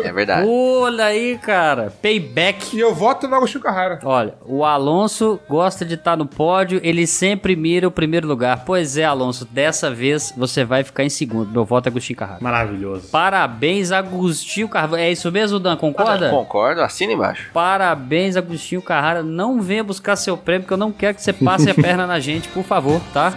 É 0.03 0.11
verdade. 0.11 0.47
Olha 0.47 1.05
aí, 1.05 1.37
cara, 1.37 1.93
payback. 2.01 2.75
E 2.75 2.79
eu 2.79 2.93
voto 2.93 3.27
no 3.27 3.35
Agostinho 3.35 3.63
Carrara. 3.63 3.99
Olha, 4.03 4.35
o 4.45 4.63
Alonso 4.63 5.39
gosta 5.49 5.85
de 5.85 5.95
estar 5.95 6.15
no 6.17 6.25
pódio, 6.25 6.79
ele 6.83 7.05
sempre 7.07 7.55
mira 7.55 7.87
o 7.87 7.91
primeiro 7.91 8.27
lugar. 8.27 8.63
Pois 8.65 8.97
é, 8.97 9.03
Alonso, 9.03 9.45
dessa 9.45 9.91
vez 9.91 10.33
você 10.37 10.63
vai 10.63 10.83
ficar 10.83 11.03
em 11.03 11.09
segundo. 11.09 11.51
Meu 11.51 11.65
voto 11.65 11.87
é 11.87 11.89
Agostinho 11.89 12.17
Carrara. 12.17 12.39
Maravilhoso. 12.41 13.09
Parabéns, 13.09 13.91
Agostinho 13.91 14.67
Carrara. 14.67 15.01
É 15.01 15.11
isso 15.11 15.31
mesmo, 15.31 15.59
Dan? 15.59 15.75
Concorda? 15.77 16.29
Concordo, 16.29 16.81
assina 16.81 17.13
embaixo. 17.13 17.49
Parabéns, 17.53 18.35
Agostinho 18.35 18.81
Carrara. 18.81 19.23
Não 19.23 19.61
venha 19.61 19.83
buscar 19.83 20.15
seu 20.15 20.37
prêmio, 20.37 20.67
que 20.67 20.73
eu 20.73 20.77
não 20.77 20.91
quero 20.91 21.15
que 21.15 21.21
você 21.21 21.33
passe 21.33 21.69
a 21.69 21.73
perna 21.75 22.05
na 22.07 22.19
gente, 22.19 22.47
por 22.49 22.63
favor, 22.63 23.01
tá? 23.13 23.33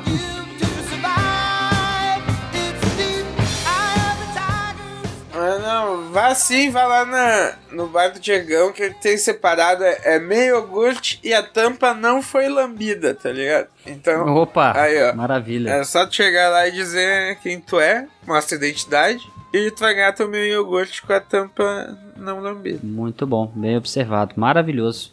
Vá 6.17 6.35
sim, 6.35 6.71
vá 6.71 6.87
lá 6.87 7.05
na, 7.05 7.53
no 7.71 7.89
bar 7.89 8.09
do 8.09 8.19
Diegão, 8.19 8.73
que 8.73 8.83
ele 8.85 8.95
tem 8.95 9.19
separado, 9.19 9.85
é, 9.85 10.19
meio 10.19 10.57
iogurte 10.57 11.21
e 11.23 11.35
a 11.35 11.43
tampa 11.43 11.93
não 11.93 12.23
foi 12.23 12.49
lambida, 12.49 13.15
tá 13.15 13.31
ligado? 13.31 13.69
Então, 13.85 14.27
Opa, 14.35 14.73
Aí, 14.75 15.11
ó. 15.11 15.15
maravilha. 15.15 15.69
é 15.73 15.85
só 15.85 16.07
tu 16.07 16.15
chegar 16.15 16.49
lá 16.49 16.67
e 16.67 16.73
dizer 16.73 17.37
quem 17.43 17.61
tu 17.61 17.79
é, 17.79 18.07
mostra 18.27 18.57
a 18.57 18.59
identidade, 18.59 19.31
e 19.53 19.71
tu 19.71 19.81
vai 19.81 19.95
ganhar 19.95 20.15
teu 20.15 20.27
meio 20.27 20.55
iogurte 20.55 21.03
com 21.03 21.13
a 21.13 21.21
tampa 21.21 21.95
não 22.17 22.41
lambida. 22.41 22.81
Muito 22.83 23.27
bom, 23.27 23.53
bem 23.55 23.77
observado, 23.77 24.33
maravilhoso. 24.39 25.13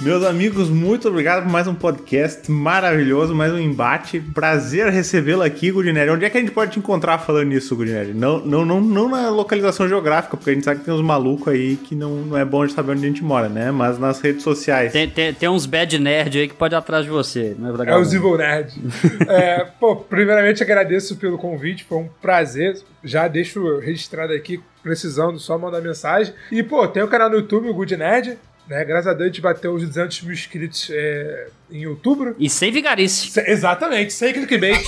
Meus 0.00 0.24
amigos, 0.24 0.70
muito 0.70 1.08
obrigado 1.08 1.42
por 1.42 1.50
mais 1.50 1.66
um 1.66 1.74
podcast 1.74 2.48
maravilhoso, 2.48 3.34
mais 3.34 3.52
um 3.52 3.58
embate. 3.58 4.20
Prazer 4.20 4.86
recebê-lo 4.90 5.42
aqui, 5.42 5.72
Gudinelli. 5.72 6.10
Onde 6.10 6.24
é 6.24 6.30
que 6.30 6.38
a 6.38 6.40
gente 6.40 6.52
pode 6.52 6.70
te 6.70 6.78
encontrar 6.78 7.18
falando 7.18 7.48
nisso, 7.48 7.74
Gudinelli? 7.74 8.14
Não, 8.14 8.38
não, 8.38 8.64
não, 8.64 8.80
não 8.80 9.08
na 9.08 9.28
localização 9.28 9.88
geográfica, 9.88 10.36
porque 10.36 10.50
a 10.50 10.54
gente 10.54 10.64
sabe 10.64 10.78
que 10.78 10.86
tem 10.86 10.94
uns 10.94 11.02
malucos 11.02 11.48
aí 11.48 11.74
que 11.74 11.96
não, 11.96 12.14
não 12.18 12.38
é 12.38 12.44
bom 12.44 12.64
de 12.64 12.74
saber 12.74 12.92
onde 12.92 13.04
a 13.04 13.08
gente 13.08 13.24
mora, 13.24 13.48
né? 13.48 13.72
Mas 13.72 13.98
nas 13.98 14.20
redes 14.20 14.44
sociais. 14.44 14.92
Tem, 14.92 15.10
tem, 15.10 15.34
tem 15.34 15.48
uns 15.48 15.66
bad 15.66 15.98
nerd 15.98 16.38
aí 16.38 16.48
que 16.48 16.54
pode 16.54 16.76
ir 16.76 16.78
atrás 16.78 17.04
de 17.04 17.10
você. 17.10 17.56
Não 17.58 17.70
é, 17.70 17.74
É 17.74 17.76
legal, 17.76 18.00
os. 18.00 18.14
Evil 18.14 18.38
Nerd. 18.38 18.72
É, 19.28 19.64
pô, 19.80 19.96
primeiramente 19.96 20.62
agradeço 20.62 21.16
pelo 21.16 21.36
convite, 21.36 21.84
foi 21.84 21.98
um 21.98 22.08
prazer. 22.22 22.78
Já 23.02 23.26
deixo 23.26 23.78
registrado 23.78 24.32
aqui, 24.32 24.60
precisando 24.82 25.40
só 25.40 25.58
mandar 25.58 25.80
mensagem. 25.80 26.32
E, 26.52 26.62
pô, 26.62 26.86
tem 26.86 27.02
o 27.02 27.08
canal 27.08 27.28
no 27.28 27.36
YouTube, 27.36 27.68
o 27.68 27.74
Good 27.74 27.96
Nerd. 27.96 28.38
Né? 28.68 28.84
Graças 28.84 29.06
a 29.06 29.14
Deus 29.14 29.24
a 29.24 29.26
gente 29.28 29.40
bateu 29.40 29.74
os 29.74 29.82
200 29.82 30.22
mil 30.22 30.32
inscritos 30.34 30.90
é, 30.92 31.48
em 31.70 31.86
outubro. 31.86 32.34
E 32.38 32.48
sem 32.50 32.70
vigarice. 32.70 33.30
Se- 33.30 33.50
exatamente, 33.50 34.12
sem 34.12 34.32
clickbait. 34.32 34.84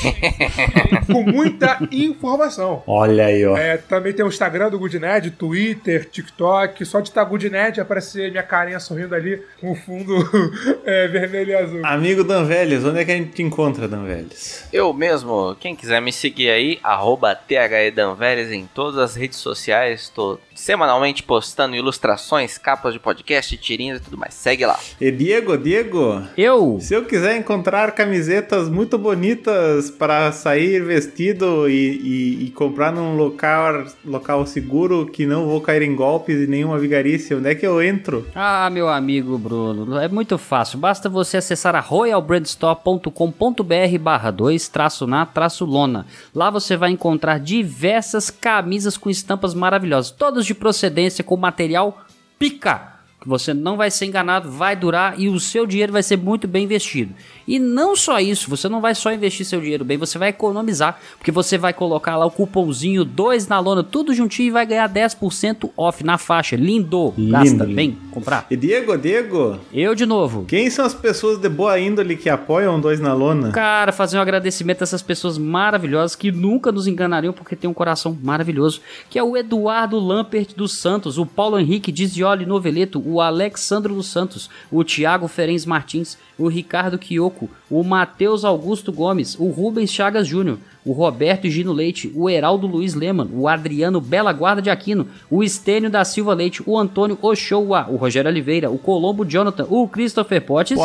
com 1.07 1.23
muita 1.23 1.78
informação. 1.90 2.82
Olha 2.86 3.27
aí, 3.27 3.44
ó. 3.44 3.57
É, 3.57 3.77
também 3.77 4.12
tem 4.12 4.24
o 4.24 4.28
Instagram 4.28 4.70
do 4.70 4.78
Good 4.78 4.98
Nerd, 4.98 5.31
Twitter, 5.32 6.09
TikTok. 6.09 6.85
Só 6.85 7.01
de 7.01 7.09
estar 7.09 7.24
Good 7.24 7.51
Nerd 7.51 7.81
aparecer 7.81 8.31
minha 8.31 8.43
carinha 8.43 8.78
sorrindo 8.81 9.15
ali 9.15 9.43
com 9.61 9.73
o 9.73 9.74
fundo 9.74 10.15
é, 10.85 11.09
vermelho 11.09 11.51
e 11.51 11.55
azul. 11.55 11.81
Amigo 11.85 12.23
Dan 12.24 12.44
Vélez, 12.44 12.85
onde 12.85 13.01
é 13.01 13.05
que 13.05 13.12
a 13.12 13.16
gente 13.16 13.32
te 13.32 13.43
encontra, 13.43 13.89
Dan 13.89 14.05
Vélez? 14.05 14.66
Eu 14.73 14.93
mesmo, 14.93 15.57
quem 15.59 15.74
quiser 15.74 16.01
me 16.01 16.12
seguir 16.12 16.51
aí, 16.51 16.78
arroba 16.82 17.35
THEDanveres 17.35 18.51
em 18.52 18.66
todas 18.66 18.98
as 18.98 19.16
redes 19.16 19.39
sociais. 19.39 20.02
Estou 20.02 20.40
semanalmente 20.55 21.23
postando 21.23 21.74
ilustrações, 21.74 22.59
capas 22.59 22.93
de 22.93 23.01
podcast, 23.01 23.57
tirinhas 23.70 24.01
e 24.01 24.02
tudo 24.02 24.16
mais. 24.18 24.34
Segue 24.34 24.66
lá. 24.66 24.76
E 25.01 25.10
Diego, 25.12 25.56
Diego, 25.56 26.22
Eu? 26.36 26.78
se 26.80 26.92
eu 26.94 27.05
quiser 27.05 27.36
encontrar 27.36 27.92
camisetas 27.92 28.68
muito 28.68 28.98
bonitas 28.98 29.88
para 29.90 30.32
sair 30.32 30.82
vestido 30.84 31.68
e, 31.68 31.72
e- 31.72 32.44
e 32.47 32.51
comprar 32.51 32.90
num 32.92 33.14
local, 33.16 33.84
local 34.05 34.44
seguro 34.47 35.06
que 35.06 35.24
não 35.26 35.47
vou 35.47 35.60
cair 35.60 35.82
em 35.82 35.94
golpes 35.94 36.40
e 36.40 36.47
nenhuma 36.48 36.78
vigarice, 36.78 37.32
onde 37.34 37.48
é 37.48 37.55
que 37.55 37.64
eu 37.66 37.80
entro? 37.82 38.26
Ah, 38.34 38.68
meu 38.70 38.88
amigo 38.88 39.36
Bruno, 39.38 39.98
é 39.98 40.09
muito 40.09 40.36
fácil. 40.38 40.78
Basta 40.78 41.09
você 41.09 41.36
acessar 41.36 41.74
a 41.76 41.80
royalbrandstore.com.br 41.80 43.98
barra 44.01 44.30
2 44.30 44.68
traço 44.68 45.06
na 45.06 45.24
traço 45.26 45.64
lona. 45.64 46.06
Lá 46.34 46.51
você 46.51 46.76
vai 46.76 46.90
encontrar 46.90 47.38
diversas 47.38 48.30
camisas 48.30 48.97
com 48.97 49.10
estampas 49.10 49.55
maravilhosas, 49.55 50.10
todas 50.10 50.44
de 50.47 50.55
procedência 50.55 51.22
com 51.24 51.36
material 51.36 52.01
pica. 52.38 52.99
Que 53.20 53.28
você 53.28 53.52
não 53.52 53.76
vai 53.76 53.90
ser 53.90 54.06
enganado, 54.06 54.51
vai 54.51 54.74
durar 54.74 55.20
e 55.20 55.28
o 55.28 55.38
seu 55.38 55.66
dinheiro 55.66 55.92
vai 55.92 56.02
ser 56.02 56.16
muito 56.16 56.48
bem 56.48 56.64
investido. 56.64 57.12
E 57.47 57.59
não 57.59 57.94
só 57.94 58.18
isso, 58.18 58.48
você 58.48 58.66
não 58.68 58.80
vai 58.80 58.94
só 58.94 59.12
investir 59.12 59.44
seu 59.44 59.60
dinheiro 59.60 59.84
bem, 59.84 59.98
você 59.98 60.16
vai 60.16 60.30
economizar, 60.30 60.98
porque 61.18 61.30
você 61.30 61.59
vai 61.59 61.72
colocar 61.74 62.16
lá 62.16 62.24
o 62.24 62.30
cupomzinho 62.30 63.05
2 63.05 63.47
na 63.48 63.59
lona, 63.59 63.82
tudo 63.82 64.14
juntinho 64.14 64.47
e 64.48 64.51
vai 64.51 64.64
ganhar 64.64 64.88
10% 64.88 65.70
off 65.76 66.02
na 66.02 66.16
faixa. 66.16 66.56
Lindo! 66.56 67.12
Gasta, 67.18 67.64
Lindo. 67.64 67.74
vem 67.74 67.98
comprar. 68.10 68.47
E 68.51 68.56
Diego, 68.56 68.97
Diego, 68.97 69.59
Eu 69.72 69.94
de 69.94 70.06
novo. 70.06 70.44
quem 70.47 70.70
são 70.70 70.86
as 70.86 70.94
pessoas 70.94 71.38
de 71.38 71.48
boa 71.48 71.78
índole 71.78 72.16
que 72.16 72.30
apoiam 72.30 72.80
dois 72.80 73.01
na 73.01 73.12
lona? 73.12 73.51
Cara, 73.51 73.92
fazer 73.92 74.16
um 74.16 74.22
agradecimento 74.22 74.80
a 74.82 74.84
essas 74.84 75.02
pessoas 75.02 75.36
maravilhosas 75.36 76.14
que 76.16 76.32
nunca 76.32 76.72
nos 76.72 76.86
enganariam 76.86 77.32
porque 77.34 77.55
tem 77.56 77.68
um 77.68 77.74
coração 77.74 78.16
maravilhoso, 78.22 78.80
que 79.10 79.18
é 79.18 79.22
o 79.22 79.36
Eduardo 79.36 79.98
Lampert 79.98 80.55
dos 80.56 80.72
Santos, 80.78 81.18
o 81.18 81.26
Paulo 81.26 81.59
Henrique 81.59 81.92
Dizioli 81.92 82.47
Noveleto, 82.47 83.10
o 83.11 83.20
Alexandro 83.20 83.95
dos 83.95 84.07
Santos, 84.07 84.49
o 84.70 84.85
Thiago 84.85 85.27
Ferenz 85.27 85.66
Martins, 85.66 86.16
o 86.40 86.48
Ricardo 86.48 86.98
Quioco, 86.98 87.48
o 87.70 87.84
Matheus 87.84 88.44
Augusto 88.44 88.92
Gomes, 88.92 89.38
o 89.38 89.48
Rubens 89.50 89.92
Chagas 89.92 90.26
Júnior, 90.26 90.58
o 90.84 90.92
Roberto 90.92 91.48
Gino 91.48 91.72
Leite, 91.72 92.10
o 92.14 92.28
Heraldo 92.28 92.66
Luiz 92.66 92.94
Leman, 92.94 93.28
o 93.32 93.46
Adriano 93.46 94.00
Bela 94.00 94.32
Guarda 94.32 94.62
de 94.62 94.70
Aquino, 94.70 95.06
o 95.30 95.42
Estênio 95.42 95.90
da 95.90 96.04
Silva 96.04 96.32
Leite, 96.32 96.62
o 96.64 96.78
Antônio 96.78 97.18
Ochoa, 97.20 97.86
o 97.88 97.96
Rogério 97.96 98.30
Oliveira, 98.30 98.70
o 98.70 98.78
Colombo 98.78 99.24
Jonathan, 99.24 99.66
o 99.68 99.86
Christopher 99.86 100.40
Potts, 100.40 100.78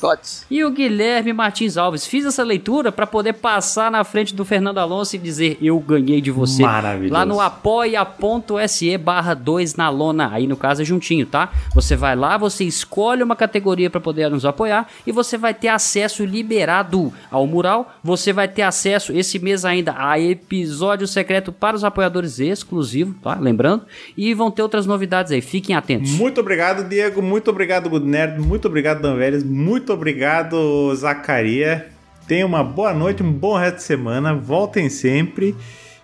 Tots. 0.00 0.46
e 0.48 0.64
o 0.64 0.70
Guilherme 0.70 1.32
Martins 1.32 1.76
Alves. 1.76 2.06
Fiz 2.06 2.24
essa 2.24 2.44
leitura 2.44 2.92
para 2.92 3.06
poder 3.06 3.32
passar 3.34 3.90
na 3.90 4.04
frente 4.04 4.34
do 4.34 4.44
Fernando 4.44 4.78
Alonso 4.78 5.16
e 5.16 5.18
dizer 5.18 5.58
eu 5.60 5.78
ganhei 5.80 6.20
de 6.20 6.30
você. 6.30 6.62
Maravilhoso. 6.62 7.12
Lá 7.12 7.26
no 7.26 7.40
apoia.se 7.40 8.96
barra 8.96 9.34
2 9.34 9.74
na 9.74 9.88
lona. 9.88 10.30
Aí 10.32 10.46
no 10.46 10.56
caso 10.56 10.82
é 10.82 10.84
juntinho, 10.84 11.26
tá? 11.26 11.50
Você 11.74 11.96
vai 11.96 12.14
lá, 12.14 12.38
você 12.38 12.64
escolhe 12.64 13.22
uma 13.22 13.34
categoria 13.34 13.90
para 13.90 14.00
poder 14.00 14.30
nos 14.30 14.44
apoiar 14.44 14.75
e 15.06 15.12
você 15.12 15.38
vai 15.38 15.54
ter 15.54 15.68
acesso 15.68 16.24
liberado 16.24 17.12
ao 17.30 17.46
mural. 17.46 17.94
Você 18.02 18.32
vai 18.32 18.48
ter 18.48 18.62
acesso 18.62 19.16
esse 19.16 19.38
mês 19.38 19.64
ainda 19.64 19.94
a 19.96 20.18
episódio 20.18 21.06
secreto 21.06 21.52
para 21.52 21.76
os 21.76 21.84
apoiadores 21.84 22.40
exclusivo, 22.40 23.14
tá? 23.22 23.38
Lembrando. 23.40 23.84
E 24.16 24.34
vão 24.34 24.50
ter 24.50 24.62
outras 24.62 24.86
novidades 24.86 25.30
aí. 25.30 25.40
Fiquem 25.40 25.76
atentos. 25.76 26.10
Muito 26.10 26.40
obrigado, 26.40 26.88
Diego. 26.88 27.22
Muito 27.22 27.50
obrigado, 27.50 27.88
Good 27.88 28.06
Nerd. 28.06 28.40
Muito 28.40 28.66
obrigado, 28.66 29.00
Dan 29.00 29.16
Vélez. 29.16 29.44
Muito 29.44 29.92
obrigado, 29.92 30.94
Zacaria. 30.94 31.88
Tenha 32.26 32.44
uma 32.44 32.64
boa 32.64 32.92
noite, 32.92 33.22
um 33.22 33.32
bom 33.32 33.56
resto 33.56 33.76
de 33.76 33.82
semana. 33.84 34.34
Voltem 34.34 34.88
sempre. 34.88 35.54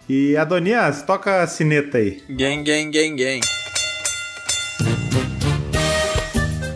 E 0.09 0.37
Adonias, 0.37 1.03
toca 1.03 1.43
a 1.43 1.47
sineta 1.47 1.99
aí. 1.99 2.23
Gang, 2.29 2.63
gang, 2.63 2.91
gang, 2.91 3.17
gang. 3.17 3.62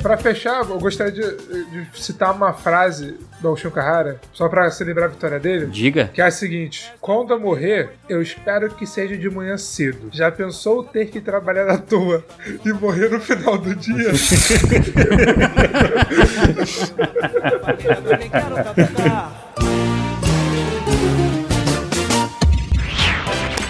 Pra 0.07 0.17
fechar, 0.17 0.61
eu 0.61 0.79
gostaria 0.79 1.13
de, 1.13 1.65
de 1.65 2.01
citar 2.01 2.33
uma 2.33 2.53
frase 2.53 3.19
do 3.41 3.49
Alshun 3.49 3.73
Carrara, 3.73 4.21
só 4.33 4.49
pra 4.49 4.71
celebrar 4.71 5.09
a 5.09 5.13
vitória 5.13 5.41
dele. 5.41 5.67
Diga. 5.67 6.09
Que 6.15 6.23
é 6.23 6.27
a 6.27 6.31
seguinte: 6.31 6.93
Quando 7.01 7.33
eu 7.33 7.41
morrer, 7.41 7.91
eu 8.09 8.23
espero 8.23 8.71
que 8.71 8.87
seja 8.87 9.19
de 9.19 9.29
manhã 9.29 9.59
cedo. 9.59 10.09
Já 10.13 10.31
pensou 10.31 10.85
ter 10.85 11.07
que 11.07 11.21
trabalhar 11.21 11.69
à 11.69 11.77
toa 11.77 12.25
e 12.65 12.73
morrer 12.73 13.09
no 13.09 13.19
final 13.19 13.59
do 13.59 13.75
dia? 13.75 14.13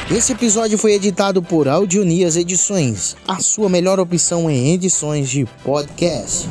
Esse 0.08 0.32
episódio 0.32 0.78
foi 0.78 0.92
editado 0.92 1.42
por 1.42 1.66
Audionias 1.66 2.36
Edições, 2.36 3.16
a 3.26 3.40
sua 3.40 3.68
melhor 3.68 3.98
opção 3.98 4.48
em 4.48 4.72
edições 4.72 5.28
de 5.28 5.44
podcast. 5.64 6.48